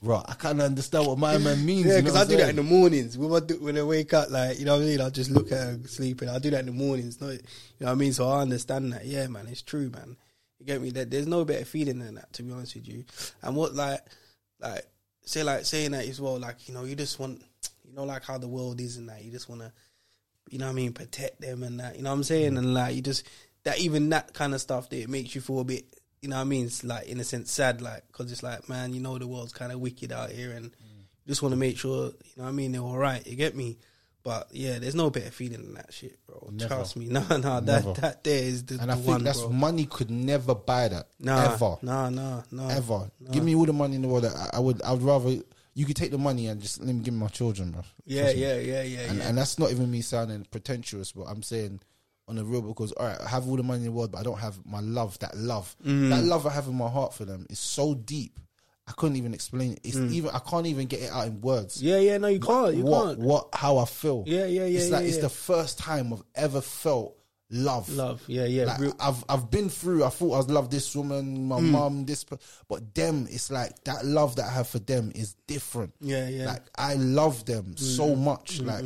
"Right, 0.00 0.24
I 0.26 0.34
can't 0.34 0.60
understand 0.60 1.06
what 1.06 1.18
my 1.18 1.38
man 1.38 1.64
means." 1.64 1.86
Yeah, 1.86 1.96
you 1.96 2.02
know 2.02 2.10
because 2.10 2.16
I 2.16 2.30
do 2.30 2.36
that 2.36 2.50
in 2.50 2.56
the 2.56 2.62
mornings. 2.62 3.18
When 3.18 3.32
I, 3.32 3.44
do, 3.44 3.54
when 3.60 3.76
I 3.76 3.82
wake 3.82 4.14
up, 4.14 4.30
like, 4.30 4.58
you 4.58 4.64
know 4.64 4.76
what 4.76 4.82
I 4.82 4.86
mean? 4.86 5.00
I 5.00 5.10
just 5.10 5.30
look 5.30 5.52
at 5.52 5.58
her 5.58 5.78
sleeping. 5.86 6.28
I 6.28 6.38
do 6.38 6.50
that 6.50 6.60
in 6.60 6.66
the 6.66 6.72
mornings. 6.72 7.20
No, 7.20 7.30
you 7.30 7.38
know 7.80 7.86
what 7.86 7.92
I 7.92 7.94
mean? 7.94 8.12
So 8.12 8.28
I 8.28 8.40
understand 8.40 8.92
that. 8.92 9.04
Yeah, 9.04 9.26
man, 9.26 9.46
it's 9.48 9.62
true, 9.62 9.90
man. 9.90 10.16
You 10.58 10.66
get 10.66 10.80
me? 10.80 10.90
That 10.90 11.10
There's 11.10 11.26
no 11.26 11.44
better 11.44 11.64
feeling 11.64 11.98
than 11.98 12.14
that, 12.14 12.32
to 12.34 12.42
be 12.42 12.52
honest 12.52 12.74
with 12.74 12.86
you. 12.86 13.04
And 13.42 13.56
what, 13.56 13.74
like, 13.74 14.00
like, 14.60 14.86
say, 15.24 15.42
like, 15.42 15.64
saying 15.64 15.90
that 15.92 16.06
as 16.06 16.20
well, 16.20 16.38
like, 16.38 16.68
you 16.68 16.74
know, 16.74 16.84
you 16.84 16.94
just 16.94 17.18
want, 17.18 17.42
you 17.84 17.94
know, 17.94 18.04
like 18.04 18.24
how 18.24 18.38
the 18.38 18.48
world 18.48 18.80
is 18.80 18.96
and 18.96 19.08
that. 19.08 19.24
You 19.24 19.30
just 19.30 19.48
want 19.48 19.62
to, 19.62 19.72
you 20.50 20.58
know 20.58 20.66
what 20.66 20.72
I 20.72 20.74
mean, 20.74 20.92
protect 20.92 21.40
them 21.40 21.62
and 21.62 21.80
that. 21.80 21.96
You 21.96 22.02
know 22.02 22.10
what 22.10 22.16
I'm 22.16 22.22
saying? 22.22 22.52
Mm. 22.52 22.58
And 22.58 22.74
like, 22.74 22.94
you 22.94 23.02
just, 23.02 23.26
that 23.64 23.78
even 23.78 24.08
that 24.10 24.34
kind 24.34 24.54
of 24.54 24.60
stuff 24.60 24.88
that 24.90 25.00
it 25.00 25.08
makes 25.08 25.34
you 25.34 25.40
feel 25.40 25.60
a 25.60 25.64
bit, 25.64 25.84
you 26.22 26.28
know 26.28 26.36
what 26.36 26.42
I 26.42 26.44
mean? 26.44 26.66
It's 26.66 26.84
like, 26.84 27.06
in 27.08 27.20
a 27.20 27.24
sense, 27.24 27.50
sad, 27.50 27.82
like, 27.82 28.04
because 28.06 28.30
it's 28.32 28.42
like, 28.42 28.68
man, 28.68 28.94
you 28.94 29.00
know, 29.00 29.18
the 29.18 29.26
world's 29.26 29.52
kind 29.52 29.72
of 29.72 29.80
wicked 29.80 30.12
out 30.12 30.30
here 30.30 30.52
and 30.52 30.66
you 30.66 31.28
just 31.28 31.42
want 31.42 31.52
to 31.52 31.58
make 31.58 31.76
sure, 31.76 32.06
you 32.06 32.12
know 32.36 32.44
what 32.44 32.48
I 32.48 32.52
mean, 32.52 32.72
they're 32.72 32.80
all 32.80 32.96
right. 32.96 33.26
You 33.26 33.36
get 33.36 33.56
me? 33.56 33.78
But 34.24 34.48
yeah, 34.52 34.78
there's 34.78 34.94
no 34.94 35.10
better 35.10 35.32
feeling 35.32 35.62
than 35.62 35.74
that 35.74 35.92
shit, 35.92 36.24
bro. 36.26 36.48
Never. 36.52 36.74
Trust 36.76 36.96
me. 36.96 37.06
No, 37.10 37.24
no, 37.28 37.58
Never. 37.58 37.60
that, 37.60 37.94
that 37.96 38.24
there 38.24 38.38
is 38.44 38.64
the, 38.64 38.74
and 38.78 38.88
the 38.88 38.92
I 38.92 38.96
think 38.96 39.08
one, 39.08 39.24
that's 39.24 39.40
bro. 39.40 39.50
money 39.50 39.86
could 39.86 40.10
never 40.12 40.54
buy 40.54 40.88
that. 40.88 41.08
Nah, 41.18 41.54
ever. 41.54 41.76
nah, 41.82 42.08
nah, 42.08 42.42
nah. 42.52 42.68
ever. 42.68 43.10
Give 43.32 43.42
me 43.42 43.56
all 43.56 43.66
the 43.66 43.72
money 43.72 43.96
in 43.96 44.02
the 44.02 44.08
world. 44.08 44.26
I, 44.26 44.50
I 44.54 44.60
would. 44.60 44.80
I 44.82 44.92
would 44.92 45.02
rather 45.02 45.42
you 45.74 45.86
could 45.86 45.96
take 45.96 46.10
the 46.10 46.18
money 46.18 46.46
and 46.46 46.60
just 46.60 46.80
let 46.80 46.94
me 46.94 47.02
give 47.02 47.14
me 47.14 47.20
my 47.20 47.28
children, 47.28 47.70
bro. 47.72 47.82
Yeah, 48.04 48.30
yeah, 48.30 48.58
yeah, 48.58 48.82
yeah, 48.82 49.00
And, 49.00 49.18
yeah. 49.18 49.28
and 49.28 49.38
that's 49.38 49.58
not 49.58 49.70
even 49.70 49.90
me 49.90 50.02
sounding 50.02 50.46
pretentious, 50.50 51.12
but 51.12 51.24
I'm 51.24 51.42
saying 51.42 51.80
on 52.28 52.36
the 52.36 52.44
real 52.44 52.62
because 52.62 52.92
all 52.92 53.06
right, 53.06 53.20
I 53.20 53.28
have 53.28 53.48
all 53.48 53.56
the 53.56 53.62
money 53.62 53.80
in 53.80 53.86
the 53.86 53.92
world, 53.92 54.12
but 54.12 54.18
I 54.18 54.22
don't 54.22 54.38
have 54.38 54.58
my 54.64 54.80
love. 54.80 55.18
That 55.20 55.36
love, 55.36 55.74
Mm. 55.84 56.10
that 56.10 56.24
love 56.24 56.46
I 56.46 56.50
have 56.50 56.66
in 56.68 56.74
my 56.74 56.88
heart 56.88 57.14
for 57.14 57.24
them 57.24 57.46
is 57.50 57.58
so 57.58 57.94
deep. 57.94 58.38
I 58.86 58.92
couldn't 58.92 59.16
even 59.16 59.32
explain 59.32 59.72
it. 59.74 59.80
It's 59.84 59.96
even 59.96 60.30
I 60.30 60.38
can't 60.40 60.66
even 60.66 60.86
get 60.86 61.00
it 61.02 61.10
out 61.12 61.26
in 61.28 61.40
words. 61.40 61.78
Mm. 61.80 61.82
yeah, 61.86 61.98
yeah, 61.98 62.18
no, 62.18 62.28
you 62.28 62.40
can't. 62.40 62.74
You 62.74 62.84
what 62.84 63.06
can't. 63.06 63.18
what 63.20 63.48
how 63.52 63.78
I 63.78 63.84
feel. 63.84 64.24
Yeah, 64.26 64.44
yeah, 64.46 64.64
yeah, 64.66 64.78
It's 64.78 64.90
like 64.90 65.02
yeah, 65.02 65.08
it's 65.08 65.18
the 65.18 65.28
first 65.28 65.78
time 65.78 66.12
I've 66.12 66.22
ever 66.34 66.60
felt 66.60 67.16
love. 67.50 67.88
Love. 67.90 68.22
Yeah, 68.26 68.44
yeah. 68.46 68.64
Like, 68.64 68.80
real- 68.80 68.96
I've 68.98 69.24
I've 69.28 69.50
been 69.50 69.68
through. 69.68 70.04
I 70.04 70.08
thought 70.08 70.34
I 70.34 70.36
was 70.38 70.48
love 70.48 70.70
this 70.70 70.94
woman, 70.96 71.46
my 71.46 71.60
mom, 71.60 72.06
this, 72.06 72.24
but 72.24 72.94
them. 72.94 73.26
It's 73.30 73.50
like 73.50 73.82
that 73.84 74.04
love 74.04 74.36
that 74.36 74.46
I 74.46 74.50
have 74.52 74.68
for 74.68 74.78
them 74.80 75.12
is 75.14 75.34
different. 75.46 75.94
Yeah, 76.00 76.28
yeah. 76.28 76.46
Like 76.46 76.62
I 76.76 76.94
love 76.94 77.44
them 77.44 77.76
so 77.76 78.16
much. 78.16 78.60
Like 78.60 78.84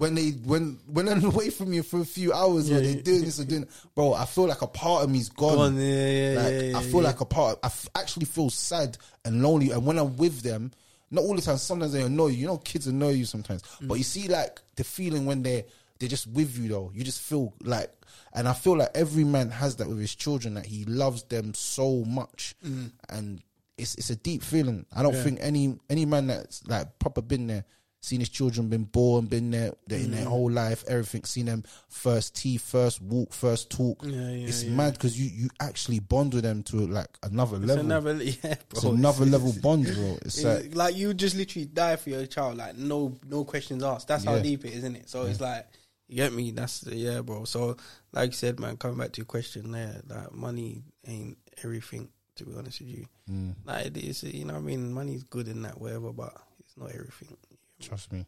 when 0.00 0.14
they 0.14 0.30
when 0.30 0.78
when 0.86 1.10
I'm 1.10 1.22
away 1.32 1.50
from 1.50 1.74
you 1.74 1.82
for 1.82 2.00
a 2.00 2.06
few 2.06 2.32
hours, 2.32 2.70
when 2.70 2.82
they're 2.82 3.02
doing 3.02 3.20
this 3.20 3.38
or 3.38 3.44
doing, 3.44 3.68
bro, 3.94 4.14
I 4.14 4.24
feel 4.24 4.46
like 4.46 4.62
a 4.62 4.66
part 4.66 5.04
of 5.04 5.10
me's 5.10 5.28
gone. 5.28 5.56
Gone, 5.56 5.76
yeah, 5.76 5.82
yeah, 5.82 6.42
like, 6.42 6.52
yeah, 6.52 6.60
yeah, 6.62 6.78
I 6.78 6.82
feel 6.82 7.02
yeah. 7.02 7.06
like 7.08 7.20
a 7.20 7.26
part. 7.26 7.58
I 7.62 7.66
f- 7.66 7.88
actually 7.94 8.24
feel 8.24 8.48
sad 8.48 8.96
and 9.26 9.42
lonely, 9.42 9.72
and 9.72 9.84
when 9.84 9.98
I'm 9.98 10.16
with 10.16 10.40
them. 10.42 10.72
Not 11.12 11.24
all 11.24 11.34
the 11.34 11.42
time. 11.42 11.56
Sometimes 11.58 11.92
they 11.92 12.02
annoy 12.02 12.28
you. 12.28 12.36
You 12.36 12.46
know, 12.46 12.58
kids 12.58 12.86
annoy 12.86 13.10
you 13.10 13.24
sometimes. 13.24 13.62
Mm. 13.82 13.88
But 13.88 13.98
you 13.98 14.04
see, 14.04 14.28
like 14.28 14.60
the 14.76 14.84
feeling 14.84 15.26
when 15.26 15.42
they're 15.42 15.64
they're 15.98 16.08
just 16.08 16.28
with 16.28 16.56
you, 16.56 16.68
though. 16.68 16.92
You 16.94 17.02
just 17.02 17.20
feel 17.20 17.52
like, 17.64 17.90
and 18.32 18.46
I 18.48 18.52
feel 18.52 18.76
like 18.78 18.90
every 18.94 19.24
man 19.24 19.50
has 19.50 19.74
that 19.76 19.88
with 19.88 19.98
his 19.98 20.14
children 20.14 20.54
that 20.54 20.66
he 20.66 20.84
loves 20.84 21.24
them 21.24 21.52
so 21.52 22.04
much, 22.04 22.54
Mm. 22.64 22.92
and 23.08 23.42
it's 23.76 23.96
it's 23.96 24.10
a 24.10 24.16
deep 24.16 24.42
feeling. 24.44 24.86
I 24.94 25.02
don't 25.02 25.16
think 25.16 25.40
any 25.42 25.76
any 25.90 26.06
man 26.06 26.28
that's 26.28 26.64
like 26.68 26.96
proper 27.00 27.22
been 27.22 27.48
there, 27.48 27.64
seen 28.02 28.20
his 28.20 28.28
children 28.30 28.68
been 28.68 28.84
born, 28.84 29.26
been 29.26 29.50
there 29.50 29.72
they're 29.86 29.98
in 30.00 30.06
Mm. 30.08 30.12
their 30.12 30.24
whole 30.24 30.50
life, 30.50 30.84
everything, 30.88 31.24
seen 31.24 31.46
them 31.46 31.62
first 31.88 32.34
teeth, 32.34 32.62
first 32.62 33.00
walk, 33.02 33.32
first 33.32 33.68
talk. 33.70 34.02
Yeah, 34.04 34.10
yeah, 34.30 34.46
it's 34.48 34.62
yeah. 34.64 34.70
mad 34.72 34.94
because 34.94 35.20
you 35.20 35.28
you 35.30 35.50
actually 35.60 35.98
bond 36.00 36.32
with 36.34 36.44
them 36.44 36.62
to 36.64 36.76
like 36.86 37.08
another 37.22 37.56
It's 37.58 37.66
level. 37.66 37.84
another, 37.84 38.14
yeah, 38.24 38.34
bro. 38.42 38.54
it's 38.70 38.84
another 38.84 39.26
It's- 39.26 39.32
level 39.32 39.54
bond, 39.62 39.84
bro. 39.84 40.18
It's 40.22 40.42
like 40.42 40.74
like, 40.74 40.96
you 40.96 41.12
just 41.14 41.36
literally 41.36 41.66
die 41.66 41.96
for 41.96 42.10
your 42.10 42.26
child, 42.26 42.56
like 42.56 42.76
no 42.76 43.16
no 43.28 43.44
questions 43.44 43.82
asked. 43.82 44.08
That's 44.08 44.24
how 44.24 44.38
deep 44.38 44.64
it 44.64 44.70
is, 44.70 44.78
isn't 44.78 44.96
it? 44.96 45.08
So 45.10 45.24
it's 45.26 45.40
like 45.40 45.66
you 46.08 46.16
get 46.16 46.32
me. 46.32 46.50
That's 46.52 46.80
the 46.80 46.96
yeah, 46.96 47.20
bro. 47.20 47.44
So 47.44 47.76
like 48.12 48.30
you 48.30 48.32
said, 48.34 48.58
man, 48.58 48.76
coming 48.78 48.96
back 48.98 49.12
to 49.12 49.18
your 49.18 49.26
question 49.26 49.72
there, 49.72 50.00
like 50.08 50.32
money 50.32 50.82
ain't 51.06 51.36
everything. 51.62 52.08
To 52.36 52.46
be 52.46 52.54
honest 52.56 52.80
with 52.80 52.88
you, 52.88 53.06
Mm. 53.30 53.54
like 53.66 53.86
it 53.86 53.96
is, 53.98 54.22
you 54.22 54.46
know, 54.46 54.54
what 54.54 54.60
I 54.60 54.62
mean, 54.62 54.92
money's 54.94 55.24
good 55.24 55.46
in 55.46 55.60
that 55.62 55.78
whatever, 55.78 56.10
but 56.10 56.32
it's 56.60 56.74
not 56.78 56.88
everything. 56.90 57.36
Trust 57.80 58.12
me. 58.12 58.26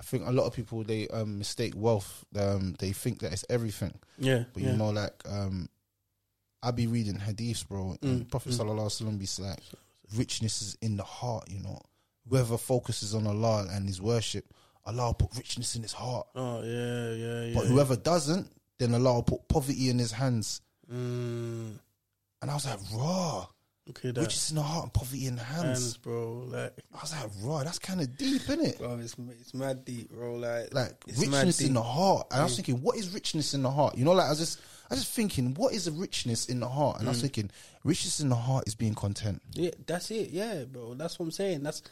I 0.00 0.04
think 0.04 0.26
a 0.26 0.32
lot 0.32 0.46
of 0.46 0.54
people 0.54 0.82
they 0.84 1.06
um, 1.08 1.38
mistake 1.38 1.72
wealth. 1.76 2.24
Um, 2.36 2.74
they 2.78 2.92
think 2.92 3.20
that 3.20 3.32
it's 3.32 3.44
everything. 3.48 3.94
Yeah, 4.18 4.44
But 4.52 4.62
yeah. 4.62 4.72
you 4.72 4.76
know, 4.76 4.90
like 4.90 5.14
um, 5.28 5.68
I 6.62 6.70
be 6.72 6.86
reading 6.86 7.16
hadiths, 7.18 7.66
bro. 7.66 7.96
And 8.02 8.26
Mm, 8.26 8.30
Prophet 8.30 8.52
mm. 8.52 8.58
Sallallahu 8.58 8.86
Alaihi 8.86 9.02
Wasallam 9.02 9.18
be 9.18 9.42
like, 9.42 9.60
richness 10.16 10.62
is 10.62 10.76
in 10.82 10.96
the 10.96 11.04
heart. 11.04 11.44
You 11.50 11.60
know, 11.60 11.80
whoever 12.28 12.58
focuses 12.58 13.14
on 13.14 13.26
Allah 13.26 13.66
and 13.70 13.86
His 13.86 14.00
worship, 14.02 14.44
Allah 14.84 15.06
will 15.06 15.14
put 15.14 15.36
richness 15.36 15.76
in 15.76 15.82
his 15.82 15.92
heart. 15.92 16.26
oh 16.34 16.62
yeah, 16.62 17.12
yeah, 17.12 17.44
yeah. 17.46 17.54
But 17.54 17.66
whoever 17.66 17.96
doesn't, 17.96 18.50
then 18.78 18.94
Allah 18.94 19.14
will 19.14 19.22
put 19.22 19.48
poverty 19.48 19.88
in 19.88 19.98
his 19.98 20.12
hands. 20.12 20.60
mm, 20.92 21.72
And 22.42 22.50
I 22.50 22.54
was 22.54 22.66
like, 22.66 22.80
raw. 22.92 23.46
Okay, 23.90 24.10
that 24.12 24.20
Riches 24.20 24.50
in 24.50 24.56
the 24.56 24.62
heart 24.62 24.84
and 24.84 24.92
poverty 24.92 25.26
in 25.26 25.36
the 25.36 25.42
hands. 25.42 25.62
hands, 25.64 25.96
bro. 25.98 26.44
Like, 26.48 26.72
I 26.94 27.00
was 27.00 27.12
like, 27.12 27.30
raw. 27.42 27.62
That's 27.64 27.78
kind 27.78 28.00
of 28.00 28.16
deep, 28.16 28.42
isn't 28.42 28.64
it? 28.64 28.78
bro, 28.78 28.98
it's 28.98 29.16
it's 29.40 29.54
mad 29.54 29.84
deep, 29.84 30.10
bro. 30.10 30.36
Like, 30.36 30.72
like 30.72 30.92
richness 31.18 31.60
in 31.60 31.74
the 31.74 31.82
heart. 31.82 32.28
And 32.30 32.40
I 32.40 32.44
was 32.44 32.56
thinking, 32.56 32.80
what 32.82 32.96
is 32.96 33.10
richness 33.12 33.54
in 33.54 33.62
the 33.62 33.70
heart? 33.70 33.96
You 33.98 34.04
know, 34.04 34.12
like 34.12 34.26
I 34.26 34.30
was 34.30 34.38
just, 34.38 34.60
I 34.90 34.94
was 34.94 35.00
just 35.04 35.14
thinking, 35.14 35.54
what 35.54 35.72
is 35.74 35.86
a 35.86 35.92
richness 35.92 36.46
in 36.46 36.60
the 36.60 36.68
heart? 36.68 37.00
And 37.00 37.08
I 37.08 37.10
was 37.10 37.18
Mm. 37.18 37.22
thinking, 37.22 37.50
richness 37.84 38.20
in 38.20 38.28
the 38.28 38.34
heart 38.36 38.64
is 38.66 38.74
being 38.74 38.94
content. 38.94 39.42
Yeah, 39.52 39.70
that's 39.86 40.10
it. 40.10 40.30
Yeah, 40.30 40.64
bro. 40.64 40.94
That's 40.94 41.18
what 41.18 41.26
I'm 41.26 41.30
saying. 41.32 41.62
That's 41.62 41.82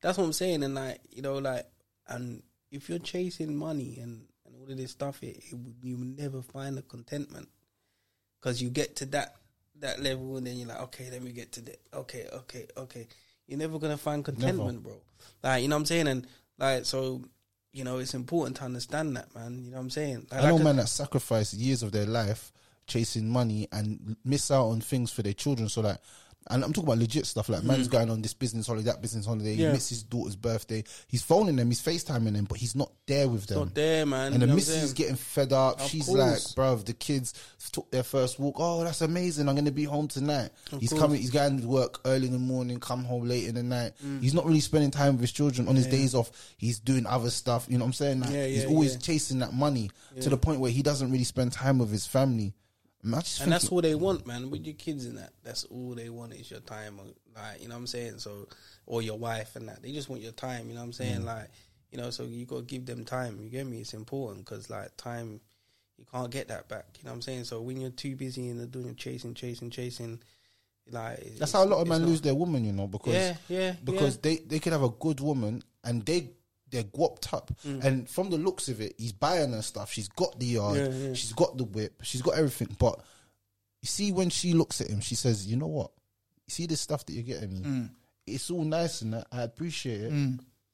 that's 0.00 0.16
what 0.18 0.24
I'm 0.24 0.32
saying. 0.32 0.62
And 0.62 0.74
like 0.74 1.00
you 1.10 1.22
know, 1.22 1.38
like 1.38 1.66
and 2.08 2.42
if 2.70 2.88
you're 2.88 2.98
chasing 2.98 3.56
money 3.56 3.98
and 4.00 4.26
and 4.46 4.54
all 4.56 4.70
of 4.70 4.76
this 4.76 4.90
stuff, 4.92 5.22
it, 5.22 5.38
it 5.50 5.58
you 5.82 5.96
will 5.96 6.04
never 6.04 6.42
find 6.42 6.76
the 6.76 6.82
contentment 6.82 7.48
because 8.40 8.62
you 8.62 8.70
get 8.70 8.96
to 8.96 9.06
that 9.06 9.36
that 9.80 10.00
level 10.00 10.36
and 10.36 10.46
then 10.46 10.56
you're 10.56 10.68
like, 10.68 10.80
okay, 10.82 11.08
let 11.10 11.22
me 11.22 11.32
get 11.32 11.52
to 11.52 11.60
that. 11.62 11.80
Okay, 11.94 12.26
okay, 12.32 12.66
okay. 12.76 13.06
You're 13.46 13.58
never 13.58 13.78
gonna 13.78 13.96
find 13.96 14.24
contentment, 14.24 14.82
bro. 14.82 15.00
Like 15.42 15.62
you 15.62 15.68
know 15.68 15.76
what 15.76 15.80
I'm 15.80 15.86
saying. 15.86 16.08
And 16.08 16.26
like 16.58 16.84
so, 16.84 17.22
you 17.72 17.84
know, 17.84 17.98
it's 17.98 18.14
important 18.14 18.56
to 18.58 18.64
understand 18.64 19.16
that, 19.16 19.34
man. 19.34 19.62
You 19.64 19.70
know 19.70 19.76
what 19.76 19.84
I'm 19.84 19.90
saying. 19.90 20.26
Like, 20.30 20.42
I 20.42 20.48
know 20.48 20.56
like 20.56 20.64
men 20.64 20.76
that 20.76 20.88
sacrifice 20.88 21.54
years 21.54 21.82
of 21.82 21.92
their 21.92 22.06
life 22.06 22.52
chasing 22.86 23.28
money 23.28 23.68
and 23.70 24.16
miss 24.24 24.50
out 24.50 24.68
on 24.68 24.80
things 24.80 25.12
for 25.12 25.22
their 25.22 25.34
children. 25.34 25.68
So 25.68 25.82
like, 25.82 25.98
And 26.50 26.64
I'm 26.64 26.72
talking 26.72 26.88
about 26.88 26.98
legit 26.98 27.26
stuff 27.26 27.48
like 27.48 27.62
man's 27.62 27.88
going 27.88 28.10
on 28.10 28.22
this 28.22 28.34
business 28.34 28.66
holiday, 28.66 28.86
that 28.86 29.02
business 29.02 29.26
holiday. 29.26 29.54
Mm. 29.54 29.58
Yeah. 29.58 29.66
He 29.68 29.72
missed 29.74 29.90
his 29.90 30.02
daughter's 30.02 30.36
birthday. 30.36 30.82
He's 31.06 31.22
phoning 31.22 31.56
them, 31.56 31.68
he's 31.68 31.82
FaceTiming 31.82 32.32
them, 32.32 32.44
but 32.44 32.58
he's 32.58 32.74
not 32.74 32.90
there 33.06 33.28
with 33.28 33.46
them. 33.46 33.58
Not 33.58 33.74
there, 33.74 34.06
man. 34.06 34.32
And 34.32 34.36
the 34.36 34.38
You 34.40 34.40
know 34.40 34.46
what 34.46 34.50
I'm 34.52 34.56
missus 34.56 34.74
is 34.76 34.82
saying? 34.82 34.94
getting 34.94 35.16
fed 35.16 35.52
up. 35.52 35.80
Of 35.80 35.88
She's 35.90 36.06
course. 36.06 36.18
like, 36.18 36.38
bruv, 36.66 36.84
the 36.86 36.94
kids 36.94 37.34
took 37.72 37.90
their 37.90 38.02
first 38.02 38.38
walk. 38.38 38.56
Oh, 38.58 38.82
that's 38.84 39.00
amazing. 39.02 39.48
I'm 39.48 39.54
going 39.54 39.64
to 39.66 39.70
be 39.72 39.84
home 39.84 40.08
tonight. 40.08 40.50
he's 40.78 40.90
course. 40.90 41.00
coming, 41.02 41.20
he's 41.20 41.30
going 41.30 41.60
to 41.60 41.66
work 41.66 42.00
early 42.04 42.26
in 42.26 42.32
the 42.32 42.38
morning, 42.38 42.80
come 42.80 43.04
home 43.04 43.28
late 43.28 43.44
in 43.46 43.54
the 43.54 43.62
night. 43.62 43.92
Mm. 44.04 44.22
He's 44.22 44.34
not 44.34 44.46
really 44.46 44.60
spending 44.60 44.90
time 44.90 45.12
with 45.12 45.20
his 45.20 45.32
children. 45.32 45.68
On 45.68 45.76
his 45.76 45.86
days 45.86 46.14
off, 46.14 46.30
he's 46.56 46.78
doing 46.78 47.06
other 47.06 47.30
stuff. 47.30 47.66
You 47.68 47.76
know 47.78 47.84
what 47.84 47.88
I'm 47.88 47.92
saying? 47.94 48.20
Like, 48.20 48.30
Yeah, 48.30 48.46
he's 48.46 48.62
yeah, 48.62 48.68
always 48.68 48.92
yeah. 48.94 48.98
chasing 49.00 49.38
that 49.40 49.52
money 49.52 49.90
to 50.20 50.30
the 50.30 50.38
point 50.38 50.60
where 50.60 50.70
he 50.70 50.82
doesn't 50.82 51.10
really 51.10 51.24
spend 51.24 51.52
time 51.52 51.78
with 51.78 51.90
his 51.90 52.06
family. 52.06 52.54
And, 53.02 53.14
just 53.14 53.44
that's 53.48 53.68
all 53.68 53.80
they 53.80 53.94
want, 53.94 54.26
man. 54.26 54.50
With 54.50 54.64
your 54.66 54.74
kids 54.74 55.06
and 55.06 55.18
that, 55.18 55.32
that's 55.44 55.64
all 55.64 55.94
they 55.94 56.08
want 56.08 56.34
is 56.34 56.50
your 56.50 56.60
time, 56.60 56.98
or, 56.98 57.06
like 57.40 57.62
you 57.62 57.68
know 57.68 57.74
what 57.74 57.80
I'm 57.80 57.86
saying. 57.86 58.18
So, 58.18 58.48
or 58.86 59.02
your 59.02 59.18
wife 59.18 59.56
and 59.56 59.68
that, 59.68 59.82
they 59.82 59.92
just 59.92 60.08
want 60.08 60.22
your 60.22 60.32
time. 60.32 60.68
You 60.68 60.74
know 60.74 60.80
what 60.80 60.86
I'm 60.86 60.92
saying? 60.92 61.20
Mm. 61.20 61.26
Like, 61.26 61.50
you 61.92 61.98
know, 61.98 62.10
so 62.10 62.24
you 62.24 62.44
got 62.44 62.56
to 62.56 62.62
give 62.62 62.86
them 62.86 63.04
time. 63.04 63.38
You 63.40 63.48
get 63.48 63.66
me? 63.66 63.80
It's 63.80 63.94
important 63.94 64.44
because 64.44 64.68
like 64.68 64.96
time, 64.96 65.40
you 65.96 66.04
can't 66.12 66.30
get 66.30 66.48
that 66.48 66.68
back. 66.68 66.86
You 66.98 67.04
know 67.04 67.10
what 67.10 67.16
I'm 67.16 67.22
saying? 67.22 67.44
So 67.44 67.60
when 67.60 67.80
you're 67.80 67.90
too 67.90 68.16
busy 68.16 68.48
and 68.48 68.70
doing 68.70 68.94
chasing, 68.96 69.34
chasing, 69.34 69.70
chasing, 69.70 70.20
like 70.90 71.38
That's 71.38 71.52
how 71.52 71.64
a 71.64 71.66
lot 71.66 71.80
of 71.80 71.88
men 71.88 72.04
lose 72.06 72.20
their 72.20 72.34
woman, 72.34 72.64
you 72.64 72.72
know, 72.72 72.86
because 72.86 73.14
Yeah, 73.14 73.36
yeah, 73.48 73.74
because 73.84 74.16
yeah. 74.16 74.20
they 74.22 74.36
they 74.36 74.58
could 74.58 74.72
have 74.72 74.82
a 74.82 74.88
good 74.88 75.20
woman 75.20 75.62
and 75.84 76.04
they 76.04 76.30
they're 76.70 76.82
guapped 76.84 77.32
up, 77.32 77.50
Mm. 77.66 77.84
and 77.84 78.08
from 78.10 78.30
the 78.30 78.38
looks 78.38 78.68
of 78.68 78.80
it, 78.80 78.94
he's 78.98 79.12
buying 79.12 79.52
her 79.52 79.62
stuff. 79.62 79.92
She's 79.92 80.08
got 80.08 80.38
the 80.38 80.46
yard, 80.46 80.76
Yeah, 80.76 80.88
yeah. 80.88 81.14
she's 81.14 81.32
got 81.32 81.56
the 81.56 81.64
whip, 81.64 82.02
she's 82.02 82.22
got 82.22 82.34
everything. 82.36 82.76
But 82.78 82.98
you 83.82 83.86
see, 83.86 84.12
when 84.12 84.30
she 84.30 84.52
looks 84.54 84.80
at 84.80 84.88
him, 84.88 85.00
she 85.00 85.14
says, 85.14 85.46
"You 85.46 85.56
know 85.56 85.66
what? 85.66 85.90
You 86.46 86.52
see 86.52 86.66
this 86.66 86.80
stuff 86.80 87.04
that 87.06 87.12
you're 87.12 87.22
getting 87.22 87.52
me? 87.54 87.60
Mm. 87.60 87.90
It's 88.26 88.50
all 88.50 88.64
nice 88.64 89.02
and 89.02 89.14
that. 89.14 89.26
I 89.32 89.42
appreciate 89.42 90.00
it, 90.02 90.12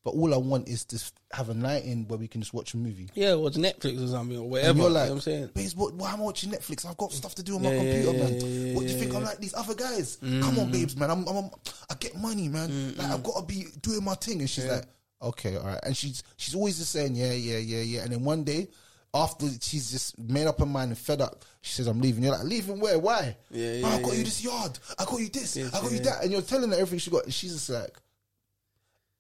but 0.03 0.11
all 0.11 0.35
I 0.35 0.37
want 0.37 0.69
is 0.69 0.85
to 0.87 1.03
have 1.33 1.49
a 1.51 1.55
night 1.55 1.85
in 1.85 2.07
where 2.09 2.19
we 2.19 2.27
can 2.29 2.41
just 2.41 2.53
watch 2.55 2.75
a 2.75 2.77
movie." 2.77 3.09
Yeah, 3.15 3.37
it's 3.37 3.57
Netflix 3.57 4.03
or 4.03 4.09
something 4.09 4.37
or 4.39 4.49
whatever. 4.49 4.71
And 4.71 4.79
you're 4.79 4.89
you 4.89 4.95
like, 4.95 5.05
know 5.05 5.11
what 5.11 5.17
I'm 5.17 5.21
saying? 5.21 5.51
babes, 5.55 5.77
what, 5.77 5.95
why 5.95 6.13
am 6.13 6.21
I 6.21 6.25
watching 6.25 6.51
Netflix? 6.51 6.85
I've 6.87 6.97
got 6.97 7.13
stuff 7.13 7.35
to 7.37 7.43
do 7.43 7.55
on 7.57 7.63
my 7.63 7.73
Yeah, 7.73 7.83
yeah, 7.83 8.03
computer, 8.03 8.19
man. 8.19 8.75
what 8.75 8.87
do 8.87 8.93
you 8.93 8.99
think? 8.99 9.15
I'm 9.15 9.23
like 9.25 9.39
these 9.39 9.55
other 9.55 9.75
guys. 9.75 10.17
Come 10.21 10.59
on, 10.59 10.71
babes, 10.73 10.97
man. 10.97 11.11
I'm, 11.11 11.27
I'm, 11.29 11.51
I 11.91 11.95
get 12.01 12.17
money, 12.17 12.49
man. 12.49 12.97
Like 12.97 13.11
I've 13.11 13.23
got 13.23 13.37
to 13.41 13.45
be 13.47 13.67
doing 13.83 14.03
my 14.03 14.15
thing. 14.15 14.41
And 14.41 14.51
she's 14.51 14.67
like, 14.67 14.85
okay, 15.23 15.57
all 15.57 15.67
right. 15.67 15.81
And 15.83 15.97
she's 15.97 16.23
she's 16.37 16.55
always 16.55 16.79
just 16.79 16.91
saying, 16.93 17.15
yeah, 17.15 17.33
yeah, 17.33 17.59
yeah, 17.59 17.83
yeah. 17.83 18.03
And 18.03 18.13
then 18.13 18.25
one 18.25 18.45
day, 18.45 18.69
after 19.13 19.47
she's 19.61 19.91
just 19.93 20.19
made 20.19 20.47
up 20.47 20.59
her 20.59 20.67
mind 20.67 20.91
and 20.91 20.99
fed 20.99 21.21
up, 21.21 21.45
she 21.63 21.73
says, 21.73 21.87
I'm 21.87 22.01
leaving. 22.01 22.25
You're 22.25 22.33
like, 22.33 22.45
leaving 22.45 22.81
where? 22.81 22.99
Why? 22.99 23.37
Yeah, 23.51 23.67
oh, 23.67 23.83
"Man, 23.83 23.85
I 23.85 23.97
yeah, 23.97 24.03
got 24.03 24.13
you 24.13 24.19
yeah. 24.19 24.25
this 24.25 24.45
yard. 24.45 24.79
I 24.99 25.05
got 25.05 25.21
you 25.21 25.29
this. 25.29 25.57
I 25.57 25.81
got 25.81 25.93
you 25.93 25.99
that. 26.01 26.23
And 26.23 26.33
you're 26.33 26.43
telling 26.43 26.71
her 26.71 26.77
everything 26.77 26.99
she 26.99 27.11
got. 27.11 27.25
And 27.25 27.33
she's 27.35 27.53
just 27.53 27.71
like, 27.71 27.97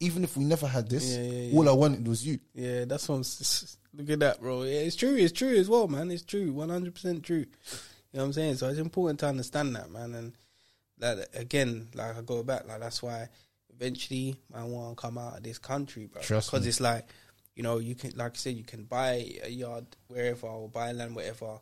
even 0.00 0.24
if 0.24 0.36
we 0.36 0.44
never 0.44 0.66
had 0.66 0.88
this, 0.88 1.16
Yeah, 1.16 1.22
yeah, 1.22 1.40
yeah. 1.50 1.56
all 1.56 1.68
I 1.68 1.72
wanted 1.72 2.06
was 2.06 2.26
you. 2.26 2.38
Yeah, 2.54 2.84
that's 2.84 3.08
what 3.08 3.16
I'm. 3.16 3.24
Look 3.96 4.10
at 4.10 4.18
that, 4.18 4.40
bro. 4.40 4.64
Yeah, 4.64 4.80
it's 4.80 4.96
true. 4.96 5.14
It's 5.14 5.32
true 5.32 5.54
as 5.54 5.68
well, 5.68 5.86
man. 5.86 6.10
It's 6.10 6.24
true. 6.24 6.52
One 6.52 6.68
hundred 6.68 6.94
percent 6.94 7.22
true. 7.22 7.38
You 7.38 7.44
know 8.18 8.20
what 8.20 8.24
I'm 8.24 8.32
saying? 8.32 8.56
So 8.56 8.68
it's 8.68 8.80
important 8.80 9.20
to 9.20 9.28
understand 9.28 9.76
that, 9.76 9.90
man. 9.90 10.14
And 10.14 10.32
that 10.98 11.28
again, 11.34 11.88
like 11.94 12.16
I 12.16 12.20
go 12.22 12.42
back, 12.42 12.66
like 12.66 12.80
that's 12.80 13.02
why 13.02 13.28
eventually 13.76 14.36
I 14.54 14.64
want 14.64 14.96
to 14.96 15.00
come 15.00 15.18
out 15.18 15.36
of 15.38 15.42
this 15.42 15.58
country, 15.58 16.06
bro. 16.06 16.22
Trust 16.22 16.50
Because 16.50 16.64
me. 16.64 16.68
it's 16.68 16.80
like, 16.80 17.06
you 17.56 17.62
know, 17.62 17.78
you 17.78 17.94
can, 17.94 18.12
like 18.16 18.32
I 18.32 18.36
said, 18.36 18.56
you 18.56 18.64
can 18.64 18.84
buy 18.84 19.26
a 19.44 19.48
yard 19.50 19.86
wherever 20.08 20.46
or 20.46 20.68
buy 20.68 20.92
land 20.92 21.14
wherever 21.14 21.58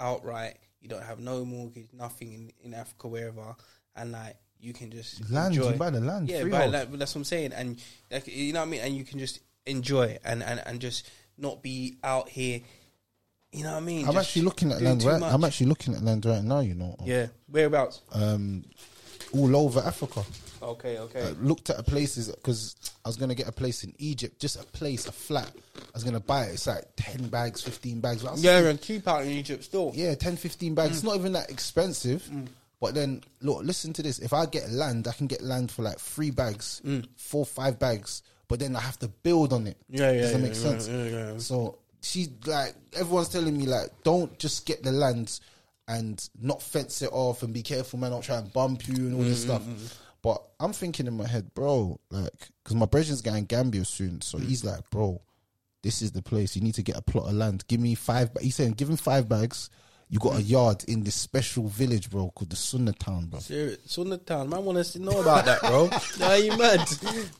outright. 0.00 0.56
You 0.80 0.88
don't 0.88 1.02
have 1.02 1.18
no 1.20 1.44
mortgage, 1.44 1.88
nothing 1.92 2.32
in, 2.32 2.52
in 2.64 2.74
Africa, 2.74 3.08
wherever, 3.08 3.54
and 3.96 4.12
like 4.12 4.36
you 4.60 4.72
can 4.72 4.90
just 4.90 5.28
Land, 5.30 5.54
you 5.54 5.62
enjoy. 5.62 5.70
can 5.70 5.78
buy 5.78 5.90
the 5.90 6.00
land, 6.00 6.28
Yeah, 6.28 6.44
buy 6.44 6.66
land. 6.66 6.88
That's 6.94 7.14
what 7.14 7.20
I'm 7.20 7.24
saying, 7.24 7.52
and 7.52 7.80
like, 8.10 8.26
you 8.28 8.52
know 8.52 8.60
what 8.60 8.66
I 8.66 8.70
mean. 8.70 8.80
And 8.80 8.96
you 8.96 9.04
can 9.04 9.18
just 9.18 9.40
enjoy 9.66 10.18
and 10.24 10.42
and, 10.42 10.62
and 10.66 10.80
just 10.80 11.10
not 11.38 11.62
be 11.62 11.96
out 12.04 12.28
here. 12.28 12.60
You 13.52 13.62
know 13.64 13.72
what 13.72 13.78
I 13.78 13.80
mean? 13.80 14.06
I'm 14.06 14.12
Just 14.14 14.28
actually 14.28 14.42
looking 14.42 14.72
at 14.72 14.80
land 14.82 15.02
right. 15.04 15.18
much. 15.20 15.32
I'm 15.32 15.44
actually 15.44 15.66
looking 15.68 15.94
at 15.94 16.02
land 16.02 16.24
right 16.26 16.42
now. 16.44 16.60
You 16.60 16.74
know, 16.74 16.94
yeah. 17.04 17.28
Whereabouts? 17.48 18.02
um, 18.12 18.64
all 19.32 19.56
over 19.56 19.80
Africa. 19.80 20.22
Okay, 20.66 20.98
okay. 20.98 21.22
I 21.22 21.30
looked 21.42 21.70
at 21.70 21.78
a 21.78 21.82
places 21.82 22.28
because 22.28 22.74
I 23.04 23.08
was 23.08 23.16
gonna 23.16 23.34
get 23.34 23.48
a 23.48 23.52
place 23.52 23.84
in 23.84 23.94
Egypt, 23.98 24.40
just 24.40 24.60
a 24.60 24.64
place, 24.64 25.06
a 25.06 25.12
flat. 25.12 25.50
I 25.76 25.80
was 25.94 26.02
gonna 26.04 26.20
buy 26.20 26.46
it. 26.46 26.54
It's 26.54 26.66
like 26.66 26.84
ten 26.96 27.28
bags, 27.28 27.62
fifteen 27.62 28.00
bags. 28.00 28.22
But 28.22 28.28
I 28.28 28.32
was 28.32 28.44
yeah, 28.44 28.58
and 28.58 28.80
cheap 28.80 29.06
out 29.06 29.22
in 29.22 29.28
Egypt 29.30 29.64
still. 29.64 29.92
yeah, 29.94 30.14
10, 30.14 30.36
15 30.36 30.74
bags. 30.74 30.96
It's 30.96 31.02
not 31.04 31.16
even 31.16 31.32
that 31.32 31.50
expensive. 31.50 32.22
Mm. 32.24 32.48
But 32.80 32.94
then, 32.94 33.22
look, 33.40 33.64
listen 33.64 33.92
to 33.94 34.02
this. 34.02 34.18
If 34.18 34.32
I 34.34 34.44
get 34.46 34.68
land, 34.70 35.08
I 35.08 35.12
can 35.12 35.26
get 35.28 35.40
land 35.40 35.70
for 35.70 35.82
like 35.82 35.98
three 35.98 36.30
bags, 36.30 36.82
four, 37.16 37.46
five 37.46 37.78
bags. 37.78 38.22
But 38.48 38.58
then 38.60 38.76
I 38.76 38.80
have 38.80 38.98
to 38.98 39.08
build 39.08 39.52
on 39.52 39.66
it. 39.66 39.76
Mm. 39.90 39.98
Yeah, 40.00 40.10
yeah, 40.12 40.20
Does 40.20 40.32
that 40.32 40.38
yeah, 40.38 40.44
make 40.44 40.54
yeah, 40.54 40.60
sense? 40.60 40.88
yeah, 40.88 41.04
yeah. 41.04 41.38
So 41.38 41.78
she 42.02 42.28
like 42.44 42.74
everyone's 42.94 43.28
telling 43.30 43.56
me 43.56 43.66
like, 43.66 43.88
don't 44.02 44.36
just 44.38 44.66
get 44.66 44.82
the 44.82 44.92
land 44.92 45.40
and 45.88 46.28
not 46.40 46.60
fence 46.60 47.00
it 47.02 47.10
off 47.12 47.42
and 47.42 47.54
be 47.54 47.62
careful, 47.62 47.98
man. 47.98 48.10
Don't 48.10 48.22
try 48.22 48.38
and 48.38 48.52
bump 48.52 48.86
you 48.88 48.94
and 48.94 49.14
all 49.14 49.22
this 49.22 49.44
Mm-hmm, 49.44 49.76
stuff. 49.86 50.02
But 50.26 50.42
I'm 50.58 50.72
thinking 50.72 51.06
in 51.06 51.16
my 51.16 51.24
head, 51.28 51.54
bro, 51.54 52.00
like, 52.10 52.32
because 52.64 52.74
my 52.74 52.86
brethren's 52.86 53.22
going 53.22 53.44
Gambia 53.44 53.84
soon, 53.84 54.20
so 54.22 54.38
Mm. 54.38 54.48
he's 54.48 54.64
like, 54.64 54.80
bro, 54.90 55.20
this 55.84 56.02
is 56.02 56.10
the 56.10 56.20
place. 56.20 56.56
You 56.56 56.62
need 56.62 56.74
to 56.74 56.82
get 56.82 56.96
a 56.96 57.00
plot 57.00 57.28
of 57.28 57.34
land. 57.34 57.62
Give 57.68 57.78
me 57.78 57.94
five. 57.94 58.34
Ba-. 58.34 58.40
He's 58.42 58.56
saying, 58.56 58.72
give 58.72 58.90
him 58.90 58.96
five 58.96 59.28
bags. 59.28 59.70
You 60.08 60.18
got 60.18 60.34
a 60.34 60.42
Mm. 60.42 60.48
yard 60.48 60.84
in 60.88 61.04
this 61.04 61.14
special 61.14 61.68
village, 61.68 62.10
bro, 62.10 62.32
called 62.34 62.50
the 62.50 62.56
Sunnah 62.56 62.92
Town, 62.94 63.26
bro. 63.26 63.38
Serious. 63.38 63.78
Sunna 63.86 64.18
Town. 64.24 64.48
Man 64.48 64.64
want 64.64 64.84
to 64.84 64.98
know 64.98 65.20
about 65.20 65.44
that, 65.44 65.60
bro. 65.60 65.90
Nah, 66.18 66.34
you 66.34 66.56
mad? 66.56 66.78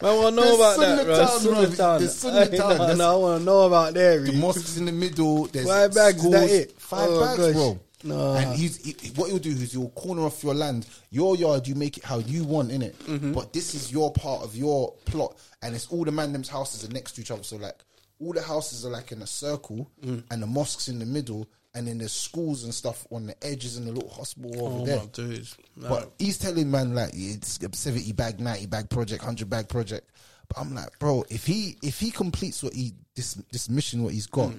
Man 0.00 0.16
want 0.18 0.36
to 0.36 0.42
know 0.42 0.54
about 0.54 0.78
that, 0.78 1.04
bro. 1.06 1.26
Town, 1.26 1.42
bro. 1.42 1.52
Sunna 1.64 1.76
Town. 1.76 2.00
The 2.02 2.06
Sunna 2.08 2.56
Town, 2.56 2.98
nah, 2.98 3.12
I 3.12 3.16
want 3.16 3.40
to 3.40 3.44
know 3.44 3.60
about 3.66 3.94
there. 3.94 4.20
The 4.20 4.30
mosques 4.32 4.76
in 4.76 4.84
the 4.84 4.92
middle. 4.92 5.46
There's 5.46 5.66
Five 5.66 5.92
bags, 5.92 6.18
schools, 6.18 6.34
that 6.34 6.50
it? 6.50 6.80
Five 6.80 7.08
Oh, 7.10 7.20
bags, 7.20 7.38
gosh. 7.38 7.52
bro. 7.52 7.80
Nah. 8.06 8.36
And 8.36 8.56
he's 8.58 8.76
he, 8.84 9.10
what 9.16 9.28
he'll 9.30 9.38
do 9.38 9.50
is 9.50 9.72
he'll 9.72 9.88
corner 9.90 10.22
off 10.22 10.42
your 10.44 10.54
land, 10.54 10.86
your 11.10 11.36
yard. 11.36 11.66
You 11.66 11.74
make 11.74 11.96
it 11.98 12.04
how 12.04 12.18
you 12.18 12.44
want 12.44 12.70
in 12.70 12.82
it, 12.82 12.98
Mm-hmm. 13.00 13.32
but 13.32 13.52
this 13.52 13.74
is 13.74 13.90
your 13.92 14.12
part 14.12 14.42
of 14.42 14.54
your 14.56 14.92
plot, 15.04 15.36
and 15.62 15.74
it's 15.74 15.88
all 15.88 16.04
the 16.04 16.12
man 16.12 16.32
them's 16.32 16.48
houses 16.48 16.88
are 16.88 16.92
next 16.92 17.12
to 17.12 17.20
each 17.20 17.30
other. 17.30 17.42
So 17.42 17.56
like 17.56 17.82
all 18.20 18.32
the 18.32 18.42
houses 18.42 18.86
are 18.86 18.90
like 18.90 19.12
in 19.12 19.20
a 19.22 19.26
circle, 19.26 19.90
Mm. 20.04 20.22
and 20.30 20.42
the 20.42 20.46
mosques 20.46 20.88
in 20.88 20.98
the 20.98 21.06
middle, 21.06 21.46
and 21.74 21.86
then 21.86 21.98
there's 21.98 22.12
schools 22.12 22.64
and 22.64 22.72
stuff 22.72 23.06
on 23.10 23.26
the 23.26 23.34
edges 23.46 23.76
and 23.76 23.86
the 23.86 23.92
little 23.92 24.08
hospital 24.08 24.64
over 24.66 24.78
Oh 24.82 24.86
there. 24.86 24.98
my 24.98 25.06
dudes. 25.06 25.56
Nah. 25.76 25.88
But 25.90 26.12
he's 26.18 26.38
telling 26.38 26.70
man 26.70 26.94
like 26.94 27.10
it's 27.12 27.58
a 27.62 27.68
seventy 27.76 28.12
bag, 28.12 28.40
ninety 28.40 28.66
bag 28.66 28.88
project, 28.88 29.22
hundred 29.22 29.50
bag 29.50 29.68
project. 29.68 30.10
But 30.48 30.58
I'm 30.60 30.74
like, 30.74 30.96
bro, 31.00 31.24
if 31.28 31.44
he 31.44 31.76
if 31.82 31.98
he 31.98 32.10
completes 32.12 32.62
what 32.62 32.72
he 32.72 32.94
this 33.16 33.34
this 33.52 33.68
mission 33.68 34.02
what 34.04 34.12
he's 34.14 34.28
got, 34.28 34.52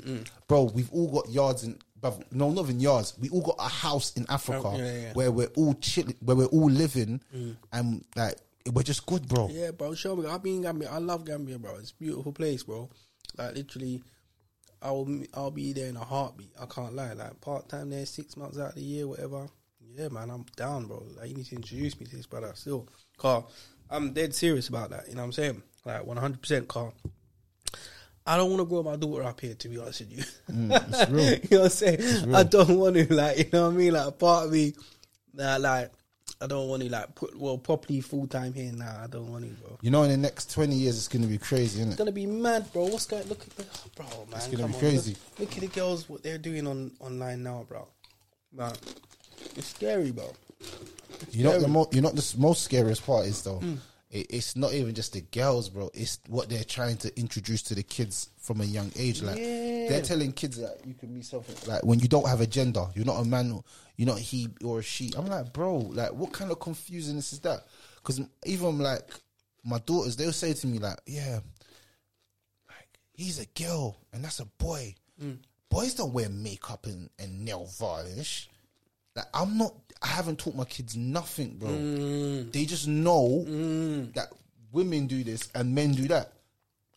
bro, 0.48 0.64
we've 0.66 0.92
all 0.92 1.08
got 1.12 1.30
yards 1.30 1.64
in. 1.64 1.80
Bruv, 2.02 2.24
No, 2.32 2.52
not 2.52 2.66
even 2.66 2.80
yards. 2.80 3.14
We 3.20 3.30
all 3.30 3.42
got 3.42 3.56
a 3.60 3.70
house 3.70 4.14
in 4.16 4.26
Africa 4.30 4.62
Oh, 4.66 4.78
yeah, 4.78 4.98
yeah. 4.98 5.14
where 5.14 5.32
we're 5.32 5.52
all 5.58 5.74
chilling, 5.76 6.16
where 6.22 6.36
we're 6.36 6.46
all 6.46 6.70
living, 6.70 7.22
mm. 7.36 7.56
and 7.72 8.04
like 8.16 8.36
we're 8.74 8.84
just 8.84 9.06
good, 9.06 9.28
bro. 9.28 9.50
Yeah, 9.52 9.72
bro. 9.72 9.94
Show 9.94 10.16
me. 10.16 10.28
I've 10.28 10.44
been 10.44 10.58
in 10.58 10.62
Gambia. 10.64 10.90
I 10.92 10.98
love 10.98 11.26
Gambia, 11.26 11.58
bro. 11.60 11.76
It's 11.78 11.92
a 11.92 11.96
beautiful 11.96 12.34
place, 12.34 12.64
bro. 12.64 12.90
Like 13.38 13.56
literally, 13.56 14.04
I'll 14.82 15.08
I'll 15.34 15.52
be 15.52 15.74
there 15.74 15.90
in 15.90 15.98
a 15.98 16.04
heartbeat. 16.04 16.52
I 16.60 16.66
can't 16.66 16.94
lie. 16.96 17.14
Like 17.14 17.40
part 17.42 17.70
time 17.70 17.90
there, 17.90 18.06
six 18.06 18.36
months 18.38 18.58
out 18.58 18.70
of 18.70 18.76
the 18.76 18.82
year, 18.82 19.08
whatever. 19.08 19.48
Yeah, 19.96 20.10
man, 20.10 20.30
I'm 20.30 20.46
down, 20.56 20.86
bro. 20.86 21.04
Like 21.18 21.30
you 21.30 21.36
need 21.36 21.46
to 21.48 21.56
introduce 21.56 22.00
me 22.00 22.06
to 22.06 22.16
this 22.16 22.26
brother. 22.26 22.52
Still, 22.56 22.88
car. 23.18 23.46
I'm 23.90 24.12
dead 24.14 24.36
serious 24.36 24.68
about 24.68 24.90
that. 24.90 25.08
You 25.08 25.16
know 25.16 25.22
what 25.22 25.28
I'm 25.28 25.32
saying? 25.32 25.64
Like 25.86 26.06
100, 26.06 26.42
percent 26.42 26.68
car. 26.68 26.92
I 28.28 28.36
don't 28.38 28.50
want 28.50 28.60
to 28.60 28.66
grow 28.66 28.84
my 28.84 28.98
daughter 28.98 29.24
up 29.24 29.40
here, 29.40 29.56
to 29.56 29.70
be 29.70 29.78
honest 29.80 30.02
with 30.02 30.12
you. 30.12 30.24
it's 30.50 31.10
real. 31.10 31.32
you 31.34 31.40
know 31.52 31.58
what 31.60 31.64
I'm 31.64 31.70
saying? 31.70 32.36
I 32.36 32.44
don't 32.44 32.78
want 32.78 32.96
to, 32.98 33.14
like, 33.14 33.38
you 33.38 33.46
know 33.54 33.68
what 33.68 33.74
I 33.74 33.78
mean? 33.78 33.94
Like, 33.94 34.20
part 34.20 34.46
of 34.48 34.52
me, 34.52 34.74
nah, 35.34 35.56
like, 35.58 35.92
I 36.42 36.46
don't 36.46 36.68
want 36.68 36.84
to, 36.84 36.90
like, 36.92 37.16
put, 37.16 37.40
well, 37.40 37.58
properly 37.58 38.02
full 38.02 38.28
time 38.28 38.54
here 38.54 38.72
now. 38.74 39.00
I 39.04 39.08
don't 39.08 39.32
want 39.32 39.46
to, 39.46 39.50
bro. 39.62 39.78
You 39.82 39.92
know, 39.92 40.04
in 40.04 40.12
the 40.12 40.18
next 40.18 40.52
twenty 40.52 40.76
years, 40.76 40.98
it's 40.98 41.08
gonna 41.08 41.26
be 41.26 41.38
crazy, 41.40 41.80
isn't 41.80 41.88
it? 41.88 41.92
It's 41.94 41.98
gonna 41.98 42.12
be 42.12 42.26
mad, 42.28 42.72
bro. 42.74 42.86
What's 42.86 43.06
going? 43.08 43.28
Look 43.28 43.42
at 43.42 43.50
the, 43.56 43.66
bro, 43.96 44.06
man. 44.30 44.36
It's 44.36 44.48
gonna 44.48 44.64
come 44.64 44.72
be 44.72 44.76
on. 44.76 44.80
crazy. 44.82 45.16
Look, 45.40 45.40
look 45.40 45.52
at 45.56 45.62
the 45.62 45.68
girls. 45.80 46.08
What 46.10 46.22
they're 46.22 46.38
doing 46.38 46.68
on 46.68 46.92
online 47.00 47.42
now, 47.44 47.66
bro. 47.68 47.88
Man, 48.54 48.74
it's 49.56 49.68
scary, 49.68 50.12
bro. 50.12 50.32
You 51.32 51.46
know, 51.46 51.60
the 51.60 51.68
mo- 51.68 51.90
you 51.92 52.02
know, 52.02 52.10
the 52.12 52.36
most 52.38 52.64
scariest 52.64 53.04
part 53.06 53.26
is 53.26 53.42
though, 53.42 53.60
Mm. 53.60 53.78
It, 54.10 54.28
it's 54.30 54.56
not 54.56 54.74
even 54.74 54.94
just 54.96 55.14
the 55.14 55.22
girls, 55.22 55.70
bro. 55.70 55.90
It's 55.94 56.20
what 56.28 56.50
they're 56.50 56.64
trying 56.64 56.98
to 56.98 57.20
introduce 57.20 57.62
to 57.64 57.76
the 57.76 57.84
kids 57.84 58.30
from 58.40 58.62
a 58.62 58.66
young 58.66 58.92
age. 58.98 59.22
Like 59.22 59.38
Yeah. 59.38 59.90
they're 59.90 60.02
telling 60.02 60.32
kids 60.34 60.58
that 60.58 60.78
you 60.86 60.94
can 60.94 61.14
be 61.14 61.22
something 61.22 61.56
like 61.70 61.84
when 61.84 62.00
you 62.00 62.08
don't 62.08 62.28
have 62.28 62.42
a 62.42 62.48
gender, 62.48 62.86
you're 62.96 63.06
not 63.06 63.20
a 63.22 63.26
man, 63.26 63.62
you're 63.98 64.08
not 64.08 64.20
he 64.20 64.48
or 64.64 64.80
a 64.80 64.84
she. 64.84 65.12
I'm 65.18 65.26
like, 65.28 65.52
bro, 65.54 65.78
like 65.78 66.14
what 66.14 66.32
kind 66.32 66.52
of 66.52 66.60
confusingness 66.60 67.34
is 67.34 67.40
that? 67.42 67.66
Because 67.98 68.22
even 68.46 68.80
like 68.80 69.10
my 69.66 69.80
daughters, 69.80 70.16
they'll 70.16 70.32
say 70.32 70.54
to 70.54 70.68
me 70.68 70.80
like, 70.80 71.00
yeah, 71.06 71.40
like 72.70 73.00
he's 73.14 73.40
a 73.40 73.46
girl 73.62 73.98
and 74.14 74.24
that's 74.24 74.40
a 74.40 74.46
boy. 74.46 74.96
Mm. 75.22 75.40
Boys 75.70 75.96
don't 75.96 76.14
wear 76.14 76.30
makeup 76.30 76.86
and, 76.86 77.10
and 77.20 77.44
nail 77.44 77.66
varnish. 77.78 78.50
Like 79.18 79.26
I'm 79.34 79.58
not. 79.58 79.74
I 80.02 80.08
haven't 80.08 80.38
taught 80.40 80.56
my 80.56 80.66
kids 80.66 80.96
nothing, 80.96 81.58
bro. 81.58 81.70
Mm. 81.70 82.52
They 82.52 82.66
just 82.66 82.88
know 82.88 83.44
that 84.14 84.28
women 84.72 85.08
do 85.08 85.24
this 85.24 85.50
and 85.56 85.74
men 85.74 85.94
do 85.94 86.08
that. 86.10 86.34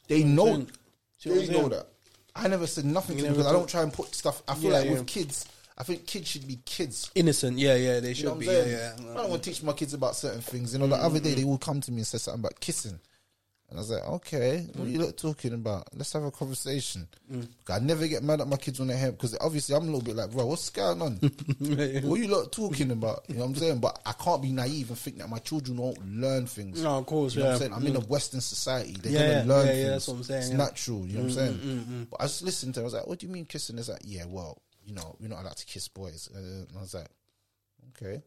They 0.07 0.23
know. 0.23 0.45
saying? 0.47 0.71
See 1.19 1.31
what 1.31 1.47
They 1.47 1.53
know 1.53 1.69
that. 1.71 1.87
I 2.37 2.49
never 2.49 2.67
said 2.67 2.85
nothing 2.85 3.17
You 3.17 3.23
to 3.23 3.29
them 3.29 3.37
because 3.37 3.51
I 3.51 3.53
don't 3.53 3.69
try 3.69 3.83
and 3.83 3.93
put 3.93 4.15
stuff. 4.15 4.43
I 4.47 4.55
feel 4.55 4.71
Yeah, 4.71 4.79
like 4.79 4.87
yeah. 4.87 4.93
with 4.93 5.07
kids, 5.07 5.47
I 5.79 5.83
think 5.83 6.07
kids 6.07 6.29
should 6.29 6.47
be 6.47 6.59
kids. 6.65 7.11
Innocent, 7.15 7.59
yeah, 7.59 7.75
yeah, 7.75 8.01
they 8.01 8.11
You 8.11 8.15
should 8.15 8.25
know 8.27 8.35
be, 8.35 8.47
yeah, 8.47 8.65
yeah. 8.65 8.93
Mm, 8.99 9.13
I 9.13 9.15
don't 9.15 9.31
want 9.31 9.43
to 9.43 9.51
teach 9.51 9.63
my 9.63 9.73
kids 9.73 9.95
about 9.95 10.15
certain 10.15 10.41
things. 10.43 10.73
You 10.75 10.79
know, 10.79 10.87
the 10.87 10.97
other 10.97 11.21
day 11.21 11.35
they 11.35 11.45
all 11.45 11.59
come 11.59 11.81
to 11.81 11.91
me 11.91 11.99
and 11.99 12.07
said 12.07 12.21
something 12.21 12.41
about 12.41 12.61
kissing. 12.61 13.01
And 13.71 13.79
I 13.79 13.83
was 13.83 13.91
like, 13.93 14.03
okay, 14.05 14.67
what 14.75 14.89
are 14.89 14.91
you 14.91 14.99
lot 14.99 15.17
talking 15.17 15.55
about? 15.55 15.87
Let's 15.95 16.13
have 16.15 16.25
a 16.25 16.33
conversation. 16.33 17.07
Mm. 17.33 17.47
I 17.69 17.79
never 17.79 18.09
get 18.09 18.25
mad 18.25 18.41
at 18.41 18.49
my 18.49 18.57
kids 18.57 18.81
when 18.81 18.89
they 18.89 18.97
hear 18.99 19.13
because 19.13 19.37
obviously 19.41 19.77
I'm 19.77 19.83
a 19.83 19.87
little 19.87 20.01
bit 20.03 20.17
like, 20.17 20.33
bro, 20.33 20.47
what's 20.47 20.69
going 20.71 21.01
on? 21.01 21.13
what 22.03 22.19
are 22.19 22.23
you 22.23 22.27
lot 22.27 22.51
talking 22.51 22.91
about? 22.91 23.25
You 23.29 23.37
know 23.37 23.43
what 23.43 23.47
I'm 23.51 23.55
saying? 23.55 23.79
But 23.79 24.01
I 24.05 24.11
can't 24.13 24.43
be 24.43 24.51
naive 24.51 24.89
and 24.89 24.99
think 24.99 25.19
that 25.19 25.29
my 25.29 25.39
children 25.39 25.77
won't 25.79 26.05
learn 26.05 26.47
things. 26.47 26.83
No, 26.83 26.99
of 26.99 27.07
course, 27.07 27.37
You 27.37 27.45
know 27.45 27.51
what 27.51 27.61
yeah. 27.61 27.67
I'm 27.67 27.73
saying? 27.73 27.75
I'm 27.75 27.87
in 27.87 28.03
a 28.03 28.07
Western 28.07 28.41
society. 28.41 28.97
They're 29.01 29.13
Yeah, 29.13 29.35
gonna 29.43 29.49
learn 29.55 29.67
yeah, 29.67 29.73
things. 29.73 29.85
yeah, 29.85 29.91
that's 29.91 30.09
what 30.09 30.15
I'm 30.15 30.23
saying, 30.25 30.41
It's 30.43 30.51
yeah. 30.51 30.57
natural. 30.57 31.07
You 31.07 31.13
know 31.15 31.21
what 31.21 31.25
I'm 31.29 31.33
saying? 31.61 32.07
But 32.11 32.21
I 32.21 32.25
just 32.25 32.43
listened 32.43 32.75
to. 32.75 32.81
it. 32.81 32.83
I 32.83 32.85
was 32.87 32.95
like, 32.95 33.07
what 33.07 33.19
do 33.21 33.27
you 33.29 33.33
mean 33.33 33.45
kissing? 33.45 33.79
It's 33.79 33.89
like, 33.89 34.01
yeah, 34.05 34.25
well, 34.27 34.61
you 34.85 34.95
know, 34.95 35.15
we're 35.21 35.29
not 35.29 35.43
allowed 35.43 35.57
to 35.59 35.67
kiss 35.67 35.87
boys. 35.87 36.29
Uh, 36.35 36.39
and 36.39 36.67
I 36.77 36.81
was 36.81 36.95
like, 36.95 37.09
okay, 37.97 38.21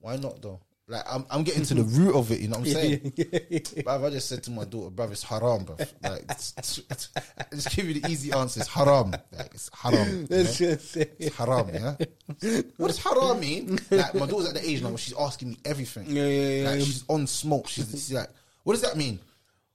why 0.00 0.16
not 0.16 0.42
though? 0.42 0.60
Like, 0.90 1.02
I'm, 1.06 1.26
I'm 1.30 1.42
getting 1.42 1.64
to 1.64 1.74
the 1.74 1.82
root 1.82 2.14
of 2.14 2.32
it. 2.32 2.40
You 2.40 2.48
know 2.48 2.58
what 2.58 2.68
I'm 2.68 2.72
saying? 2.72 3.00
Bruv, 3.16 4.06
I 4.06 4.10
just 4.10 4.26
said 4.26 4.42
to 4.44 4.50
my 4.50 4.64
daughter, 4.64 4.90
bruv, 4.90 5.10
it's 5.10 5.22
haram, 5.22 5.66
bruv. 5.66 5.86
Like, 6.02 6.24
it's, 6.30 6.54
it's, 6.56 6.80
it's, 6.90 7.08
just 7.52 7.76
give 7.76 7.88
you 7.88 8.00
the 8.00 8.10
easy 8.10 8.32
answer. 8.32 8.60
It's 8.60 8.68
haram. 8.70 9.10
Like, 9.10 9.54
it's 9.54 9.68
haram. 9.74 10.26
Yeah? 10.30 10.42
just 10.44 10.96
It's 10.96 11.36
haram, 11.36 11.68
yeah? 11.74 11.94
What 12.78 12.86
does 12.86 13.02
haram 13.02 13.38
mean? 13.38 13.78
Like, 13.90 14.14
my 14.14 14.26
daughter's 14.26 14.48
at 14.48 14.54
the 14.54 14.66
age 14.66 14.82
now 14.82 14.88
where 14.88 14.98
she's 14.98 15.14
asking 15.18 15.50
me 15.50 15.58
everything. 15.66 16.06
Yeah, 16.08 16.26
yeah, 16.26 16.48
yeah. 16.48 16.70
Like, 16.70 16.80
she's 16.80 17.04
on 17.08 17.26
smoke. 17.26 17.68
She's, 17.68 17.90
she's 17.90 18.12
like, 18.14 18.30
what 18.64 18.72
does 18.72 18.82
that 18.82 18.96
mean? 18.96 19.20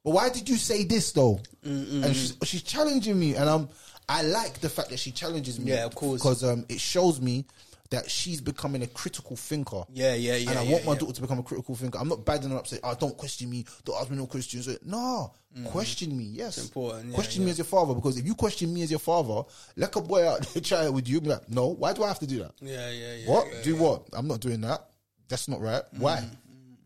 But 0.03 0.11
why 0.11 0.29
did 0.29 0.49
you 0.49 0.57
say 0.57 0.83
this 0.83 1.11
though? 1.11 1.39
And 1.63 2.15
she's, 2.15 2.35
she's 2.43 2.63
challenging 2.63 3.19
me, 3.19 3.35
and 3.35 3.47
I'm, 3.47 3.69
I 4.09 4.23
like 4.23 4.59
the 4.59 4.69
fact 4.69 4.89
that 4.89 4.99
she 4.99 5.11
challenges 5.11 5.59
me. 5.59 5.71
Yeah, 5.71 5.85
of 5.85 5.95
course. 5.95 6.21
Because 6.21 6.43
um, 6.43 6.65
it 6.69 6.79
shows 6.79 7.21
me 7.21 7.45
that 7.93 8.09
she's 8.09 8.41
becoming 8.41 8.81
a 8.81 8.87
critical 8.87 9.35
thinker. 9.35 9.83
Yeah, 9.93 10.15
yeah, 10.15 10.35
yeah, 10.35 10.49
And 10.49 10.59
I 10.59 10.63
yeah, 10.63 10.71
want 10.71 10.85
my 10.85 10.93
yeah. 10.93 10.99
daughter 10.99 11.13
to 11.13 11.21
become 11.21 11.37
a 11.37 11.43
critical 11.43 11.75
thinker. 11.75 11.99
I'm 11.99 12.07
not 12.07 12.25
badding 12.25 12.49
her 12.49 12.57
up 12.57 12.65
saying, 12.65 12.81
oh, 12.83 12.95
don't 12.99 13.15
question 13.15 13.51
me, 13.51 13.65
don't 13.85 14.01
ask 14.01 14.09
me 14.09 14.17
no 14.17 14.25
questions. 14.25 14.67
No, 14.83 15.31
question 15.65 16.17
me, 16.17 16.23
yes. 16.23 16.57
Mm. 16.57 16.63
important, 16.63 17.09
yeah, 17.09 17.15
question 17.15 17.45
me 17.45 17.51
as 17.51 17.59
your 17.59 17.65
father, 17.65 17.93
because 17.93 18.17
if 18.17 18.25
you 18.25 18.33
question 18.33 18.73
me 18.73 18.81
as 18.81 18.89
your 18.89 18.99
father, 18.99 19.43
like 19.75 19.95
a 19.95 20.01
boy 20.01 20.27
out 20.27 20.41
there 20.41 20.61
try 20.63 20.85
it 20.85 20.93
with 20.93 21.07
you, 21.07 21.21
be 21.21 21.29
like, 21.29 21.47
no, 21.49 21.67
why 21.67 21.93
do 21.93 22.03
I 22.03 22.07
have 22.07 22.19
to 22.19 22.27
do 22.27 22.39
that? 22.39 22.53
yeah, 22.61 22.89
yeah, 22.89 23.13
yeah. 23.15 23.29
What? 23.29 23.45
do 23.63 23.75
what? 23.75 24.03
I'm 24.11 24.27
not 24.27 24.39
doing 24.39 24.61
that. 24.61 24.89
That's 25.29 25.47
not 25.47 25.61
right. 25.61 25.83
Why? 25.97 26.27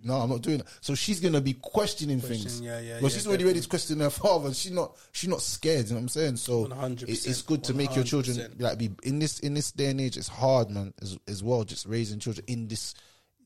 No, 0.08 0.16
I'm 0.16 0.30
not 0.30 0.41
doing 0.41 0.58
that. 0.60 0.68
So 0.82 0.95
she's 0.95 1.20
gonna 1.20 1.41
be 1.41 1.53
questioning 1.53 2.20
things. 2.22 2.60
Yeah, 2.62 2.80
yeah, 2.80 2.97
But 3.01 3.12
yeah, 3.12 3.18
she's 3.18 3.28
already 3.28 3.43
ready 3.43 3.62
to 3.62 3.68
question 3.68 3.99
her 3.99 4.10
father. 4.10 4.53
She's 4.53 4.72
not. 4.72 4.95
She's 5.12 5.30
not 5.30 5.41
scared. 5.41 5.86
You 5.86 5.91
know 5.91 5.95
what 5.97 6.01
I'm 6.03 6.10
saying? 6.10 6.38
So 6.38 6.66
100%, 6.66 7.03
it- 7.10 7.26
it's 7.28 7.41
good 7.41 7.64
to 7.66 7.74
make 7.74 7.93
your 7.95 8.03
children 8.05 8.55
like 8.60 8.78
be 8.78 8.89
in 9.03 9.20
this 9.20 9.39
in 9.39 9.53
this 9.53 9.72
day 9.72 9.88
and 9.91 10.01
age. 10.01 10.18
It's 10.18 10.28
hard, 10.28 10.70
man. 10.72 10.93
As 11.01 11.18
as 11.28 11.43
well, 11.43 11.64
just 11.64 11.86
raising 11.86 12.20
children 12.20 12.45
in 12.47 12.68
this 12.68 12.95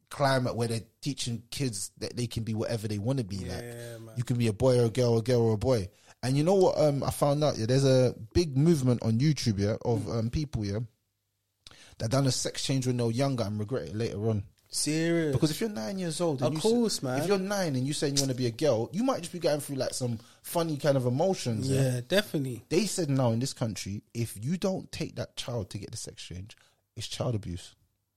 climate 0.10 0.56
where 0.56 0.68
they're 0.68 0.82
teaching 1.02 1.42
kids 1.52 1.92
that 2.00 2.16
they 2.18 2.28
can 2.28 2.44
be 2.44 2.54
whatever 2.54 2.88
they 2.88 2.98
want 3.00 3.18
to 3.18 3.24
be. 3.24 3.38
like 3.38 3.64
man. 4.00 4.10
you 4.18 4.24
can 4.24 4.38
be 4.38 4.48
a 4.48 4.54
boy 4.54 4.78
or 4.80 4.86
a 4.86 4.90
girl, 4.90 5.14
or 5.14 5.20
a 5.20 5.22
girl 5.22 5.42
or 5.42 5.54
a 5.54 5.58
boy. 5.58 5.90
And 6.24 6.38
you 6.38 6.44
know 6.44 6.54
what? 6.56 6.78
Um, 6.78 7.02
I 7.04 7.10
found 7.12 7.44
out. 7.44 7.58
Yeah, 7.58 7.66
there's 7.66 7.86
a 7.86 8.14
big 8.34 8.56
movement 8.58 9.02
on 9.04 9.20
YouTube. 9.20 9.58
Yeah, 9.58 9.78
of 9.84 10.08
um 10.10 10.30
people. 10.30 10.64
Yeah, 10.66 10.80
that 11.98 12.12
done 12.12 12.28
a 12.28 12.32
sex 12.32 12.64
change 12.64 12.86
when 12.88 12.98
they 12.98 13.04
were 13.04 13.12
younger 13.12 13.44
and 13.44 13.58
regret 13.60 13.88
it 13.90 13.96
later 13.96 14.30
on. 14.30 14.44
Serious. 14.74 15.34
Because 15.34 15.52
if 15.52 15.60
you're 15.60 15.70
nine 15.70 16.00
years 16.00 16.22
old, 16.22 16.42
and 16.42 16.56
Of 16.56 16.62
course, 16.62 17.04
man. 17.04 17.20
If 17.20 17.28
you're 17.28 17.38
nine 17.38 17.76
and 17.76 17.86
you 17.86 17.92
saying 17.92 18.16
you 18.16 18.22
want 18.22 18.32
to 18.32 18.38
be 18.38 18.48
a 18.48 18.52
girl, 18.52 18.90
you 18.94 19.04
might 19.04 19.20
just 19.20 19.34
be 19.34 19.40
going 19.40 19.60
through 19.60 19.76
like 19.76 19.94
some 19.94 20.18
funny 20.44 20.78
kind 20.78 20.96
of 20.96 21.06
emotions. 21.06 21.70
yeah? 21.70 21.82
yeah, 21.82 22.02
definitely. 22.08 22.64
They 22.70 22.86
said 22.86 23.10
now 23.10 23.32
in 23.32 23.40
this 23.40 23.54
country, 23.54 24.02
if 24.14 24.38
you 24.42 24.56
don't 24.56 24.90
take 24.90 25.16
that 25.18 25.36
child 25.36 25.70
to 25.72 25.78
get 25.78 25.92
the 25.92 25.98
sex 25.98 26.24
change, 26.24 26.56
it's 26.96 27.08
child 27.08 27.36
abuse. 27.36 27.76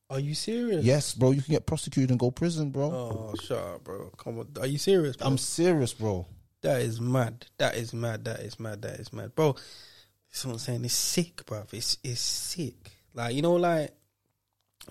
Are 0.09 0.21
you 0.21 0.35
serious? 0.35 0.85
Yes, 0.85 1.15
bro. 1.15 1.33
You 1.33 1.43
can 1.43 1.55
get 1.55 1.67
prosecuted 1.67 2.11
and 2.11 2.21
go 2.21 2.31
prison, 2.31 2.71
bro. 2.71 2.85
Oh, 2.85 3.35
shut 3.43 3.59
up, 3.59 3.83
bro. 3.83 4.13
Come 4.17 4.39
on. 4.39 4.49
Are 4.61 4.67
you 4.67 4.79
serious? 4.79 5.17
Bro? 5.17 5.27
I'm 5.27 5.39
serious, 5.39 5.93
bro. 5.93 6.25
That 6.61 6.83
is 6.83 7.01
mad. 7.01 7.47
That 7.59 7.75
is 7.75 7.93
mad. 7.93 8.25
That 8.27 8.41
is 8.41 8.61
mad. 8.61 8.83
That 8.83 9.01
is 9.01 9.13
mad, 9.13 9.35
bro. 9.35 9.55
This 9.55 10.39
is 10.41 10.47
what 10.47 10.53
I'm 10.53 10.59
saying. 10.59 10.85
It's 10.85 10.95
sick, 10.95 11.45
bro. 11.47 11.65
It's 11.73 11.99
it's 12.05 12.21
sick. 12.21 12.93
Like 13.13 13.35
you 13.35 13.43
know, 13.43 13.55
like 13.55 13.93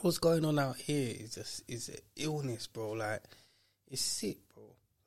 what's 0.01 0.17
going 0.17 0.45
on 0.45 0.59
out 0.59 0.77
here 0.77 1.15
is 1.19 1.35
just 1.35 1.63
is 1.67 1.89
an 1.89 1.97
illness, 2.15 2.67
bro. 2.67 2.91
Like 2.91 3.21
it's 3.89 4.01
sick, 4.01 4.37
bro. 4.53 4.63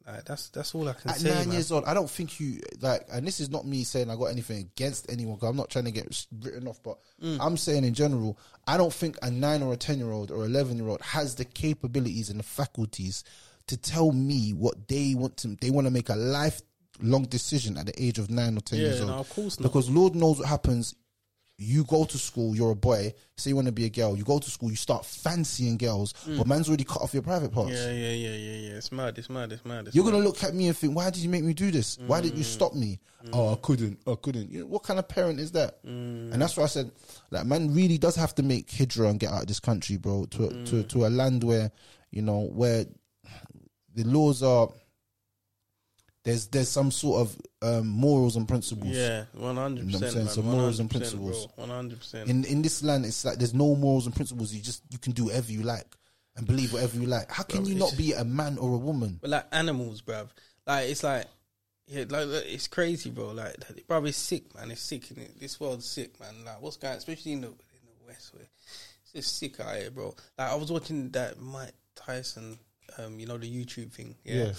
Like 0.06 0.24
that's 0.24 0.48
that's 0.50 0.74
all 0.74 0.88
I 0.88 0.92
can 0.92 1.10
At 1.10 1.16
say. 1.16 1.28
nine 1.30 1.46
man. 1.48 1.52
years 1.54 1.72
old, 1.72 1.84
I 1.84 1.94
don't 1.94 2.08
think 2.10 2.38
you 2.38 2.60
like, 2.80 3.02
and 3.12 3.26
this 3.26 3.40
is 3.40 3.50
not 3.50 3.66
me 3.66 3.82
saying 3.84 4.08
I 4.10 4.14
got 4.16 4.26
anything 4.26 4.58
against 4.58 5.10
anyone. 5.10 5.38
Cause 5.38 5.50
I'm 5.50 5.56
not 5.56 5.68
trying 5.70 5.86
to 5.86 5.90
get 5.90 6.26
written 6.42 6.68
off, 6.68 6.80
but 6.82 6.98
Mm. 7.22 7.38
I'm 7.40 7.56
saying 7.56 7.84
in 7.84 7.94
general, 7.94 8.38
I 8.66 8.76
don't 8.76 8.92
think 8.92 9.16
a 9.22 9.30
nine 9.30 9.62
or 9.62 9.72
a 9.72 9.76
ten 9.76 9.98
year 9.98 10.12
old 10.12 10.30
or 10.30 10.44
eleven 10.44 10.76
year 10.76 10.88
old 10.88 11.00
has 11.02 11.34
the 11.34 11.44
capabilities 11.44 12.30
and 12.30 12.38
the 12.38 12.44
faculties 12.44 13.24
to 13.66 13.76
tell 13.76 14.12
me 14.12 14.52
what 14.52 14.86
they 14.86 15.14
want 15.16 15.36
to. 15.38 15.56
They 15.60 15.70
want 15.70 15.86
to 15.86 15.90
make 15.90 16.08
a 16.08 16.14
lifelong 16.14 17.24
decision 17.24 17.76
at 17.76 17.86
the 17.86 18.02
age 18.02 18.18
of 18.18 18.30
nine 18.30 18.56
or 18.56 18.60
ten 18.60 18.78
Yeah, 18.78 18.86
years 18.86 19.00
old. 19.00 19.10
no, 19.10 19.16
of 19.16 19.30
course 19.30 19.58
not. 19.58 19.64
Because 19.64 19.90
Lord 19.90 20.14
knows 20.14 20.38
what 20.38 20.46
happens. 20.48 20.94
You 21.58 21.84
go 21.84 22.04
to 22.04 22.18
school, 22.18 22.54
you're 22.54 22.72
a 22.72 22.76
boy. 22.76 23.14
Say 23.38 23.48
you 23.50 23.56
want 23.56 23.64
to 23.66 23.72
be 23.72 23.86
a 23.86 23.88
girl. 23.88 24.14
You 24.14 24.24
go 24.24 24.38
to 24.38 24.50
school, 24.50 24.68
you 24.68 24.76
start 24.76 25.06
fancying 25.06 25.78
girls, 25.78 26.12
but 26.36 26.46
man's 26.46 26.68
already 26.68 26.84
cut 26.84 27.00
off 27.00 27.14
your 27.14 27.22
private 27.22 27.50
parts. 27.50 27.70
Mm. 27.72 27.74
Yeah, 27.74 27.92
yeah, 27.92 28.10
yeah, 28.10 28.36
yeah, 28.36 28.56
yeah. 28.68 28.76
It's 28.76 28.92
mad. 28.92 29.16
It's 29.16 29.30
mad. 29.30 29.52
It's 29.52 29.64
mad. 29.64 29.86
It's 29.86 29.96
You're 29.96 30.04
gonna 30.04 30.18
look 30.18 30.44
at 30.44 30.54
me 30.54 30.66
and 30.68 30.76
think, 30.76 30.94
why 30.94 31.08
did 31.08 31.22
you 31.22 31.30
make 31.30 31.44
me 31.44 31.54
do 31.54 31.70
this? 31.70 31.96
Why 32.06 32.20
did 32.20 32.36
you 32.36 32.44
Mm. 32.44 32.48
stop 32.48 32.74
me? 32.74 33.00
Oh, 33.32 33.52
I 33.54 33.56
couldn't. 33.56 33.98
I 34.06 34.14
couldn't. 34.16 34.50
You 34.52 34.60
know, 34.60 34.66
what 34.66 34.82
kind 34.82 34.98
of 34.98 35.08
parent 35.08 35.40
is 35.40 35.50
that? 35.52 35.82
Mm. 35.82 36.32
And 36.32 36.42
that's 36.42 36.58
why 36.58 36.64
I 36.64 36.66
said, 36.66 36.90
like, 37.30 37.46
man, 37.46 37.72
really 37.74 37.96
does 37.96 38.16
have 38.16 38.34
to 38.34 38.42
make 38.42 38.68
hijra 38.68 39.08
and 39.08 39.18
get 39.18 39.32
out 39.32 39.40
of 39.42 39.46
this 39.48 39.58
country, 39.60 39.96
bro, 39.96 40.26
to 40.26 40.38
Mm. 40.38 40.66
to 40.66 40.82
to 40.82 41.06
a 41.06 41.08
land 41.08 41.42
where, 41.42 41.72
you 42.10 42.20
know, 42.20 42.40
where 42.52 42.84
the 43.94 44.04
laws 44.04 44.42
are. 44.42 44.68
There's 46.26 46.48
there's 46.48 46.68
some 46.68 46.90
sort 46.90 47.20
of 47.20 47.40
um, 47.62 47.86
morals 47.86 48.34
and 48.34 48.48
principles. 48.48 48.88
Yeah, 48.96 49.26
one 49.32 49.54
hundred 49.54 49.86
You 49.86 49.92
know 49.92 49.98
what 49.98 50.06
I'm 50.06 50.10
saying? 50.10 50.26
percent. 50.26 50.44
So 50.44 50.50
morals 50.50 50.80
and 50.80 50.90
principles. 50.90 51.46
One 51.54 51.68
hundred 51.68 52.00
percent. 52.00 52.28
In 52.28 52.44
in 52.44 52.62
this 52.62 52.82
land, 52.82 53.06
it's 53.06 53.24
like 53.24 53.38
there's 53.38 53.54
no 53.54 53.76
morals 53.76 54.06
and 54.06 54.14
principles. 54.14 54.52
You 54.52 54.60
just 54.60 54.82
you 54.90 54.98
can 54.98 55.12
do 55.12 55.26
whatever 55.26 55.52
you 55.52 55.62
like 55.62 55.86
and 56.36 56.44
believe 56.44 56.72
whatever 56.72 56.98
you 56.98 57.06
like. 57.06 57.30
How 57.30 57.44
can 57.44 57.64
you 57.64 57.76
not 57.76 57.94
be 57.96 58.12
a 58.12 58.24
man 58.24 58.58
or 58.58 58.74
a 58.74 58.78
woman? 58.78 59.18
But 59.20 59.30
like 59.30 59.46
animals, 59.52 60.02
bruv. 60.02 60.30
Like 60.66 60.88
it's 60.90 61.04
like 61.04 61.26
yeah, 61.86 62.06
like 62.08 62.26
it's 62.26 62.66
crazy, 62.66 63.10
bro. 63.10 63.28
Like 63.30 63.54
bruv, 63.88 64.08
it's 64.08 64.18
sick, 64.18 64.52
man. 64.56 64.72
It's 64.72 64.80
sick 64.80 65.08
in 65.12 65.18
it. 65.18 65.38
This 65.38 65.60
world's 65.60 65.86
sick, 65.86 66.18
man. 66.18 66.34
Like 66.44 66.60
what's 66.60 66.76
going, 66.76 66.96
especially 66.96 67.34
in 67.34 67.42
the 67.42 67.46
in 67.48 67.54
the 68.00 68.06
west, 68.08 68.34
where 68.34 68.42
it's 68.42 69.12
just 69.12 69.38
sick 69.38 69.60
out 69.60 69.76
here, 69.76 69.92
bro. 69.92 70.12
Like 70.36 70.50
I 70.50 70.56
was 70.56 70.72
watching 70.72 71.10
that 71.10 71.40
Mike 71.40 71.70
Tyson, 71.94 72.58
um, 72.98 73.18
you 73.18 73.26
know 73.26 73.38
the 73.38 73.50
YouTube 73.50 73.92
thing, 73.92 74.14
yeah. 74.24 74.52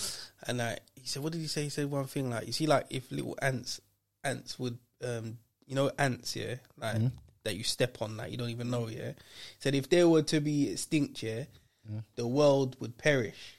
And 0.48 0.58
like 0.60 0.80
he 0.96 1.08
said, 1.08 1.24
what 1.24 1.32
did 1.34 1.42
he 1.42 1.48
say? 1.48 1.64
He 1.64 1.70
said 1.70 1.90
one 1.90 2.06
thing 2.06 2.30
like 2.30 2.48
you 2.48 2.54
see, 2.54 2.68
like 2.68 2.86
if 2.90 3.12
little 3.12 3.38
ants, 3.42 3.82
ants 4.24 4.58
would, 4.60 4.78
um, 5.04 5.38
you 5.66 5.76
know, 5.76 5.92
ants, 5.98 6.36
yeah, 6.36 6.56
like 6.78 6.96
Mm-hmm. 6.96 7.08
that 7.44 7.56
you 7.56 7.64
step 7.64 8.02
on, 8.02 8.18
like 8.18 8.32
you 8.32 8.38
don't 8.38 8.50
even 8.50 8.70
know, 8.70 8.88
yeah. 8.88 9.12
He 9.12 9.60
said 9.60 9.76
if 9.76 9.90
they 9.90 10.04
were 10.04 10.24
to 10.24 10.40
be 10.40 10.70
extinct, 10.72 11.24
yeah, 11.24 11.46
Mm. 11.90 12.04
the 12.16 12.28
world 12.28 12.76
would 12.82 12.98
perish 12.98 13.56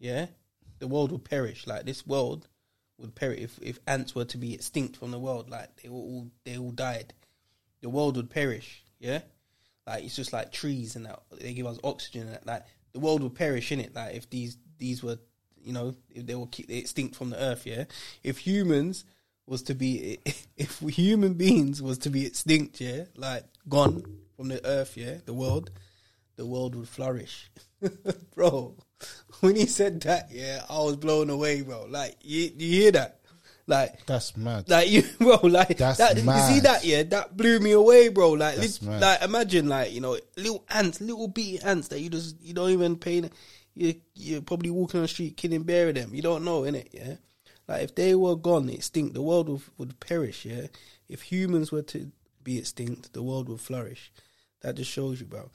yeah, 0.00 0.26
the 0.80 0.88
world 0.88 1.12
would 1.12 1.24
perish. 1.24 1.66
Like 1.66 1.84
this 1.84 2.04
world 2.06 2.48
would 2.98 3.14
perish 3.14 3.38
if, 3.40 3.58
if 3.62 3.78
ants 3.86 4.14
were 4.14 4.24
to 4.24 4.38
be 4.38 4.54
extinct 4.54 4.96
from 4.96 5.10
the 5.12 5.18
world. 5.18 5.48
Like 5.50 5.76
they 5.82 5.88
all 5.90 6.30
they 6.44 6.56
all 6.58 6.70
died. 6.72 7.12
The 7.82 7.90
world 7.90 8.16
would 8.16 8.30
perish. 8.30 8.82
Yeah, 8.98 9.20
like 9.86 10.04
it's 10.04 10.16
just 10.16 10.32
like 10.32 10.52
trees 10.52 10.96
and 10.96 11.04
that 11.06 11.20
they 11.38 11.52
give 11.52 11.66
us 11.66 11.78
oxygen. 11.84 12.22
And 12.22 12.32
that. 12.32 12.46
Like 12.46 12.64
the 12.92 13.00
world 13.00 13.22
would 13.22 13.34
perish 13.34 13.72
in 13.72 13.80
it. 13.80 13.94
Like 13.94 14.14
if 14.14 14.28
these 14.30 14.56
these 14.78 15.02
were 15.02 15.18
you 15.62 15.72
know 15.72 15.94
if 16.10 16.26
they 16.26 16.34
were 16.34 16.48
extinct 16.68 17.16
from 17.16 17.30
the 17.30 17.40
earth. 17.40 17.66
Yeah, 17.66 17.84
if 18.22 18.38
humans 18.38 19.04
was 19.46 19.62
to 19.64 19.74
be 19.74 20.18
if 20.56 20.80
human 20.80 21.34
beings 21.34 21.82
was 21.82 21.98
to 21.98 22.10
be 22.10 22.26
extinct. 22.26 22.80
Yeah, 22.80 23.04
like 23.16 23.44
gone 23.68 24.04
from 24.36 24.48
the 24.48 24.64
earth. 24.66 24.96
Yeah, 24.96 25.16
the 25.24 25.34
world 25.34 25.70
the 26.36 26.46
world 26.46 26.74
would 26.74 26.88
flourish. 26.88 27.50
bro, 28.34 28.74
when 29.40 29.56
he 29.56 29.66
said 29.66 30.00
that, 30.00 30.28
yeah, 30.30 30.64
I 30.70 30.78
was 30.78 30.96
blown 30.96 31.28
away, 31.28 31.60
bro. 31.60 31.86
Like, 31.88 32.16
you, 32.22 32.50
you 32.56 32.82
hear 32.82 32.92
that? 32.92 33.19
Like, 33.70 34.04
That's 34.04 34.36
mad. 34.36 34.68
like 34.68 34.90
you, 34.90 35.04
bro, 35.18 35.38
like 35.44 35.78
That's 35.78 35.98
that. 35.98 36.16
You 36.16 36.22
see 36.54 36.60
that? 36.60 36.84
Yeah, 36.84 37.04
that 37.04 37.36
blew 37.36 37.60
me 37.60 37.70
away, 37.70 38.08
bro. 38.08 38.32
Like, 38.32 38.58
mad. 38.82 39.00
like 39.00 39.22
imagine, 39.22 39.68
like 39.68 39.92
you 39.92 40.00
know, 40.00 40.18
little 40.36 40.64
ants, 40.68 41.00
little 41.00 41.28
bitty 41.28 41.60
ants 41.60 41.88
that 41.88 42.00
you 42.00 42.10
just 42.10 42.40
you 42.42 42.52
don't 42.52 42.70
even 42.70 42.96
pay. 42.96 43.30
You 43.76 43.94
you're 44.14 44.42
probably 44.42 44.70
walking 44.70 44.98
on 44.98 45.02
the 45.02 45.08
street 45.08 45.36
killing 45.36 45.62
bear 45.62 45.88
of 45.90 45.94
them. 45.94 46.12
You 46.12 46.20
don't 46.20 46.44
know, 46.44 46.64
in 46.64 46.74
it, 46.74 46.88
Yeah. 46.92 47.14
Like 47.68 47.82
if 47.84 47.94
they 47.94 48.16
were 48.16 48.34
gone, 48.34 48.68
extinct, 48.68 49.14
the 49.14 49.22
world 49.22 49.48
would, 49.48 49.62
would 49.78 50.00
perish. 50.00 50.44
Yeah. 50.44 50.66
If 51.08 51.22
humans 51.22 51.70
were 51.70 51.82
to 51.82 52.10
be 52.42 52.58
extinct, 52.58 53.12
the 53.12 53.22
world 53.22 53.48
would 53.48 53.60
flourish. 53.60 54.10
That 54.62 54.74
just 54.74 54.90
shows 54.90 55.20
you, 55.20 55.26
bro. 55.26 55.48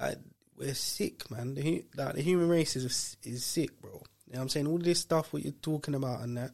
like 0.00 0.18
we're 0.56 0.74
sick, 0.74 1.30
man. 1.30 1.54
The, 1.54 1.84
like, 1.96 2.16
the 2.16 2.22
human 2.22 2.48
race 2.48 2.74
is 2.74 3.16
is 3.22 3.44
sick, 3.44 3.80
bro. 3.80 3.92
You 3.92 4.34
know 4.34 4.38
what 4.38 4.42
I'm 4.42 4.48
saying? 4.48 4.66
All 4.66 4.78
this 4.78 4.98
stuff 5.00 5.32
what 5.32 5.44
you're 5.44 5.52
talking 5.62 5.94
about 5.94 6.22
and 6.22 6.36
that. 6.36 6.52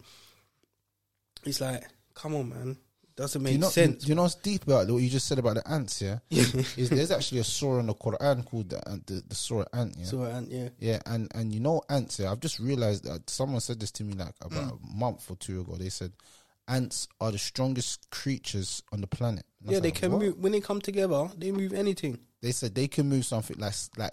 It's 1.47 1.61
like, 1.61 1.85
come 2.15 2.35
on, 2.35 2.49
man. 2.51 2.77
Doesn't 3.17 3.41
Do 3.41 3.45
make 3.45 3.53
you 3.55 3.59
know, 3.61 3.69
sense. 3.71 4.03
Do 4.05 4.09
you 4.11 4.15
know 4.15 4.23
what's 4.25 4.35
deep 4.35 4.65
about 4.65 4.91
what 4.91 4.99
you 5.03 5.09
just 5.09 5.27
said 5.27 5.39
about 5.39 5.55
the 5.55 5.67
ants? 5.67 6.03
Yeah, 6.03 6.19
is 6.31 6.91
there's 6.91 7.11
actually 7.11 7.39
a 7.41 7.45
surah 7.45 7.79
in 7.79 7.87
the 7.87 7.95
Quran 7.95 8.45
called 8.45 8.69
the 8.69 8.77
the, 9.07 9.23
the 9.27 9.35
surah 9.35 9.65
ant. 9.73 9.95
Yeah, 9.99 10.05
So, 10.05 10.23
and 10.25 10.49
yeah, 10.49 10.69
yeah, 10.79 10.99
and 11.07 11.31
and 11.35 11.51
you 11.55 11.61
know 11.61 11.81
ants. 11.89 12.19
Yeah, 12.19 12.31
I've 12.31 12.41
just 12.41 12.59
realized 12.59 13.05
that 13.05 13.31
someone 13.31 13.61
said 13.63 13.81
this 13.81 13.91
to 13.93 14.05
me 14.05 14.13
like 14.13 14.35
about 14.43 14.75
Mm. 14.75 14.93
a 14.93 14.97
month 14.97 15.31
or 15.31 15.37
two 15.37 15.63
ago. 15.63 15.77
They 15.77 15.89
said 15.89 16.13
ants 16.69 17.09
are 17.21 17.33
the 17.33 17.39
strongest 17.39 18.11
creatures 18.11 18.83
on 18.93 19.01
the 19.01 19.07
planet. 19.07 19.47
Yeah, 19.65 19.81
they 19.81 19.89
like, 19.89 19.95
can 19.95 20.13
"What?" 20.13 20.21
move 20.21 20.37
when 20.39 20.53
they 20.53 20.61
come 20.61 20.83
together. 20.83 21.31
They 21.39 21.53
move 21.53 21.73
anything. 21.73 22.19
They 22.43 22.53
said 22.53 22.75
they 22.75 22.87
can 22.89 23.09
move 23.09 23.25
something 23.25 23.57
like 23.59 23.73
like 23.97 24.13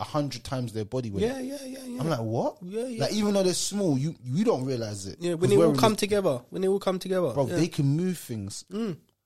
a 0.00 0.04
hundred 0.04 0.44
times 0.44 0.72
their 0.72 0.84
body 0.84 1.10
weight. 1.10 1.22
Yeah, 1.22 1.38
yeah, 1.40 1.56
yeah, 1.64 1.78
yeah. 1.86 2.00
I'm 2.00 2.08
like, 2.08 2.20
what? 2.20 2.56
Yeah, 2.62 2.86
yeah. 2.86 3.04
Like 3.04 3.12
even 3.12 3.34
though 3.34 3.42
they're 3.42 3.54
small, 3.54 3.96
you 3.96 4.14
you 4.24 4.44
don't 4.44 4.64
realize 4.64 5.06
it. 5.06 5.18
yeah, 5.20 5.34
when 5.34 5.50
they 5.50 5.56
all 5.56 5.74
come 5.74 5.96
together, 5.96 6.40
when 6.50 6.62
they 6.62 6.68
all 6.68 6.80
come 6.80 6.98
together, 6.98 7.32
bro, 7.32 7.46
yeah. 7.46 7.54
Mm. 7.54 7.56
they 7.58 7.68
can 7.68 7.86
move 7.86 8.18
things 8.18 8.64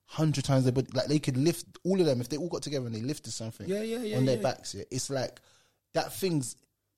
hundred 0.09 0.43
times 0.43 0.63
their 0.63 0.73
body. 0.73 0.87
Like 0.93 1.07
they 1.07 1.19
could 1.19 1.37
lift 1.37 1.65
all 1.83 1.99
of 1.99 2.05
them 2.05 2.19
if 2.19 2.29
they 2.29 2.37
all 2.37 2.49
got 2.49 2.63
together 2.63 2.85
and 2.87 2.95
they 2.95 3.01
lifted 3.01 3.31
something. 3.31 3.67
Yeah, 3.67 3.83
yeah, 3.83 3.99
yeah, 3.99 4.17
on 4.17 4.25
their 4.25 4.37
yeah. 4.37 4.43
backs. 4.43 4.73
Yeah, 4.73 4.83
it's 4.89 5.09
like 5.09 5.39
that 5.93 6.13
thing's 6.13 6.55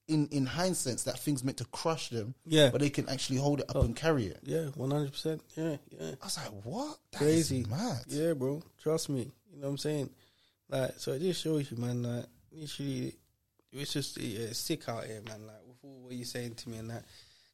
in 0.07 0.27
in 0.31 0.45
hindsight 0.45 0.97
that 0.99 1.19
thing's 1.19 1.43
meant 1.43 1.57
to 1.57 1.65
crush 1.65 2.09
them. 2.09 2.33
Yeah. 2.45 2.69
but 2.69 2.79
they 2.81 2.89
can 2.89 3.09
actually 3.09 3.37
hold 3.37 3.59
it 3.59 3.69
up 3.69 3.83
and 3.83 3.95
carry 3.95 4.25
it. 4.27 4.39
yeah, 4.43 4.65
one 4.75 4.91
hundred 4.91 5.11
percent. 5.11 5.41
Yeah, 5.55 5.75
yeah. 5.89 6.11
I 6.21 6.25
was 6.25 6.37
like, 6.37 6.63
what? 6.63 6.97
That 7.11 7.17
crazy. 7.17 7.65
mad. 7.69 8.03
Yeah, 8.07 8.33
bro. 8.33 8.63
Trust 8.81 9.09
me. 9.09 9.31
You 9.53 9.59
know 9.59 9.67
what 9.67 9.71
I'm 9.71 9.77
saying? 9.77 10.09
Like, 10.69 10.91
so 10.97 11.11
it 11.11 11.19
just 11.19 11.43
shows 11.43 11.69
you, 11.69 11.77
man. 11.77 12.03
Like, 12.03 12.25
literally, 12.53 13.13
it's 13.71 13.93
just 13.93 14.17
it's 14.17 14.59
sick 14.59 14.87
out 14.89 15.05
here, 15.05 15.21
man. 15.27 15.47
Like, 15.47 15.61
with 15.67 15.77
all 15.83 16.01
what 16.03 16.13
you're 16.13 16.25
saying 16.25 16.55
to 16.55 16.69
me 16.69 16.77
and 16.77 16.89
that, 16.89 17.05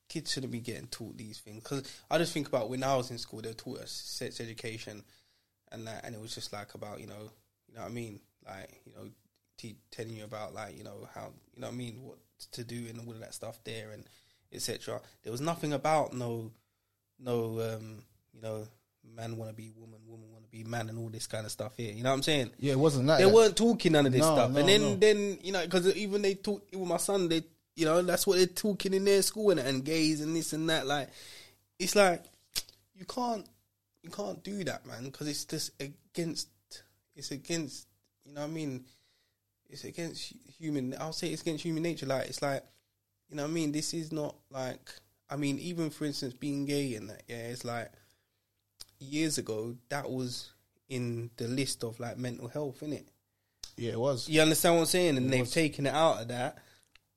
kids 0.09 0.31
shouldn't 0.31 0.51
be 0.51 0.59
getting 0.59 0.87
taught 0.87 1.17
these 1.17 1.39
things. 1.39 1.63
Because 1.63 1.83
I 2.09 2.17
just 2.17 2.33
think 2.33 2.47
about 2.47 2.69
when 2.69 2.83
I 2.83 2.95
was 2.95 3.11
in 3.11 3.17
school, 3.17 3.41
they 3.41 3.53
taught 3.53 3.81
us 3.81 3.91
sex 3.91 4.39
education 4.39 5.03
and 5.71 5.87
that, 5.87 6.05
and 6.05 6.15
it 6.15 6.21
was 6.21 6.33
just 6.33 6.53
like 6.53 6.73
about 6.73 6.99
you 6.99 7.07
know, 7.07 7.31
you 7.67 7.75
know 7.75 7.81
what 7.81 7.91
I 7.91 7.93
mean, 7.93 8.19
like 8.45 8.81
you 8.85 8.93
know, 8.93 9.09
te- 9.57 9.77
telling 9.91 10.15
you 10.15 10.23
about 10.23 10.53
like 10.53 10.77
you 10.77 10.83
know 10.83 11.07
how 11.13 11.31
you 11.53 11.61
know 11.61 11.67
what 11.67 11.73
I 11.73 11.77
mean, 11.77 11.99
what 12.01 12.17
to 12.51 12.63
do 12.63 12.85
and 12.89 12.99
all 12.99 13.13
of 13.13 13.19
that 13.19 13.33
stuff 13.33 13.59
there 13.63 13.91
and 13.91 14.05
etc. 14.53 15.01
There 15.23 15.31
was 15.31 15.41
nothing 15.41 15.73
about 15.73 16.13
no 16.13 16.51
no 17.19 17.59
um 17.59 18.03
you 18.33 18.41
know 18.41 18.67
man 19.15 19.37
want 19.37 19.49
to 19.49 19.55
be 19.55 19.71
woman 19.75 19.99
woman 20.07 20.31
want 20.31 20.43
to 20.43 20.49
be 20.51 20.63
man 20.63 20.89
and 20.89 20.97
all 20.99 21.09
this 21.09 21.27
kind 21.27 21.45
of 21.45 21.51
stuff 21.51 21.75
here 21.77 21.91
you 21.93 22.03
know 22.03 22.09
what 22.09 22.15
i'm 22.15 22.23
saying 22.23 22.49
Yeah, 22.59 22.73
it 22.73 22.79
wasn't 22.79 23.07
that. 23.07 23.17
they 23.19 23.25
weren't 23.25 23.55
talking 23.55 23.91
none 23.93 24.05
of 24.05 24.11
this 24.11 24.21
No, 24.21 24.33
stuff 24.33 24.51
no, 24.51 24.59
and 24.59 24.69
then 24.69 24.81
no. 24.81 24.95
then 24.95 25.37
you 25.43 25.51
know 25.51 25.63
because 25.63 25.95
even 25.95 26.21
they 26.21 26.35
talk 26.35 26.63
with 26.73 26.87
my 26.87 26.97
son 26.97 27.29
they 27.29 27.43
you 27.75 27.85
know 27.85 28.01
that's 28.01 28.25
what 28.27 28.37
they're 28.37 28.45
talking 28.47 28.93
in 28.93 29.05
their 29.05 29.21
school 29.21 29.51
and, 29.51 29.59
and 29.59 29.83
gays 29.85 30.21
and 30.21 30.35
this 30.35 30.53
and 30.53 30.69
that 30.69 30.85
like 30.87 31.09
it's 31.79 31.95
like 31.95 32.23
you 32.95 33.05
can't 33.05 33.45
you 34.03 34.09
can't 34.09 34.43
do 34.43 34.63
that 34.63 34.85
man 34.85 35.05
because 35.05 35.27
it's 35.27 35.45
just 35.45 35.71
against 35.81 36.47
it's 37.15 37.31
against 37.31 37.87
you 38.25 38.33
know 38.33 38.41
what 38.41 38.47
i 38.47 38.51
mean 38.51 38.83
it's 39.69 39.83
against 39.83 40.33
human 40.59 40.95
i'll 40.99 41.13
say 41.13 41.27
it's 41.29 41.41
against 41.41 41.63
human 41.63 41.83
nature 41.83 42.05
like 42.05 42.27
it's 42.27 42.41
like 42.41 42.63
you 43.29 43.35
know 43.35 43.43
what 43.43 43.49
I 43.49 43.53
mean? 43.55 43.73
This 43.73 43.93
is 43.93 44.13
not 44.13 44.35
like 44.51 44.89
I 45.29 45.35
mean, 45.35 45.59
even 45.59 45.89
for 45.89 46.05
instance, 46.05 46.33
being 46.33 46.63
gay 46.65 46.95
and 46.95 47.09
that, 47.09 47.23
yeah, 47.27 47.47
it's 47.49 47.65
like 47.65 47.91
years 48.99 49.37
ago 49.37 49.75
that 49.89 50.09
was 50.09 50.51
in 50.89 51.29
the 51.37 51.47
list 51.47 51.83
of 51.83 51.99
like 51.99 52.17
mental 52.17 52.47
health, 52.47 52.81
innit? 52.81 53.05
Yeah, 53.75 53.91
it 53.91 53.99
was. 53.99 54.27
You 54.27 54.41
understand 54.41 54.75
what 54.75 54.81
I'm 54.81 54.87
saying? 54.87 55.17
And 55.17 55.31
they've 55.31 55.49
taken 55.49 55.85
it 55.85 55.93
out 55.93 56.21
of 56.21 56.27
that 56.29 56.57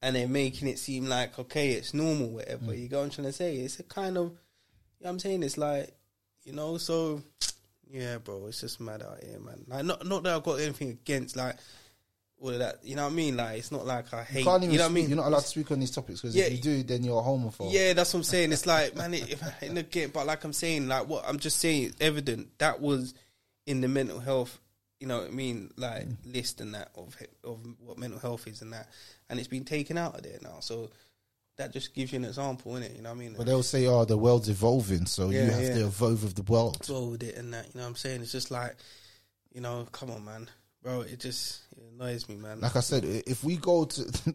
and 0.03 0.17
they're 0.17 0.29
making 0.29 0.69
it 0.69 0.79
seem 0.79 1.07
like 1.07 1.39
okay, 1.39 1.71
it's 1.71 1.95
normal, 1.95 2.31
whatever. 2.31 2.67
Mm. 2.67 2.79
You 2.81 2.89
go 2.89 3.03
I'm 3.03 3.11
trying 3.11 3.27
to 3.27 3.33
say? 3.33 3.57
It's 3.57 3.81
a 3.81 3.83
kind 3.83 4.17
of 4.17 4.33
you 4.99 5.05
know 5.05 5.11
I'm 5.11 5.19
saying? 5.19 5.43
It's 5.43 5.59
like, 5.59 5.95
you 6.45 6.53
know, 6.53 6.79
so 6.79 7.23
yeah, 7.91 8.19
bro, 8.19 8.47
it's 8.47 8.61
just 8.61 8.81
mad 8.81 9.03
out 9.03 9.23
here, 9.23 9.41
man. 9.41 9.65
Like 9.67 9.85
not 9.85 10.07
not 10.07 10.23
that 10.23 10.37
I've 10.37 10.43
got 10.43 10.61
anything 10.61 10.91
against 10.91 11.37
like 11.37 11.57
all 12.41 12.51
of 12.51 12.59
that. 12.59 12.79
You 12.83 12.97
know 12.97 13.05
what 13.05 13.13
I 13.13 13.17
mean? 13.17 13.37
Like 13.37 13.59
it's 13.59 13.71
not 13.71 13.87
like 13.87 14.13
I 14.13 14.23
hate 14.25 14.41
You 14.41 14.45
can't 14.45 14.63
even 14.63 14.73
you 14.73 14.79
know 14.79 14.85
what 14.85 14.91
I 14.91 14.95
mean? 14.95 15.09
You're 15.09 15.17
not 15.17 15.27
allowed 15.27 15.41
to 15.41 15.47
speak 15.47 15.71
on 15.71 15.81
these 15.81 15.91
topics 15.91 16.21
because 16.21 16.35
Yeah. 16.35 16.45
if 16.45 16.53
you 16.53 16.59
do, 16.59 16.83
then 16.83 17.05
you're 17.05 17.21
a 17.21 17.23
homophobe. 17.23 17.73
Yeah, 17.73 17.93
that's 17.93 18.13
what 18.13 18.21
I'm 18.21 18.25
saying. 18.25 18.53
It's 18.53 18.67
like, 18.67 18.97
man, 18.97 19.15
it, 19.15 19.31
if, 19.31 19.63
in 19.63 19.75
the 19.75 19.83
game, 19.83 20.11
but 20.13 20.27
like 20.27 20.43
I'm 20.45 20.53
saying, 20.53 20.89
like 20.89 21.09
what 21.09 21.25
I'm 21.27 21.39
just 21.39 21.59
saying, 21.59 21.85
it's 21.85 21.97
evident 22.01 22.59
that 22.59 22.81
was 22.81 23.15
in 23.67 23.81
the 23.81 23.89
mental 23.89 24.21
health, 24.21 24.59
you 24.99 25.07
know 25.07 25.19
what 25.19 25.29
I 25.29 25.31
mean, 25.31 25.71
like 25.77 26.09
mm. 26.09 26.17
list 26.25 26.61
and 26.61 26.75
that 26.75 26.91
of 26.95 27.17
of 27.45 27.61
what 27.85 27.99
mental 27.99 28.19
health 28.19 28.47
is 28.47 28.63
and 28.63 28.73
that, 28.73 28.89
and 29.29 29.39
it's 29.39 29.49
been 29.49 29.65
taken 29.65 29.99
out 29.99 30.17
of 30.17 30.23
there 30.23 30.39
now. 30.43 30.61
So 30.61 30.91
that 31.57 31.73
just 31.73 31.95
gives 31.95 32.13
you 32.13 32.19
an 32.19 32.25
example, 32.25 32.73
innit? 32.73 32.97
You 32.97 33.03
know 33.03 33.11
what 33.11 33.17
I 33.17 33.19
mean? 33.19 33.35
But 33.37 33.47
they'll 33.47 33.63
say, 33.63 33.87
"Oh, 33.87 34.05
the 34.05 34.17
world's 34.17 34.49
evolving, 34.49 35.07
so 35.07 35.31
Yeah, 35.31 35.45
you 35.45 35.51
have 35.51 35.63
yeah. 35.63 35.75
to 35.75 35.81
evolve 35.87 36.23
with 36.23 36.35
the 36.35 36.43
world." 36.51 36.85
So 36.85 37.05
with 37.05 37.23
it 37.23 37.37
and 37.37 37.53
that, 37.53 37.67
you 37.67 37.73
know 37.75 37.83
what 37.83 37.91
I'm 37.91 37.97
saying? 37.97 38.23
It's 38.23 38.33
just 38.33 38.51
like, 38.51 38.77
you 39.53 39.61
know, 39.61 39.87
come 39.93 40.11
on, 40.11 40.25
man, 40.25 40.49
bro. 40.83 41.01
It 41.03 41.21
just 41.21 41.63
it 41.77 41.83
annoys 41.95 42.29
me, 42.29 42.37
man. 42.37 42.61
Like 42.61 42.77
I 42.77 42.81
said, 42.81 43.05
if 43.05 43.43
we 43.45 43.57
go 43.57 43.85
to, 43.87 44.35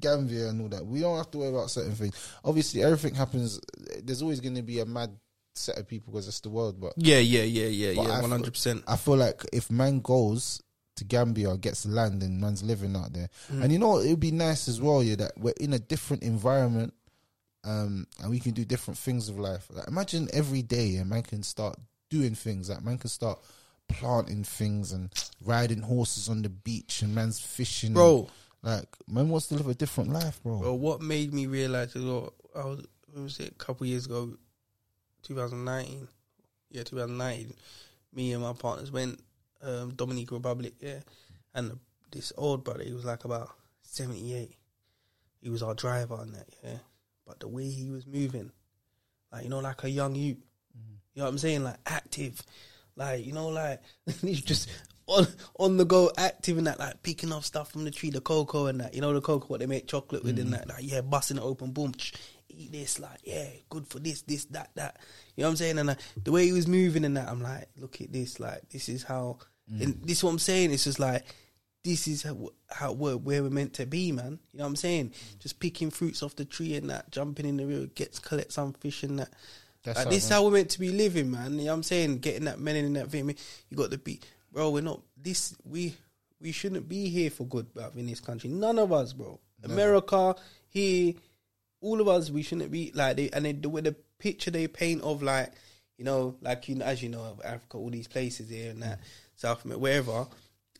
Gambia 0.00 0.48
and 0.48 0.60
all 0.62 0.68
that, 0.68 0.84
we 0.84 1.00
don't 1.00 1.16
have 1.16 1.30
to 1.32 1.38
worry 1.38 1.50
about 1.50 1.70
certain 1.70 1.94
things. 1.94 2.14
Obviously, 2.44 2.82
everything 2.82 3.14
happens. 3.14 3.60
There's 4.02 4.22
always 4.22 4.40
going 4.40 4.56
to 4.56 4.62
be 4.62 4.80
a 4.80 4.86
mad 4.86 5.10
set 5.54 5.78
of 5.78 5.86
people 5.86 6.12
because 6.12 6.26
it's 6.28 6.40
the 6.40 6.48
world. 6.50 6.80
But 6.80 6.92
yeah, 6.96 7.18
yeah, 7.18 7.42
yeah, 7.42 7.66
yeah, 7.66 7.90
yeah, 8.02 8.20
one 8.20 8.30
hundred 8.30 8.52
percent. 8.52 8.82
I 8.88 8.96
feel 8.96 9.16
like 9.16 9.42
if 9.52 9.70
man 9.70 10.00
goes 10.00 10.60
to 10.96 11.04
Gambia, 11.04 11.56
gets 11.56 11.86
land, 11.86 12.22
and 12.22 12.40
man's 12.40 12.62
living 12.62 12.96
out 12.96 13.12
there, 13.12 13.28
Mm. 13.52 13.62
and 13.62 13.72
you 13.72 13.78
know, 13.78 13.98
it 13.98 14.10
would 14.10 14.20
be 14.20 14.32
nice 14.32 14.68
as 14.68 14.80
well. 14.80 15.02
Yeah, 15.02 15.16
that 15.16 15.32
we're 15.38 15.54
in 15.60 15.72
a 15.72 15.78
different 15.78 16.22
environment, 16.24 16.92
um, 17.64 18.06
and 18.20 18.30
we 18.30 18.40
can 18.40 18.52
do 18.52 18.64
different 18.64 18.98
things 18.98 19.28
of 19.28 19.38
life. 19.38 19.66
Like, 19.70 19.86
imagine 19.88 20.28
every 20.32 20.62
day, 20.62 20.96
a 20.96 21.04
man 21.04 21.22
can 21.22 21.42
start 21.42 21.76
doing 22.10 22.34
things. 22.34 22.68
Like 22.70 22.82
man 22.82 22.98
can 22.98 23.08
start 23.10 23.38
planting 23.90 24.44
things 24.44 24.92
and 24.92 25.10
riding 25.44 25.82
horses 25.82 26.28
on 26.28 26.42
the 26.42 26.48
beach, 26.48 27.02
and 27.02 27.14
man's 27.14 27.40
fishing, 27.40 27.94
Bro. 27.94 28.28
Like 28.62 28.88
man 29.08 29.28
wants 29.28 29.46
to 29.48 29.54
live 29.54 29.68
a 29.68 29.74
different 29.74 30.12
life, 30.12 30.42
bro. 30.42 30.58
Well, 30.58 30.78
what 30.78 31.00
made 31.00 31.32
me 31.32 31.46
realize 31.46 31.96
as 31.96 32.04
well, 32.04 32.34
I 32.54 32.64
was, 32.64 32.86
what 33.12 33.22
was 33.22 33.40
it, 33.40 33.52
a 33.52 33.54
couple 33.54 33.86
years 33.86 34.06
ago, 34.06 34.36
2019, 35.22 36.06
yeah, 36.70 36.82
2019, 36.82 37.54
me 38.14 38.32
and 38.32 38.42
my 38.42 38.52
partners 38.52 38.92
went 38.92 39.20
um, 39.62 39.94
Dominican 39.94 40.36
Republic, 40.36 40.74
yeah, 40.80 41.00
and 41.54 41.78
this 42.12 42.32
old 42.36 42.64
brother, 42.64 42.84
he 42.84 42.92
was 42.92 43.04
like 43.04 43.24
about 43.24 43.50
78. 43.82 44.52
He 45.40 45.48
was 45.48 45.62
our 45.62 45.74
driver 45.74 46.14
on 46.14 46.32
that, 46.32 46.48
yeah, 46.62 46.78
but 47.26 47.40
the 47.40 47.48
way 47.48 47.68
he 47.70 47.88
was 47.88 48.06
moving, 48.06 48.50
like, 49.32 49.44
you 49.44 49.48
know, 49.48 49.60
like 49.60 49.84
a 49.84 49.90
young 49.90 50.14
youth, 50.14 50.36
you 51.14 51.20
know 51.20 51.24
what 51.24 51.30
I'm 51.30 51.38
saying, 51.38 51.64
like 51.64 51.78
active, 51.86 52.42
like, 53.00 53.26
you 53.26 53.32
know, 53.32 53.48
like, 53.48 53.80
he's 54.20 54.42
just 54.42 54.68
on 55.06 55.26
on 55.58 55.76
the 55.78 55.84
go, 55.84 56.12
active 56.16 56.58
and 56.58 56.66
that, 56.66 56.78
like 56.78 57.02
picking 57.02 57.32
off 57.32 57.44
stuff 57.44 57.72
from 57.72 57.84
the 57.84 57.90
tree, 57.90 58.10
the 58.10 58.20
cocoa 58.20 58.66
and 58.66 58.80
that, 58.80 58.94
you 58.94 59.00
know, 59.00 59.12
the 59.12 59.20
cocoa, 59.20 59.46
what 59.46 59.60
they 59.60 59.66
make 59.66 59.88
chocolate 59.88 60.22
with 60.22 60.38
and 60.38 60.50
mm. 60.50 60.52
that, 60.52 60.68
like, 60.68 60.84
yeah, 60.84 61.00
busting 61.00 61.38
it 61.38 61.42
open, 61.42 61.72
boom, 61.72 61.92
ch- 61.94 62.12
eat 62.50 62.70
this, 62.70 63.00
like, 63.00 63.18
yeah, 63.24 63.46
good 63.70 63.86
for 63.86 63.98
this, 63.98 64.22
this, 64.22 64.44
that, 64.46 64.70
that, 64.76 64.98
you 65.34 65.42
know 65.42 65.48
what 65.48 65.52
I'm 65.52 65.56
saying? 65.56 65.78
And 65.78 65.90
uh, 65.90 65.94
the 66.22 66.30
way 66.30 66.44
he 66.44 66.52
was 66.52 66.68
moving 66.68 67.04
and 67.04 67.16
that, 67.16 67.28
I'm 67.28 67.42
like, 67.42 67.68
look 67.76 68.00
at 68.00 68.12
this, 68.12 68.38
like, 68.38 68.68
this 68.68 68.88
is 68.88 69.02
how, 69.02 69.38
mm. 69.72 69.82
and 69.82 70.02
this 70.04 70.18
is 70.18 70.24
what 70.24 70.30
I'm 70.30 70.38
saying, 70.38 70.70
it's 70.70 70.84
just 70.84 71.00
like, 71.00 71.24
this 71.82 72.06
is 72.06 72.22
how, 72.22 72.50
how 72.68 72.92
we're, 72.92 73.16
where 73.16 73.42
we're 73.42 73.48
meant 73.48 73.72
to 73.74 73.86
be, 73.86 74.12
man. 74.12 74.38
You 74.52 74.58
know 74.58 74.64
what 74.64 74.68
I'm 74.68 74.76
saying? 74.76 75.10
Mm. 75.10 75.38
Just 75.38 75.58
picking 75.58 75.90
fruits 75.90 76.22
off 76.22 76.36
the 76.36 76.44
tree 76.44 76.76
and 76.76 76.90
that, 76.90 77.10
jumping 77.10 77.46
in 77.46 77.56
the 77.56 77.64
river, 77.64 77.86
gets 77.86 78.18
collect 78.18 78.52
some 78.52 78.74
fish 78.74 79.02
and 79.02 79.18
that. 79.20 79.30
That's 79.82 79.98
Like, 79.98 80.06
how 80.06 80.10
this 80.10 80.24
is 80.24 80.30
how 80.30 80.44
we're 80.44 80.52
meant 80.52 80.70
to 80.70 80.80
be 80.80 80.90
living, 80.90 81.30
man. 81.30 81.52
You 81.52 81.58
know 81.58 81.64
what 81.66 81.72
I'm 81.72 81.82
saying? 81.82 82.18
Getting 82.18 82.44
that 82.44 82.60
men 82.60 82.76
in 82.76 82.92
that 82.94 83.10
thing. 83.10 83.34
You 83.68 83.76
got 83.76 83.90
to 83.90 83.98
be, 83.98 84.20
bro. 84.52 84.70
We're 84.70 84.82
not 84.82 85.00
this. 85.16 85.56
We 85.64 85.94
we 86.40 86.52
shouldn't 86.52 86.88
be 86.88 87.08
here 87.08 87.30
for 87.30 87.44
good, 87.44 87.72
bruv, 87.74 87.96
in 87.96 88.06
this 88.06 88.20
country. 88.20 88.50
None 88.50 88.78
of 88.78 88.92
us, 88.92 89.12
bro. 89.12 89.40
America, 89.62 90.34
here, 90.68 91.14
all 91.80 92.00
of 92.00 92.08
us. 92.08 92.30
We 92.30 92.42
shouldn't 92.42 92.70
be 92.70 92.92
like 92.94 93.16
they 93.16 93.30
and 93.30 93.44
they, 93.44 93.52
the 93.52 93.68
way 93.68 93.80
the 93.80 93.96
picture 94.18 94.50
they 94.50 94.68
paint 94.68 95.02
of 95.02 95.22
like 95.22 95.52
you 96.00 96.04
know, 96.04 96.36
like 96.40 96.66
you 96.68 96.76
know, 96.76 96.84
as 96.86 97.02
you 97.02 97.10
know, 97.10 97.20
of 97.20 97.42
Africa, 97.44 97.76
all 97.76 97.90
these 97.90 98.08
places 98.08 98.48
here 98.48 98.70
and 98.70 98.82
that 98.82 99.00
South 99.34 99.64
America, 99.64 99.80
wherever. 99.80 100.26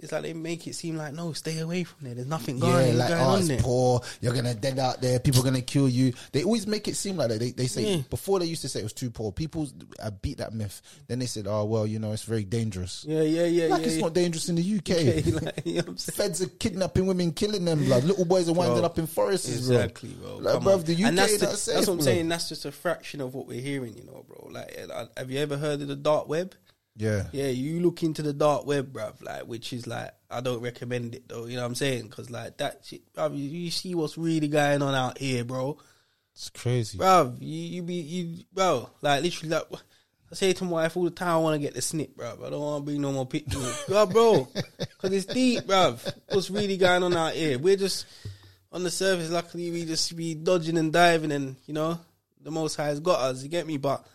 It's 0.03 0.13
like 0.13 0.23
they 0.23 0.33
make 0.33 0.67
it 0.67 0.75
seem 0.75 0.97
like 0.97 1.13
no, 1.13 1.33
stay 1.33 1.59
away 1.59 1.85
from 1.85 1.99
there. 2.07 2.15
There's 2.15 2.27
nothing 2.27 2.59
going, 2.59 2.75
on. 2.75 2.87
Yeah, 2.87 2.93
like 2.95 3.09
going 3.09 3.21
oh, 3.21 3.25
on 3.25 3.39
it's 3.41 3.49
there. 3.49 3.61
poor. 3.61 4.01
You're 4.21 4.35
gonna 4.35 4.55
dead 4.55 4.79
out 4.79 5.01
there. 5.03 5.21
People 5.21 5.43
are 5.43 5.45
gonna 5.45 5.61
kill 5.61 5.89
you. 5.89 6.13
They 6.33 6.43
always 6.43 6.67
make 6.67 6.89
it 6.89 6.97
seem 6.97 7.17
like 7.17 7.29
that. 7.29 7.39
They 7.39 7.51
they 7.51 7.67
say 7.67 7.97
Yeah. 7.97 8.03
before 8.09 8.39
they 8.39 8.47
used 8.47 8.63
to 8.63 8.69
say 8.69 8.81
it 8.81 8.85
was 8.85 8.93
too 8.93 9.11
poor. 9.11 9.31
People 9.31 9.69
uh, 10.03 10.11
beat 10.11 10.39
that 10.39 10.55
myth. 10.55 10.81
Then 11.07 11.19
they 11.19 11.27
said, 11.27 11.47
oh 11.47 11.65
well, 11.65 11.87
you 11.87 11.99
know, 11.99 12.13
it's 12.13 12.23
very 12.23 12.45
dangerous. 12.45 13.05
Yeah, 13.07 13.23
yeah, 13.23 13.45
yeah, 13.45 13.67
like 13.67 13.83
yeah. 13.83 13.89
it's 13.89 14.01
not 14.01 14.15
dangerous 14.15 14.49
in 14.49 14.57
the 14.57 14.77
UK. 14.79 14.91
Okay, 14.91 15.23
like, 15.33 15.63
you 15.65 15.75
know 15.75 15.79
what 15.81 15.89
I'm 15.89 15.97
saying? 15.99 16.17
Feds 16.17 16.43
are 16.43 16.49
kidnapping 16.49 17.07
women, 17.07 17.33
killing 17.33 17.65
them. 17.65 17.89
Like 17.89 18.05
Little 18.05 18.25
boys 18.25 18.49
are 18.49 18.55
winding 18.55 18.79
Bro, 18.79 18.87
up 18.87 18.99
in 18.99 19.07
forests. 19.07 19.49
Exactly, 19.49 20.11
bro. 20.11 20.37
Like, 20.39 20.55
Come 20.55 20.69
on. 20.69 20.83
the 20.83 20.95
UK 20.95 21.01
and 21.01 21.19
that's, 21.19 21.39
the, 21.39 21.47
not 21.47 21.57
safe, 21.57 21.75
that's 21.75 21.87
what 21.87 21.95
I'm 21.95 22.01
saying. 22.01 22.29
That's 22.29 22.49
just 22.49 22.65
a 22.65 22.73
fraction 22.73 23.21
of 23.21 23.35
what 23.35 23.47
we're 23.47 23.61
hearing, 23.61 23.97
you 23.97 24.05
know, 24.05 24.25
bro. 24.27 24.49
Like, 24.51 24.77
have 25.17 25.31
you 25.31 25.39
ever 25.39 25.57
heard 25.59 25.83
of 25.83 25.89
the 25.89 25.97
dark 25.97 26.29
web? 26.29 26.55
Yeah. 26.97 27.27
Yeah, 27.33 27.49
you 27.49 27.81
look 27.81 28.03
into 28.03 28.23
the 28.23 28.33
dark 28.33 28.67
web, 28.67 28.93
bruv, 28.93 29.23
like 29.23 29.43
which 29.43 29.73
is 29.73 29.87
like 29.87 30.11
I 30.31 30.41
don't 30.41 30.61
recommend 30.61 31.15
it 31.15 31.29
though. 31.29 31.47
You 31.47 31.57
know 31.57 31.63
what 31.63 31.69
I'm 31.69 31.75
saying? 31.75 32.09
Because 32.09 32.31
like 32.31 32.59
that 32.59 32.81
shit, 32.85 33.13
bruv, 33.15 33.37
you, 33.37 33.45
you 33.45 33.71
see 33.71 33.95
what's 33.95 34.19
really 34.19 34.49
going 34.49 34.83
on 34.83 34.95
out 34.95 35.19
here, 35.19 35.45
bro. 35.45 35.79
It's 36.35 36.51
crazy. 36.51 36.99
Bruv, 36.99 37.39
you, 37.41 37.47
you 37.49 37.83
be 37.83 37.95
you, 37.95 38.45
bro. 38.53 38.91
Like 39.01 39.23
literally, 39.23 39.51
like 39.51 39.65
I 40.31 40.35
say 40.35 40.53
to 40.53 40.65
my 40.65 40.71
wife 40.71 40.97
all 40.97 41.05
the 41.05 41.11
time, 41.11 41.29
I 41.29 41.39
want 41.39 41.55
to 41.55 41.59
get 41.59 41.75
the 41.75 41.83
snip, 41.83 42.17
bruv. 42.17 42.45
I 42.45 42.51
don't 42.51 42.61
want 42.61 42.83
to 42.83 42.91
bring 42.91 43.01
no 43.01 43.13
more 43.13 43.27
pictures, 43.27 43.85
bro, 43.89 44.07
bro, 44.07 44.49
because 44.79 45.13
it's 45.13 45.27
deep, 45.27 45.65
bruv. 45.65 46.13
What's 46.29 46.51
really 46.51 46.77
going 46.77 47.03
on 47.03 47.17
out 47.17 47.35
here? 47.35 47.59
We're 47.59 47.77
just 47.77 48.07
on 48.73 48.83
the 48.83 48.91
surface. 48.91 49.31
Luckily, 49.31 49.71
we 49.71 49.85
just 49.85 50.15
be 50.17 50.35
dodging 50.35 50.79
and 50.79 50.93
diving, 50.93 51.33
and 51.33 51.57
you 51.67 51.75
know, 51.75 51.99
the 52.43 52.51
Most 52.51 52.77
High 52.77 52.87
has 52.87 53.01
got 53.01 53.21
us. 53.21 53.43
You 53.43 53.49
get 53.49 53.67
me, 53.67 53.77
but 53.77 54.07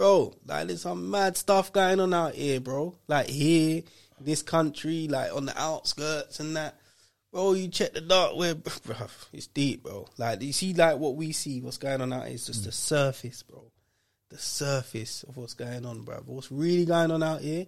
bro, 0.00 0.32
like 0.46 0.66
there's 0.66 0.80
some 0.80 1.10
mad 1.10 1.36
stuff 1.36 1.74
going 1.74 2.00
on 2.00 2.14
out 2.14 2.34
here, 2.34 2.58
bro. 2.58 2.96
Like 3.06 3.26
here, 3.26 3.82
this 4.18 4.40
country, 4.40 5.08
like 5.08 5.30
on 5.36 5.44
the 5.44 5.60
outskirts 5.60 6.40
and 6.40 6.56
that. 6.56 6.78
Bro, 7.30 7.52
you 7.52 7.68
check 7.68 7.92
the 7.92 8.00
dark 8.00 8.34
web, 8.34 8.66
bro. 8.86 8.96
It's 9.30 9.46
deep, 9.48 9.82
bro. 9.82 10.08
Like 10.16 10.40
you 10.40 10.54
see, 10.54 10.72
like 10.72 10.96
what 10.96 11.16
we 11.16 11.32
see, 11.32 11.60
what's 11.60 11.76
going 11.76 12.00
on 12.00 12.14
out 12.14 12.24
here 12.24 12.34
is 12.34 12.46
just 12.46 12.64
the 12.64 12.72
surface, 12.72 13.42
bro. 13.42 13.62
The 14.30 14.38
surface 14.38 15.22
of 15.24 15.36
what's 15.36 15.52
going 15.52 15.84
on, 15.84 16.00
bro. 16.00 16.22
What's 16.24 16.50
really 16.50 16.86
going 16.86 17.10
on 17.10 17.22
out 17.22 17.42
here? 17.42 17.66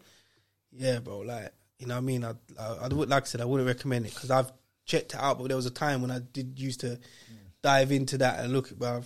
Yeah, 0.73 1.01
bro. 1.01 1.19
Like 1.19 1.53
you 1.79 1.87
know, 1.87 1.97
what 1.97 1.99
I 1.99 2.01
mean, 2.01 2.25
I, 2.25 2.33
I, 2.59 2.77
I 2.85 2.89
would 2.89 3.11
like 3.11 3.25
I 3.25 3.27
said, 3.27 3.43
I 3.43 3.45
wouldn't 3.45 3.69
recommend 3.69 4.07
it 4.07 4.15
because 4.15 4.31
I've 4.31 4.51
checked 4.87 5.13
it 5.13 5.21
out, 5.21 5.37
but 5.39 5.49
there 5.49 5.57
was 5.57 5.67
a 5.67 5.71
time 5.71 6.01
when 6.01 6.11
I 6.11 6.21
did 6.21 6.59
used 6.59 6.81
to 6.81 6.99
dive 7.63 7.93
into 7.93 8.17
that 8.19 8.41
and 8.41 8.55
look 8.55 8.71
bro. 8.71 9.03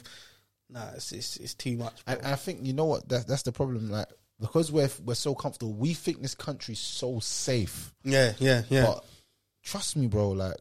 Nah, 0.68 0.90
it's 0.96 1.12
it's, 1.12 1.36
it's 1.36 1.54
too 1.54 1.76
much. 1.76 1.94
And 2.06 2.20
I 2.22 2.34
think 2.36 2.60
you 2.62 2.72
know 2.72 2.86
what 2.86 3.08
that, 3.08 3.26
that's 3.26 3.42
the 3.42 3.52
problem. 3.52 3.90
Like 3.90 4.08
because 4.40 4.72
we're 4.72 4.90
we're 5.04 5.14
so 5.14 5.34
comfortable, 5.34 5.72
we 5.72 5.94
think 5.94 6.22
this 6.22 6.34
country's 6.34 6.80
so 6.80 7.20
safe. 7.20 7.94
yeah, 8.04 8.32
yeah, 8.38 8.62
yeah. 8.68 8.86
But 8.86 9.04
trust 9.62 9.96
me, 9.96 10.06
bro. 10.06 10.30
Like 10.30 10.56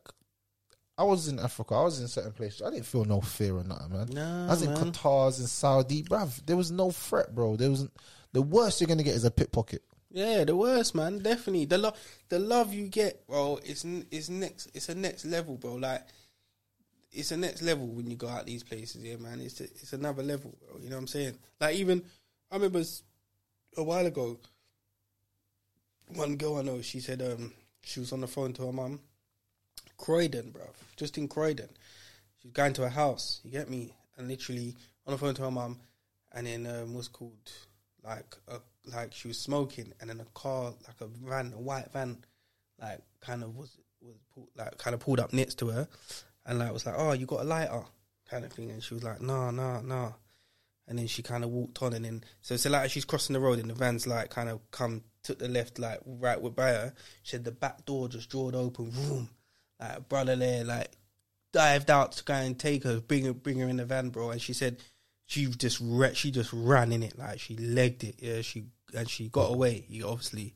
I 0.97 1.03
was 1.03 1.27
in 1.27 1.39
Africa, 1.39 1.75
I 1.75 1.83
was 1.83 1.99
in 1.99 2.07
certain 2.07 2.31
places. 2.31 2.61
I 2.61 2.69
didn't 2.69 2.85
feel 2.85 3.05
no 3.05 3.21
fear 3.21 3.57
or 3.57 3.63
nothing, 3.63 3.91
man. 3.91 4.09
Nah, 4.11 4.47
I 4.47 4.49
was 4.49 4.61
in 4.61 4.73
man. 4.73 4.91
Qatar, 4.91 5.23
I 5.23 5.27
in 5.27 5.47
Saudi, 5.47 6.03
bruv. 6.03 6.45
There 6.45 6.57
was 6.57 6.71
no 6.71 6.91
threat, 6.91 7.33
bro. 7.33 7.55
There 7.55 7.69
was 7.69 7.87
the 8.31 8.41
worst 8.41 8.79
you're 8.79 8.87
gonna 8.87 9.03
get 9.03 9.15
is 9.15 9.25
a 9.25 9.31
pickpocket. 9.31 9.81
Yeah, 10.11 10.45
the 10.45 10.55
worst, 10.55 10.95
man. 10.95 11.19
Definitely 11.19 11.65
the 11.65 11.77
love, 11.77 11.99
the 12.29 12.39
love 12.39 12.73
you 12.73 12.87
get, 12.87 13.27
bro. 13.27 13.59
It's 13.63 13.83
it's 14.11 14.29
next. 14.29 14.69
It's 14.73 14.87
a 14.87 14.95
next 14.95 15.25
level, 15.25 15.57
bro. 15.57 15.75
Like 15.75 16.03
it's 17.15 17.31
a 17.31 17.37
next 17.37 17.61
level 17.61 17.87
when 17.87 18.09
you 18.09 18.15
go 18.17 18.27
out 18.27 18.45
these 18.45 18.63
places, 18.63 19.03
yeah, 19.03 19.15
man. 19.15 19.39
It's 19.39 19.61
a, 19.61 19.63
it's 19.63 19.93
another 19.93 20.23
level, 20.23 20.53
bro. 20.59 20.79
You 20.81 20.89
know 20.89 20.97
what 20.97 21.01
I'm 21.01 21.07
saying? 21.07 21.37
Like 21.59 21.75
even 21.75 22.03
I 22.51 22.55
remember 22.55 22.83
a 23.77 23.83
while 23.83 24.05
ago, 24.05 24.37
one 26.13 26.35
girl 26.35 26.57
I 26.57 26.61
know, 26.61 26.81
she 26.81 26.99
said 26.99 27.21
um 27.21 27.53
she 27.83 27.99
was 27.99 28.11
on 28.11 28.21
the 28.21 28.27
phone 28.27 28.53
to 28.53 28.65
her 28.65 28.71
mum, 28.71 28.99
Croydon, 29.97 30.51
bro, 30.51 30.63
just 30.97 31.17
in 31.17 31.27
Croydon. 31.27 31.69
She's 32.41 32.51
going 32.51 32.73
to 32.73 32.83
her 32.83 32.89
house. 32.89 33.41
You 33.43 33.51
get 33.51 33.69
me? 33.69 33.93
And 34.17 34.27
literally 34.27 34.75
on 35.05 35.13
the 35.13 35.17
phone 35.17 35.35
to 35.35 35.43
her 35.43 35.51
mum, 35.51 35.79
and 36.33 36.47
then 36.47 36.67
um, 36.67 36.93
what's 36.93 37.07
called 37.07 37.51
like 38.03 38.35
a, 38.47 38.57
like 38.93 39.13
she 39.13 39.27
was 39.27 39.39
smoking, 39.39 39.93
and 39.99 40.09
then 40.09 40.19
a 40.19 40.39
car, 40.39 40.73
like 40.87 41.01
a 41.01 41.07
van, 41.07 41.53
a 41.53 41.59
white 41.59 41.91
van, 41.91 42.17
like 42.81 42.99
kind 43.21 43.43
of 43.43 43.55
was 43.55 43.77
was 44.01 44.15
like 44.57 44.77
kind 44.77 44.93
of 44.93 44.99
pulled 44.99 45.19
up 45.19 45.33
next 45.33 45.55
to 45.59 45.67
her, 45.67 45.87
and 46.45 46.59
like 46.59 46.71
was 46.71 46.85
like, 46.85 46.95
oh, 46.97 47.13
you 47.13 47.25
got 47.25 47.41
a 47.41 47.43
lighter, 47.43 47.83
kind 48.29 48.45
of 48.45 48.53
thing, 48.53 48.71
and 48.71 48.83
she 48.83 48.93
was 48.93 49.03
like, 49.03 49.21
no, 49.21 49.51
no, 49.51 49.81
no, 49.81 50.15
and 50.87 50.99
then 50.99 51.07
she 51.07 51.21
kind 51.23 51.43
of 51.43 51.49
walked 51.49 51.81
on, 51.81 51.93
and 51.93 52.05
then 52.05 52.23
so 52.41 52.53
it's 52.53 52.65
like 52.65 52.89
she's 52.91 53.05
crossing 53.05 53.33
the 53.33 53.39
road, 53.39 53.59
and 53.59 53.69
the 53.69 53.73
van's 53.73 54.07
like 54.07 54.29
kind 54.29 54.49
of 54.49 54.59
come 54.71 55.03
took 55.23 55.39
the 55.39 55.47
left, 55.47 55.79
like 55.79 55.99
right 56.05 56.39
with 56.39 56.55
by 56.55 56.69
her. 56.69 56.93
She 57.23 57.31
said 57.31 57.43
the 57.43 57.51
back 57.51 57.85
door 57.85 58.07
just 58.07 58.29
drawed 58.29 58.55
open, 58.55 58.91
room, 58.91 59.29
like 59.79 60.07
brother 60.07 60.35
there, 60.35 60.63
like 60.63 60.91
dived 61.51 61.89
out 61.89 62.11
to 62.13 62.23
go 62.23 62.33
and 62.33 62.57
take 62.57 62.83
her, 62.83 62.99
bring 62.99 63.25
her, 63.25 63.33
bring 63.33 63.59
her 63.59 63.67
in 63.67 63.77
the 63.77 63.85
van, 63.85 64.09
bro. 64.09 64.29
And 64.29 64.41
she 64.41 64.53
said 64.53 64.77
she 65.25 65.47
just 65.47 65.79
re- 65.81 66.13
she 66.13 66.31
just 66.31 66.51
ran 66.53 66.91
in 66.91 67.03
it, 67.03 67.17
like 67.17 67.39
she 67.39 67.57
legged 67.57 68.03
it, 68.03 68.15
yeah. 68.19 68.41
She 68.41 68.65
and 68.95 69.09
she 69.09 69.27
got 69.29 69.51
away, 69.51 69.85
obviously, 70.05 70.53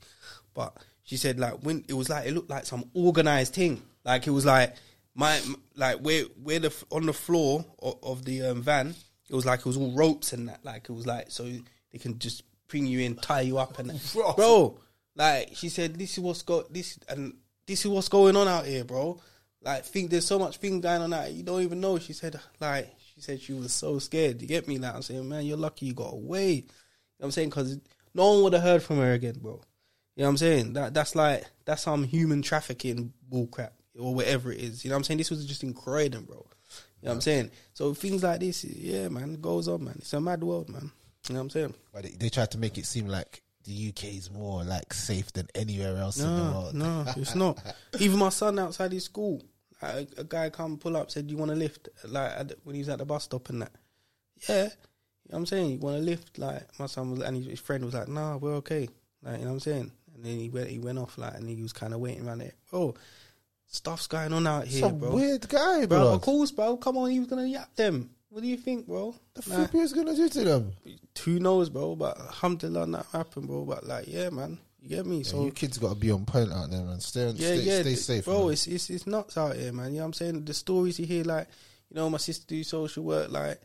but 0.53 0.77
she 1.03 1.17
said 1.17 1.39
like 1.39 1.63
when 1.63 1.83
it 1.87 1.93
was 1.93 2.09
like 2.09 2.27
it 2.27 2.33
looked 2.33 2.49
like 2.49 2.65
some 2.65 2.85
organized 2.93 3.55
thing, 3.55 3.81
like 4.05 4.27
it 4.27 4.31
was 4.31 4.45
like 4.45 4.75
my 5.15 5.39
like 5.75 5.99
where 5.99 6.23
where 6.41 6.59
the 6.59 6.85
on 6.91 7.05
the 7.05 7.13
floor 7.13 7.65
of, 7.79 7.97
of 8.03 8.25
the 8.25 8.43
um, 8.43 8.61
van, 8.61 8.95
it 9.29 9.35
was 9.35 9.45
like 9.45 9.59
it 9.59 9.65
was 9.65 9.77
all 9.77 9.91
ropes 9.91 10.33
and 10.33 10.49
that, 10.49 10.63
like 10.63 10.89
it 10.89 10.93
was 10.93 11.07
like 11.07 11.31
so 11.31 11.43
they 11.91 11.97
can 11.99 12.19
just 12.19 12.43
bring 12.67 12.85
you 12.85 12.99
in, 12.99 13.15
tie 13.15 13.41
you 13.41 13.57
up, 13.57 13.79
and 13.79 13.89
that. 13.89 14.35
bro, 14.35 14.79
like 15.15 15.49
she 15.53 15.69
said, 15.69 15.95
this 15.95 16.13
is 16.13 16.19
what's 16.19 16.41
got 16.43 16.71
this 16.71 16.99
and 17.07 17.33
this 17.67 17.81
is 17.81 17.87
what's 17.87 18.09
going 18.09 18.35
on 18.35 18.47
out 18.47 18.65
here, 18.65 18.83
bro. 18.83 19.19
Like, 19.61 19.83
think 19.83 20.09
there's 20.09 20.25
so 20.25 20.39
much 20.39 20.57
thing 20.57 20.79
going 20.79 21.01
on 21.01 21.13
out 21.13 21.31
you 21.33 21.43
don't 21.43 21.61
even 21.61 21.81
know. 21.81 21.99
She 21.99 22.13
said, 22.13 22.39
like, 22.61 22.95
she 23.13 23.19
said 23.19 23.41
she 23.41 23.51
was 23.51 23.73
so 23.73 23.99
scared. 23.99 24.41
You 24.41 24.47
get 24.47 24.69
me? 24.69 24.77
Like, 24.77 24.95
I'm 24.95 25.01
saying, 25.01 25.27
man, 25.27 25.45
you're 25.45 25.57
lucky 25.57 25.87
you 25.87 25.93
got 25.93 26.13
away. 26.13 26.51
You 26.53 26.61
know 26.61 26.65
what 27.17 27.25
I'm 27.25 27.31
saying? 27.31 27.49
Because 27.49 27.77
no 28.13 28.31
one 28.31 28.43
would 28.43 28.53
have 28.53 28.61
heard 28.61 28.81
from 28.81 28.97
her 28.97 29.11
again, 29.11 29.35
bro. 29.41 29.61
You 30.15 30.23
know 30.23 30.27
what 30.27 30.29
I'm 30.29 30.37
saying? 30.37 30.73
That 30.73 30.93
that's 30.93 31.15
like 31.15 31.45
that's 31.65 31.83
some 31.83 32.03
human 32.03 32.41
trafficking 32.41 33.13
bullcrap 33.31 33.71
or 33.99 34.13
whatever 34.15 34.51
it 34.51 34.59
is. 34.59 34.83
You 34.83 34.89
know 34.89 34.95
what 34.95 34.99
I'm 34.99 35.03
saying? 35.05 35.17
This 35.19 35.29
was 35.29 35.45
just 35.45 35.63
in 35.63 35.73
Croydon, 35.73 36.23
bro. 36.23 36.37
You 37.01 37.05
know 37.05 37.11
what 37.11 37.15
I'm 37.15 37.21
saying? 37.21 37.51
So 37.73 37.93
things 37.93 38.23
like 38.23 38.39
this, 38.41 38.63
yeah, 38.63 39.07
man, 39.09 39.33
it 39.35 39.41
goes 39.41 39.67
on, 39.67 39.83
man. 39.85 39.95
It's 39.99 40.13
a 40.13 40.19
mad 40.19 40.43
world, 40.43 40.69
man. 40.69 40.91
You 41.27 41.33
know 41.35 41.39
what 41.39 41.43
I'm 41.45 41.49
saying? 41.51 41.73
But 41.93 42.03
they, 42.03 42.09
they 42.09 42.29
tried 42.29 42.51
to 42.51 42.57
make 42.57 42.77
it 42.77 42.85
seem 42.85 43.07
like 43.07 43.41
the 43.65 43.89
UK 43.89 44.05
is 44.15 44.31
more 44.31 44.63
like 44.63 44.93
safe 44.93 45.31
than 45.33 45.47
anywhere 45.55 45.97
else 45.97 46.17
in 46.19 46.23
the 46.27 46.35
No, 46.43 46.51
world. 46.51 46.73
no, 46.73 47.05
it's 47.17 47.35
not. 47.35 47.59
Even 47.99 48.19
my 48.19 48.29
son 48.29 48.57
outside 48.59 48.91
his 48.91 49.05
school, 49.05 49.41
a, 49.81 50.05
a 50.17 50.23
guy 50.23 50.49
come 50.49 50.77
pull 50.77 50.97
up, 50.97 51.11
said, 51.11 51.27
"Do 51.27 51.31
"You 51.33 51.37
want 51.37 51.51
a 51.51 51.55
lift?" 51.55 51.87
Like 52.07 52.31
at 52.31 52.47
the, 52.49 52.57
when 52.63 52.75
he 52.75 52.79
was 52.81 52.89
at 52.89 52.97
the 52.99 53.05
bus 53.05 53.23
stop 53.25 53.49
and 53.49 53.61
that. 53.61 53.71
Yeah, 54.47 54.63
you 54.63 54.63
know 54.63 54.69
what 55.27 55.37
I'm 55.39 55.45
saying. 55.45 55.71
You 55.71 55.77
want 55.79 55.97
a 55.97 55.99
lift? 55.99 56.37
Like 56.37 56.63
my 56.79 56.85
son 56.87 57.11
was, 57.11 57.21
and 57.21 57.35
his, 57.37 57.45
his 57.45 57.59
friend 57.59 57.85
was 57.85 57.93
like, 57.93 58.07
"Nah, 58.07 58.37
we're 58.37 58.55
okay." 58.55 58.89
Like 59.23 59.37
you 59.39 59.43
know 59.43 59.49
what 59.51 59.53
I'm 59.55 59.59
saying. 59.59 59.91
And 60.15 60.25
then 60.25 60.37
he 60.39 60.49
went, 60.49 60.69
he 60.69 60.79
went 60.79 60.97
off 60.97 61.17
like, 61.17 61.35
and 61.35 61.47
he 61.47 61.61
was 61.61 61.71
kind 61.73 61.93
of 61.93 61.99
waiting 62.01 62.27
around 62.27 62.41
it. 62.41 62.55
Bro, 62.71 62.95
stuff's 63.69 64.07
going 64.07 64.33
on 64.33 64.45
out 64.45 64.67
here, 64.67 64.89
bro. 64.89 65.11
weird 65.11 65.47
guy, 65.47 65.85
bro, 65.85 65.99
bro. 65.99 66.13
of 66.13 66.21
course, 66.21 66.51
bro. 66.51 66.75
Come 66.77 66.97
on, 66.97 67.09
he 67.11 67.19
was 67.19 67.27
gonna 67.29 67.45
yap 67.45 67.73
them. 67.75 68.09
What 68.29 68.41
do 68.41 68.47
you 68.47 68.57
think, 68.57 68.85
bro? 68.87 69.15
The 69.33 69.49
Nah. 69.49 69.55
flip 69.67 69.75
is 69.83 69.93
gonna 69.93 70.15
do 70.15 70.29
to 70.29 70.43
them. 70.43 70.71
Who 71.23 71.39
knows, 71.39 71.69
bro? 71.69 71.95
But 71.95 72.19
alhamdulillah, 72.19 72.87
that 72.87 73.05
happened, 73.11 73.47
bro. 73.47 73.65
But 73.65 73.85
like, 73.87 74.07
yeah, 74.07 74.29
man, 74.29 74.59
you 74.81 74.89
get 74.89 75.05
me. 75.05 75.17
Yeah, 75.17 75.23
so 75.23 75.45
you 75.45 75.51
kids 75.51 75.77
got 75.77 75.89
to 75.89 75.95
be 75.95 76.11
on 76.11 76.25
point 76.25 76.51
out 76.51 76.69
there, 76.69 76.81
man. 76.83 76.99
Stay, 76.99 77.27
yeah, 77.29 77.33
stay, 77.33 77.61
yeah, 77.61 77.81
stay 77.81 77.95
safe, 77.95 78.25
bro. 78.25 78.43
man. 78.43 78.53
It's, 78.53 78.67
it's 78.67 78.89
it's 78.89 79.07
nuts 79.07 79.37
out 79.37 79.55
here, 79.55 79.71
man. 79.73 79.91
You 79.91 79.97
know 79.97 80.03
what 80.03 80.05
I'm 80.07 80.13
saying? 80.13 80.45
The 80.45 80.53
stories 80.53 80.99
you 80.99 81.05
hear, 81.05 81.23
like, 81.23 81.47
you 81.89 81.95
know, 81.95 82.09
my 82.09 82.17
sister 82.19 82.45
do 82.47 82.63
social 82.63 83.03
work, 83.03 83.31
like, 83.31 83.59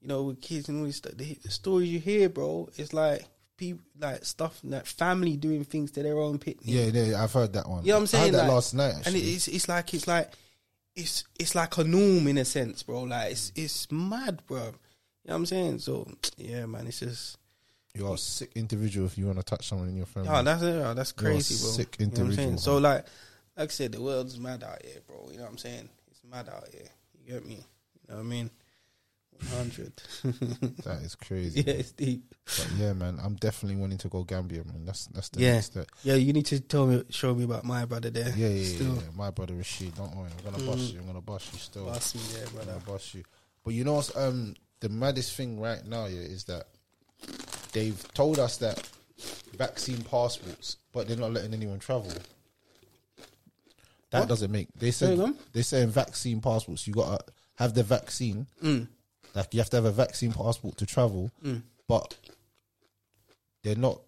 you 0.00 0.08
know, 0.08 0.22
with 0.24 0.40
kids 0.40 0.68
and 0.68 0.80
all 0.80 0.86
this 0.86 0.96
stuff. 0.96 1.12
The, 1.16 1.34
the 1.42 1.50
stories 1.50 1.90
you 1.90 2.00
hear, 2.00 2.28
bro, 2.28 2.68
it's 2.76 2.92
like 2.92 3.24
people, 3.58 3.82
like 4.00 4.24
stuff, 4.24 4.58
like 4.64 4.86
family 4.86 5.36
doing 5.36 5.64
things 5.64 5.90
to 5.92 6.02
their 6.02 6.18
own 6.18 6.38
pit. 6.38 6.56
Yeah, 6.62 6.84
yeah, 6.86 7.22
I've 7.22 7.32
heard 7.32 7.52
that 7.52 7.68
one. 7.68 7.84
You 7.84 7.88
know 7.90 7.96
what 7.96 8.00
I'm 8.00 8.06
saying? 8.06 8.22
I 8.22 8.26
heard 8.28 8.34
that 8.36 8.42
Like- 8.44 8.50
last 8.52 8.74
night. 8.74 8.90
and 8.94 8.98
Actually. 9.06 9.20
it- 9.20 9.34
it's 9.36 9.48
it's 9.48 9.68
like 9.68 9.92
it's 9.92 10.06
like 10.06 10.32
it's 10.96 11.24
it's 11.38 11.54
like 11.54 11.76
a 11.76 11.84
norm 11.84 12.26
in 12.28 12.38
a 12.38 12.44
sense, 12.46 12.82
bro. 12.82 13.02
Like 13.02 13.32
it's 13.32 13.52
it's 13.54 13.92
mad, 13.92 14.42
bro. 14.46 14.58
You 14.58 14.64
know 14.64 14.72
what 15.24 15.34
I'm 15.34 15.46
saying? 15.46 15.78
So 15.80 16.10
yeah, 16.38 16.64
man, 16.66 16.86
it's 16.86 17.00
just 17.00 17.36
You're 17.94 18.14
a 18.14 18.18
sick 18.18 18.52
individual 18.54 19.06
if 19.06 19.18
you 19.18 19.26
want 19.26 19.38
to 19.38 19.44
touch 19.44 19.68
someone 19.68 19.88
in 19.88 19.96
your 19.96 20.06
family. 20.06 20.28
oh, 20.30 20.42
that's 20.42 20.62
oh, 20.62 20.94
that's 20.94 21.12
crazy, 21.12 21.62
bro. 21.62 21.70
sick 21.72 21.96
You 21.98 22.06
know 22.06 22.12
individual, 22.22 22.58
So 22.58 22.78
like 22.78 23.04
like 23.56 23.70
I 23.70 23.72
said, 23.72 23.92
the 23.92 24.00
world's 24.00 24.38
mad 24.38 24.62
out 24.62 24.80
here, 24.84 25.00
bro. 25.06 25.28
You 25.30 25.36
know 25.38 25.42
what 25.44 25.50
I'm 25.52 25.58
saying? 25.58 25.88
It's 26.10 26.22
mad 26.24 26.48
out 26.48 26.68
here. 26.72 26.88
You 27.26 27.32
get 27.34 27.44
me? 27.46 27.54
You 27.56 27.60
know 28.08 28.14
what 28.16 28.20
I 28.20 28.22
mean? 28.24 28.50
Hundred. 29.56 29.92
that 30.84 31.00
is 31.02 31.14
crazy. 31.14 31.62
yeah, 31.66 31.74
it's 31.74 31.92
deep. 31.92 32.22
But 32.44 32.68
yeah, 32.76 32.92
man, 32.92 33.18
I'm 33.22 33.36
definitely 33.36 33.80
wanting 33.80 33.98
to 33.98 34.08
go 34.08 34.24
Gambia, 34.24 34.64
man. 34.64 34.84
That's 34.84 35.06
that's 35.06 35.28
the 35.30 35.40
Yeah. 35.40 35.54
next 35.54 35.66
step. 35.66 35.86
Yeah, 36.02 36.14
you 36.14 36.32
need 36.32 36.46
to 36.46 36.60
tell 36.60 36.86
me, 36.86 37.04
show 37.10 37.34
me 37.34 37.44
about 37.44 37.64
my 37.64 37.84
brother 37.84 38.10
there. 38.10 38.32
Yeah, 38.36 38.48
yeah, 38.48 38.54
yeah, 38.60 38.76
Still, 38.76 38.94
yeah. 38.96 39.02
My 39.16 39.30
brother 39.30 39.54
Rashid, 39.54 39.94
don't 39.94 40.14
worry. 40.16 40.30
I'm 40.38 40.44
gonna 40.52 40.64
bust 40.64 40.92
you. 40.92 41.00
I'm 41.00 41.06
gonna 41.06 41.20
bust 41.20 41.52
you 41.52 41.58
still. 41.58 41.84
boss 41.86 42.14
me 42.14 42.20
I'm 42.44 42.52
brother. 42.54 42.72
gonna 42.72 42.84
bust 42.84 43.14
you. 43.14 43.22
But 43.64 43.74
you 43.74 43.84
know 43.84 43.94
what's 43.94 44.14
um 44.16 44.54
the 44.80 44.88
maddest 44.88 45.34
thing 45.34 45.60
right 45.60 45.84
now, 45.86 46.06
yeah, 46.06 46.20
is 46.20 46.44
that 46.44 46.66
they've 47.72 48.00
told 48.14 48.38
us 48.38 48.58
that 48.58 48.88
vaccine 49.56 50.02
passports, 50.02 50.76
but 50.92 51.08
they're 51.08 51.16
not 51.16 51.32
letting 51.32 51.54
anyone 51.54 51.78
travel. 51.78 52.12
That 54.10 54.20
What? 54.20 54.28
doesn't 54.28 54.50
make. 54.50 54.68
They 54.74 54.90
Say 54.90 55.16
said 55.16 55.34
they're 55.52 55.62
saying 55.62 55.90
vaccine 55.90 56.40
passports. 56.40 56.86
You 56.86 56.94
gotta 56.94 57.22
have 57.56 57.74
the 57.74 57.82
vaccine. 57.82 58.46
Like 59.34 59.52
you 59.54 59.60
have 59.60 59.70
to 59.70 59.76
have 59.76 59.84
a 59.84 59.92
vaccine 59.92 60.32
passport 60.32 60.76
to 60.78 60.86
travel, 60.86 61.30
mm. 61.44 61.62
but 61.86 62.16
they're 63.62 63.76
not. 63.76 64.00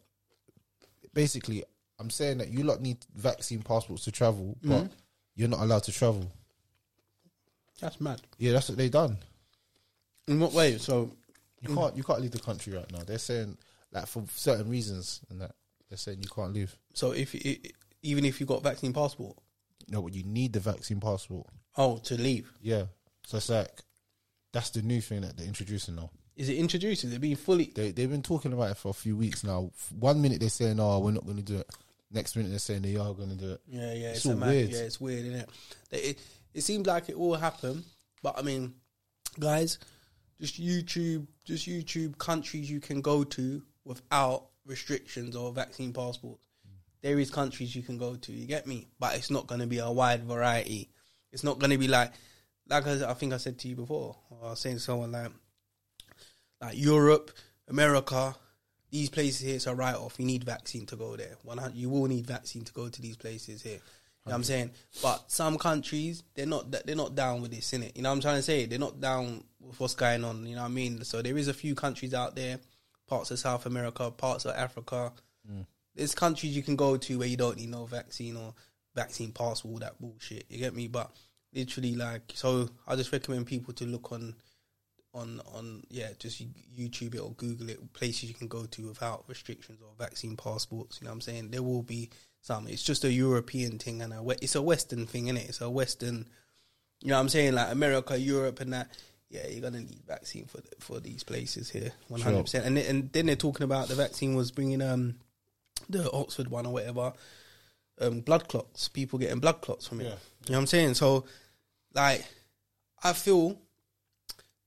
Basically, 1.13 1.65
I'm 1.99 2.11
saying 2.11 2.39
that 2.39 2.49
you 2.49 2.65
lot 2.65 2.81
need 2.81 2.99
vaccine 3.15 3.63
passports 3.63 4.05
to 4.05 4.13
travel, 4.13 4.57
but 4.63 4.85
mm. 4.85 4.91
you're 5.35 5.49
not 5.49 5.61
allowed 5.61 5.85
to 5.85 5.93
travel. 5.93 6.31
That's 7.81 8.01
mad. 8.01 8.21
Yeah, 8.39 8.53
that's 8.53 8.69
what 8.69 8.79
they 8.79 8.89
done. 8.89 9.19
In 10.29 10.39
what 10.39 10.53
way? 10.53 10.79
So 10.79 11.11
You 11.61 11.75
can't 11.75 11.97
you 11.97 12.03
can't 12.03 12.21
leave 12.21 12.31
the 12.31 12.39
country 12.39 12.73
right 12.73 12.91
now. 12.93 13.01
They're 13.07 13.19
saying 13.19 13.57
like 13.93 14.07
for 14.07 14.25
certain 14.35 14.69
reasons 14.71 15.21
and 15.31 15.41
that. 15.41 15.55
They're 15.89 15.99
saying 15.99 16.19
you 16.23 16.29
can't 16.29 16.53
leave. 16.53 16.77
So 16.95 17.11
if 17.11 17.35
i 17.35 17.59
even 18.03 18.25
if 18.25 18.41
you 18.41 18.47
got 18.47 18.63
vaccine 18.63 18.93
passport, 18.93 19.37
No, 19.89 20.03
but 20.03 20.15
you 20.15 20.23
need 20.23 20.53
the 20.53 20.61
vaccine 20.61 21.01
passport. 21.01 21.47
oh, 21.77 21.99
to 21.99 22.15
leave, 22.15 22.51
Yeah. 22.63 22.85
So 23.27 23.37
it's 23.37 23.49
like 23.49 23.83
that's 24.53 24.71
the 24.71 24.83
new 24.83 25.01
thing 25.01 25.23
that 25.23 25.37
they're 25.37 25.47
introducing 25.47 25.97
now. 25.97 26.11
is 26.37 26.49
it 26.49 26.57
introduced? 26.57 27.05
Is 27.05 27.13
it 27.13 27.21
being 27.21 27.37
fully? 27.37 27.73
They 27.75 27.91
they've 27.93 28.11
been 28.11 28.23
talking 28.23 28.53
about 28.53 28.71
it 28.71 28.77
for 28.77 28.89
a 28.91 28.95
few 28.95 29.17
weeks 29.17 29.45
now. 29.45 29.71
One 29.99 30.21
minute 30.23 30.41
they're 30.41 30.49
saying, 30.49 30.81
"Oh, 30.81 30.99
we're 31.01 31.13
not 31.13 31.25
going 31.25 31.37
to 31.37 31.43
do 31.43 31.59
it." 31.59 31.69
Next 32.13 32.35
minute 32.35 32.49
they're 32.51 32.59
saying 32.59 32.83
they 32.83 32.97
are 32.97 33.15
going 33.15 33.31
to 33.31 33.37
do 33.37 33.53
it. 33.53 33.61
Yeah, 33.69 33.93
yeah, 33.93 34.09
It's 34.09 34.19
it's, 34.19 34.27
all 34.27 34.35
mad, 34.35 34.49
weird. 34.49 34.71
Yeah, 34.71 34.81
it's 34.81 35.01
weird, 35.01 35.27
isn't 35.27 35.41
it? 35.41 35.51
It, 35.93 36.19
it 36.55 36.61
seems 36.63 36.87
like 36.87 37.09
it 37.09 37.15
all 37.15 37.37
happened, 37.37 37.85
but 38.23 38.37
I 38.37 38.43
mean, 38.43 38.75
guys, 39.39 39.79
just 40.41 40.61
YouTube, 40.61 41.29
just 41.45 41.69
YouTube 41.69 42.19
countries 42.19 42.69
you 42.69 42.81
can 42.81 43.01
go 43.01 43.23
to 43.23 43.63
without 43.85 44.47
restrictions 44.67 45.37
or 45.37 45.53
vaccine 45.53 45.93
passports. 45.93 46.47
There 47.03 47.19
is 47.19 47.31
countries 47.31 47.75
you 47.75 47.83
can 47.83 47.97
go 47.97 48.17
to. 48.17 48.33
You 48.33 48.47
get 48.47 48.67
me? 48.67 48.89
But 48.99 49.15
it's 49.17 49.31
not 49.31 49.47
going 49.47 49.61
to 49.61 49.67
be 49.67 49.79
a 49.79 49.91
wide 49.91 50.25
variety. 50.25 50.91
It's 51.33 51.45
not 51.45 51.59
going 51.59 51.71
to 51.71 51.79
be 51.79 51.89
like, 51.89 52.13
like 52.71 52.87
I, 52.87 53.11
I 53.11 53.15
think 53.15 53.33
I 53.33 53.37
said 53.37 53.59
to 53.59 53.69
you 53.69 53.77
before. 53.77 54.17
Or 54.31 54.39
I 54.47 54.51
was 54.51 54.61
saying 54.61 54.77
to 54.77 54.81
someone 54.81 55.13
like, 55.13 55.31
like 56.61 56.79
Europe, 56.79 57.33
America, 57.69 58.35
these 58.91 59.11
places 59.11 59.41
here, 59.41 59.57
it's 59.57 59.67
a 59.67 59.75
write 59.75 59.97
off. 59.97 60.19
You 60.19 60.27
need 60.27 60.45
vaccine 60.45 60.87
to 60.87 60.97
go 60.97 61.17
there. 61.17 61.37
100, 61.43 61.75
you 61.75 61.91
will 61.91 62.07
need 62.07 62.27
vaccine 62.27 62.65
to 62.65 62.73
go 62.73 62.89
to 62.89 63.03
these 63.03 63.17
places 63.17 63.63
here. 63.63 63.81
You 64.27 64.31
know 64.31 64.33
what 64.33 64.35
I'm 64.37 64.45
saying? 64.45 64.71
But 65.03 65.31
some 65.31 65.57
countries, 65.57 66.23
they're 66.35 66.45
not 66.45 66.71
they're 66.71 66.95
not 66.95 67.15
down 67.15 67.41
with 67.41 67.53
this, 67.53 67.71
innit? 67.71 67.97
You 67.97 68.03
know 68.03 68.11
what 68.11 68.17
I'm 68.17 68.21
trying 68.21 68.37
to 68.37 68.43
say? 68.43 68.67
They're 68.67 68.79
not 68.79 69.01
down 69.01 69.45
with 69.59 69.81
what's 69.81 69.95
going 69.95 70.25
on, 70.25 70.47
you 70.47 70.57
know 70.57 70.63
what 70.63 70.69
I 70.69 70.73
mean? 70.73 71.03
So 71.05 71.23
there 71.23 71.39
is 71.39 71.49
a 71.49 71.55
few 71.55 71.75
countries 71.75 72.13
out 72.13 72.37
there, 72.37 72.59
parts 73.07 73.31
of 73.31 73.39
South 73.39 73.65
America, 73.65 74.11
parts 74.11 74.45
of 74.45 74.55
Africa. 74.55 75.13
Mm. 75.51 75.65
There's 75.95 76.15
countries 76.15 76.55
you 76.55 76.63
can 76.63 76.77
go 76.77 76.99
to 76.99 77.19
where 77.19 77.29
you 77.29 77.39
don't 77.39 77.57
need 77.57 77.71
no 77.71 77.87
vaccine 77.87 78.37
or 78.37 78.55
vaccine 78.95 79.33
pass, 79.33 79.65
all 79.65 79.79
that 79.79 79.99
bullshit. 79.99 80.45
You 80.51 80.59
get 80.59 80.75
me? 80.75 80.87
But 80.87 81.11
literally, 81.53 81.95
like, 81.95 82.33
so 82.35 82.69
I 82.87 82.97
just 82.97 83.13
recommend 83.13 83.47
people 83.47 83.75
to 83.75 83.85
look 83.85 84.13
on 84.13 84.35
on 85.13 85.41
on 85.53 85.83
yeah, 85.91 86.11
just 86.19 86.43
YouTube 86.79 87.15
it 87.15 87.21
or 87.21 87.33
Google 87.33 87.71
it. 87.71 87.93
Places 87.93 88.25
you 88.25 88.35
can 88.35 88.49
go 88.49 88.65
to 88.67 88.89
without 88.89 89.25
restrictions 89.27 89.81
or 89.83 89.89
vaccine 89.99 90.37
passports. 90.37 91.01
You 91.01 91.07
know 91.07 91.11
what 91.11 91.17
I'm 91.17 91.21
saying? 91.21 91.51
There 91.51 91.63
will 91.63 91.83
be 91.83 92.11
some. 92.41 92.69
It's 92.69 92.83
just 92.83 93.05
a 93.05 93.13
European 93.13 93.79
thing 93.79 94.03
and 94.03 94.13
a 94.13 94.25
it's 94.43 94.55
a 94.55 94.63
Western 94.63 95.07
thing, 95.07 95.29
is 95.29 95.37
it? 95.37 95.49
It's 95.49 95.61
a 95.61 95.71
Western. 95.71 96.29
You 97.03 97.09
know 97.09 97.17
what 97.17 97.23
I'm 97.23 97.29
saying? 97.29 97.55
Like 97.55 97.73
America, 97.73 98.19
Europe, 98.19 98.61
and 98.61 98.73
that. 98.73 98.89
Yeah, 99.33 99.47
you're 99.47 99.61
gonna 99.61 99.79
need 99.79 100.03
vaccine 100.09 100.47
for 100.47 100.57
the, 100.57 100.71
for 100.81 100.99
these 100.99 101.23
places 101.23 101.71
here, 101.71 101.93
one 102.09 102.21
hundred 102.21 102.43
percent. 102.43 102.67
And 102.67 102.77
and 102.77 103.13
then 103.13 103.27
they're 103.27 103.37
talking 103.37 103.63
about 103.63 103.87
the 103.87 103.95
vaccine 103.95 104.35
was 104.35 104.51
bringing 104.51 104.83
um 104.83 105.15
the 105.89 106.11
Oxford 106.11 106.49
one 106.49 106.67
or 106.67 106.73
whatever, 106.73 107.13
um, 108.01 108.21
blood 108.21 108.49
clots, 108.49 108.89
people 108.89 109.19
getting 109.19 109.41
blood 109.41 109.61
clots 109.61 109.87
from 109.87 110.01
it. 110.01 110.05
Yeah. 110.05 110.11
You 110.11 110.53
know 110.53 110.59
what 110.59 110.59
I'm 110.59 110.67
saying? 110.67 110.95
So, 110.95 111.25
like, 111.95 112.25
I 113.03 113.13
feel 113.13 113.59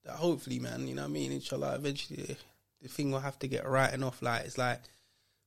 that 0.06 0.16
hopefully, 0.16 0.60
man, 0.60 0.88
you 0.88 0.96
know 0.96 1.04
what 1.04 1.10
I 1.10 1.14
mean? 1.14 1.32
Inshallah, 1.32 1.76
eventually 1.76 2.38
the 2.82 2.90
thing 2.90 3.12
will 3.12 3.20
have 3.20 3.40
to 3.40 3.48
get 3.48 3.68
writing 3.68 4.04
off. 4.04 4.22
Like, 4.22 4.46
it's 4.46 4.58
like, 4.58 4.82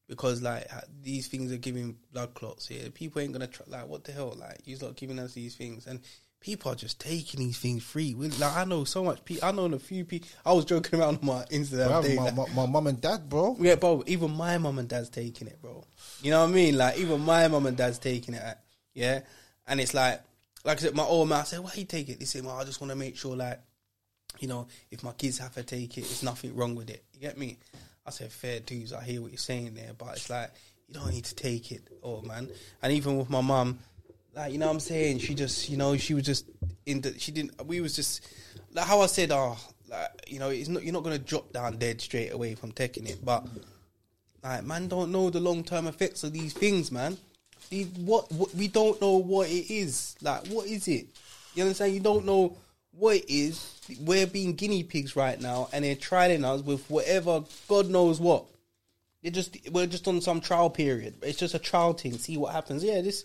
because, 0.09 0.41
like, 0.41 0.67
these 1.03 1.27
things 1.29 1.53
are 1.53 1.57
giving 1.59 1.97
blood 2.13 2.33
clots 2.35 2.69
here. 2.69 2.91
People 2.91 3.21
ain't 3.21 3.33
gonna, 3.33 3.47
try, 3.47 3.67
like, 3.69 3.89
what 3.89 4.05
the 4.05 4.13
hell? 4.13 4.37
Like, 4.39 4.61
you're 4.65 4.79
not 4.81 4.97
giving 4.97 5.19
us 5.19 5.35
these 5.35 5.57
things. 5.57 5.87
And 5.87 6.01
people 6.41 6.71
are 6.71 6.77
just 6.77 7.01
taking 7.01 7.41
these 7.41 7.59
things 7.59 7.83
free. 7.83 8.15
We- 8.15 8.29
Like, 8.29 8.57
I 8.57 8.65
know 8.65 8.85
so 8.85 9.03
much 9.05 9.25
people, 9.25 9.49
I 9.49 9.53
know 9.53 9.65
a 9.67 9.79
few 9.79 10.05
people, 10.05 10.29
I 10.45 10.53
was 10.53 10.65
joking 10.65 11.01
around 11.01 11.19
on 11.19 11.27
my 11.27 11.45
Instagram. 11.51 11.89
Bro, 11.89 12.03
day, 12.03 12.17
my, 12.17 12.23
like- 12.25 12.35
my, 12.35 12.47
my 12.55 12.67
mum 12.67 12.87
and 12.87 13.01
dad, 13.01 13.29
bro. 13.29 13.57
yeah, 13.59 13.75
bro. 13.75 14.03
Even 14.07 14.31
my 14.37 14.57
mum 14.59 14.79
and 14.79 14.89
dad's 14.89 15.09
taking 15.09 15.49
it, 15.49 15.61
bro. 15.61 15.85
You 16.23 16.31
know 16.31 16.43
what 16.43 16.51
I 16.51 16.53
mean? 16.53 16.77
Like 16.79 16.99
even 16.99 17.21
my 17.21 17.49
mum 17.49 17.67
and 17.67 17.77
dad's 17.77 17.99
taking 17.99 18.35
it. 18.35 18.59
Yeah, 18.95 19.21
and 19.67 19.81
it's 19.81 19.93
like, 19.95 20.21
like 20.65 20.79
I 20.79 20.81
said, 20.81 20.95
my 20.95 21.03
old 21.05 21.29
man. 21.29 21.41
I 21.41 21.45
said, 21.45 21.61
"Why 21.61 21.71
you 21.75 21.85
take 21.85 22.09
it?" 22.09 22.19
They 22.19 22.25
say, 22.25 22.41
"Well, 22.41 22.57
I 22.57 22.65
just 22.65 22.81
want 22.81 22.91
to 22.91 22.97
make 22.97 23.17
sure, 23.17 23.37
like, 23.37 23.61
you 24.41 24.49
know, 24.49 24.67
if 24.91 25.03
my 25.05 25.13
kids 25.13 25.39
have 25.39 25.55
to 25.55 25.63
take 25.63 25.97
it, 25.99 26.03
there's 26.03 26.23
nothing 26.23 26.57
wrong 26.57 26.75
with 26.75 26.89
it." 26.91 27.05
You 27.13 27.21
get 27.21 27.37
me? 27.39 27.59
I 28.07 28.11
said, 28.11 28.33
"Fair 28.33 28.61
dues." 28.61 28.93
I 28.93 29.05
hear 29.05 29.21
what 29.21 29.31
you're 29.33 29.39
saying 29.39 29.75
there, 29.75 29.93
but 29.97 30.17
it's 30.17 30.31
like 30.31 30.51
you 30.89 30.95
don't 30.95 31.11
need 31.11 31.25
to 31.27 31.35
take 31.35 31.73
it, 31.73 31.83
oh 32.03 32.23
man. 32.23 32.49
And 32.83 32.93
even 32.93 33.19
with 33.19 33.29
my 33.29 33.41
mum, 33.43 33.79
like 34.37 34.53
you 34.53 34.59
know 34.59 34.67
what 34.67 34.75
I'm 34.75 34.81
saying, 34.81 35.19
she 35.21 35.35
just, 35.35 35.71
you 35.71 35.79
know, 35.79 35.97
she 35.97 36.13
was 36.13 36.25
just 36.25 36.45
in 36.85 37.01
the. 37.01 37.19
She 37.19 37.33
didn't. 37.33 37.67
We 37.67 37.81
was 37.81 37.97
just 37.97 38.21
like 38.75 38.87
how 38.87 39.01
I 39.01 39.07
said, 39.07 39.33
oh, 39.33 39.57
like 39.89 40.11
you 40.29 40.39
know, 40.39 40.51
it's 40.51 40.69
not. 40.69 40.85
You're 40.85 40.93
not 40.93 41.05
gonna 41.05 41.19
drop 41.19 41.53
down 41.55 41.79
dead 41.79 42.03
straight 42.03 42.33
away 42.33 42.55
from 42.55 42.71
taking 42.73 43.07
it, 43.07 43.25
but 43.25 43.47
like 44.45 44.65
man 44.65 44.89
don't 44.89 45.11
know 45.11 45.31
the 45.31 45.41
long 45.41 45.65
term 45.65 45.87
effects 45.87 46.23
of 46.23 46.35
these 46.35 46.53
things, 46.53 46.93
man. 46.93 47.17
These, 47.71 47.89
what, 47.97 48.31
what 48.31 48.55
we 48.55 48.69
don't 48.69 49.01
know 49.01 49.17
what 49.17 49.49
it 49.49 49.73
is. 49.73 50.15
Like 50.21 50.47
what 50.49 50.67
is 50.67 50.87
it? 50.87 51.07
You 51.55 51.63
understand? 51.63 51.95
You 51.95 52.01
don't 52.01 52.27
know 52.27 52.59
what 52.93 53.17
it 53.17 53.33
is. 53.33 53.81
We're 54.01 54.27
being 54.27 54.55
guinea 54.55 54.83
pigs 54.83 55.17
right 55.17 55.41
now, 55.41 55.71
and 55.73 55.83
they're 55.83 55.95
trying 55.95 56.45
us 56.45 56.61
with 56.61 56.89
whatever 56.91 57.43
God 57.69 57.89
knows 57.89 58.21
what. 58.21 58.45
It 59.23 59.31
just 59.31 59.57
we're 59.73 59.87
just 59.87 60.07
on 60.07 60.21
some 60.21 60.43
trial 60.43 60.69
period. 60.69 61.15
It's 61.23 61.39
just 61.39 61.55
a 61.55 61.59
trial 61.59 61.95
thing. 61.95 62.19
See 62.19 62.37
what 62.37 62.53
happens. 62.53 62.85
Yeah, 62.85 63.01
this 63.01 63.25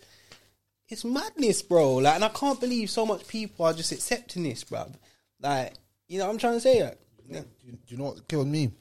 it's 0.91 1.05
madness, 1.05 1.61
bro. 1.61 1.95
Like, 1.95 2.15
and 2.15 2.25
I 2.25 2.29
can't 2.29 2.59
believe 2.59 2.89
so 2.89 3.05
much 3.05 3.27
people 3.27 3.65
are 3.65 3.73
just 3.73 3.91
accepting 3.91 4.43
this, 4.43 4.63
bro. 4.63 4.91
Like, 5.39 5.73
you 6.07 6.19
know, 6.19 6.25
what 6.25 6.33
I'm 6.33 6.37
trying 6.37 6.55
to 6.55 6.59
say 6.59 6.81
that. 6.81 6.99
Yeah. 7.27 7.39
Do 7.41 7.67
you, 7.67 7.71
do 7.71 7.79
you 7.87 7.97
know 7.97 8.03
what 8.05 8.27
killed 8.27 8.47
me? 8.47 8.71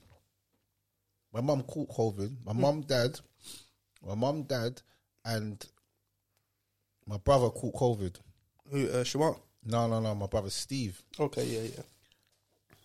My 1.33 1.41
mum 1.41 1.63
caught 1.63 1.89
COVID. 1.91 2.45
My 2.45 2.53
mum, 2.53 2.81
dad, 2.83 3.19
my 4.07 4.17
mum, 4.17 4.43
dad, 4.43 4.83
and 5.25 5.65
my 7.07 7.17
brother 7.19 7.49
caught 7.51 7.75
COVID. 7.75 8.17
Who, 8.71 8.89
uh, 8.89 9.05
Shamar? 9.05 9.39
No, 9.65 9.87
no, 9.87 10.01
no. 10.01 10.15
My 10.15 10.27
brother 10.27 10.51
Steve, 10.51 11.01
Okay, 11.19 11.45
yeah, 11.45 11.63
yeah. 11.77 11.83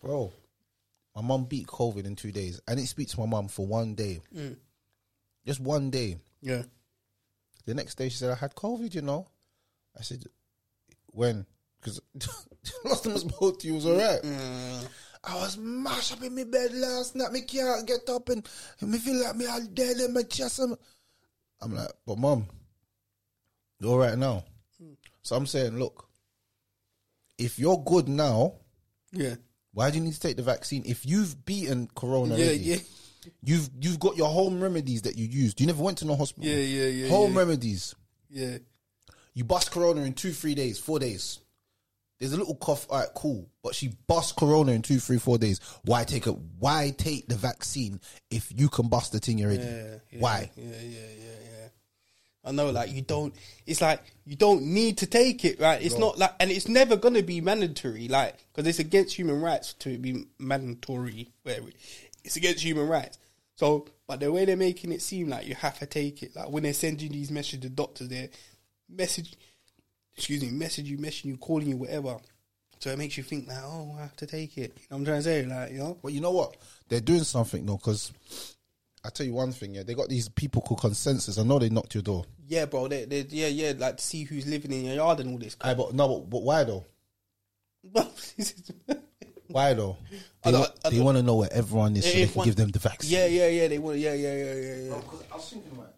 bro. 0.00 0.32
My 1.16 1.22
mum 1.22 1.44
beat 1.46 1.66
COVID 1.66 2.04
in 2.04 2.14
two 2.14 2.30
days. 2.30 2.60
I 2.68 2.74
didn't 2.74 2.88
speak 2.88 3.08
to 3.08 3.20
my 3.20 3.26
mum 3.26 3.48
for 3.48 3.66
one 3.66 3.94
day. 3.94 4.20
Just 5.46 5.60
one 5.60 5.90
day. 5.90 6.18
Yeah. 6.42 6.62
The 7.66 7.74
next 7.74 7.96
day, 7.96 8.08
she 8.08 8.16
said, 8.16 8.30
I 8.30 8.36
had 8.36 8.54
COVID, 8.54 8.94
you 8.94 9.02
know. 9.02 9.26
I 9.98 10.02
said, 10.02 10.24
when? 11.08 11.44
Because 11.80 12.00
last 12.84 13.04
time 13.04 13.14
I 13.14 13.18
spoke 13.18 13.58
to 13.60 13.66
you 13.66 13.74
was 13.74 13.86
all 13.86 13.96
right. 13.98 14.22
Mm. 14.22 14.88
I 15.24 15.34
was 15.36 15.58
mashed 15.58 16.12
up 16.12 16.22
in 16.22 16.34
my 16.36 16.44
bed 16.44 16.72
last 16.74 17.16
night. 17.16 17.32
Me 17.32 17.40
can't 17.42 17.86
get 17.86 18.08
up 18.08 18.28
and, 18.28 18.48
and 18.80 18.90
me 18.90 18.98
feel 18.98 19.22
like 19.22 19.34
me 19.36 19.46
all 19.46 19.60
dead 19.74 19.96
in 19.98 20.14
my 20.14 20.22
chest. 20.22 20.60
I'm, 20.60 20.76
I'm 21.60 21.74
like, 21.74 21.88
but 22.06 22.18
mom, 22.18 22.46
you're 23.80 23.90
all 23.92 23.98
right 23.98 24.16
now. 24.16 24.44
So 25.22 25.34
I'm 25.34 25.46
saying, 25.46 25.76
look, 25.78 26.08
if 27.38 27.58
you're 27.58 27.82
good 27.84 28.08
now, 28.08 28.54
Yeah. 29.12 29.34
why 29.72 29.90
do 29.90 29.98
you 29.98 30.04
need 30.04 30.14
to 30.14 30.20
take 30.20 30.36
the 30.36 30.42
vaccine? 30.44 30.84
If 30.86 31.04
you've 31.04 31.44
beaten 31.44 31.88
Corona, 31.96 32.36
Yeah, 32.36 32.44
already, 32.44 32.58
yeah. 32.60 32.76
You've 33.42 33.68
you've 33.80 34.00
got 34.00 34.16
your 34.16 34.28
home 34.28 34.60
remedies 34.62 35.02
that 35.02 35.16
you 35.16 35.26
used. 35.26 35.60
You 35.60 35.66
never 35.66 35.82
went 35.82 35.98
to 35.98 36.04
no 36.06 36.16
hospital. 36.16 36.48
Yeah, 36.48 36.56
yeah, 36.56 36.86
yeah, 36.86 37.08
Home 37.08 37.32
yeah. 37.32 37.38
remedies. 37.38 37.94
Yeah. 38.30 38.58
You 39.34 39.44
bust 39.44 39.70
Corona 39.70 40.02
in 40.02 40.14
two, 40.14 40.32
three 40.32 40.54
days, 40.54 40.78
four 40.78 40.98
days. 40.98 41.40
There's 42.18 42.32
a 42.32 42.38
little 42.38 42.54
cough, 42.54 42.86
all 42.88 43.00
right, 43.00 43.08
cool. 43.14 43.46
But 43.62 43.74
she 43.74 43.92
bust 44.06 44.36
Corona 44.36 44.72
in 44.72 44.80
two, 44.80 44.98
three, 44.98 45.18
four 45.18 45.36
days. 45.36 45.60
Why 45.84 46.04
take 46.04 46.26
it? 46.26 46.34
Why 46.58 46.94
take 46.96 47.28
the 47.28 47.34
vaccine 47.34 48.00
if 48.30 48.50
you 48.56 48.70
can 48.70 48.88
bust 48.88 49.12
the 49.12 49.18
thing 49.18 49.44
already? 49.44 49.62
Yeah, 49.62 49.94
yeah, 50.10 50.20
Why? 50.20 50.50
Yeah, 50.56 50.64
yeah, 50.64 50.80
yeah, 50.82 51.00
yeah. 51.18 51.68
I 52.46 52.52
know, 52.52 52.70
like 52.70 52.92
you 52.92 53.02
don't. 53.02 53.34
It's 53.66 53.80
like 53.80 54.00
you 54.24 54.36
don't 54.36 54.62
need 54.62 54.98
to 54.98 55.06
take 55.06 55.44
it, 55.44 55.60
right? 55.60 55.82
It's 55.82 55.98
not 55.98 56.16
like, 56.16 56.32
and 56.38 56.50
it's 56.50 56.68
never 56.68 56.96
gonna 56.96 57.24
be 57.24 57.40
mandatory, 57.40 58.06
like 58.06 58.36
because 58.52 58.68
it's 58.68 58.78
against 58.78 59.16
human 59.16 59.40
rights 59.40 59.72
to 59.80 59.98
be 59.98 60.26
mandatory. 60.38 61.28
Whatever, 61.42 61.66
it's 62.26 62.36
against 62.36 62.62
human 62.62 62.88
rights. 62.88 63.18
So, 63.54 63.86
but 64.06 64.20
the 64.20 64.30
way 64.30 64.44
they're 64.44 64.56
making 64.56 64.92
it 64.92 65.00
seem 65.00 65.28
like 65.28 65.46
you 65.46 65.54
have 65.54 65.78
to 65.78 65.86
take 65.86 66.22
it, 66.22 66.36
like 66.36 66.50
when 66.50 66.64
they're 66.64 66.74
sending 66.74 67.10
these 67.10 67.30
messages 67.30 67.60
to 67.60 67.70
doctors, 67.70 68.08
they 68.08 68.28
message, 68.88 69.34
excuse 70.14 70.42
me, 70.42 70.50
message 70.50 70.86
you, 70.86 70.98
messaging 70.98 71.24
you, 71.26 71.36
calling 71.38 71.68
you, 71.68 71.76
whatever. 71.76 72.18
So 72.78 72.90
it 72.90 72.98
makes 72.98 73.16
you 73.16 73.22
think 73.22 73.48
like, 73.48 73.62
oh, 73.62 73.94
I 73.98 74.02
have 74.02 74.16
to 74.16 74.26
take 74.26 74.58
it. 74.58 74.60
You 74.60 74.66
know 74.66 74.72
what 74.88 74.98
I'm 74.98 75.04
trying 75.06 75.18
to 75.18 75.22
say, 75.22 75.46
like, 75.46 75.72
you 75.72 75.78
know, 75.78 75.98
But 76.02 76.12
you 76.12 76.20
know 76.20 76.32
what? 76.32 76.56
They're 76.88 77.00
doing 77.00 77.24
something 77.24 77.64
though, 77.64 77.78
because 77.78 78.12
I 79.02 79.08
tell 79.08 79.24
you 79.24 79.32
one 79.32 79.52
thing, 79.52 79.74
yeah, 79.76 79.82
they 79.82 79.94
got 79.94 80.08
these 80.10 80.28
people 80.28 80.60
called 80.60 80.80
consensus. 80.82 81.38
I 81.38 81.42
know 81.44 81.58
they 81.58 81.70
knocked 81.70 81.94
your 81.94 82.02
door. 82.02 82.26
yeah, 82.46 82.66
bro, 82.66 82.88
they, 82.88 83.06
they, 83.06 83.24
yeah, 83.30 83.46
yeah, 83.46 83.72
like 83.78 83.96
to 83.96 84.04
see 84.04 84.24
who's 84.24 84.46
living 84.46 84.72
in 84.72 84.84
your 84.84 84.96
yard 84.96 85.20
and 85.20 85.30
all 85.30 85.38
this. 85.38 85.56
Aye, 85.62 85.74
but 85.74 85.94
no, 85.94 86.08
but, 86.08 86.30
but 86.30 86.42
why 86.42 86.64
though? 86.64 86.84
yeah, 89.48 89.52
Why 89.54 89.74
though? 89.74 89.96
They, 90.44 90.50
don't- 90.52 90.60
wa- 90.60 90.90
they 90.90 91.00
want 91.00 91.16
to 91.18 91.22
know 91.22 91.36
where 91.36 91.52
everyone 91.52 91.96
is 91.96 92.04
so 92.04 92.12
they 92.12 92.26
can 92.26 92.34
one- 92.34 92.44
give 92.46 92.56
them 92.56 92.70
the 92.70 92.78
vaccine. 92.78 93.12
yeah, 93.18 93.26
yeah. 93.26 93.48
Yeah. 93.48 93.68
They 93.68 93.78
want, 93.78 93.98
yeah, 93.98 94.14
yeah, 94.14 94.34
yeah, 94.36 94.54
yeah, 94.54 94.76
yeah. 94.88 94.94
I 95.32 95.36
was 95.36 95.48
thinking 95.50 95.72
about 95.72 95.92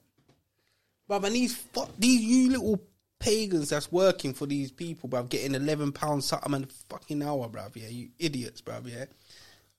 Bruv, 1.09 1.27
and 1.27 1.35
these 1.35 1.57
fuck 1.57 1.91
these 1.99 2.21
you 2.23 2.51
little 2.51 2.83
pagans 3.19 3.71
that's 3.71 3.91
working 3.91 4.33
for 4.35 4.47
these 4.47 4.71
people, 4.71 5.09
bruv, 5.09 5.29
getting 5.29 5.55
eleven 5.55 5.91
pounds 5.91 6.27
something 6.27 6.65
a 6.65 6.67
fucking 6.89 7.23
hour, 7.23 7.49
bruv. 7.49 7.75
Yeah, 7.77 7.89
you 7.89 8.11
idiots, 8.19 8.61
bruv. 8.61 8.87
Yeah, 8.93 9.07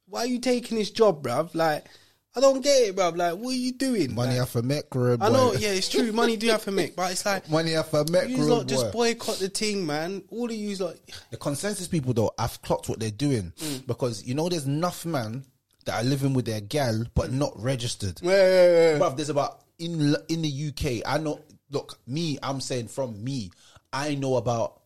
why 0.08 0.22
are 0.22 0.26
you 0.26 0.40
taking 0.40 0.78
this 0.78 0.90
job, 0.90 1.24
bruv? 1.24 1.54
Like, 1.54 1.86
I 2.36 2.42
don't 2.42 2.62
get 2.62 2.90
it, 2.90 2.96
bruv. 2.96 3.18
Like, 3.18 3.34
what 3.36 3.50
are 3.52 3.58
you 3.58 3.72
doing? 3.72 4.14
Money 4.14 4.34
like, 4.34 4.42
off 4.44 4.56
a 4.56 4.62
Met. 4.62 4.86
I 4.94 5.30
know, 5.30 5.54
yeah, 5.54 5.70
it's 5.70 5.90
true. 5.90 6.12
Money 6.12 6.38
do 6.38 6.48
have 6.50 6.64
to 6.66 6.72
make, 6.72 6.96
but 6.96 7.12
it's 7.12 7.26
like 7.26 7.50
Money 7.50 7.76
off 7.76 7.94
a 7.94 8.06
Met 8.12 8.30
you 8.30 8.38
lot 8.38 8.68
just 8.68 8.92
boycott 8.92 9.38
the 9.40 9.50
team, 9.50 9.86
man. 9.86 10.24
All 10.30 10.46
of 10.46 10.52
you 10.56 10.76
like, 10.76 11.00
The 11.32 11.38
consensus 11.38 11.88
people 11.88 12.14
though, 12.14 12.32
I've 12.38 12.62
clocked 12.62 12.88
what 12.88 13.00
they're 13.00 13.10
doing 13.12 13.52
Mm. 13.60 13.88
because 13.88 14.24
you 14.26 14.36
know 14.36 14.48
there's 14.48 14.66
enough 14.68 15.06
man 15.06 15.44
that 15.86 16.02
are 16.02 16.08
living 16.08 16.34
with 16.34 16.46
their 16.46 16.62
gal 16.62 17.04
but 17.16 17.32
not 17.32 17.52
registered. 17.60 18.20
yeah, 18.22 18.32
yeah, 18.32 18.92
yeah. 18.94 19.00
Bruv, 19.00 19.16
there's 19.16 19.30
about 19.30 19.62
in 19.80 20.16
in 20.30 20.42
the 20.44 20.68
UK. 20.70 21.02
I 21.06 21.18
know. 21.18 21.42
Look, 21.72 22.00
me. 22.08 22.38
I'm 22.44 22.62
saying 22.62 22.88
from 22.90 23.24
me. 23.24 23.52
I 23.92 24.16
know 24.16 24.36
about 24.36 24.79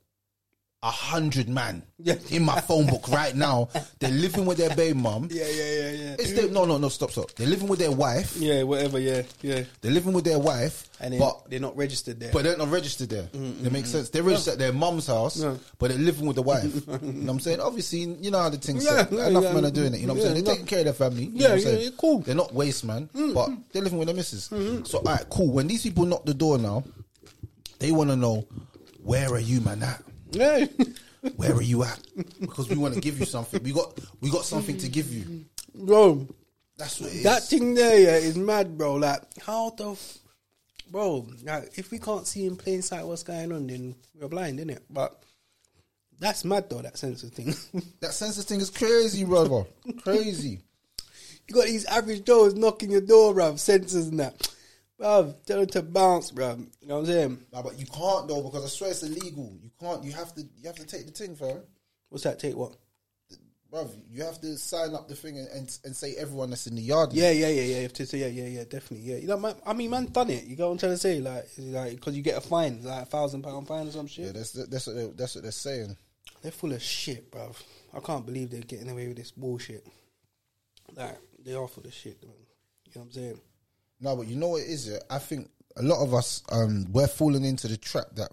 a 0.84 0.92
hundred 0.92 1.48
man 1.48 1.82
Yeah. 2.04 2.16
in 2.32 2.44
my 2.44 2.60
phone 2.60 2.86
book 2.88 3.08
right 3.08 3.34
now. 3.34 3.70
They're 4.00 4.12
living 4.12 4.46
with 4.46 4.58
their 4.58 4.76
baby 4.76 5.00
mum. 5.00 5.30
yeah, 5.32 5.46
yeah, 5.48 5.64
yeah, 5.64 5.92
yeah. 5.92 6.16
It's 6.20 6.34
their, 6.34 6.50
no, 6.50 6.66
no, 6.66 6.78
no. 6.78 6.90
Stop, 6.90 7.12
stop. 7.12 7.32
They're 7.32 7.48
living 7.48 7.70
with 7.70 7.80
their 7.80 7.92
wife. 7.92 8.36
yeah, 8.36 8.64
whatever, 8.64 9.00
yeah, 9.00 9.22
yeah. 9.42 9.64
They're 9.80 9.92
living 9.94 10.12
with 10.12 10.26
their 10.26 10.40
wife, 10.40 10.90
And 11.00 11.14
then 11.14 11.22
but 11.22 11.50
they're 11.50 11.62
not 11.62 11.78
registered 11.78 12.20
there. 12.20 12.34
but 12.34 12.44
they're 12.44 12.58
not 12.58 12.70
registered 12.70 13.08
there. 13.10 13.24
Mm, 13.32 13.62
that 13.64 13.72
makes 13.72 13.88
mm, 13.88 13.92
sense. 13.94 14.10
They're 14.10 14.24
mm. 14.24 14.28
registered 14.28 14.54
at 14.54 14.60
their 14.60 14.74
mum's 14.74 15.08
house, 15.08 15.42
but 15.80 15.90
they're 15.90 15.98
living 15.98 16.26
with 16.26 16.36
the 16.36 16.42
wife. 16.42 16.64
you 16.76 16.82
know 16.92 16.98
what 16.98 17.30
I'm 17.30 17.40
saying? 17.40 17.62
Obviously, 17.62 18.00
you 18.00 18.30
know 18.32 18.40
how 18.40 18.50
the 18.50 18.58
things 18.58 18.84
Yeah, 18.84 19.08
Enough 19.08 19.44
yeah. 19.46 19.54
men 19.54 19.64
are 19.66 19.72
doing 19.72 19.94
it. 19.94 20.02
You 20.02 20.08
know 20.08 20.16
what 20.16 20.24
I'm 20.26 20.34
saying? 20.34 20.44
They're 20.44 20.44
no. 20.44 20.52
taking 20.52 20.66
care 20.68 20.80
of 20.80 20.86
their 20.86 20.94
family. 20.94 21.24
You 21.28 21.32
Yeah, 21.36 21.48
know 21.56 21.72
what 21.72 21.82
yeah, 21.82 21.90
cool. 21.98 22.20
They're 22.20 22.36
not 22.36 22.54
waste 22.54 22.84
man, 22.84 23.10
but 23.34 23.50
they're 23.72 23.82
living 23.84 24.00
with 24.00 24.08
their 24.10 24.16
missus. 24.18 24.50
Mm-hmm. 24.50 24.84
So, 24.84 24.98
all 24.98 25.04
right, 25.06 25.26
cool. 25.30 25.48
When 25.54 25.68
these 25.68 25.84
people 25.84 26.06
knock 26.06 26.26
the 26.26 26.34
door 26.34 26.58
now, 26.58 26.84
they 27.80 27.92
want 27.94 28.10
to 28.10 28.18
know, 28.18 28.46
where 29.02 29.32
are 29.34 29.40
you, 29.40 29.62
man, 29.62 29.82
at? 29.84 30.04
Yeah. 30.34 30.66
Where 31.36 31.54
are 31.54 31.62
you 31.62 31.84
at? 31.84 32.00
Because 32.42 32.70
we 32.70 32.76
want 32.76 32.94
to 32.96 33.00
give 33.02 33.20
you 33.20 33.26
something. 33.26 33.64
We 33.64 33.72
got 33.74 33.98
we 34.22 34.30
got 34.30 34.44
something 34.46 34.78
to 34.78 34.90
give 34.90 35.12
you. 35.14 35.46
bro, 35.74 36.28
That's 36.78 37.00
what 37.00 37.12
it 37.12 37.18
is. 37.18 37.24
that 37.24 37.44
thing 37.44 37.74
there, 37.74 37.98
yeah, 38.00 38.16
is 38.18 38.36
mad, 38.38 38.78
bro. 38.78 38.96
Like, 38.96 39.22
how 39.42 39.70
the, 39.72 39.92
f- 39.92 40.18
bro? 40.92 41.26
Like, 41.44 41.78
if 41.78 41.92
we 41.92 42.00
can't 42.00 42.28
see 42.28 42.46
in 42.46 42.56
plain 42.58 42.82
sight 42.82 43.06
what's 43.06 43.24
going 43.24 43.52
on, 43.54 43.68
then 43.68 43.96
we're 44.20 44.28
blind, 44.28 44.60
innit? 44.60 44.80
But 44.90 45.18
that's 46.20 46.44
mad, 46.44 46.70
though. 46.70 46.82
That 46.82 46.98
sense 46.98 47.24
of 47.24 47.32
thing. 47.32 47.54
that 48.02 48.14
census 48.14 48.44
thing 48.46 48.60
is 48.60 48.70
crazy, 48.70 49.24
brother. 49.24 49.64
crazy. 50.04 50.60
You 51.46 51.56
got 51.56 51.66
these 51.66 51.84
average 51.88 52.24
Joes 52.24 52.56
knocking 52.56 52.90
your 52.90 53.02
door, 53.02 53.34
bruv, 53.34 53.56
sensors 53.56 54.10
and 54.10 54.18
that. 54.22 54.50
Bruv, 54.98 55.36
tell 55.46 55.58
them 55.60 55.68
to 55.68 55.82
bounce, 55.82 56.32
bruv. 56.32 56.66
You 56.82 56.88
know 56.88 56.96
what 56.96 57.00
I'm 57.02 57.06
saying? 57.08 57.46
Nah, 57.52 57.62
but 57.64 57.78
you 57.78 57.86
can't 57.86 58.30
though 58.30 58.42
because 58.44 58.64
I 58.64 58.68
swear 58.70 58.92
it's 58.92 59.04
illegal. 59.04 59.54
You 59.62 59.70
can't. 59.84 60.04
You 60.04 60.12
have 60.14 60.34
to. 60.36 60.42
You 60.42 60.68
have 60.68 60.78
to 60.78 60.86
take 60.86 61.06
the 61.06 61.12
thing, 61.12 61.36
fam. 61.36 61.62
What's 62.10 62.24
that 62.24 62.40
take 62.40 62.56
what? 62.56 62.76
Bruv, 63.74 63.90
you 64.12 64.22
have 64.22 64.40
to 64.42 64.56
sign 64.56 64.94
up 64.94 65.08
the 65.08 65.16
thing 65.16 65.40
and, 65.40 65.48
and, 65.48 65.80
and 65.84 65.96
say 65.96 66.14
everyone 66.14 66.52
that's 66.52 66.68
in 66.68 66.76
the 66.76 66.82
yard. 66.82 67.12
Yeah, 67.12 67.32
yeah, 67.32 67.48
yeah, 67.48 67.62
yeah. 67.62 67.76
You 67.78 67.82
have 67.84 67.94
to 67.94 68.06
say, 68.06 68.20
yeah, 68.20 68.28
yeah, 68.28 68.60
yeah, 68.60 68.64
definitely, 68.66 69.00
yeah. 69.00 69.18
You 69.18 69.28
know, 69.28 69.38
man, 69.38 69.56
I 69.66 69.74
mean, 69.74 69.90
man, 69.90 70.06
done 70.06 70.30
it. 70.30 70.44
You 70.44 70.56
go 70.56 70.72
I'm 70.72 70.78
trying 70.78 70.92
to 70.92 70.98
say, 71.00 71.20
like, 71.20 71.48
like 71.58 71.96
because 71.96 72.16
you 72.16 72.22
get 72.22 72.38
a 72.38 72.42
fine, 72.42 72.84
like 72.84 73.02
a 73.02 73.06
thousand 73.06 73.42
pound 73.42 73.68
fine 73.68 73.88
or 73.88 73.92
some 73.92 74.06
shit. 74.06 74.28
Yeah, 74.28 74.32
that's 74.34 74.52
that's 74.52 74.86
what 74.86 74.96
they're, 74.96 75.08
that's 75.08 75.34
what 75.34 75.42
they're 75.42 75.52
saying. 75.52 75.98
They're 76.44 76.52
full 76.52 76.72
of 76.72 76.84
shit, 76.84 77.32
bruv. 77.32 77.56
I 77.96 78.00
can't 78.00 78.26
believe 78.26 78.52
they're 78.52 78.62
getting 78.62 78.90
away 78.90 79.08
with 79.08 79.18
this 79.18 79.32
bullshit. 79.32 79.84
Like, 80.96 81.18
they 81.44 81.56
are 81.56 81.68
full 81.68 81.86
of 81.86 81.94
shit, 81.94 82.22
man. 82.22 82.34
You 82.86 82.92
know 82.94 83.02
what 83.02 83.06
I'm 83.06 83.12
saying? 83.12 83.40
No, 84.02 84.16
but 84.18 84.28
you 84.28 84.36
know 84.36 84.50
what 84.50 84.62
it 84.62 84.68
is. 84.70 84.88
Yeah, 84.88 85.00
I 85.10 85.18
think 85.18 85.50
a 85.78 85.82
lot 85.82 86.04
of 86.04 86.14
us 86.14 86.44
um 86.52 86.86
we're 86.92 87.08
falling 87.08 87.44
into 87.44 87.68
the 87.68 87.78
trap 87.78 88.06
that 88.18 88.30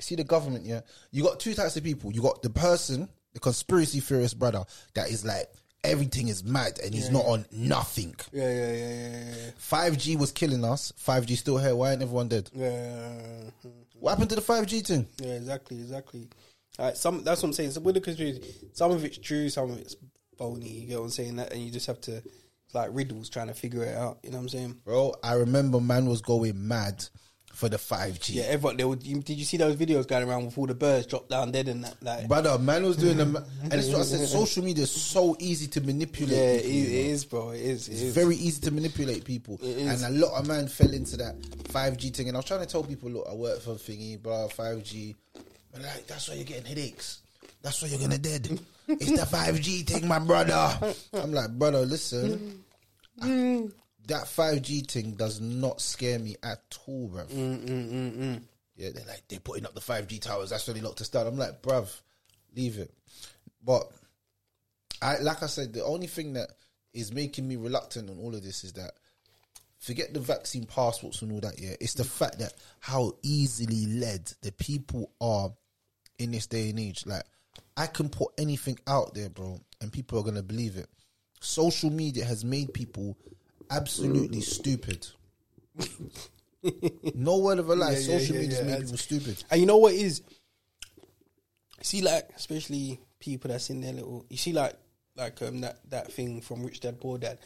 see 0.00 0.14
the 0.16 0.24
government. 0.24 0.64
Yeah, 0.64 0.80
you 1.10 1.22
got 1.22 1.40
two 1.40 1.54
types 1.54 1.76
of 1.76 1.84
people. 1.84 2.12
You 2.12 2.22
got 2.22 2.42
the 2.42 2.50
person, 2.50 3.08
the 3.32 3.40
conspiracy 3.40 4.00
theorist 4.00 4.38
brother, 4.38 4.64
that 4.94 5.10
is 5.10 5.24
like 5.24 5.46
everything 5.84 6.28
is 6.28 6.42
mad 6.44 6.78
and 6.82 6.92
he's 6.92 7.10
not 7.10 7.24
on 7.24 7.46
nothing. 7.52 8.14
Yeah, 8.32 8.48
yeah, 8.52 8.72
yeah, 8.72 8.88
yeah, 8.94 9.24
yeah. 9.28 9.50
Five 9.58 9.96
G 9.98 10.16
was 10.16 10.32
killing 10.32 10.64
us. 10.64 10.92
Five 10.96 11.26
G 11.26 11.36
still 11.36 11.58
here. 11.58 11.74
Why 11.76 11.92
ain't 11.92 12.02
everyone 12.02 12.28
dead? 12.28 12.50
Yeah, 12.52 12.70
yeah, 13.64 13.70
What 14.00 14.10
happened 14.10 14.30
to 14.30 14.36
the 14.36 14.42
five 14.42 14.66
G 14.66 14.80
thing? 14.80 15.06
yeah, 15.20 15.34
exactly, 15.34 15.76
exactly. 15.78 16.28
Like 16.78 16.96
some, 16.96 17.24
that's 17.24 17.42
what 17.42 17.48
I'm 17.48 17.52
saying. 17.54 17.72
So 17.72 17.80
with 17.80 17.94
the 17.96 18.00
conspiracy, 18.00 18.42
some 18.72 18.92
of 18.92 19.04
it's 19.04 19.18
true, 19.18 19.48
some 19.48 19.70
of 19.70 19.78
it's 19.78 19.96
phony. 20.36 20.68
You 20.68 20.86
get 20.86 20.98
what 20.98 21.04
I'm 21.04 21.10
saying? 21.10 21.36
That, 21.36 21.52
and 21.52 21.60
you 21.62 21.70
just 21.72 21.86
have 21.88 22.00
to, 22.02 22.22
like 22.72 22.90
riddles, 22.92 23.28
trying 23.28 23.48
to 23.48 23.54
figure 23.54 23.82
it 23.82 23.96
out. 23.96 24.18
You 24.22 24.30
know 24.30 24.36
what 24.36 24.42
I'm 24.42 24.48
saying? 24.50 24.76
Bro, 24.84 25.14
I 25.24 25.34
remember 25.34 25.80
man 25.80 26.06
was 26.06 26.20
going 26.22 26.68
mad 26.68 27.04
for 27.58 27.68
the 27.68 27.76
5G. 27.76 28.34
Yeah, 28.36 28.44
everyone. 28.44 28.76
They 28.76 28.84
would. 28.84 29.00
Did 29.00 29.30
you 29.36 29.44
see 29.44 29.56
those 29.56 29.74
videos 29.74 30.06
going 30.06 30.28
around 30.28 30.44
with 30.46 30.56
all 30.56 30.66
the 30.68 30.76
birds 30.76 31.06
dropped 31.08 31.28
down 31.30 31.50
dead 31.50 31.66
and 31.66 31.82
that? 31.82 32.00
Like, 32.00 32.28
Brother, 32.28 32.56
man 32.56 32.84
was 32.84 32.96
doing 32.96 33.16
them. 33.16 33.36
And 33.64 33.74
it's 33.74 33.88
what 33.88 33.98
I 33.98 34.02
said, 34.04 34.28
social 34.28 34.62
media 34.62 34.84
is 34.84 34.92
so 34.92 35.36
easy 35.40 35.66
to 35.66 35.80
manipulate. 35.80 36.30
yeah, 36.36 36.38
it, 36.52 36.62
people, 36.62 36.92
it 36.94 37.04
know. 37.04 37.10
is, 37.10 37.24
bro. 37.24 37.50
It 37.50 37.60
is. 37.60 37.88
It 37.88 37.92
It's 37.92 38.02
is. 38.02 38.14
very 38.14 38.36
easy 38.36 38.60
to 38.62 38.70
manipulate 38.70 39.24
people. 39.24 39.58
And 39.60 40.02
a 40.04 40.10
lot 40.10 40.38
of 40.38 40.46
man 40.46 40.68
fell 40.68 40.92
into 40.92 41.16
that 41.16 41.36
5G 41.40 42.14
thing. 42.14 42.28
And 42.28 42.36
I 42.36 42.38
was 42.38 42.44
trying 42.46 42.60
to 42.60 42.66
tell 42.66 42.84
people, 42.84 43.10
look, 43.10 43.26
I 43.28 43.34
work 43.34 43.60
for 43.60 43.72
thingy, 43.74 44.22
blah, 44.22 44.46
5G. 44.46 45.16
But 45.72 45.82
like, 45.82 46.06
that's 46.06 46.28
why 46.28 46.36
you're 46.36 46.44
getting 46.44 46.64
headaches. 46.66 47.22
That's 47.60 47.82
why 47.82 47.88
you're 47.88 47.98
gonna 47.98 48.18
dead. 48.18 48.46
it's 48.86 49.10
the 49.10 49.26
5G 49.36 49.84
thing, 49.84 50.06
my 50.06 50.20
brother. 50.20 50.94
I'm 51.12 51.32
like, 51.32 51.50
brother, 51.58 51.80
listen. 51.84 52.62
I- 53.20 53.66
that 54.08 54.24
5G 54.24 54.90
thing 54.90 55.12
does 55.12 55.40
not 55.40 55.80
scare 55.80 56.18
me 56.18 56.36
at 56.42 56.78
all, 56.86 57.08
bruv. 57.08 57.28
Mm, 57.28 57.68
mm, 57.68 58.16
mm, 58.16 58.42
yeah, 58.76 58.90
they're 58.94 59.06
like, 59.06 59.22
they're 59.28 59.40
putting 59.40 59.66
up 59.66 59.74
the 59.74 59.80
5G 59.80 60.20
towers. 60.20 60.50
That's 60.50 60.66
really 60.66 60.80
not 60.80 60.96
to 60.98 61.04
start. 61.04 61.26
I'm 61.26 61.38
like, 61.38 61.62
bruv, 61.62 62.00
leave 62.56 62.78
it. 62.78 62.92
But 63.64 63.90
I, 65.02 65.18
like 65.18 65.42
I 65.42 65.46
said, 65.46 65.72
the 65.72 65.84
only 65.84 66.06
thing 66.06 66.32
that 66.34 66.48
is 66.94 67.12
making 67.12 67.46
me 67.46 67.56
reluctant 67.56 68.08
on 68.08 68.18
all 68.18 68.34
of 68.34 68.42
this 68.42 68.64
is 68.64 68.72
that 68.74 68.92
forget 69.78 70.14
the 70.14 70.20
vaccine 70.20 70.64
passports 70.64 71.22
and 71.22 71.30
all 71.32 71.40
that. 71.40 71.58
Yeah, 71.58 71.74
it's 71.80 71.94
the 71.94 72.04
fact 72.04 72.38
that 72.38 72.54
how 72.80 73.12
easily 73.22 73.86
led 73.86 74.32
the 74.42 74.52
people 74.52 75.10
are 75.20 75.52
in 76.18 76.30
this 76.32 76.46
day 76.46 76.70
and 76.70 76.80
age. 76.80 77.04
Like, 77.04 77.24
I 77.76 77.86
can 77.86 78.08
put 78.08 78.32
anything 78.38 78.78
out 78.86 79.14
there, 79.14 79.28
bro, 79.28 79.60
and 79.80 79.92
people 79.92 80.18
are 80.18 80.24
gonna 80.24 80.42
believe 80.42 80.76
it. 80.76 80.88
Social 81.40 81.90
media 81.90 82.24
has 82.24 82.44
made 82.44 82.72
people 82.72 83.16
absolutely 83.70 84.38
mm. 84.38 84.42
stupid. 84.42 85.06
no 87.14 87.38
word 87.38 87.58
of 87.58 87.68
a 87.68 87.74
lie. 87.74 87.92
Yeah, 87.92 87.98
yeah, 87.98 88.18
Social 88.18 88.36
yeah, 88.36 88.42
made 88.42 88.50
That's- 88.50 88.82
people 88.82 88.98
stupid. 88.98 89.44
And 89.50 89.60
you 89.60 89.66
know 89.66 89.78
what 89.78 89.94
is? 89.94 90.22
See, 91.82 92.02
like 92.02 92.28
especially 92.36 93.00
people 93.20 93.50
that's 93.50 93.70
in 93.70 93.80
their 93.80 93.92
little. 93.92 94.26
You 94.28 94.36
see, 94.36 94.52
like 94.52 94.74
like 95.16 95.40
um 95.42 95.60
that 95.60 95.78
that 95.90 96.12
thing 96.12 96.40
from 96.40 96.64
Rich 96.64 96.80
Dad 96.80 97.00
Poor 97.00 97.18
Dad. 97.18 97.38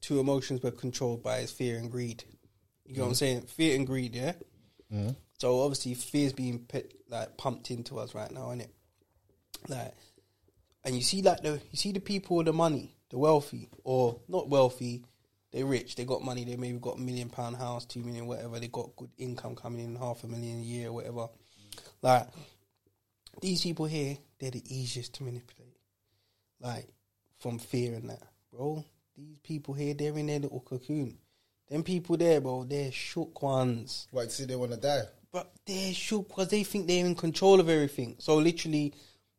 Two 0.00 0.18
emotions 0.18 0.62
were 0.62 0.70
controlled 0.70 1.22
by 1.22 1.40
his 1.40 1.50
fear 1.50 1.76
and 1.76 1.90
greed. 1.90 2.24
You 2.86 2.96
know 2.96 3.02
what 3.02 3.06
I'm 3.06 3.12
mm-hmm. 3.12 3.16
saying? 3.16 3.40
Fear 3.42 3.76
and 3.76 3.86
greed, 3.86 4.14
yeah. 4.14 4.32
Mm-hmm. 4.92 5.10
So 5.38 5.60
obviously, 5.60 5.94
fear's 5.94 6.32
being 6.32 6.60
put, 6.60 6.92
like 7.08 7.36
pumped 7.36 7.70
into 7.70 7.98
us 7.98 8.14
right 8.14 8.30
now, 8.30 8.48
isn't 8.48 8.62
it? 8.62 8.74
Like, 9.68 9.94
and 10.84 10.94
you 10.94 11.02
see, 11.02 11.22
like 11.22 11.42
the 11.42 11.60
you 11.70 11.76
see 11.76 11.92
the 11.92 12.00
people 12.00 12.36
with 12.36 12.46
the 12.46 12.52
money, 12.52 12.94
the 13.10 13.18
wealthy, 13.18 13.68
or 13.84 14.20
not 14.28 14.48
wealthy, 14.48 15.04
they're 15.52 15.66
rich, 15.66 15.96
they 15.96 16.04
got 16.04 16.22
money, 16.22 16.44
they 16.44 16.56
maybe 16.56 16.78
got 16.78 16.98
a 16.98 17.00
million 17.00 17.28
pound 17.28 17.56
house, 17.56 17.84
two 17.84 18.00
million, 18.00 18.26
whatever, 18.26 18.58
they 18.58 18.68
got 18.68 18.94
good 18.96 19.10
income 19.18 19.56
coming 19.56 19.84
in, 19.84 19.96
half 19.96 20.22
a 20.24 20.26
million 20.26 20.60
a 20.60 20.62
year, 20.62 20.92
whatever. 20.92 21.28
Like 22.02 22.28
these 23.40 23.62
people 23.62 23.86
here, 23.86 24.16
they're 24.38 24.50
the 24.50 24.62
easiest 24.66 25.14
to 25.14 25.24
manipulate. 25.24 25.76
Like 26.60 26.88
from 27.38 27.58
fear 27.58 27.94
and 27.94 28.10
that, 28.10 28.22
bro. 28.52 28.84
These 29.16 29.38
people 29.40 29.74
here, 29.74 29.94
they're 29.94 30.16
in 30.16 30.26
their 30.26 30.38
little 30.38 30.60
cocoon. 30.60 31.18
Them 31.68 31.82
people 31.82 32.16
there, 32.16 32.40
bro, 32.40 32.64
they're 32.64 32.92
shook 32.92 33.42
ones. 33.42 34.08
What, 34.10 34.30
see 34.32 34.44
they 34.44 34.56
want 34.56 34.72
to 34.72 34.76
die? 34.76 35.02
But 35.32 35.52
they're 35.66 35.92
shook 35.92 36.28
because 36.28 36.48
they 36.48 36.64
think 36.64 36.86
they're 36.86 37.06
in 37.06 37.14
control 37.14 37.60
of 37.60 37.68
everything. 37.68 38.16
So 38.18 38.36
literally, 38.36 38.94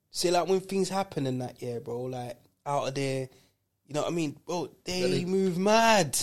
see, 0.09 0.31
like 0.31 0.47
when 0.47 0.61
things 0.61 0.89
happen 0.89 1.27
in 1.27 1.39
that 1.39 1.61
year, 1.61 1.79
bro, 1.79 2.03
like 2.03 2.37
out 2.65 2.87
of 2.87 2.95
there, 2.95 3.27
you 3.91 3.95
know 3.95 4.03
what 4.03 4.11
I 4.13 4.15
mean, 4.15 4.37
bro? 4.45 4.69
They 4.85 5.01
Really? 5.01 5.25
move 5.25 5.57
mad. 5.57 6.17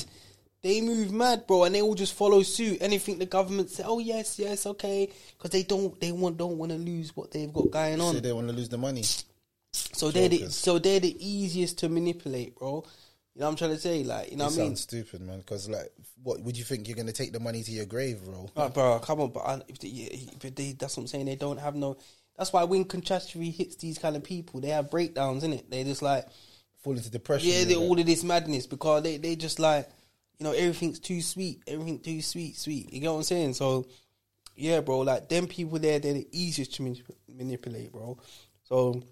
They 0.62 0.80
move 0.80 1.12
mad, 1.12 1.46
bro, 1.46 1.64
and 1.64 1.74
they 1.74 1.82
all 1.82 1.94
just 1.94 2.14
follow 2.14 2.42
suit. 2.42 2.78
Anything 2.80 3.18
the 3.18 3.26
government 3.26 3.68
say, 3.68 3.82
oh 3.86 3.98
yes, 3.98 4.38
yes, 4.38 4.64
okay, 4.64 5.12
because 5.36 5.50
they 5.50 5.64
don't, 5.64 6.00
they 6.00 6.10
want, 6.10 6.38
don't 6.38 6.56
want 6.56 6.72
to 6.72 6.78
lose 6.78 7.14
what 7.14 7.30
they've 7.30 7.52
got 7.52 7.70
going 7.70 8.00
on. 8.00 8.14
Say 8.14 8.20
they 8.20 8.32
want 8.32 8.48
to 8.48 8.54
lose 8.54 8.70
the 8.70 8.78
money. 8.78 9.04
So 9.72 10.10
they're 10.10 10.30
the, 10.30 10.48
so 10.48 10.78
they're 10.78 10.98
the 10.98 11.14
easiest 11.20 11.76
to 11.80 11.90
manipulate, 11.90 12.56
bro. 12.56 12.86
You 13.34 13.40
know 13.40 13.46
what 13.48 13.50
I'm 13.50 13.56
trying 13.56 13.70
to 13.72 13.78
say? 13.78 14.02
Like, 14.02 14.30
you 14.30 14.38
know 14.38 14.44
That 14.44 14.52
what 14.52 14.60
I 14.60 14.62
mean? 14.62 14.68
sounds 14.70 14.80
stupid, 14.80 15.20
man. 15.20 15.40
Because 15.40 15.68
like, 15.68 15.92
what 16.22 16.40
would 16.40 16.56
you 16.56 16.64
think 16.64 16.88
you're 16.88 16.96
gonna 16.96 17.12
take 17.12 17.34
the 17.34 17.40
money 17.40 17.62
to 17.62 17.70
your 17.70 17.84
grave, 17.84 18.24
bro? 18.24 18.48
Like, 18.56 18.72
bro, 18.72 18.98
come 19.00 19.20
on, 19.20 19.30
but 19.30 19.40
I, 19.40 19.60
if 19.68 19.78
they, 19.78 20.48
they, 20.48 20.72
that's 20.72 20.96
what 20.96 21.02
I'm 21.02 21.06
saying. 21.06 21.26
They 21.26 21.36
don't 21.36 21.60
have 21.60 21.74
no. 21.74 21.98
That's 22.38 22.50
why 22.50 22.64
when 22.64 22.86
catastrophe 22.86 23.50
hits 23.50 23.76
these 23.76 23.98
kind 23.98 24.16
of 24.16 24.24
people, 24.24 24.60
they 24.60 24.68
have 24.70 24.90
breakdowns, 24.90 25.44
in 25.44 25.52
it. 25.52 25.70
They 25.70 25.84
just 25.84 26.00
like, 26.02 26.26
Fall 26.82 26.96
into 26.96 27.10
depression. 27.10 27.50
yeah, 27.50 27.64
they 27.64 27.74
all 27.74 27.98
of 27.98 28.06
this 28.06 28.22
madness 28.22 28.66
because 28.66 29.02
they 29.02 29.16
they 29.16 29.34
just 29.36 29.58
like, 29.58 29.88
you 30.38 30.44
know, 30.44 30.52
everything's 30.52 31.00
too 31.00 31.20
sweet, 31.20 31.60
everything 31.66 31.98
too 31.98 32.22
sweet, 32.22 32.56
sweet. 32.56 32.92
You 32.92 33.00
get 33.00 33.10
what 33.10 33.16
I'm 33.16 33.22
saying? 33.24 33.54
So, 33.54 33.86
yeah, 34.54 34.80
bro, 34.80 35.00
like 35.00 35.28
them 35.28 35.48
people 35.48 35.78
there, 35.78 35.98
they're 35.98 36.12
the 36.14 36.28
easiest 36.30 36.74
to 36.74 36.82
manip- 36.82 37.10
manipulate, 37.28 37.92
bro. 37.92 38.18
So, 38.64 39.02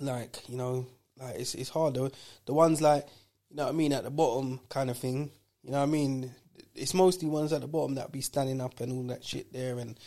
like, 0.00 0.48
you 0.48 0.56
know, 0.56 0.86
like 1.18 1.36
it's 1.36 1.54
it's 1.54 1.70
hard 1.70 1.94
though. 1.94 2.10
The 2.46 2.52
ones 2.52 2.82
like, 2.82 3.06
you 3.48 3.56
know 3.56 3.64
what 3.64 3.70
I 3.70 3.76
mean, 3.76 3.92
at 3.92 4.04
the 4.04 4.10
bottom 4.10 4.60
kind 4.68 4.90
of 4.90 4.98
thing. 4.98 5.30
You 5.62 5.70
know 5.70 5.78
what 5.78 5.84
I 5.84 5.86
mean? 5.86 6.34
It's 6.74 6.94
mostly 6.94 7.28
ones 7.28 7.52
at 7.52 7.60
the 7.60 7.68
bottom 7.68 7.94
that 7.94 8.12
be 8.12 8.20
standing 8.20 8.60
up 8.60 8.80
and 8.80 8.92
all 8.92 9.02
that 9.04 9.24
shit 9.24 9.52
there, 9.52 9.78
and 9.78 9.98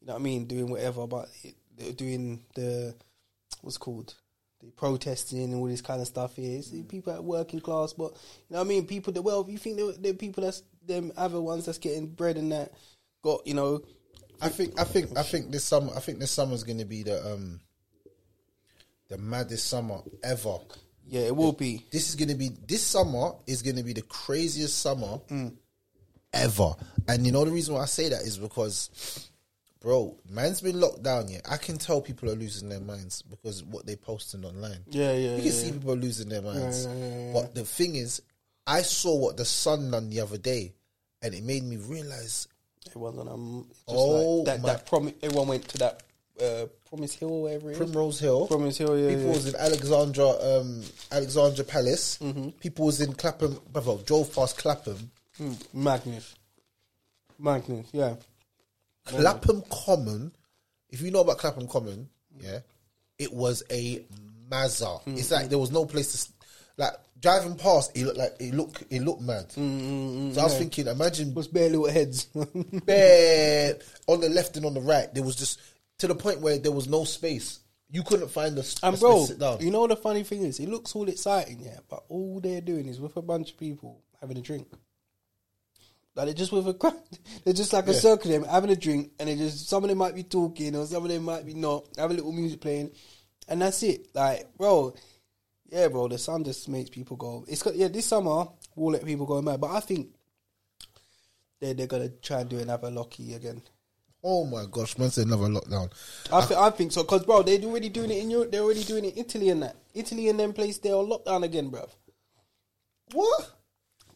you 0.00 0.06
know 0.06 0.14
what 0.14 0.20
I 0.20 0.22
mean, 0.22 0.46
doing 0.46 0.70
whatever. 0.70 1.06
But 1.06 1.28
it, 1.42 1.96
doing 1.96 2.44
the 2.54 2.94
what's 3.62 3.78
called 3.78 4.14
the 4.60 4.70
protesting 4.72 5.44
and 5.44 5.54
all 5.54 5.66
this 5.66 5.80
kind 5.80 6.00
of 6.00 6.06
stuff 6.06 6.36
here. 6.36 6.58
It's 6.58 6.70
the 6.70 6.82
people 6.82 7.12
at 7.12 7.22
working 7.22 7.60
class, 7.60 7.92
but 7.92 8.12
you 8.48 8.54
know 8.54 8.58
what 8.58 8.66
I 8.66 8.68
mean. 8.68 8.86
People 8.86 9.12
that 9.12 9.22
well, 9.22 9.46
you 9.48 9.58
think 9.58 9.76
they're, 9.76 9.92
they're 9.92 10.14
people 10.14 10.44
that's 10.44 10.62
them 10.86 11.12
other 11.16 11.40
ones 11.40 11.66
that's 11.66 11.78
getting 11.78 12.06
bread 12.06 12.36
and 12.36 12.52
that 12.52 12.72
got 13.22 13.46
you 13.46 13.54
know. 13.54 13.82
I 14.40 14.48
think 14.48 14.78
I 14.78 14.84
think 14.84 15.16
I 15.16 15.22
think 15.22 15.50
this 15.50 15.64
summer 15.64 15.92
I 15.96 16.00
think 16.00 16.18
this 16.18 16.30
summer's 16.30 16.64
gonna 16.64 16.84
be 16.84 17.02
the 17.02 17.32
um 17.32 17.60
the 19.08 19.18
maddest 19.18 19.66
summer 19.66 20.00
ever. 20.22 20.58
Yeah, 21.06 21.22
it 21.22 21.36
will 21.36 21.52
be. 21.52 21.84
This 21.90 22.08
is 22.08 22.14
gonna 22.14 22.34
be 22.34 22.50
this 22.66 22.86
summer 22.86 23.32
is 23.46 23.62
gonna 23.62 23.82
be 23.82 23.94
the 23.94 24.02
craziest 24.02 24.78
summer 24.78 25.20
ever. 26.32 26.74
And 27.08 27.26
you 27.26 27.32
know 27.32 27.44
the 27.44 27.50
reason 27.50 27.74
why 27.74 27.82
I 27.82 27.86
say 27.86 28.08
that 28.10 28.22
is 28.22 28.38
because 28.38 29.30
bro, 29.88 30.14
man's 30.28 30.60
been 30.60 30.78
locked 30.78 31.02
down, 31.02 31.28
yeah. 31.28 31.40
I 31.50 31.56
can 31.56 31.78
tell 31.78 32.02
people 32.02 32.28
are 32.30 32.34
losing 32.34 32.68
their 32.68 32.78
minds 32.80 33.22
because 33.22 33.64
what 33.64 33.86
they 33.86 33.96
posting 33.96 34.44
online. 34.44 34.80
Yeah, 34.90 35.12
yeah, 35.12 35.30
You 35.30 35.36
can 35.36 35.44
yeah, 35.46 35.50
see 35.52 35.66
yeah. 35.68 35.72
people 35.72 35.94
losing 35.94 36.28
their 36.28 36.42
minds. 36.42 36.86
Yeah. 36.86 37.30
But 37.32 37.54
the 37.54 37.64
thing 37.64 37.96
is, 37.96 38.20
I 38.66 38.82
saw 38.82 39.16
what 39.16 39.38
the 39.38 39.46
sun 39.46 39.90
done 39.90 40.10
the 40.10 40.20
other 40.20 40.36
day 40.36 40.74
and 41.22 41.32
it 41.32 41.42
made 41.42 41.62
me 41.64 41.76
realize 41.78 42.48
Everyone's 42.86 43.18
on 43.18 43.28
um, 43.28 43.66
Oh, 43.86 44.42
like 44.42 44.44
that. 44.44 44.60
my- 44.60 44.68
That 44.72 44.86
prom- 44.86 45.14
everyone 45.22 45.48
went 45.48 45.68
to 45.68 45.78
that 45.78 46.02
uh, 46.42 46.66
Promise 46.90 47.14
Hill, 47.14 47.30
or 47.30 47.42
whatever 47.44 47.68
it 47.70 47.72
is. 47.72 47.78
Primrose 47.78 48.20
Hill. 48.20 48.46
Promise 48.46 48.78
Hill, 48.78 48.98
yeah, 48.98 49.08
People 49.08 49.24
yeah. 49.24 49.32
was 49.32 49.46
in 49.46 49.56
Alexandra, 49.56 50.28
um, 50.28 50.82
Alexandra 51.10 51.64
Palace. 51.64 52.18
Mm-hmm. 52.20 52.50
People 52.60 52.84
was 52.86 53.00
in 53.00 53.14
Clapham. 53.14 53.58
Brother, 53.72 53.96
drove 54.04 54.34
past 54.34 54.58
Clapham. 54.58 55.10
Mm, 55.40 55.56
Magnus, 55.72 56.34
Magnus, 57.38 57.86
yeah. 57.92 58.14
Clapham 59.08 59.62
Common. 59.70 60.32
If 60.90 61.00
you 61.02 61.10
know 61.10 61.20
about 61.20 61.38
Clapham 61.38 61.68
Common, 61.68 62.08
yeah, 62.40 62.60
it 63.18 63.32
was 63.32 63.62
a 63.70 64.04
mazza. 64.50 65.02
Mm, 65.04 65.18
It's 65.18 65.30
like 65.30 65.48
there 65.48 65.58
was 65.58 65.70
no 65.72 65.84
place 65.86 66.12
to. 66.26 66.32
Like 66.78 66.92
driving 67.20 67.56
past, 67.56 67.90
it 67.96 68.04
looked 68.04 68.18
like 68.18 68.36
it 68.38 68.54
looked 68.54 68.84
it 68.90 69.02
looked 69.02 69.20
mad. 69.22 69.48
Mm, 69.50 70.32
so 70.34 70.40
I 70.40 70.44
was 70.44 70.56
thinking, 70.56 70.86
imagine 70.86 71.34
Was 71.34 71.48
bare 71.48 71.68
little 71.68 71.90
heads. 71.90 72.24
bare 72.86 73.76
on 74.06 74.20
the 74.20 74.28
left 74.28 74.56
and 74.56 74.64
on 74.66 74.74
the 74.74 74.80
right. 74.80 75.12
There 75.12 75.22
was 75.22 75.36
just 75.36 75.60
to 75.98 76.06
the 76.06 76.14
point 76.14 76.40
where 76.40 76.58
there 76.58 76.72
was 76.72 76.88
no 76.88 77.04
space. 77.04 77.60
You 77.90 78.02
couldn't 78.02 78.28
find 78.30 78.56
s- 78.58 78.78
a 78.82 78.86
and 78.86 78.96
space 78.96 79.00
bro, 79.00 79.20
to 79.22 79.26
sit 79.26 79.38
down. 79.38 79.60
you 79.60 79.70
know 79.70 79.86
the 79.86 79.96
funny 79.96 80.22
thing 80.22 80.42
is, 80.42 80.60
it 80.60 80.68
looks 80.68 80.94
all 80.94 81.08
exciting, 81.08 81.60
yeah, 81.60 81.78
but 81.88 82.04
all 82.08 82.38
they're 82.38 82.60
doing 82.60 82.86
is 82.86 83.00
with 83.00 83.16
a 83.16 83.22
bunch 83.22 83.52
of 83.52 83.58
people 83.58 84.02
having 84.20 84.36
a 84.38 84.42
drink. 84.42 84.68
Like 86.18 86.26
they're 86.26 86.34
just 86.34 86.52
with 86.52 86.68
a 86.68 86.74
crowd. 86.74 86.94
They're 87.44 87.54
just 87.54 87.72
like 87.72 87.86
a 87.88 87.92
Yeah. 87.92 87.98
circle 88.00 88.34
of 88.34 88.40
them 88.42 88.50
having 88.50 88.70
a 88.70 88.76
drink, 88.76 89.12
and 89.20 89.28
they 89.28 89.36
just 89.36 89.68
some 89.68 89.84
of 89.84 89.88
them 89.88 89.98
might 89.98 90.14
be 90.14 90.24
talking, 90.24 90.74
or 90.76 90.84
some 90.84 91.04
of 91.04 91.08
them 91.08 91.22
might 91.22 91.46
be 91.46 91.54
not. 91.54 91.86
Have 91.96 92.10
a 92.10 92.14
little 92.14 92.32
music 92.32 92.60
playing, 92.60 92.90
and 93.48 93.62
that's 93.62 93.82
it. 93.84 94.08
Like, 94.14 94.54
bro, 94.58 94.94
yeah, 95.70 95.88
bro, 95.88 96.08
the 96.08 96.18
sun 96.18 96.42
just 96.44 96.68
makes 96.68 96.90
people 96.90 97.16
go. 97.16 97.44
It's 97.48 97.62
got 97.62 97.76
yeah. 97.76 97.88
This 97.88 98.06
summer 98.06 98.46
we'll 98.74 98.92
let 98.92 99.04
people 99.04 99.26
go 99.26 99.40
mad, 99.40 99.60
but 99.60 99.70
I 99.70 99.80
think 99.80 100.08
they're 101.60 101.74
they're 101.74 101.86
gonna 101.86 102.08
try 102.08 102.40
and 102.40 102.50
do 102.50 102.58
another 102.58 102.90
Locky 102.90 103.34
again. 103.34 103.62
oh 104.24 104.44
my 104.44 104.64
gosh, 104.70 104.98
man, 104.98 105.10
said 105.10 105.26
another 105.28 105.46
lockdown. 105.48 105.90
I, 106.32 106.44
th- 106.44 106.58
I 106.58 106.70
think 106.70 106.90
so 106.92 107.02
because 107.04 107.24
bro, 107.24 107.42
they're 107.44 107.60
already 107.60 107.88
doing 107.90 108.10
it 108.10 108.18
in 108.18 108.30
Europe. 108.30 108.50
They're 108.50 108.62
already 108.62 108.82
doing 108.84 109.04
it 109.04 109.14
in 109.14 109.24
Italy 109.24 109.48
and 109.50 109.62
that. 109.62 109.76
Italy 109.94 110.28
and 110.28 110.38
them 110.40 110.52
place 110.52 110.78
they're 110.78 110.94
on 110.96 111.06
lockdown 111.08 111.44
again, 111.44 111.68
bro. 111.68 111.86
What? 113.12 113.52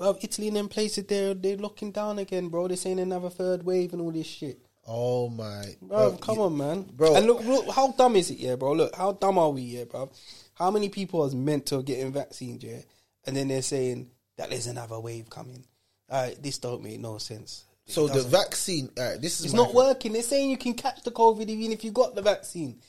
Bro, 0.02 0.18
Italy 0.20 0.48
and 0.48 0.56
them 0.56 0.68
places 0.68 1.04
they're 1.04 1.32
they're 1.32 1.56
locking 1.56 1.92
down 1.92 2.18
again, 2.18 2.48
bro. 2.48 2.66
They're 2.66 2.76
saying 2.76 2.98
another 2.98 3.30
third 3.30 3.62
wave 3.62 3.92
and 3.92 4.02
all 4.02 4.10
this 4.10 4.26
shit. 4.26 4.58
Oh 4.84 5.28
my, 5.28 5.76
Bro, 5.80 6.16
come 6.20 6.40
on, 6.40 6.56
man, 6.56 6.82
bro. 6.92 7.14
And 7.14 7.24
look, 7.24 7.44
look, 7.44 7.70
how 7.70 7.92
dumb 7.92 8.16
is 8.16 8.28
it, 8.32 8.38
yeah, 8.38 8.56
bro? 8.56 8.72
Look, 8.72 8.96
how 8.96 9.12
dumb 9.12 9.38
are 9.38 9.50
we, 9.50 9.62
yeah, 9.62 9.84
bro? 9.84 10.10
How 10.54 10.72
many 10.72 10.88
people 10.88 11.22
are 11.22 11.32
meant 11.36 11.66
to 11.66 11.84
getting 11.84 12.12
vaccines, 12.12 12.64
yeah, 12.64 12.80
and 13.24 13.36
then 13.36 13.46
they're 13.46 13.62
saying 13.62 14.10
that 14.38 14.50
there's 14.50 14.66
another 14.66 14.98
wave 14.98 15.30
coming. 15.30 15.64
All 16.10 16.24
right, 16.24 16.42
this 16.42 16.58
don't 16.58 16.82
make 16.82 16.98
no 16.98 17.18
sense. 17.18 17.64
It 17.86 17.92
So 17.92 18.08
the 18.08 18.22
vaccine, 18.22 18.90
uh, 18.98 19.18
this 19.20 19.38
is 19.38 19.44
It's 19.44 19.54
not 19.54 19.72
working. 19.72 20.14
They're 20.14 20.22
saying 20.22 20.50
you 20.50 20.58
can 20.58 20.74
catch 20.74 21.04
the 21.04 21.12
COVID 21.12 21.48
even 21.48 21.70
if 21.70 21.84
you 21.84 21.92
got 21.92 22.16
the 22.16 22.22
vaccine. 22.22 22.80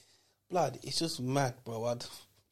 Blood, 0.50 0.80
it's 0.82 0.98
just 0.98 1.22
mad, 1.22 1.54
bro. 1.64 1.86
I'd, 1.86 2.04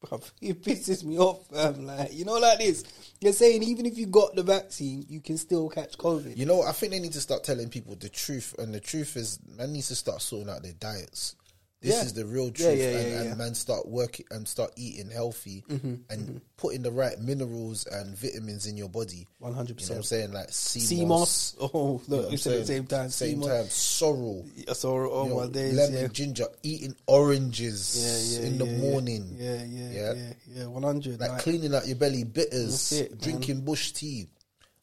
bro 0.02 0.22
it 0.42 0.62
pisses 0.64 1.04
me 1.04 1.20
off, 1.20 1.48
fam. 1.48 1.86
Like, 1.86 2.14
you 2.14 2.26
know, 2.26 2.38
like 2.38 2.60
this. 2.60 2.84
You're 3.20 3.34
saying 3.34 3.64
even 3.64 3.86
if 3.86 3.98
you 3.98 4.08
got 4.08 4.36
the 4.36 4.44
vaccine, 4.44 5.06
you 5.08 5.20
can 5.22 5.38
still 5.38 5.70
catch 5.70 5.98
COVID. 5.98 6.36
You 6.36 6.46
know. 6.46 6.64
I 6.64 6.72
think 6.72 6.92
they 6.92 7.00
need 7.00 7.14
to 7.14 7.22
start 7.22 7.44
telling 7.44 7.70
people 7.70 7.96
the 7.96 8.10
truth, 8.10 8.56
and 8.58 8.74
the 8.74 8.80
truth 8.80 9.16
is, 9.16 9.40
man 9.58 9.74
needs 9.74 9.90
to 9.90 9.96
start 9.96 10.22
sorting 10.22 10.50
out 10.50 10.64
their 10.64 10.74
diets. 10.74 11.36
This 11.82 11.96
Yeah. 11.96 12.04
is 12.04 12.14
the 12.14 12.26
real 12.26 12.52
truth, 12.52 12.78
Yeah, 12.78 12.92
yeah, 12.92 12.98
and, 12.98 13.14
and. 13.14 13.30
Mm-hmm, 13.32 13.38
man 13.40 13.56
start 13.56 13.88
working 13.88 14.26
and 14.30 14.48
start 14.48 14.72
eating 14.76 15.10
healthy 15.10 15.64
and 16.10 16.40
putting 16.56 16.84
the 16.84 16.92
right 16.92 17.20
minerals 17.20 17.88
and 17.88 18.16
vitamins 18.16 18.68
in 18.68 18.78
your 18.78 18.88
body. 18.90 19.28
100%. 19.42 19.42
You 19.42 19.50
know 19.50 19.64
what 19.66 19.90
I'm 19.98 20.04
saying? 20.04 20.32
Like 20.32 20.52
sea, 20.52 20.80
Sea 20.80 21.06
moss. 21.06 21.56
Oh, 21.62 22.00
you 22.08 22.16
know 22.16 22.22
look, 22.22 22.32
you 22.32 22.38
said 22.38 22.54
at 22.54 22.60
the 22.60 22.66
same 22.68 22.86
time. 22.86 23.10
Same 23.10 23.42
sea 23.42 23.48
time, 23.50 23.66
sorrel. 23.70 24.46
Saw 24.74 25.24
it 25.24 25.24
you 25.24 25.30
know, 25.30 25.40
my 25.42 25.48
days. 25.48 25.74
lemon, 25.76 26.12
ginger, 26.14 26.46
eating 26.62 26.96
oranges 27.08 28.38
in 28.38 28.58
the 28.60 28.66
morning. 28.66 29.36
Yeah, 29.40 29.64
yeah, 29.64 29.90
Yeah. 29.92 30.14
yeah, 30.14 30.34
yeah. 30.54 30.66
One 30.68 30.84
hundred. 30.84 31.20
like 31.20 31.40
cleaning 31.42 31.74
out 31.74 31.88
your 31.88 31.96
belly, 31.96 32.24
bitters, 32.24 32.92
it, 32.92 33.10
man. 33.12 33.20
drinking 33.22 33.62
bush 33.62 33.92
tea, 33.92 34.28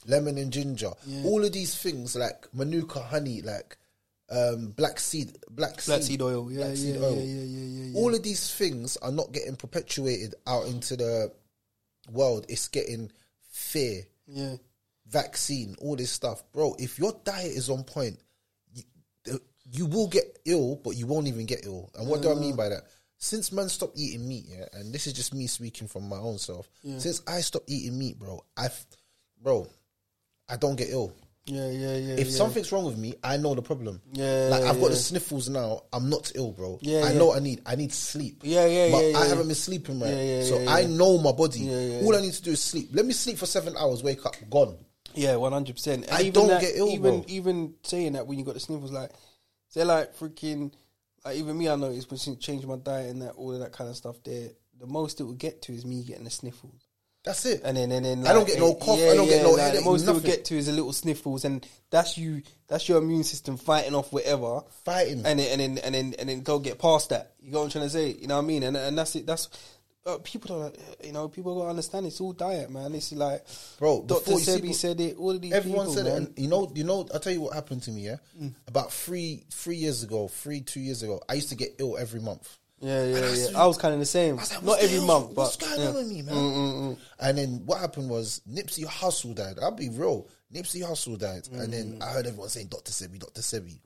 lemon 0.07 0.37
and 0.39 0.53
ginger, 0.53 0.91
all 1.25 1.45
of 1.45 1.53
these 1.53 1.77
things 1.77 2.17
like 2.17 2.47
manuka 2.53 3.01
honey, 3.01 3.41
like 3.43 3.77
um, 4.31 4.71
black 4.71 5.01
seed, 5.01 5.37
black, 5.51 5.85
black 5.85 6.03
seed 6.03 6.23
oil. 6.23 6.51
Yeah, 6.51 6.59
black 6.59 6.71
yeah, 6.71 6.75
seed 6.75 6.95
yeah, 6.97 7.01
oil. 7.01 7.15
yeah, 7.17 7.23
yeah, 7.23 7.43
yeah, 7.43 7.85
yeah. 7.93 7.99
All 7.99 8.15
of 8.15 8.23
these 8.23 8.55
things 8.55 8.97
are 8.99 9.13
not 9.13 9.33
getting 9.33 9.57
perpetuated 9.57 10.35
out 10.47 10.67
into 10.67 10.97
the 10.97 11.33
world. 12.11 12.47
It's 12.49 12.69
getting 12.69 13.11
fear, 13.51 14.03
yeah. 14.27 14.57
vaccine, 15.07 15.77
all 15.81 15.97
this 15.97 16.11
stuff, 16.11 16.43
bro. 16.53 16.75
If 16.79 16.99
your 16.99 17.13
diet 17.25 17.53
is 17.53 17.71
on 17.71 17.85
point, 17.85 18.19
you, 18.75 19.41
you 19.71 19.87
will 19.87 20.09
get 20.09 20.39
ill, 20.45 20.77
but 20.83 20.97
you 20.97 21.07
won't 21.07 21.29
even 21.29 21.47
get 21.47 21.65
ill. 21.65 21.91
And 21.95 22.09
what 22.09 22.23
do 22.23 22.31
I 22.31 22.35
mean 22.35 22.57
by 22.57 22.69
that? 22.69 22.83
Since 23.21 23.51
man 23.51 23.69
stopped 23.69 23.99
eating 23.99 24.29
meat, 24.29 24.45
yeah, 24.47 24.67
and 24.75 24.95
this 24.95 25.09
is 25.09 25.13
just 25.13 25.35
me 25.35 25.49
speaking 25.49 25.89
from 25.89 26.09
my 26.09 26.19
own 26.19 26.39
self. 26.39 26.69
Since 26.99 27.23
I 27.27 27.41
stopped 27.41 27.69
eating 27.69 27.99
meat, 27.99 28.17
bro, 28.19 28.45
I've, 28.57 28.87
bro, 29.43 29.67
I 30.49 30.57
don't 30.57 30.77
get 30.77 30.91
ill. 30.91 31.13
Yeah, 31.49 31.71
yeah, 31.71 31.97
yeah. 31.97 32.15
If 32.15 32.29
yeah. 32.29 32.33
something's 32.33 32.71
wrong 32.71 32.85
with 32.85 32.99
me, 32.99 33.15
I 33.25 33.39
know 33.39 33.55
the 33.55 33.63
problem. 33.63 34.03
Yeah, 34.13 34.49
like 34.51 34.63
I've 34.65 34.81
got 34.81 34.91
the 34.91 34.97
sniffles 34.97 35.49
now. 35.49 35.83
I'm 35.93 36.11
not 36.11 36.31
ill, 36.35 36.53
bro. 36.53 36.79
Yeah, 36.83 37.01
I 37.01 37.13
yeah. 37.13 37.19
know 37.19 37.27
what 37.27 37.39
I 37.39 37.41
need. 37.41 37.63
I 37.65 37.75
need 37.75 37.93
sleep. 37.93 38.43
Yeah, 38.45 38.67
yeah, 38.67 38.91
but 38.91 38.99
yeah, 38.99 39.09
yeah, 39.09 39.19
I 39.19 39.27
haven't 39.27 39.47
been 39.47 39.55
sleeping 39.55 39.99
right. 39.99 40.11
Yeah, 40.11 40.23
yeah, 40.23 40.43
so 40.45 40.61
yeah, 40.61 40.71
I 40.71 40.85
know 40.85 41.19
my 41.19 41.33
body. 41.33 41.61
Yeah, 41.61 41.81
yeah, 41.81 42.05
All. 42.05 42.15
I 42.15 42.21
need 42.21 42.35
to 42.35 42.43
do 42.43 42.51
is 42.53 42.63
sleep. 42.63 42.91
Let 42.93 43.07
me 43.07 43.13
sleep 43.13 43.39
for 43.39 43.47
seven 43.47 43.75
hours. 43.79 44.03
Wake 44.03 44.25
up, 44.27 44.37
gone. 44.51 44.77
Yeah, 45.15 45.37
one 45.37 45.53
hundred 45.53 45.77
percent. 45.77 46.07
I 46.13 46.21
even 46.21 46.33
don't 46.33 46.49
that, 46.49 46.61
get 46.61 46.77
ill, 46.77 46.91
Even 46.91 47.21
bro. 47.21 47.25
even 47.29 47.75
saying 47.83 48.13
that 48.13 48.27
when 48.27 48.39
you 48.39 48.45
got 48.45 48.55
the 48.55 48.61
sniffles, 48.61 48.93
like 48.93 49.11
say 49.69 49.85
like 49.85 50.17
freaking, 50.17 50.73
like 51.25 51.37
even 51.37 51.57
me, 51.57 51.69
I 51.69 51.77
noticed 51.77 52.11
when 52.11 52.21
I 52.35 52.39
changed 52.39 52.67
my 52.67 52.77
diet 52.77 53.11
and 53.11 53.23
that 53.23 53.33
all 53.33 53.55
of 53.55 53.61
that 53.61 53.73
kind 53.73 53.89
of 53.89 53.97
stuff. 53.97 54.23
There, 54.23 54.51
the 54.79 54.87
most 54.87 55.21
it 55.21 55.25
will 55.25 55.33
get 55.33 55.63
to 55.63 55.73
is 55.73 55.87
me 55.87 56.05
getting 56.05 56.25
the 56.25 56.31
sniffles. 56.31 56.88
That's 57.25 57.45
it. 57.47 57.61
And 57.65 57.77
then, 57.77 57.91
and 57.93 58.05
then, 58.05 58.27
I 58.27 58.33
don't 58.33 58.45
like, 58.45 58.47
get 58.53 58.59
no 58.61 58.73
eh, 58.73 58.79
cough, 58.81 58.99
I 59.01 59.15
don't 59.15 59.27
get 59.29 59.43
no 59.43 59.51
like, 59.51 59.61
headache, 59.61 59.81
The 59.81 59.85
most 59.85 60.07
nothing. 60.07 60.23
get 60.23 60.45
to 60.47 60.57
is 60.57 60.69
a 60.69 60.73
little 60.73 60.93
sniffles, 60.93 61.45
and 61.45 61.67
that's 61.91 62.17
you. 62.17 62.43
That's 62.69 62.89
your 62.89 62.99
immune 62.99 63.25
system 63.25 63.57
fighting 63.57 63.95
off 63.95 64.13
whatever, 64.13 64.63
Fighting. 64.85 65.27
and 65.27 65.39
then 65.39 65.61
and 65.61 65.77
then 65.77 65.85
and 65.85 65.95
then 65.95 66.15
and 66.19 66.29
then 66.29 66.43
go 66.43 66.59
get 66.59 66.79
past 66.79 67.11
that. 67.11 67.33
You 67.41 67.53
know 67.53 67.59
what 67.59 67.65
I'm 67.65 67.71
trying 67.71 67.85
to 67.85 67.91
say? 67.91 68.13
You 68.19 68.29
know 68.29 68.37
what 68.37 68.45
I 68.45 68.47
mean? 68.47 68.63
And 68.63 68.77
and 68.77 68.97
that's 68.97 69.15
it. 69.17 69.27
That's 69.27 69.49
uh, 70.07 70.17
people 70.23 70.59
don't. 70.61 70.79
You 71.05 71.13
know, 71.13 71.29
people 71.29 71.59
don't 71.59 71.69
understand. 71.69 72.07
It's 72.07 72.21
all 72.21 72.33
diet, 72.33 72.71
man. 72.71 72.95
It's 72.95 73.13
like, 73.13 73.45
Bro, 73.79 74.05
Doctor 74.07 74.31
you 74.33 74.37
Sebi 74.39 74.75
said 74.75 74.99
it. 75.01 75.17
All 75.19 75.33
of 75.33 75.41
these 75.43 75.53
Everyone 75.53 75.87
people, 75.89 75.95
said 75.95 76.05
man. 76.05 76.13
it, 76.23 76.29
and 76.29 76.39
you 76.39 76.49
know, 76.49 76.71
you 76.75 76.85
know. 76.85 77.07
I'll 77.13 77.21
tell 77.21 77.33
you 77.33 77.41
what 77.43 77.53
happened 77.53 77.83
to 77.83 77.91
me. 77.91 78.03
Yeah, 78.03 78.17
Mm. 78.41 78.55
about 78.69 78.93
three, 78.93 79.45
three 79.51 79.77
years 79.77 80.03
ago, 80.05 80.29
three, 80.29 80.61
two 80.61 80.81
years 80.81 81.03
ago, 81.03 81.21
I 81.29 81.35
used 81.35 81.49
to 81.51 81.57
get 81.57 81.75
ill 81.79 81.99
every 81.99 82.21
month. 82.21 82.58
Yeah, 82.81 83.05
yeah, 83.05 83.17
I 83.17 83.35
yeah. 83.35 83.47
I 83.63 83.67
was 83.67 83.77
kind 83.79 83.93
of 83.95 84.01
the 84.01 84.07
same. 84.07 84.37
Like, 84.37 84.63
Not 84.63 84.79
every 84.81 85.01
month, 85.01 85.31
what's 85.37 85.57
but 85.57 85.67
going 85.67 85.81
yeah. 85.81 85.89
on 85.89 85.95
with 85.95 86.09
me, 86.09 86.23
man? 86.23 86.35
Mm, 86.35 86.99
And 87.19 87.39
then 87.39 87.63
what 87.67 87.81
happened 87.81 88.09
was 88.09 88.41
Nipsey 88.49 88.85
Hussle 88.85 89.35
died. 89.35 89.57
I'll 89.61 89.73
be 89.73 89.89
real. 89.89 90.29
Nipsey 90.55 90.83
Hussle 90.83 91.19
died, 91.19 91.49
and 91.53 91.69
Mm. 91.69 91.71
then 91.73 91.99
I 92.03 92.13
heard 92.13 92.27
everyone 92.27 92.49
saying 92.49 92.69
Doctor 92.69 92.93
Sebi, 92.93 93.19
Doctor 93.19 93.41
Sebi. 93.43 93.79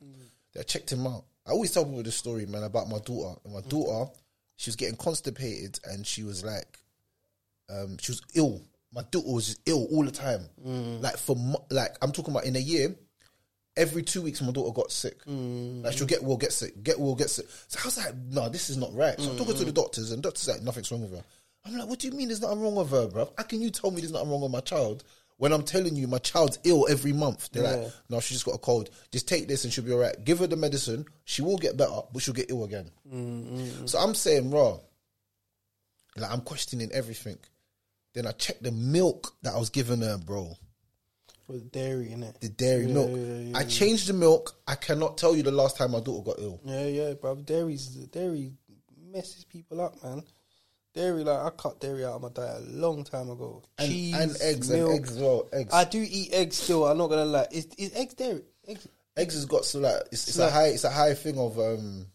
I 0.58 0.62
checked 0.62 0.92
him 0.92 1.06
out. 1.06 1.24
I 1.46 1.50
always 1.52 1.72
tell 1.72 1.84
people 1.84 2.02
the 2.02 2.12
story, 2.12 2.44
man, 2.46 2.62
about 2.64 2.88
my 2.88 2.98
daughter. 2.98 3.40
And 3.44 3.54
my 3.54 3.60
Mm. 3.62 3.68
daughter, 3.68 4.12
she 4.56 4.68
was 4.68 4.76
getting 4.76 4.96
constipated, 4.96 5.80
and 5.84 6.06
she 6.06 6.22
was 6.22 6.44
like, 6.44 6.78
um, 7.70 7.96
she 7.98 8.12
was 8.12 8.20
ill. 8.34 8.60
My 8.92 9.02
daughter 9.10 9.30
was 9.32 9.58
ill 9.64 9.86
all 9.90 10.04
the 10.04 10.10
time. 10.10 10.46
Mm. 10.64 11.00
Like 11.02 11.16
for 11.16 11.34
like 11.70 11.96
I'm 12.02 12.12
talking 12.12 12.32
about 12.34 12.44
in 12.44 12.56
a 12.56 12.60
year. 12.60 12.94
Every 13.76 14.02
two 14.02 14.20
weeks, 14.22 14.42
my 14.42 14.50
daughter 14.52 14.72
got 14.72 14.92
sick. 14.92 15.24
Mm. 15.24 15.82
Like 15.84 15.94
she'll 15.96 16.06
get 16.06 16.22
well, 16.22 16.36
get 16.36 16.52
sick, 16.52 16.82
get 16.82 17.00
well, 17.00 17.14
get 17.14 17.30
sick. 17.30 17.46
So 17.68 17.78
I 17.82 17.86
was 17.86 17.96
like, 17.96 18.14
no, 18.30 18.48
this 18.50 18.68
is 18.68 18.76
not 18.76 18.94
right. 18.94 19.18
So 19.18 19.30
I'm 19.30 19.36
talking 19.38 19.54
Mm. 19.54 19.58
to 19.60 19.64
the 19.64 19.72
doctors, 19.72 20.10
and 20.12 20.22
doctors 20.22 20.46
like 20.48 20.62
nothing's 20.62 20.90
wrong 20.92 21.02
with 21.02 21.12
her. 21.12 21.24
I'm 21.64 21.78
like, 21.78 21.88
what 21.88 21.98
do 22.00 22.08
you 22.08 22.12
mean 22.12 22.28
there's 22.28 22.42
nothing 22.42 22.60
wrong 22.60 22.74
with 22.74 22.90
her, 22.90 23.06
bruv? 23.06 23.30
How 23.38 23.44
can 23.44 23.60
you 23.62 23.70
tell 23.70 23.90
me 23.90 24.00
there's 24.00 24.12
nothing 24.12 24.28
wrong 24.30 24.40
with 24.42 24.50
my 24.50 24.60
child 24.60 25.04
when 25.38 25.52
I'm 25.52 25.62
telling 25.62 25.96
you 25.96 26.06
my 26.08 26.18
child's 26.18 26.58
ill 26.64 26.86
every 26.90 27.12
month? 27.12 27.48
They're 27.52 27.62
Yeah. 27.62 27.70
like, 27.84 27.92
no, 28.10 28.20
she 28.20 28.34
just 28.34 28.44
got 28.44 28.56
a 28.56 28.58
cold. 28.58 28.90
Just 29.10 29.26
take 29.28 29.48
this 29.48 29.64
and 29.64 29.72
she'll 29.72 29.84
be 29.84 29.92
all 29.92 29.98
right. 30.00 30.22
Give 30.24 30.40
her 30.40 30.46
the 30.46 30.56
medicine. 30.56 31.06
She 31.24 31.40
will 31.40 31.56
get 31.56 31.76
better, 31.76 32.00
but 32.12 32.20
she'll 32.20 32.34
get 32.34 32.50
ill 32.50 32.64
again. 32.64 32.90
Mm, 33.10 33.88
So 33.88 33.98
I'm 34.00 34.14
saying, 34.14 34.50
raw. 34.50 34.78
Like 36.16 36.30
I'm 36.30 36.42
questioning 36.42 36.90
everything. 36.92 37.38
Then 38.14 38.26
I 38.26 38.32
checked 38.32 38.62
the 38.62 38.72
milk 38.72 39.34
that 39.42 39.54
I 39.54 39.58
was 39.58 39.70
giving 39.70 40.00
her, 40.02 40.18
bro. 40.18 40.56
With 41.52 41.70
dairy 41.70 42.10
in 42.12 42.22
it. 42.22 42.40
The 42.40 42.48
dairy 42.48 42.86
Yeah, 42.86 42.94
milk. 42.94 43.10
yeah, 43.12 43.36
yeah, 43.50 43.58
I 43.58 43.64
changed 43.64 44.08
the 44.08 44.14
milk. 44.14 44.56
I 44.66 44.74
cannot 44.74 45.18
tell 45.18 45.36
you 45.36 45.42
the 45.42 45.50
last 45.52 45.76
time 45.76 45.90
my 45.92 46.00
daughter 46.00 46.24
got 46.30 46.38
ill. 46.38 46.60
Yeah, 46.64 46.86
yeah, 46.86 47.12
bro. 47.14 47.34
Dairy's 47.36 47.86
dairy 47.88 48.52
messes 49.12 49.44
people 49.44 49.80
up, 49.82 50.02
man. 50.02 50.22
Dairy, 50.94 51.24
like 51.24 51.38
I 51.38 51.50
cut 51.50 51.78
dairy 51.80 52.04
out 52.04 52.14
of 52.14 52.22
my 52.22 52.28
diet 52.30 52.62
a 52.62 52.70
long 52.70 53.04
time 53.04 53.28
ago. 53.30 53.62
And, 53.78 53.88
Cheese 53.90 54.14
and 54.14 54.36
eggs 54.42 54.70
milk. 54.70 54.90
and 54.90 54.98
eggs 55.00 55.10
as 55.12 55.18
well. 55.18 55.48
Eggs. 55.52 55.72
I 55.74 55.84
do 55.84 56.06
eat 56.08 56.32
eggs 56.32 56.56
still. 56.56 56.86
I'm 56.86 56.96
not 56.98 57.08
gonna 57.08 57.24
lie. 57.24 57.46
Is 57.50 57.66
is 57.78 57.94
eggs 57.94 58.14
dairy? 58.14 58.42
Eggs. 58.66 58.88
eggs 59.16 59.34
has 59.34 59.44
got 59.46 59.64
so 59.66 59.80
like 59.80 60.02
it's, 60.10 60.28
it's 60.28 60.38
a 60.38 60.50
high 60.50 60.68
it's 60.68 60.84
a 60.84 60.90
high 60.90 61.12
thing 61.14 61.38
of 61.38 61.58
um 61.58 62.06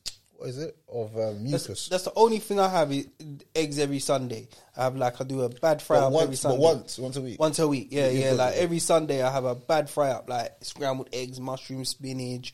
is 0.43 0.57
it 0.57 0.77
of 0.87 1.17
um, 1.17 1.43
mucus. 1.43 1.67
That's, 1.67 1.89
that's 1.89 2.03
the 2.05 2.13
only 2.15 2.39
thing 2.39 2.59
I 2.59 2.69
have 2.69 2.91
is 2.91 3.07
eggs 3.55 3.79
every 3.79 3.99
Sunday. 3.99 4.47
I 4.75 4.83
have 4.83 4.95
like 4.95 5.19
I 5.19 5.23
do 5.23 5.41
a 5.41 5.49
bad 5.49 5.81
fry 5.81 5.97
but 5.99 6.07
up 6.07 6.13
every 6.13 6.27
once, 6.27 6.39
Sunday. 6.39 6.57
but 6.57 6.63
once, 6.63 6.99
once 6.99 7.15
a 7.17 7.21
week. 7.21 7.39
Once 7.39 7.59
a 7.59 7.67
week, 7.67 7.87
yeah, 7.91 8.09
You 8.09 8.19
yeah. 8.21 8.31
Like 8.33 8.55
every 8.55 8.79
Sunday, 8.79 9.21
I 9.21 9.31
have 9.31 9.45
a 9.45 9.55
bad 9.55 9.89
fry 9.89 10.11
up, 10.11 10.29
like 10.29 10.55
scrambled 10.61 11.09
eggs, 11.13 11.39
mushroom, 11.39 11.85
spinach. 11.85 12.53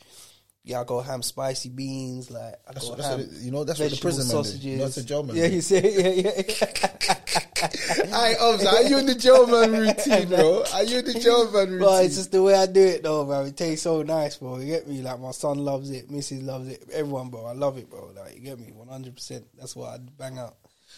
Yeah, 0.65 0.79
I 0.79 0.83
go 0.85 1.01
ham, 1.01 1.21
spicy 1.21 1.67
beans. 1.69 2.31
Like 2.31 2.55
I 2.67 2.71
That's 2.73 2.85
go 2.85 2.91
what- 2.91 3.01
ham, 3.01 3.19
it- 3.19 3.31
you 3.41 3.51
know, 3.51 3.63
that's 3.65 3.79
what 3.79 3.91
the 3.91 3.97
prison 3.97 4.25
man 4.27 4.31
sausages. 4.31 4.63
You 4.65 4.77
know, 4.77 4.83
that's 4.83 4.95
the 4.95 5.03
jail 5.03 5.23
man 5.23 5.35
Yeah, 5.35 5.47
do. 5.49 5.55
you 5.55 5.61
say, 5.61 5.81
yeah, 6.23 6.31
yeah. 6.31 6.87
I 8.13 8.35
Obs, 8.39 8.65
are 8.65 8.83
you 8.83 8.97
in 8.97 9.05
the 9.05 9.15
jail 9.15 9.47
man 9.47 9.71
routine, 9.71 10.29
bro? 10.29 10.63
Are 10.73 10.83
you 10.83 10.99
in 10.99 11.05
the 11.05 11.13
jail 11.19 11.51
man 11.51 11.67
routine? 11.71 11.79
But 11.79 12.05
it's 12.05 12.15
just 12.15 12.31
the 12.31 12.41
way 12.43 12.55
I 12.55 12.65
do 12.65 12.81
it, 12.81 13.03
though, 13.03 13.25
bro. 13.25 13.45
It 13.45 13.57
tastes 13.57 13.83
so 13.83 14.03
nice, 14.03 14.37
bro. 14.37 14.59
You 14.59 14.67
get 14.67 14.87
me? 14.87 15.01
Like 15.01 15.19
my 15.19 15.31
son 15.31 15.59
loves 15.59 15.89
it, 15.91 16.09
Mrs. 16.09 16.45
loves 16.45 16.67
it, 16.69 16.83
everyone, 16.93 17.29
bro. 17.29 17.45
I 17.45 17.53
love 17.53 17.77
it, 17.77 17.89
bro. 17.89 18.11
Like 18.15 18.35
you 18.35 18.41
get 18.41 18.59
me? 18.59 18.71
One 18.71 18.87
hundred 18.87 19.15
percent. 19.15 19.45
That's 19.57 19.75
what 19.75 19.89
I 19.89 19.97
bang 20.17 20.37
out 20.37 20.55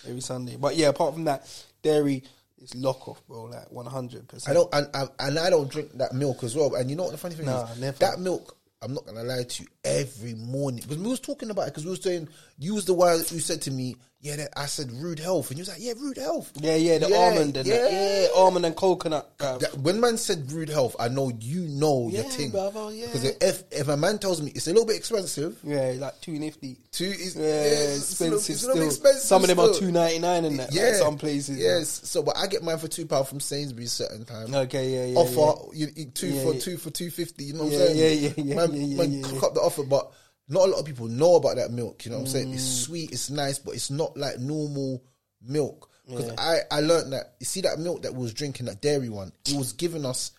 every 0.07 0.21
Sunday. 0.21 0.57
But 0.59 0.75
yeah, 0.75 0.89
apart 0.89 1.13
from 1.13 1.25
that, 1.25 1.47
dairy 1.81 2.23
is 2.61 2.73
lock 2.75 3.07
off, 3.07 3.21
bro. 3.27 3.43
Like 3.45 3.71
one 3.71 3.85
hundred 3.85 4.27
percent. 4.27 4.49
I 4.51 4.53
don't, 4.53 4.73
and, 4.73 4.87
and 4.93 5.09
and 5.19 5.39
I 5.39 5.49
don't 5.49 5.69
drink 5.71 5.91
that 5.97 6.13
milk 6.13 6.43
as 6.43 6.55
well. 6.55 6.73
And 6.75 6.89
you 6.89 6.95
know 6.95 7.03
what 7.03 7.11
the 7.13 7.17
funny 7.17 7.35
thing 7.35 7.45
Nah, 7.47 7.65
is? 7.71 7.79
never. 7.79 7.97
That 7.99 8.19
milk, 8.19 8.57
I'm 8.85 8.93
not 8.93 9.07
gonna 9.07 9.23
lie 9.23 9.41
to 9.41 9.63
you, 9.63 9.69
every 9.83 10.35
morning 10.35 10.81
because 10.81 10.99
we 10.99 11.09
was 11.09 11.19
talking 11.19 11.49
about 11.49 11.63
it 11.63 11.71
because 11.71 11.85
we 11.85 11.89
was 11.89 12.03
saying 12.03 12.29
you 12.59 12.75
was 12.75 12.85
the 12.85 12.93
one 12.93 13.17
who 13.17 13.39
said 13.39 13.59
to 13.63 13.71
me, 13.71 13.95
yeah, 14.25 14.37
that, 14.37 14.49
I 14.57 14.65
said 14.65 14.91
rude 14.91 15.19
health, 15.19 15.51
and 15.51 15.57
you 15.59 15.61
was 15.61 15.69
like, 15.69 15.77
yeah, 15.79 15.93
rude 15.99 16.17
health. 16.17 16.51
Yeah, 16.59 16.75
yeah, 16.75 16.97
the 16.97 17.15
almond 17.15 17.57
and 17.57 17.67
that. 17.69 17.91
yeah, 17.91 18.27
almond 18.35 18.65
and 18.65 18.75
coconut. 18.75 19.37
bruv. 19.37 19.59
That- 19.59 19.77
when 19.77 19.99
man 19.99 20.17
said 20.17 20.51
rude 20.51 20.69
health, 20.69 20.95
I 20.99 21.09
know 21.09 21.31
you 21.39 21.61
know 21.67 22.09
your 22.09 22.23
Yeah, 22.23 22.29
thing. 22.29 22.49
brother, 22.49 22.91
yeah. 22.91 23.05
Because 23.05 23.23
if 23.25 23.63
if 23.71 23.87
a 23.87 23.95
man 23.95 24.17
tells 24.17 24.41
me 24.41 24.51
it's 24.55 24.65
a 24.65 24.71
little 24.71 24.85
bit 24.87 24.95
expensive, 24.95 25.59
yeah, 25.63 25.93
like 25.99 26.19
two 26.21 26.39
nifty. 26.39 26.77
two 26.91 27.05
is 27.05 27.35
Yeah, 27.35 27.43
little- 27.43 27.95
expensive 27.97 28.61
little 28.63 28.75
still. 28.75 28.87
expensive 28.87 29.21
Some 29.21 29.43
of 29.43 29.47
them 29.49 29.59
are 29.59 29.73
two 29.73 29.91
ninety 29.91 30.17
nine 30.19 30.43
in 30.45 30.57
that. 30.57 30.73
Yeah, 30.73 30.85
like 30.85 30.95
some 30.95 31.17
places. 31.17 31.57
Yes. 31.59 32.01
So, 32.03 32.23
but 32.23 32.35
I 32.37 32.47
get 32.47 32.63
mine 32.63 32.79
for 32.79 32.87
two 32.87 33.05
pound 33.05 33.27
from 33.27 33.39
Sainsbury's 33.39 33.91
certain 33.91 34.25
time. 34.25 34.53
Okay, 34.55 34.89
yeah, 34.89 35.05
yeah, 35.13 35.17
Offer 35.19 35.75
you, 35.75 35.87
you 35.95 36.05
two 36.05 36.27
Yeah, 36.29 36.41
for 36.43 36.53
yeah. 36.55 36.59
two 36.59 36.77
for 36.77 36.89
two 36.89 37.11
fifty. 37.11 37.43
You 37.45 37.53
know 37.53 37.65
what 37.65 37.73
Yeah, 37.73 37.79
I'm 37.79 37.87
saying? 37.95 37.97
yeah, 38.23 38.29
yeah, 38.29 38.43
yeah, 38.43 38.55
Man, 38.55 38.73
yeah, 38.73 38.79
yeah, 38.85 38.97
man 38.97 39.11
yeah, 39.13 39.21
cook 39.27 39.33
yeah. 39.41 39.47
up 39.47 39.53
the 39.53 39.59
offer, 39.61 39.83
but 39.83 40.11
not 40.47 40.63
a 40.63 40.71
lot 40.71 40.79
of 40.79 40.85
people 40.85 41.07
know 41.07 41.35
about 41.35 41.55
that 41.55 41.71
milk. 41.71 42.05
You 42.05 42.11
know 42.11 42.17
what 42.17 42.21
I'm 42.21 42.27
saying? 42.27 42.53
It's 42.53 42.63
Mm. 42.63 42.85
sweet, 42.85 43.11
it's 43.11 43.29
nice, 43.29 43.59
but 43.59 43.75
it's 43.75 43.89
not 43.89 44.15
like 44.17 44.39
normal 44.39 45.03
milk. 45.41 45.89
Because 46.07 46.29
I 46.37 46.59
I 46.69 46.81
learned 46.81 47.13
that 47.13 47.35
you 47.39 47.45
see 47.45 47.61
that 47.61 47.79
milk 47.79 48.03
that 48.03 48.13
we 48.13 48.21
was 48.21 48.33
drinking, 48.33 48.67
that 48.67 48.81
dairy 48.81 49.09
one, 49.09 49.31
it 49.47 49.55
was 49.55 49.73
giving 49.73 50.05
us 50.05 50.31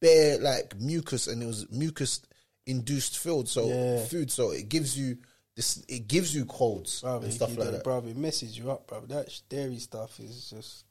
bare 0.00 0.38
like 0.38 0.78
mucus, 0.78 1.26
and 1.28 1.42
it 1.42 1.46
was 1.46 1.70
mucus 1.70 2.20
induced 2.66 3.18
food. 3.18 3.48
So 3.48 3.68
Yeah. 3.68 4.04
food, 4.06 4.30
so 4.30 4.50
it 4.50 4.68
gives 4.68 4.98
you 4.98 5.18
this, 5.54 5.82
it 5.88 6.08
gives 6.08 6.34
you 6.34 6.44
colds 6.46 7.00
Bro, 7.00 7.20
and 7.22 7.32
stuff 7.32 7.56
like 7.56 7.70
that. 7.72 7.84
Bro, 7.84 7.98
it 8.06 8.16
messes 8.16 8.56
you 8.56 8.70
up, 8.70 8.86
bro. 8.86 9.00
That 9.06 9.28
dairy 9.48 9.78
stuff 9.78 10.18
is 10.20 10.50
just, 10.50 10.84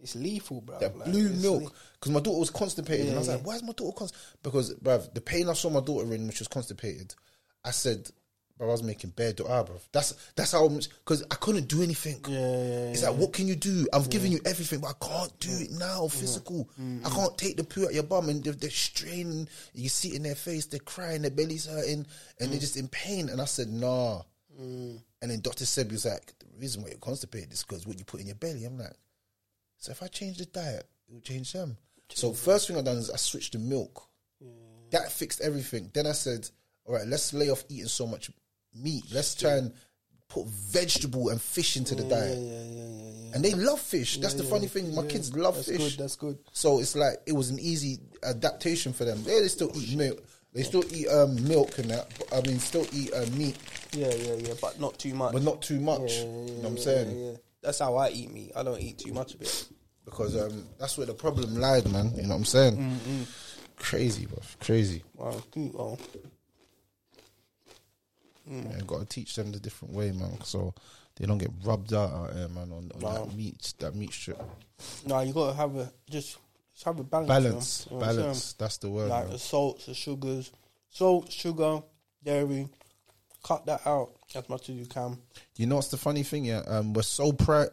it's 0.00 0.14
lethal, 0.16 0.60
bro. 0.60 0.78
that 0.78 0.96
Like, 0.96 1.10
blue 1.10 1.30
milk 1.30 1.74
because 1.94 2.12
my 2.12 2.20
daughter 2.20 2.38
was 2.38 2.50
constipated, 2.50 3.08
and 3.08 3.16
I 3.16 3.18
was 3.18 3.28
like, 3.28 3.44
"Why 3.46 3.54
is 3.56 3.62
my 3.62 3.72
daughter 3.72 3.96
constipated?" 3.96 4.42
Because, 4.42 4.74
bruv, 4.74 5.14
the 5.14 5.20
pain 5.20 5.48
I 5.48 5.52
saw 5.54 5.70
my 5.70 5.80
daughter 5.80 6.12
in, 6.14 6.26
which 6.26 6.38
was 6.40 6.48
constipated, 6.48 7.14
I 7.64 7.70
said, 7.70 8.10
"Bruv, 8.58 8.68
I 8.68 8.72
was 8.72 8.82
making 8.82 9.10
bad 9.10 9.36
du'a, 9.36 9.66
bruv." 9.66 9.80
That's 9.92 10.14
that's 10.36 10.52
how 10.52 10.68
because 10.68 11.22
I 11.30 11.34
couldn't 11.36 11.68
do 11.68 11.82
anything. 11.82 12.20
Yeah, 12.28 12.38
yeah, 12.38 12.90
It's 12.92 13.02
like, 13.02 13.16
what 13.16 13.32
can 13.32 13.46
you 13.48 13.54
do? 13.56 13.86
I've 13.92 14.10
given 14.10 14.32
you 14.32 14.40
everything, 14.44 14.80
but 14.80 14.94
I 15.00 15.06
can't 15.06 15.38
do 15.40 15.50
it 15.52 15.70
now. 15.70 16.08
Physical, 16.08 16.68
Mm-hmm. 16.80 17.06
I 17.06 17.10
can't 17.10 17.38
take 17.38 17.56
the 17.56 17.64
poo 17.64 17.86
at 17.86 17.94
your 17.94 18.02
bum, 18.04 18.28
and 18.28 18.42
they're, 18.42 18.52
they're 18.52 18.70
straining. 18.70 19.48
You 19.74 19.88
see 19.88 20.08
it 20.10 20.16
in 20.16 20.22
their 20.24 20.34
face, 20.34 20.66
they're 20.66 20.80
crying, 20.80 21.22
their 21.22 21.30
belly's 21.30 21.66
hurting, 21.66 22.06
and 22.40 22.48
Mm. 22.48 22.50
they're 22.50 22.60
just 22.60 22.76
in 22.76 22.88
pain. 22.88 23.28
And 23.28 23.40
I 23.40 23.44
said, 23.46 23.68
"Nah." 23.68 24.22
And 24.58 25.00
then 25.30 25.40
Doctor 25.40 25.64
Seb 25.66 25.90
was 25.90 26.04
like, 26.04 26.32
"The 26.38 26.46
reason 26.60 26.82
why 26.82 26.88
you're 26.90 26.98
constipated 26.98 27.52
is 27.52 27.62
because 27.64 27.86
what 27.86 27.98
you 27.98 28.04
put 28.04 28.20
in 28.20 28.26
your 28.26 28.36
belly." 28.36 28.64
I'm 28.64 28.78
like. 28.78 28.92
So 29.78 29.90
if 29.90 30.00
I 30.02 30.06
change 30.06 30.38
the 30.38 30.44
diet, 30.46 30.86
it 31.08 31.12
will 31.12 31.20
change 31.20 31.52
them. 31.52 31.76
So 32.14 32.32
first 32.32 32.68
thing 32.68 32.76
I 32.76 32.82
done 32.82 32.98
is 32.98 33.10
I 33.10 33.16
switched 33.16 33.52
to 33.52 33.58
milk. 33.58 34.08
That 34.90 35.10
fixed 35.10 35.40
everything. 35.40 35.90
Then 35.92 36.06
I 36.06 36.12
said, 36.12 36.48
all 36.84 36.94
right, 36.94 37.06
let's 37.06 37.32
lay 37.32 37.50
off 37.50 37.64
eating 37.68 37.86
so 37.88 38.06
much 38.06 38.30
meat. 38.74 39.04
Let's 39.12 39.34
try 39.34 39.52
and 39.56 39.72
put 40.28 40.46
vegetable 40.46 41.28
and 41.28 41.40
fish 41.40 41.76
into 41.76 41.94
the 41.94 42.04
diet. 42.04 42.38
Yeah, 42.38 42.44
yeah, 42.44 42.62
yeah, 42.62 42.88
yeah, 42.88 43.10
yeah. 43.28 43.34
And 43.34 43.44
they 43.44 43.52
love 43.54 43.80
fish. 43.80 44.16
That's 44.16 44.34
the 44.34 44.44
funny 44.44 44.66
thing. 44.66 44.94
My 44.94 45.02
Yeah, 45.02 45.08
kids 45.10 45.34
love 45.36 45.56
that's 45.56 45.68
fish. 45.68 45.78
Good, 45.78 45.98
that's 45.98 46.16
good. 46.16 46.38
So 46.52 46.80
it's 46.80 46.96
like 46.96 47.14
it 47.26 47.32
was 47.32 47.50
an 47.50 47.58
easy 47.58 47.98
adaptation 48.22 48.92
for 48.92 49.04
them. 49.04 49.18
Yeah, 49.26 49.40
they 49.40 49.48
still 49.48 49.70
eat 49.74 49.96
milk. 49.96 50.22
They 50.54 50.62
still 50.64 50.84
eat 50.94 51.08
um, 51.08 51.46
milk 51.48 51.78
and 51.78 51.90
that. 51.90 52.08
but- 52.18 52.36
I 52.36 52.46
mean, 52.46 52.58
still 52.58 52.86
eat 52.92 53.12
uh, 53.14 53.24
meat, 53.36 53.56
Yeah, 53.92 54.12
yeah, 54.12 54.34
yeah, 54.34 54.54
but 54.60 54.78
not 54.80 54.98
too 54.98 55.14
much. 55.14 55.32
but 55.32 55.42
not 55.42 55.62
too 55.62 55.80
much. 55.80 56.12
Yeah, 56.12 56.24
you 56.24 56.26
know 56.28 56.52
what 56.62 56.66
I'm 56.68 56.78
saying? 56.78 57.18
yeah, 57.18 57.30
yeah. 57.32 57.36
That's 57.62 57.78
how 57.78 57.96
I 57.96 58.10
eat 58.10 58.30
meat. 58.32 58.52
I 58.56 58.62
don't 58.62 58.80
eat 58.80 58.98
too 58.98 59.12
much 59.12 59.34
of 59.34 59.40
it. 59.42 59.66
Because 60.04 60.36
um, 60.36 60.66
that's 60.80 60.98
where 60.98 61.06
the 61.06 61.14
problem 61.14 61.60
lied, 61.60 61.90
man. 61.90 62.12
You 62.16 62.22
know 62.22 62.30
what 62.30 62.34
I'm 62.36 62.44
saying? 62.44 62.76
Mm-hmm. 62.76 63.22
Crazy, 63.76 64.26
bro. 64.26 64.38
Crazy. 64.60 65.04
Wow, 65.14 65.40
good, 65.52 65.72
well, 68.46 68.64
Yeah, 68.70 68.80
got 68.86 69.00
to 69.00 69.06
teach 69.06 69.34
them 69.36 69.52
the 69.52 69.60
different 69.60 69.94
way, 69.94 70.12
man, 70.12 70.42
so 70.44 70.74
they 71.16 71.26
don't 71.26 71.38
get 71.38 71.50
rubbed 71.64 71.92
out 71.94 72.10
out 72.12 72.32
here, 72.34 72.48
man, 72.48 72.72
on, 72.72 72.90
on 72.94 73.00
Wow. 73.00 73.24
that 73.26 73.34
meat, 73.36 73.74
that 73.78 73.94
meat 73.94 74.12
strip. 74.12 74.42
no, 75.06 75.20
you 75.20 75.32
gotta 75.32 75.54
have 75.56 75.76
a 75.76 75.92
just, 76.10 76.38
just 76.72 76.84
have 76.84 76.98
a 76.98 77.04
balance. 77.04 77.28
Balance. 77.28 77.86
You 77.90 77.96
know 77.96 78.00
balance. 78.00 78.52
That's 78.54 78.78
the 78.78 78.90
word. 78.90 79.08
Like 79.10 79.24
man. 79.24 79.32
the 79.32 79.38
salts, 79.38 79.86
the 79.86 79.94
sugars, 79.94 80.50
salt, 80.90 81.30
sugar, 81.30 81.82
dairy. 82.24 82.68
Cut 83.44 83.66
that 83.66 83.84
out 83.86 84.12
as 84.36 84.48
much 84.48 84.68
as 84.68 84.76
you 84.76 84.86
can. 84.86 85.18
You 85.56 85.66
know 85.66 85.74
what's 85.74 85.88
the 85.88 85.96
funny 85.96 86.22
thing? 86.22 86.44
Yeah, 86.44 86.62
um, 86.68 86.92
we're 86.94 87.02
so 87.02 87.32
proud. 87.32 87.70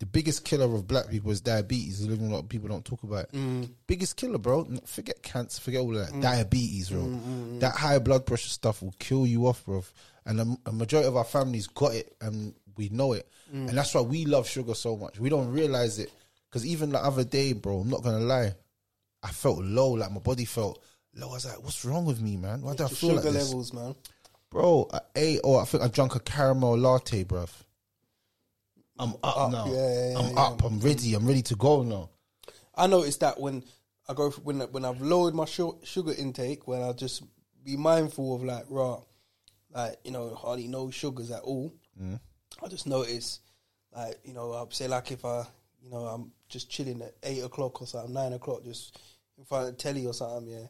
The 0.00 0.06
biggest 0.06 0.46
killer 0.46 0.64
of 0.64 0.88
black 0.88 1.08
people 1.10 1.30
is 1.30 1.42
diabetes. 1.42 2.06
Living 2.06 2.28
a 2.28 2.32
lot 2.32 2.40
of 2.40 2.48
people 2.48 2.68
don't 2.68 2.84
talk 2.84 3.02
about 3.02 3.24
it. 3.24 3.32
Mm. 3.32 3.70
Biggest 3.86 4.16
killer, 4.16 4.38
bro. 4.38 4.66
Forget 4.86 5.22
cancer. 5.22 5.60
Forget 5.60 5.82
all 5.82 5.94
of 5.94 6.06
that. 6.06 6.14
Mm. 6.14 6.22
Diabetes, 6.22 6.88
bro. 6.88 7.00
Mm, 7.00 7.20
mm, 7.20 7.60
that 7.60 7.74
high 7.74 7.98
blood 7.98 8.24
pressure 8.24 8.48
stuff 8.48 8.82
will 8.82 8.94
kill 8.98 9.26
you 9.26 9.46
off, 9.46 9.62
bro. 9.66 9.84
And 10.24 10.40
a, 10.40 10.56
a 10.66 10.72
majority 10.72 11.06
of 11.06 11.16
our 11.16 11.24
families 11.24 11.66
got 11.66 11.94
it, 11.94 12.16
and 12.22 12.54
we 12.76 12.88
know 12.88 13.12
it. 13.12 13.28
And 13.52 13.68
that's 13.70 13.94
why 13.94 14.00
we 14.00 14.24
love 14.26 14.48
sugar 14.48 14.74
so 14.74 14.96
much. 14.96 15.18
We 15.18 15.28
don't 15.28 15.52
realize 15.52 15.98
it 15.98 16.10
because 16.48 16.64
even 16.64 16.90
the 16.90 16.98
other 16.98 17.24
day, 17.24 17.52
bro. 17.52 17.80
I'm 17.80 17.90
not 17.90 18.02
gonna 18.02 18.20
lie. 18.20 18.54
I 19.22 19.30
felt 19.30 19.58
low, 19.62 19.90
like 19.90 20.12
my 20.12 20.20
body 20.20 20.46
felt 20.46 20.82
low. 21.14 21.30
I 21.30 21.34
was 21.34 21.46
like, 21.46 21.62
"What's 21.62 21.84
wrong 21.84 22.06
with 22.06 22.20
me, 22.20 22.36
man? 22.36 22.62
Why 22.62 22.74
do 22.74 22.84
I 22.84 22.88
feel 22.88 23.10
sugar 23.10 23.14
like 23.14 23.34
this?" 23.34 23.48
levels, 23.48 23.72
man. 23.72 23.94
Bro, 24.50 24.88
I 24.92 25.00
ate 25.14 25.40
or 25.44 25.60
I 25.60 25.64
think 25.64 25.82
I 25.82 25.88
drank 25.88 26.14
a 26.14 26.20
caramel 26.20 26.78
latte, 26.78 27.24
bruv. 27.24 27.50
I'm 29.00 29.14
up, 29.22 29.36
Up, 29.36 29.50
now. 29.52 29.66
yeah, 29.66 30.10
yeah, 30.10 30.18
I'm 30.18 30.34
yeah. 30.34 30.40
up. 30.42 30.62
I'm 30.64 30.78
ready. 30.80 31.14
I'm 31.14 31.26
ready 31.26 31.42
to 31.42 31.56
go 31.56 31.82
now. 31.82 32.10
I 32.74 32.86
noticed 32.86 33.20
that 33.20 33.40
when 33.40 33.64
I 34.08 34.14
go 34.14 34.30
when 34.30 34.60
when 34.60 34.84
I've 34.84 35.00
lowered 35.00 35.34
my 35.34 35.44
sugar 35.46 36.12
intake, 36.16 36.68
when 36.68 36.82
I 36.82 36.92
just 36.92 37.22
be 37.64 37.76
mindful 37.76 38.34
of 38.36 38.44
like 38.44 38.64
raw, 38.68 39.00
like 39.72 39.96
you 40.04 40.10
know 40.10 40.34
hardly 40.34 40.68
no 40.68 40.90
sugars 40.90 41.30
at 41.30 41.40
all. 41.42 41.72
Mm. 42.00 42.20
I 42.62 42.68
just 42.68 42.86
notice 42.86 43.40
like 43.94 44.18
you 44.24 44.34
know 44.34 44.52
I'll 44.52 44.70
say 44.70 44.86
like 44.88 45.10
if 45.12 45.24
I 45.24 45.44
you 45.82 45.90
know 45.90 45.98
I'm 46.06 46.32
just 46.48 46.70
chilling 46.70 47.00
at 47.02 47.14
eight 47.22 47.42
o'clock 47.42 47.80
or 47.80 47.86
something, 47.86 48.12
nine 48.12 48.32
o'clock, 48.34 48.64
just 48.64 48.98
in 49.38 49.44
front 49.44 49.68
of 49.68 49.76
the 49.76 49.82
telly 49.82 50.06
or 50.06 50.12
something. 50.14 50.46
Yeah, 50.48 50.66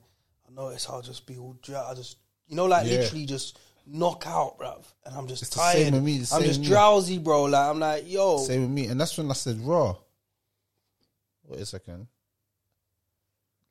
I 0.49 0.53
notice 0.55 0.89
I'll 0.89 1.03
just 1.03 1.27
be 1.27 1.37
all 1.37 1.57
dry. 1.63 1.83
I 1.91 1.95
just 1.95 2.19
you 2.47 2.55
know 2.57 2.67
like 2.67 2.87
Yeah. 2.87 2.99
literally 2.99 3.27
just 3.27 3.59
knock 3.93 4.25
out, 4.27 4.59
bruv, 4.59 4.85
and 5.05 5.15
I'm 5.17 5.27
just 5.27 5.43
It's 5.43 5.51
tired. 5.55 5.77
same 5.77 5.95
with 5.95 6.03
me, 6.05 6.15
I'm 6.15 6.19
just 6.21 6.33
with 6.47 6.59
me. 6.61 6.67
drowsy, 6.69 7.19
bro. 7.19 7.45
Like 7.45 7.69
I'm 7.71 7.81
like 7.81 8.05
yo, 8.11 8.39
Same 8.39 8.63
with 8.63 8.71
me. 8.71 8.87
And 8.87 9.01
that's 9.01 9.17
when 9.19 9.31
I 9.31 9.35
said 9.35 9.61
raw. 9.61 9.97
Wait 11.49 11.61
a 11.61 11.67
second. 11.67 12.07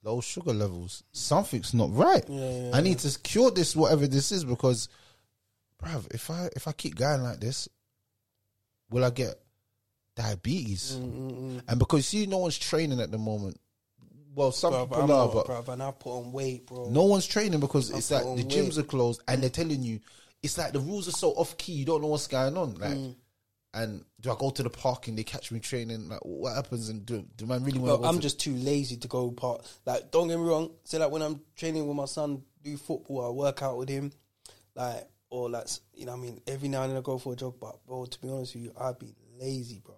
Low 0.03 0.21
sugar 0.21 0.53
levels. 0.53 1.03
Something's 1.11 1.73
not 1.73 1.93
right. 1.93 2.23
Yeah, 2.27 2.71
I 2.73 2.81
need 2.81 2.99
to 2.99 3.19
cure 3.19 3.51
this, 3.51 3.75
whatever 3.75 4.07
this 4.07 4.31
is, 4.31 4.45
because, 4.45 4.87
bruv, 5.81 6.07
if 6.13 6.29
I 6.29 6.49
if 6.55 6.67
I 6.67 6.71
keep 6.71 6.95
going 6.95 7.21
like 7.23 7.39
this, 7.39 7.67
will 8.89 9.03
I 9.05 9.09
get 9.09 9.35
diabetes, 10.15 10.97
Mm, 10.99 11.61
and 11.67 11.79
because 11.79 12.13
you 12.13 12.21
see, 12.21 12.25
no 12.27 12.39
one's 12.39 12.57
training 12.57 12.99
at 12.99 13.11
the 13.11 13.17
moment. 13.17 13.57
Well, 14.39 14.51
some 14.53 14.71
Bro, 14.71 14.85
people 14.87 15.11
are, 15.11 15.27
but 15.27 15.45
bro, 15.47 15.73
and 15.73 15.83
I 15.83 15.91
put 15.91 16.11
on 16.17 16.31
weight, 16.31 16.65
bro. 16.65 16.89
no 16.89 17.03
one's 17.03 17.27
training 17.27 17.59
because 17.59 17.89
it's 17.89 18.09
like 18.09 18.23
put 18.23 18.37
the 18.37 18.43
on 18.43 18.49
gyms 18.49 18.77
weight. 18.77 18.85
are 18.85 18.87
closed, 18.87 19.21
and 19.27 19.41
they're 19.43 19.49
telling 19.49 19.83
you 19.83 19.99
it's 20.41 20.57
like 20.57 20.71
the 20.71 20.79
rules 20.79 21.07
are 21.09 21.11
so 21.11 21.31
off 21.31 21.57
key. 21.57 21.73
You 21.73 21.85
don't 21.85 22.01
know 22.01 22.07
what's 22.07 22.27
going 22.27 22.55
on. 22.55 22.75
Like, 22.75 22.91
Mm. 22.91 23.15
and 23.73 24.05
do 24.21 24.31
I 24.31 24.35
go 24.39 24.49
to 24.49 24.63
the 24.63 24.69
park 24.69 25.09
and 25.09 25.17
they 25.17 25.23
catch 25.25 25.51
me 25.51 25.59
training? 25.59 26.07
Like, 26.07 26.21
what 26.23 26.55
happens? 26.55 26.87
And 26.89 27.05
do 27.05 27.25
do 27.35 27.45
man 27.45 27.63
really 27.65 27.79
Bro, 27.79 27.89
want? 27.89 28.03
to 28.03 28.07
I'm 28.07 28.19
just 28.21 28.39
too 28.39 28.55
lazy 28.55 28.95
to 28.97 29.07
go 29.09 29.29
part. 29.31 29.67
Like, 29.85 30.09
don't 30.11 30.27
get 30.29 30.37
me 30.39 30.45
wrong. 30.45 30.71
Say 30.85 30.97
like 30.99 31.11
when 31.11 31.21
I'm 31.21 31.41
training 31.57 31.85
with 31.85 31.97
my 31.97 32.05
son, 32.05 32.41
do 32.63 32.77
football, 32.77 33.25
I 33.25 33.29
work 33.31 33.61
out 33.61 33.77
with 33.77 33.89
him, 33.89 34.13
like 34.75 35.05
or 35.29 35.49
like 35.49 35.63
s- 35.63 35.81
you 35.93 36.05
know, 36.05 36.13
what 36.13 36.19
I 36.19 36.21
mean, 36.21 36.41
every 36.47 36.69
now 36.69 36.83
and 36.83 36.91
then 36.91 36.97
I 36.97 37.01
go 37.01 37.17
for 37.17 37.33
a 37.33 37.35
jog. 37.35 37.55
But 37.59 37.85
bro, 37.85 38.05
to 38.05 38.21
be 38.21 38.29
honest 38.29 38.55
with 38.55 38.63
you, 38.63 38.73
I've 38.79 38.97
been 38.97 39.13
lazy, 39.37 39.81
bro. 39.85 39.95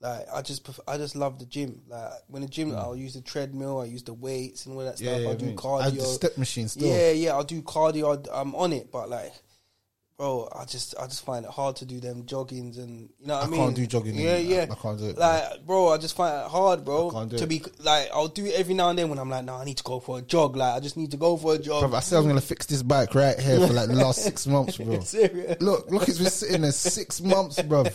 Like 0.00 0.26
I 0.32 0.40
just, 0.40 0.64
prefer, 0.64 0.82
I 0.88 0.96
just 0.96 1.14
love 1.14 1.38
the 1.38 1.44
gym. 1.44 1.82
Like 1.88 2.12
when 2.28 2.42
the 2.42 2.48
gym, 2.48 2.70
mm. 2.70 2.78
I'll 2.78 2.96
use 2.96 3.14
the 3.14 3.20
treadmill, 3.20 3.80
I 3.80 3.84
use 3.84 4.02
the 4.02 4.14
weights 4.14 4.64
and 4.64 4.74
all 4.74 4.84
that. 4.84 4.98
Yeah, 5.00 5.12
stuff. 5.12 5.22
yeah, 5.22 5.30
I 5.30 5.34
do 5.34 5.46
mean, 5.46 5.56
cardio. 5.56 6.00
I 6.00 6.04
step 6.04 6.38
machine 6.38 6.68
still. 6.68 6.88
Yeah, 6.88 7.10
yeah, 7.10 7.32
I'll 7.32 7.44
do 7.44 7.60
cardio. 7.60 8.26
I'm 8.32 8.54
on 8.54 8.72
it, 8.72 8.90
but 8.90 9.10
like, 9.10 9.32
bro, 10.20 10.50
I 10.54 10.66
just, 10.66 10.94
I 11.00 11.06
just 11.06 11.24
find 11.24 11.46
it 11.46 11.50
hard 11.50 11.76
to 11.76 11.86
do 11.86 11.98
them 11.98 12.24
joggings 12.24 12.76
and 12.76 13.08
you 13.18 13.26
know 13.26 13.36
what 13.38 13.44
I, 13.44 13.46
mean. 13.46 13.54
I 13.54 13.56
mean. 13.56 13.60
can't 13.68 13.76
do 13.76 13.86
jogging 13.86 14.14
Yeah, 14.16 14.36
yeah. 14.36 14.66
I 14.70 14.74
can't 14.74 14.98
do 14.98 15.06
it, 15.06 15.16
Like, 15.16 15.64
bro, 15.64 15.88
I 15.88 15.96
just 15.96 16.14
find 16.14 16.44
it 16.44 16.50
hard, 16.50 16.84
bro. 16.84 17.08
I 17.08 17.12
can't 17.14 17.30
do 17.30 17.38
to 17.38 17.44
it. 17.44 17.48
be 17.48 17.62
like, 17.78 18.10
I'll 18.12 18.28
do 18.28 18.44
it 18.44 18.52
every 18.54 18.74
now 18.74 18.90
and 18.90 18.98
then 18.98 19.08
when 19.08 19.18
I'm 19.18 19.30
like, 19.30 19.46
no, 19.46 19.54
I 19.54 19.64
need 19.64 19.78
to 19.78 19.82
go 19.82 19.98
for 19.98 20.18
a 20.18 20.22
jog. 20.22 20.56
Like, 20.56 20.74
I 20.74 20.80
just 20.80 20.98
need 20.98 21.10
to 21.12 21.16
go 21.16 21.38
for 21.38 21.54
a 21.54 21.58
jog. 21.58 21.88
Bro, 21.88 21.96
I 21.96 22.00
said 22.00 22.16
I 22.16 22.18
was 22.18 22.28
gonna 22.28 22.42
fix 22.42 22.66
this 22.66 22.82
bike 22.82 23.14
right 23.14 23.40
here 23.40 23.66
for 23.66 23.72
like 23.72 23.88
the 23.88 23.94
last 23.94 24.22
six 24.22 24.46
months, 24.46 24.76
bro. 24.76 25.00
Serious? 25.00 25.58
Look, 25.62 25.90
look, 25.90 26.06
it's 26.06 26.18
been 26.18 26.28
sitting 26.28 26.60
there 26.62 26.72
six 26.72 27.22
months, 27.22 27.62
bro. 27.62 27.86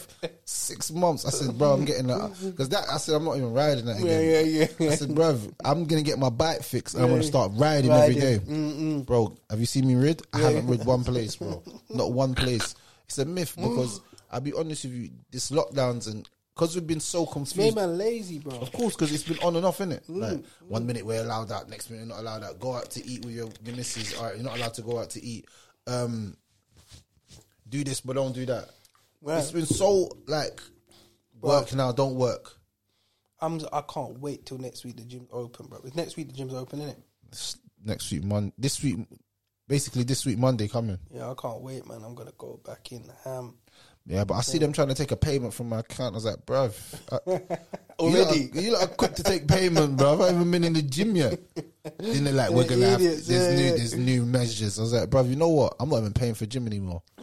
Six 0.45 0.91
months. 0.91 1.25
I 1.25 1.29
said, 1.29 1.55
bro, 1.59 1.73
I'm 1.73 1.85
getting 1.85 2.07
that 2.07 2.35
because 2.43 2.69
that. 2.69 2.85
I 2.91 2.97
said 2.97 3.15
I'm 3.15 3.25
not 3.25 3.37
even 3.37 3.53
riding 3.53 3.85
that 3.85 3.99
again. 3.99 4.07
yeah, 4.07 4.39
yeah. 4.39 4.67
Yeah. 4.79 4.91
I 4.91 4.95
said, 4.95 5.13
bro, 5.13 5.39
I'm 5.63 5.85
gonna 5.85 6.01
get 6.01 6.17
my 6.17 6.29
bike 6.29 6.63
fixed 6.63 6.95
and 6.95 7.03
I'm 7.03 7.11
gonna 7.11 7.21
start 7.21 7.51
riding, 7.53 7.91
every 7.91 8.15
day. 8.15 8.37
Riding. 8.37 9.03
Bro, 9.03 9.37
have 9.51 9.59
you 9.59 9.67
seen 9.67 9.87
me 9.87 9.93
rid? 9.93 10.23
I 10.33 10.39
haven't 10.39 10.65
rid 10.67 10.85
one 10.85 11.03
place, 11.03 11.35
bro. 11.35 11.61
Not 11.89 12.14
one 12.15 12.35
place. 12.35 12.75
It's 13.05 13.17
a 13.19 13.25
myth 13.25 13.55
mm. 13.55 13.69
because 13.69 14.01
I'll 14.31 14.41
be 14.41 14.53
honest 14.53 14.85
with 14.85 14.93
you, 14.93 15.09
this 15.31 15.51
lockdowns 15.51 16.11
and 16.11 16.27
because 16.55 16.73
we've 16.73 16.87
been 16.87 17.01
so 17.01 17.25
confused. 17.25 17.75
man 17.75 17.97
lazy, 17.97 18.39
bro. 18.39 18.57
Of 18.57 18.71
course, 18.71 18.95
because 18.95 19.13
it's 19.13 19.23
been 19.23 19.39
on 19.39 19.57
and 19.57 19.65
off, 19.65 19.79
innit? 19.79 20.05
Mm. 20.07 20.21
Like 20.21 20.37
mm. 20.37 20.45
one 20.67 20.85
minute 20.85 21.05
we're 21.05 21.21
allowed 21.21 21.51
out, 21.51 21.69
next 21.69 21.89
minute 21.89 22.07
not 22.07 22.19
allowed 22.19 22.43
out. 22.43 22.59
Go 22.59 22.73
out 22.73 22.89
to 22.91 23.05
eat 23.05 23.25
with 23.25 23.35
your, 23.35 23.49
your 23.63 23.75
missus. 23.75 24.17
All 24.17 24.25
right, 24.25 24.35
you're 24.35 24.45
not 24.45 24.57
allowed 24.57 24.73
to 24.75 24.81
go 24.81 24.99
out 24.99 25.09
to 25.11 25.23
eat. 25.23 25.45
Um, 25.87 26.37
do 27.67 27.83
this, 27.83 28.01
but 28.01 28.15
don't 28.15 28.33
do 28.33 28.45
that. 28.45 28.69
Right. 29.21 29.39
It's 29.39 29.51
been 29.51 29.65
so 29.65 30.17
like 30.27 30.61
work 31.41 31.73
now, 31.73 31.91
don't 31.91 32.15
work. 32.15 32.53
I'm, 33.41 33.59
I 33.73 33.81
can't 33.81 34.19
wait 34.19 34.45
till 34.45 34.57
next 34.57 34.85
week 34.85 34.97
the 34.97 35.03
gym's 35.03 35.29
open, 35.31 35.67
bro. 35.67 35.79
It's 35.83 35.95
next 35.95 36.15
week 36.15 36.27
the 36.27 36.33
gym's 36.33 36.53
open, 36.53 36.79
innit? 36.79 36.95
It's 37.27 37.57
next 37.83 38.11
week, 38.11 38.23
Mon. 38.23 38.53
This 38.57 38.81
week, 38.81 38.97
basically 39.67 40.03
this 40.03 40.25
week, 40.25 40.37
Monday 40.37 40.67
coming. 40.67 40.99
Yeah, 41.13 41.31
I 41.31 41.33
can't 41.35 41.61
wait, 41.61 41.87
man. 41.87 42.03
I'm 42.03 42.15
gonna 42.15 42.33
go 42.37 42.59
back 42.65 42.91
in 42.91 43.03
ham. 43.23 43.55
Yeah, 44.07 44.23
but 44.23 44.35
I 44.35 44.41
see 44.41 44.59
them 44.59 44.71
trying 44.71 44.89
to 44.89 44.93
take 44.93 45.09
a 45.11 45.15
payment 45.15 45.51
from 45.51 45.69
my 45.69 45.79
account. 45.79 46.13
I 46.13 46.17
was 46.17 46.25
like, 46.25 46.45
bruv, 46.45 46.75
uh, 47.11 47.19
Already? 47.97 47.99
You 47.99 48.19
lot, 48.19 48.29
are- 48.55 48.61
you 48.61 48.71
lot 48.73 48.83
are 48.83 48.87
quick 48.87 49.15
to 49.15 49.23
take 49.23 49.47
payment, 49.47 49.97
bro. 49.97 50.21
I 50.21 50.27
haven't 50.27 50.51
been 50.51 50.63
in 50.63 50.73
the 50.73 50.83
gym 50.83 51.15
yet. 51.15 51.39
Then 51.97 52.25
they're 52.25 52.33
like, 52.33 52.51
we're 52.51 52.67
gonna 52.67 52.85
have 52.87 53.01
idiots, 53.01 53.27
there's 53.27 53.49
yeah, 53.49 53.55
new 53.57 53.65
yeah. 53.71 53.77
there's 53.77 53.95
new 53.95 54.25
measures. 54.25 54.77
I 54.77 54.81
was 54.83 54.93
like, 54.93 55.09
bruv, 55.09 55.27
you 55.29 55.35
know 55.35 55.49
what? 55.49 55.75
I'm 55.79 55.89
not 55.89 55.99
even 55.99 56.13
paying 56.13 56.35
for 56.35 56.45
gym 56.45 56.67
anymore. 56.67 57.01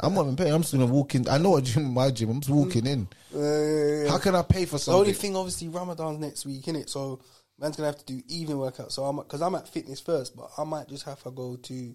I'm 0.00 0.14
not 0.14 0.22
even 0.22 0.36
paying. 0.36 0.54
I'm 0.54 0.62
just 0.62 0.72
gonna 0.72 0.86
walk 0.86 1.14
in. 1.14 1.28
I 1.28 1.36
know 1.36 1.56
a 1.56 1.62
gym, 1.62 1.92
my 1.92 2.10
gym. 2.10 2.30
I'm 2.30 2.40
just 2.40 2.50
walking 2.50 2.86
in. 2.86 3.08
How 4.08 4.18
can 4.18 4.34
I 4.34 4.42
pay 4.42 4.64
for 4.64 4.78
something? 4.78 4.94
The 4.94 5.00
only 5.00 5.12
thing, 5.12 5.36
obviously, 5.36 5.68
Ramadan's 5.68 6.18
next 6.18 6.46
week, 6.46 6.64
innit? 6.64 6.88
So 6.88 7.20
man's 7.58 7.76
gonna 7.76 7.88
have 7.88 7.98
to 7.98 8.04
do 8.04 8.22
evening 8.28 8.58
workout. 8.58 8.92
So 8.92 9.04
I'm 9.04 9.16
because 9.16 9.42
I'm 9.42 9.54
at 9.54 9.68
fitness 9.68 10.00
first, 10.00 10.36
but 10.36 10.50
I 10.58 10.64
might 10.64 10.88
just 10.88 11.04
have 11.04 11.22
to 11.24 11.30
go 11.30 11.56
to 11.56 11.94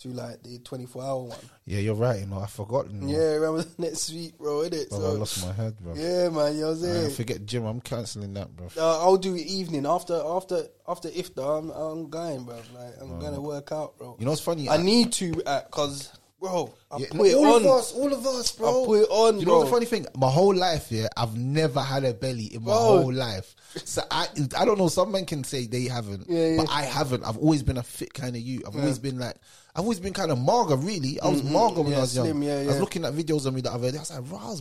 to 0.00 0.08
like 0.08 0.42
the 0.42 0.58
24 0.58 1.02
hour 1.04 1.22
one. 1.22 1.38
Yeah, 1.66 1.78
you're 1.78 1.94
right. 1.94 2.20
You 2.20 2.26
know, 2.26 2.40
I 2.40 2.46
forgot. 2.46 2.90
You 2.90 3.00
know. 3.00 3.06
Yeah, 3.06 3.36
Ramadan 3.36 3.70
next 3.78 4.12
week, 4.12 4.36
bro, 4.36 4.58
innit? 4.58 4.88
Bro, 4.90 4.98
so 4.98 5.06
I 5.06 5.10
lost 5.10 5.46
my 5.46 5.52
head, 5.52 5.78
bro. 5.78 5.94
yeah, 5.94 6.28
man, 6.30 6.54
you 6.54 6.62
know 6.62 6.72
what 6.72 6.78
I'm 6.78 6.90
I 6.90 6.92
saying? 6.94 7.10
forget 7.12 7.46
gym. 7.46 7.64
I'm 7.64 7.80
cancelling 7.80 8.34
that, 8.34 8.54
bro. 8.54 8.68
Uh, 8.76 8.98
I'll 9.00 9.16
do 9.16 9.36
evening 9.36 9.86
after 9.86 10.20
after 10.24 10.66
after 10.88 11.08
iftar. 11.10 11.58
I'm 11.60 11.70
I'm 11.70 12.10
going, 12.10 12.44
bro. 12.44 12.56
Like 12.74 12.94
I'm 13.00 13.20
gonna 13.20 13.40
work 13.40 13.70
out, 13.72 13.96
bro. 13.96 14.16
You 14.18 14.24
know 14.24 14.32
what's 14.32 14.42
funny? 14.42 14.68
I 14.68 14.78
need 14.78 15.12
to 15.14 15.32
because, 15.34 16.10
bro, 16.44 16.74
I 16.90 16.98
Yeah, 16.98 17.06
put 17.10 17.26
it 17.26 17.34
all 17.34 17.54
on. 17.56 17.62
of 17.62 17.70
us, 17.70 17.92
all 17.92 18.12
of 18.12 18.26
us, 18.26 18.52
bro. 18.52 18.82
I 18.82 18.86
put 18.86 19.00
it 19.02 19.08
on, 19.10 19.40
You 19.40 19.46
know 19.46 19.64
the 19.64 19.70
funny 19.70 19.86
thing? 19.86 20.06
My 20.16 20.30
whole 20.30 20.54
life, 20.54 20.90
yeah, 20.92 21.08
I've 21.16 21.36
never 21.36 21.80
had 21.80 22.04
a 22.04 22.12
belly 22.14 22.54
in 22.54 22.60
my 22.62 22.66
Bro. 22.72 22.74
whole 22.74 23.12
life. 23.12 23.54
So 23.84 24.02
I, 24.08 24.28
I 24.56 24.64
don't 24.64 24.78
know. 24.78 24.86
Some 24.86 25.10
men 25.10 25.26
can 25.26 25.42
say 25.42 25.66
they 25.66 25.86
haven't, 25.88 26.26
Yeah, 26.28 26.46
yeah. 26.46 26.56
but 26.58 26.70
I 26.70 26.82
haven't. 26.82 27.24
I've 27.24 27.38
always 27.38 27.64
been 27.64 27.76
a 27.76 27.82
fit 27.82 28.14
kind 28.14 28.36
of 28.36 28.42
you. 28.42 28.62
I've 28.64 28.76
always 28.76 29.00
been 29.00 29.18
like, 29.18 29.34
I've 29.74 29.82
always 29.82 29.98
been 29.98 30.12
kind 30.12 30.30
of 30.30 30.38
mager. 30.38 30.76
Really, 30.80 31.20
I 31.20 31.26
was 31.28 31.42
when 31.42 31.52
Mm-hmm. 31.52 31.90
Yeah, 31.90 31.96
I 31.98 32.00
was 32.02 32.14
young. 32.16 32.26
slim, 32.26 32.42
yeah, 32.44 32.54
I 32.54 32.66
was 32.66 32.74
yeah. 32.76 32.80
looking 32.80 33.04
at 33.04 33.14
videos 33.14 33.46
of 33.46 33.54
me 33.54 33.62
the 33.62 33.72
other 33.72 33.90
day. 33.90 33.96
I 33.96 34.00
was 34.00 34.10
like, 34.12 34.24
"Bro, 34.26 34.38
I 34.38 34.46
was 34.48 34.60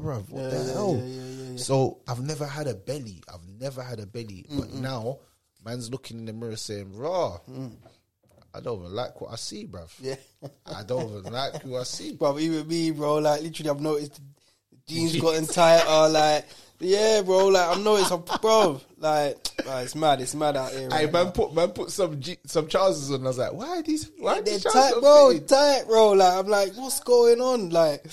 bro. 0.00 0.24
What 0.30 0.50
the 0.50 0.72
hell?" 0.72 1.58
So 1.58 2.00
I've 2.08 2.20
never 2.24 2.46
had 2.46 2.66
a 2.66 2.74
belly. 2.74 3.22
I've 3.32 3.46
never 3.60 3.82
had 3.82 4.00
a 4.00 4.06
belly. 4.06 4.46
But 4.48 4.72
now, 4.72 5.18
man's 5.62 5.90
looking 5.90 6.20
in 6.20 6.24
the 6.24 6.32
mirror 6.32 6.56
saying, 6.56 6.96
"Raw." 6.96 7.40
I 8.56 8.60
don't 8.60 8.80
even 8.80 8.94
like 8.94 9.20
what 9.20 9.32
I 9.32 9.36
see, 9.36 9.66
bruv. 9.66 9.90
Yeah. 10.00 10.16
I 10.74 10.82
don't 10.82 11.18
even 11.18 11.32
like 11.32 11.62
who 11.62 11.76
I 11.76 11.82
see. 11.82 12.12
bro. 12.18 12.38
Even 12.38 12.66
me, 12.66 12.90
bro. 12.90 13.16
Like 13.16 13.42
literally, 13.42 13.70
I've 13.70 13.80
noticed 13.80 14.20
jeans 14.86 15.16
gotten 15.20 15.46
tighter. 15.46 16.08
Like 16.12 16.46
yeah, 16.78 17.22
bro. 17.22 17.48
Like 17.48 17.68
I've 17.76 17.82
noticed, 17.82 18.40
bro. 18.40 18.80
Like 18.98 19.36
it's 19.66 19.94
mad. 19.94 20.20
It's 20.20 20.34
mad 20.34 20.56
out 20.56 20.72
here. 20.72 20.88
Hey, 20.90 21.04
right 21.04 21.12
man, 21.12 21.24
now. 21.26 21.30
put 21.32 21.54
man 21.54 21.68
put 21.70 21.90
some 21.90 22.20
G- 22.20 22.38
some 22.46 22.66
trousers 22.68 23.10
on. 23.10 23.24
I 23.24 23.28
was 23.28 23.38
like, 23.38 23.52
why 23.52 23.78
are 23.78 23.82
these? 23.82 24.10
Why 24.18 24.38
are 24.38 24.42
They're 24.42 24.58
tight, 24.58 24.94
bro. 25.00 25.32
fitted? 25.32 25.48
Tight, 25.48 25.84
bro. 25.86 26.12
Like 26.12 26.34
I'm 26.38 26.46
like, 26.46 26.72
what's 26.76 27.00
going 27.00 27.40
on? 27.40 27.70
Like. 27.70 28.06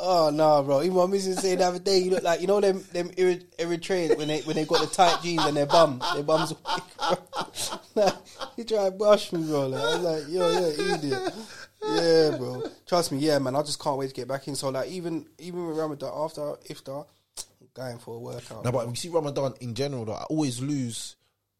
Oh 0.00 0.30
no, 0.30 0.62
bro! 0.62 0.82
Even 0.82 0.96
my 0.96 1.06
missus 1.06 1.38
said 1.38 1.58
the 1.58 1.64
other 1.64 1.78
day, 1.78 1.98
you 1.98 2.10
look 2.10 2.22
like 2.22 2.40
you 2.40 2.46
know 2.46 2.60
them 2.60 2.84
them 2.92 3.10
Eri- 3.18 3.44
Eritreans 3.58 4.16
when 4.16 4.28
they 4.28 4.40
when 4.42 4.56
they 4.56 4.64
got 4.64 4.80
the 4.80 4.86
tight 4.86 5.22
jeans 5.22 5.44
and 5.44 5.56
their 5.56 5.66
bum, 5.66 6.00
their 6.14 6.22
bums. 6.22 6.54
like, 7.94 8.14
he 8.56 8.64
tried 8.64 8.84
to 8.84 8.90
brush 8.92 9.32
me, 9.32 9.42
bro. 9.42 9.66
Like, 9.66 9.82
I 9.82 9.96
was 9.96 10.04
like, 10.04 10.32
yo, 10.32 10.50
yeah, 10.50 10.94
idiot. 10.94 11.34
Yeah, 11.82 12.36
bro. 12.36 12.62
Trust 12.86 13.12
me, 13.12 13.18
yeah, 13.18 13.38
man. 13.38 13.56
I 13.56 13.62
just 13.62 13.80
can't 13.80 13.98
wait 13.98 14.08
to 14.08 14.14
get 14.14 14.28
back 14.28 14.46
in. 14.46 14.54
So 14.54 14.68
like, 14.68 14.88
even 14.90 15.26
even 15.38 15.66
with 15.66 15.76
Ramadan 15.76 16.12
after 16.14 16.40
iftar, 16.70 17.06
I'm 17.60 17.68
going 17.74 17.98
for 17.98 18.16
a 18.16 18.18
workout. 18.18 18.64
No, 18.64 18.72
but 18.72 18.88
you 18.88 18.94
see 18.94 19.08
Ramadan 19.08 19.54
in 19.60 19.74
general, 19.74 20.04
though, 20.04 20.14
I 20.14 20.24
always 20.24 20.60
lose 20.60 21.16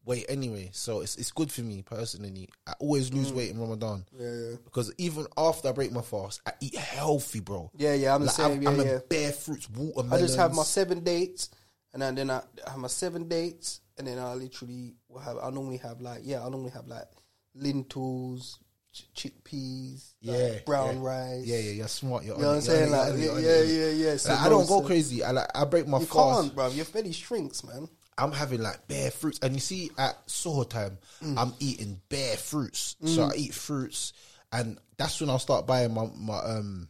weight 0.09 0.25
anyway. 0.27 0.69
So 0.73 1.01
it's 1.01 1.15
it's 1.17 1.31
good 1.31 1.51
for 1.51 1.61
me 1.61 1.83
personally. 1.83 2.49
I 2.67 2.73
always 2.79 3.13
lose 3.13 3.31
weight 3.31 3.51
in 3.51 3.59
Ramadan. 3.59 4.03
Mm. 4.13 4.19
Yeah, 4.19 4.49
yeah. 4.49 4.55
Because 4.65 4.91
even 4.97 5.27
after 5.37 5.69
I 5.69 5.71
break 5.71 5.91
my 5.91 6.01
fast, 6.01 6.41
I 6.45 6.51
eat 6.59 6.75
healthy, 6.75 7.39
bro. 7.39 7.71
Yeah, 7.77 7.93
yeah, 7.93 8.15
I'm 8.15 8.23
the 8.23 8.29
same, 8.29 8.51
I'm, 8.53 8.61
yeah, 8.61 8.69
I'm 8.69 8.79
yeah. 8.79 8.85
a 8.95 8.99
bare 9.01 9.31
fruits, 9.31 9.69
watermelons. 9.69 10.13
I 10.13 10.25
just 10.25 10.37
have 10.37 10.53
my 10.53 10.63
seven 10.63 11.03
dates, 11.03 11.49
and 11.93 12.01
then, 12.01 12.15
then 12.15 12.29
I 12.31 12.41
have 12.67 12.77
my 12.77 12.87
seven 12.87 13.27
dates, 13.29 13.81
and 13.97 14.07
then 14.07 14.17
I 14.17 14.33
literally 14.33 14.95
will 15.07 15.19
have. 15.21 15.37
I 15.37 15.49
normally 15.51 15.77
have 15.77 16.01
like 16.01 16.21
yeah, 16.23 16.39
I 16.45 16.49
normally 16.49 16.71
have 16.71 16.87
like 16.87 17.07
lentils, 17.55 18.59
ch- 18.93 19.07
chickpeas, 19.15 20.13
like, 20.23 20.37
yeah, 20.37 20.59
brown 20.65 21.01
yeah. 21.01 21.07
rice. 21.07 21.45
Yeah, 21.45 21.57
yeah, 21.57 21.71
you're 21.71 21.87
smart. 21.87 22.25
You're 22.25 22.35
You 22.35 22.41
know 22.41 22.47
what 22.49 22.55
I'm 22.55 22.61
saying? 22.61 22.91
Like 22.91 23.13
it, 23.13 23.19
you're 23.19 23.31
on 23.33 23.37
it, 23.39 23.43
yeah, 23.43 23.49
you're 23.49 23.61
on 23.61 23.91
it. 23.91 23.95
yeah, 23.97 24.09
yeah. 24.09 24.17
So 24.17 24.31
Like, 24.33 24.41
I 24.41 24.49
don't 24.49 24.67
go 24.67 24.81
so 24.81 24.87
crazy. 24.87 25.23
I 25.23 25.31
like 25.31 25.47
I 25.53 25.65
break 25.65 25.87
my 25.87 25.99
You 25.99 26.05
fast. 26.05 26.41
can't, 26.41 26.55
bro. 26.55 26.67
Your 26.69 26.85
belly 26.85 27.11
shrinks, 27.11 27.63
man. 27.63 27.87
I'm 28.19 28.31
having 28.31 28.61
like 28.61 28.87
bare 28.87 29.11
fruits, 29.11 29.39
and 29.41 29.53
you 29.55 29.59
see 29.61 29.91
at 29.97 30.27
suhoor 30.27 30.69
time, 30.69 30.97
Mm. 31.23 31.37
I'm 31.37 31.53
eating 31.59 31.99
bare 32.09 32.37
fruits. 32.37 32.95
So 33.05 33.23
I 33.23 33.31
eat 33.35 33.53
fruits, 33.53 34.13
and 34.51 34.77
that's 34.97 35.19
when 35.21 35.29
I'll 35.29 35.39
start 35.39 35.65
buying 35.65 35.93
my 35.93 36.07
my 36.15 36.37
um 36.37 36.89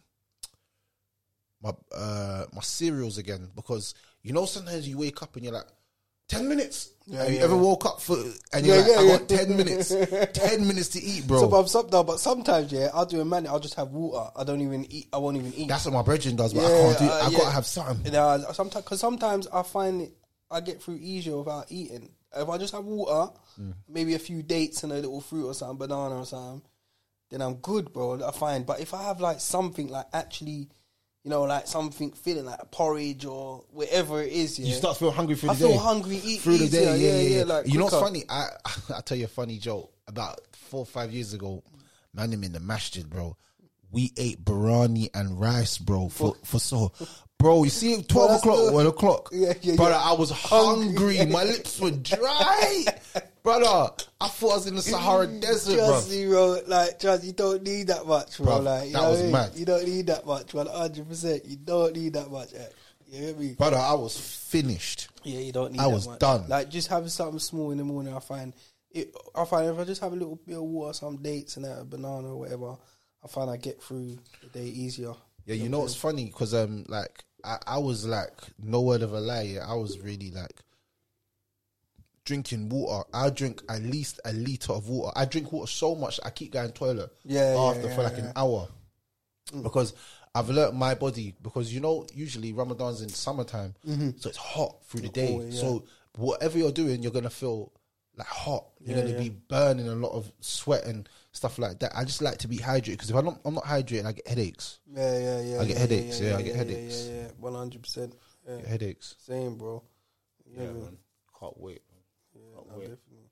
my 1.61 1.71
uh 1.95 2.45
my 2.53 2.61
cereals 2.61 3.17
again 3.17 3.49
because 3.55 3.93
you 4.23 4.33
know 4.33 4.45
sometimes 4.45 4.87
you 4.87 4.97
wake 4.97 5.21
up 5.21 5.35
and 5.35 5.43
you're 5.45 5.53
like. 5.53 5.67
10 6.29 6.47
minutes. 6.47 6.91
Yeah, 7.07 7.23
Have 7.23 7.31
you 7.31 7.37
yeah, 7.39 7.43
ever 7.45 7.55
yeah. 7.55 7.61
woke 7.61 7.85
up 7.87 7.99
for 7.99 8.15
and 8.53 8.63
you're 8.63 8.75
Yeah, 8.75 8.81
like, 8.83 8.91
yeah, 8.91 8.99
I 8.99 9.01
yeah. 9.01 9.17
got 9.17 9.29
10 9.29 9.57
minutes. 9.57 9.89
10 10.33 10.67
minutes 10.67 10.89
to 10.89 11.01
eat, 11.01 11.25
bro. 11.25 11.39
So, 11.39 11.47
but, 11.47 11.67
some, 11.67 11.87
no, 11.91 12.03
but 12.03 12.19
sometimes, 12.19 12.71
yeah, 12.71 12.89
I'll 12.93 13.07
do 13.07 13.19
a 13.19 13.25
man. 13.25 13.47
I'll 13.47 13.59
just 13.59 13.73
have 13.73 13.87
water. 13.89 14.29
I 14.35 14.43
don't 14.43 14.61
even 14.61 14.85
eat. 14.91 15.07
I 15.11 15.17
won't 15.17 15.37
even 15.37 15.51
eat. 15.55 15.69
That's 15.69 15.85
what 15.85 15.95
my 15.95 16.03
brethren 16.03 16.35
does, 16.35 16.53
but 16.53 16.65
I 16.65 16.69
can't 16.69 16.99
do 16.99 17.05
uh, 17.05 17.07
I 17.23 17.29
yeah. 17.29 17.37
gotta 17.39 17.49
have 17.49 17.65
something. 17.65 18.13
Know, 18.13 18.45
sometimes 18.53 18.85
because 18.85 18.99
sometimes 18.99 19.47
I 19.47 19.63
find 19.63 20.01
it, 20.03 20.11
I 20.51 20.61
get 20.61 20.81
through 20.81 20.99
easier 21.01 21.37
without 21.37 21.65
eating. 21.69 22.09
If 22.35 22.47
I 22.49 22.57
just 22.57 22.73
have 22.73 22.85
water, 22.85 23.31
Mm. 23.59 23.73
maybe 23.87 24.13
a 24.15 24.19
few 24.19 24.41
dates 24.43 24.83
and 24.83 24.91
a 24.91 24.95
little 24.95 25.21
fruit 25.21 25.47
or 25.47 25.53
something, 25.53 25.77
banana 25.77 26.15
or 26.17 26.25
something, 26.25 26.61
then 27.29 27.41
I'm 27.41 27.55
good, 27.55 27.91
bro. 27.93 28.23
I 28.25 28.31
find. 28.31 28.65
But 28.65 28.79
if 28.79 28.93
I 28.93 29.03
have 29.03 29.19
like 29.21 29.39
something 29.39 29.87
like 29.89 30.05
actually, 30.13 30.69
you 31.23 31.29
know, 31.29 31.43
like 31.43 31.67
something 31.67 32.11
feeling 32.13 32.45
like 32.45 32.59
a 32.61 32.65
porridge 32.65 33.25
or 33.25 33.65
whatever 33.71 34.21
it 34.21 34.31
is, 34.31 34.57
yeah, 34.57 34.67
You 34.67 34.73
start 34.73 34.95
to 34.95 34.99
feel 34.99 35.11
hungry 35.11 35.35
through 35.35 35.49
I 35.51 35.53
the 35.55 35.59
day. 35.59 35.65
I 35.65 35.71
feel 35.73 35.79
hungry, 35.79 36.21
eat 36.23 36.41
through 36.41 36.57
the 36.57 36.69
day. 36.69 36.97
Yeah, 36.97 37.21
yeah, 37.21 37.37
yeah. 37.39 37.43
like 37.43 37.67
you 37.67 37.77
know 37.77 37.85
what's 37.85 37.99
funny? 37.99 38.23
I 38.29 38.47
I 38.95 39.01
tell 39.01 39.17
you 39.17 39.25
a 39.25 39.27
funny 39.27 39.57
joke. 39.57 39.91
About 40.07 40.39
four 40.53 40.79
or 40.81 40.85
five 40.87 41.11
years 41.11 41.33
ago, 41.33 41.63
man, 42.13 42.33
I'm 42.33 42.43
in 42.43 42.51
the 42.53 42.59
masjid, 42.59 43.07
bro. 43.07 43.37
We 43.91 44.11
ate 44.17 44.43
biryani 44.43 45.09
and 45.13 45.39
rice, 45.39 45.77
bro, 45.77 46.09
for 46.09 46.35
for 46.43 46.59
so. 46.59 46.91
Bro, 47.39 47.63
you 47.63 47.69
see, 47.69 48.01
twelve 48.03 48.31
o'clock, 48.39 48.73
one 48.73 48.85
o'clock, 48.85 49.29
Yeah, 49.31 49.53
yeah, 49.61 49.75
brother. 49.77 49.91
yeah. 49.91 50.01
I 50.09 50.11
was 50.13 50.29
Hungry. 50.29 51.25
My 51.29 51.45
lips 51.45 51.79
were 51.79 51.91
dry, 51.91 52.83
brother. 53.43 53.93
I 54.19 54.27
thought 54.27 54.51
I 54.51 54.55
was 54.55 54.67
in 54.67 54.75
the 54.75 54.81
Sahara 54.81 55.25
Desert, 55.25 55.77
bro. 55.77 55.87
Trust 55.87 56.09
me, 56.11 56.25
bro. 56.27 56.59
Like, 56.67 56.99
trust 56.99 57.23
you 57.23 57.31
don't 57.31 57.63
need 57.63 57.87
that 57.87 58.05
much, 58.05 58.37
bro. 58.39 58.59
Bruv, 58.59 58.63
like, 58.63 58.87
you 58.87 58.93
that 58.93 59.09
was 59.09 59.19
I 59.21 59.23
mean? 59.23 59.31
mad. 59.31 59.51
You 59.55 59.65
don't 59.65 59.85
need 59.87 60.07
that 60.07 60.25
much, 60.25 60.53
one 60.53 60.67
hundred 60.67 61.07
percent. 61.07 61.45
You 61.45 61.55
don't 61.55 61.95
need 61.95 62.11
that 62.13 62.29
much. 62.29 62.53
eh? 62.53 62.65
You 63.07 63.21
hear 63.27 63.35
me? 63.37 63.53
Brother, 63.53 63.77
I 63.77 63.93
was 63.93 64.19
finished. 64.19 65.07
Yeah, 65.23 65.39
you 65.39 65.53
don't 65.53 65.71
need. 65.71 65.79
That. 65.79 65.85
I 65.85 65.87
was 65.87 66.07
much. 66.09 66.19
done. 66.19 66.43
Like 66.49 66.69
just 66.69 66.89
having 66.89 67.07
something 67.07 67.39
small 67.39 67.71
in 67.71 67.77
the 67.77 67.85
morning, 67.85 68.13
I 68.13 68.19
find 68.19 68.53
it. 68.91 69.15
I 69.33 69.45
find 69.45 69.65
if 69.69 69.79
I 69.79 69.85
just 69.85 70.01
have 70.01 70.11
a 70.11 70.15
little 70.17 70.35
bit 70.45 70.57
of 70.57 70.63
water, 70.63 70.91
some 70.91 71.15
dates 71.15 71.55
and 71.55 71.65
a 71.65 71.85
banana 71.85 72.27
or 72.33 72.35
whatever, 72.35 72.75
I 73.23 73.27
find 73.29 73.49
I 73.49 73.55
get 73.55 73.81
through 73.81 74.19
the 74.43 74.59
day 74.59 74.65
easier. 74.65 75.13
Yeah, 75.45 75.55
you 75.55 75.69
know 75.69 75.79
what's 75.79 75.95
funny? 75.95 76.25
Because 76.25 76.53
um, 76.53 76.83
like 76.89 77.23
I, 77.43 77.57
I 77.67 77.77
was 77.77 78.05
like, 78.05 78.33
no 78.61 78.81
word 78.81 79.01
of 79.01 79.13
a 79.13 79.19
lie. 79.19 79.43
Yeah, 79.43 79.65
I 79.67 79.75
was 79.75 79.99
really 79.99 80.31
like 80.31 80.61
drinking 82.25 82.69
water. 82.69 83.07
I 83.13 83.29
drink 83.29 83.61
at 83.69 83.81
least 83.81 84.19
a 84.25 84.33
liter 84.33 84.73
of 84.73 84.87
water. 84.87 85.11
I 85.15 85.25
drink 85.25 85.51
water 85.51 85.67
so 85.67 85.95
much 85.95 86.19
I 86.23 86.29
keep 86.29 86.51
going 86.51 86.71
toilet. 86.71 87.11
Yeah, 87.25 87.53
yeah, 87.53 87.59
after 87.59 87.89
for 87.89 88.01
yeah, 88.01 88.07
like 88.09 88.17
an 88.17 88.31
hour 88.35 88.67
because 89.63 89.93
I've 90.35 90.49
learnt 90.49 90.75
my 90.75 90.93
body 90.93 91.33
because 91.41 91.73
you 91.73 91.79
know 91.79 92.05
usually 92.13 92.53
Ramadan's 92.53 93.01
in 93.01 93.09
summertime, 93.09 93.73
mm-hmm. 93.87 94.11
so 94.17 94.29
it's 94.29 94.37
hot 94.37 94.75
through 94.85 95.01
the 95.01 95.09
day. 95.09 95.35
Oh. 95.41 95.49
So 95.49 95.85
whatever 96.15 96.57
you're 96.57 96.71
doing, 96.71 97.01
you're 97.01 97.11
gonna 97.11 97.29
feel 97.29 97.71
like 98.15 98.27
hot. 98.27 98.65
You're 98.79 99.01
gonna 99.01 99.17
be 99.17 99.29
burning 99.29 99.87
a 99.87 99.95
lot 99.95 100.11
of 100.11 100.31
sweat 100.39 100.85
and 100.85 101.09
stuff 101.31 101.59
like 101.59 101.79
that. 101.79 101.91
I 101.95 102.03
just 102.03 102.21
like 102.21 102.37
to 102.39 102.47
be 102.47 102.57
hydrated 102.57 102.91
because 102.91 103.09
if 103.09 103.15
I'm 103.15 103.25
not, 103.25 103.39
I'm 103.45 103.55
not 103.55 103.65
hydrated, 103.65 104.05
I 104.05 104.11
get 104.13 104.27
headaches. 104.27 104.79
Yeah, 104.93 105.17
yeah, 105.19 105.41
yeah. 105.41 105.59
I 105.61 105.65
get 105.65 105.73
yeah, 105.73 105.79
headaches, 105.79 106.19
yeah, 106.21 106.35
I 106.35 106.41
get 106.41 106.47
yeah, 106.47 106.57
headaches. 106.57 107.07
Yeah, 107.07 107.21
yeah, 107.21 107.27
one 107.39 107.53
hundred 107.53 107.83
percent. 107.83 108.15
Headaches. 108.67 109.15
Same, 109.19 109.55
bro. 109.57 109.83
Yeah, 110.51 110.63
man. 110.63 110.79
man. 110.79 110.97
Can't 111.39 111.59
wait. 111.59 111.83
Yeah, 112.33 112.41
no, 112.55 112.79
definitely 112.79 113.29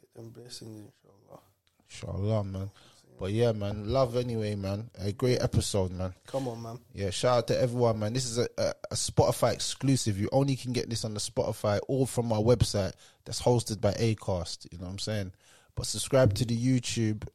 get 0.00 0.14
them 0.14 0.30
blessings, 0.30 0.90
inshallah. 1.04 1.40
Inshallah, 1.88 2.44
man. 2.44 2.70
But 3.18 3.32
yeah, 3.32 3.52
man, 3.52 3.86
love 3.86 4.16
anyway, 4.16 4.54
man. 4.54 4.88
A 4.98 5.12
great 5.12 5.42
episode, 5.42 5.92
man. 5.92 6.14
Come 6.26 6.48
on, 6.48 6.62
man. 6.62 6.78
Yeah, 6.94 7.10
shout 7.10 7.36
out 7.36 7.46
to 7.48 7.60
everyone, 7.60 7.98
man. 7.98 8.14
This 8.14 8.24
is 8.24 8.38
a, 8.38 8.48
a, 8.56 8.72
a 8.90 8.94
Spotify 8.94 9.52
exclusive. 9.52 10.18
You 10.18 10.30
only 10.32 10.56
can 10.56 10.72
get 10.72 10.88
this 10.88 11.04
on 11.04 11.12
the 11.12 11.20
Spotify 11.20 11.80
or 11.86 12.06
from 12.06 12.32
our 12.32 12.40
website 12.40 12.94
that's 13.26 13.42
hosted 13.42 13.78
by 13.78 13.92
Acast. 13.92 14.66
You 14.72 14.78
know 14.78 14.86
what 14.86 14.92
I'm 14.92 14.98
saying? 14.98 15.32
But 15.80 15.86
subscribe 15.86 16.34
to 16.34 16.44
the 16.44 16.54
YouTube, 16.54 17.26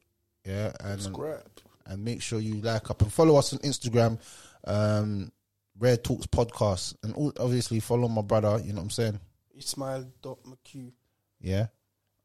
yeah, 0.46 0.72
and 0.80 1.02
Subscribe. 1.02 1.42
and 1.88 2.06
make 2.06 2.22
sure 2.22 2.40
you 2.40 2.62
like 2.62 2.92
up 2.92 3.02
and 3.02 3.12
follow 3.12 3.38
us 3.38 3.54
on 3.54 3.60
Instagram, 3.62 4.20
um, 4.68 5.32
Rare 5.80 5.98
Talks 5.98 6.28
Podcast, 6.28 6.96
and 7.02 7.16
all, 7.16 7.34
obviously 7.40 7.80
follow 7.80 8.08
my 8.08 8.22
brother. 8.22 8.62
You 8.64 8.74
know 8.74 8.82
what 8.82 8.84
I'm 8.84 8.90
saying? 8.92 9.20
Ismail.mcq. 9.58 10.92
Yeah, 11.42 11.66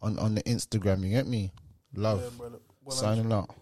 on 0.03 0.19
on 0.19 0.35
the 0.35 0.43
Instagram. 0.43 1.03
You 1.05 1.09
get 1.09 1.27
me? 1.27 1.53
Love. 1.95 2.21
Yeah. 2.39 2.49
Well, 2.85 2.95
Signing 2.95 3.33
out. 3.33 3.55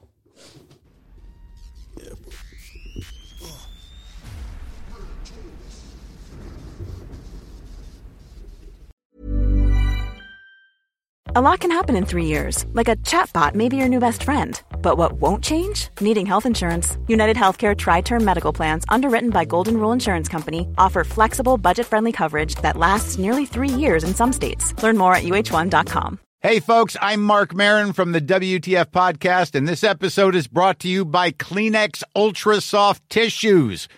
A 11.38 11.46
lot 11.50 11.60
can 11.60 11.70
happen 11.70 11.94
in 11.94 12.04
three 12.04 12.24
years, 12.24 12.66
like 12.72 12.88
a 12.88 12.96
chatbot 12.96 13.54
may 13.54 13.68
be 13.68 13.76
your 13.76 13.88
new 13.88 14.00
best 14.00 14.24
friend. 14.24 14.60
But 14.82 14.96
what 14.96 15.20
won't 15.20 15.44
change? 15.44 15.86
Needing 16.00 16.26
health 16.26 16.46
insurance. 16.46 16.96
United 17.06 17.36
Healthcare 17.36 17.76
TriTerm 17.76 18.22
Medical 18.22 18.52
Plans, 18.52 18.84
underwritten 18.88 19.30
by 19.30 19.44
Golden 19.44 19.76
Rule 19.76 19.92
Insurance 19.92 20.28
Company, 20.28 20.66
offer 20.78 21.04
flexible, 21.04 21.56
budget 21.56 21.86
friendly 21.86 22.10
coverage 22.10 22.56
that 22.56 22.76
lasts 22.76 23.18
nearly 23.18 23.46
three 23.46 23.68
years 23.68 24.02
in 24.02 24.16
some 24.16 24.32
states. 24.32 24.74
Learn 24.82 24.98
more 24.98 25.14
at 25.14 25.22
uh1.com. 25.22 26.18
Hey, 26.40 26.58
folks, 26.58 26.96
I'm 27.00 27.22
Marc 27.22 27.54
Maron 27.54 27.92
from 27.92 28.10
the 28.10 28.20
WTF 28.20 28.86
Podcast, 28.86 29.54
and 29.54 29.68
this 29.68 29.84
episode 29.84 30.34
is 30.34 30.48
brought 30.48 30.80
to 30.80 30.88
you 30.88 31.04
by 31.04 31.30
Kleenex 31.30 32.02
Ultra 32.16 32.60
Soft 32.60 33.08
Tissues, 33.10 33.86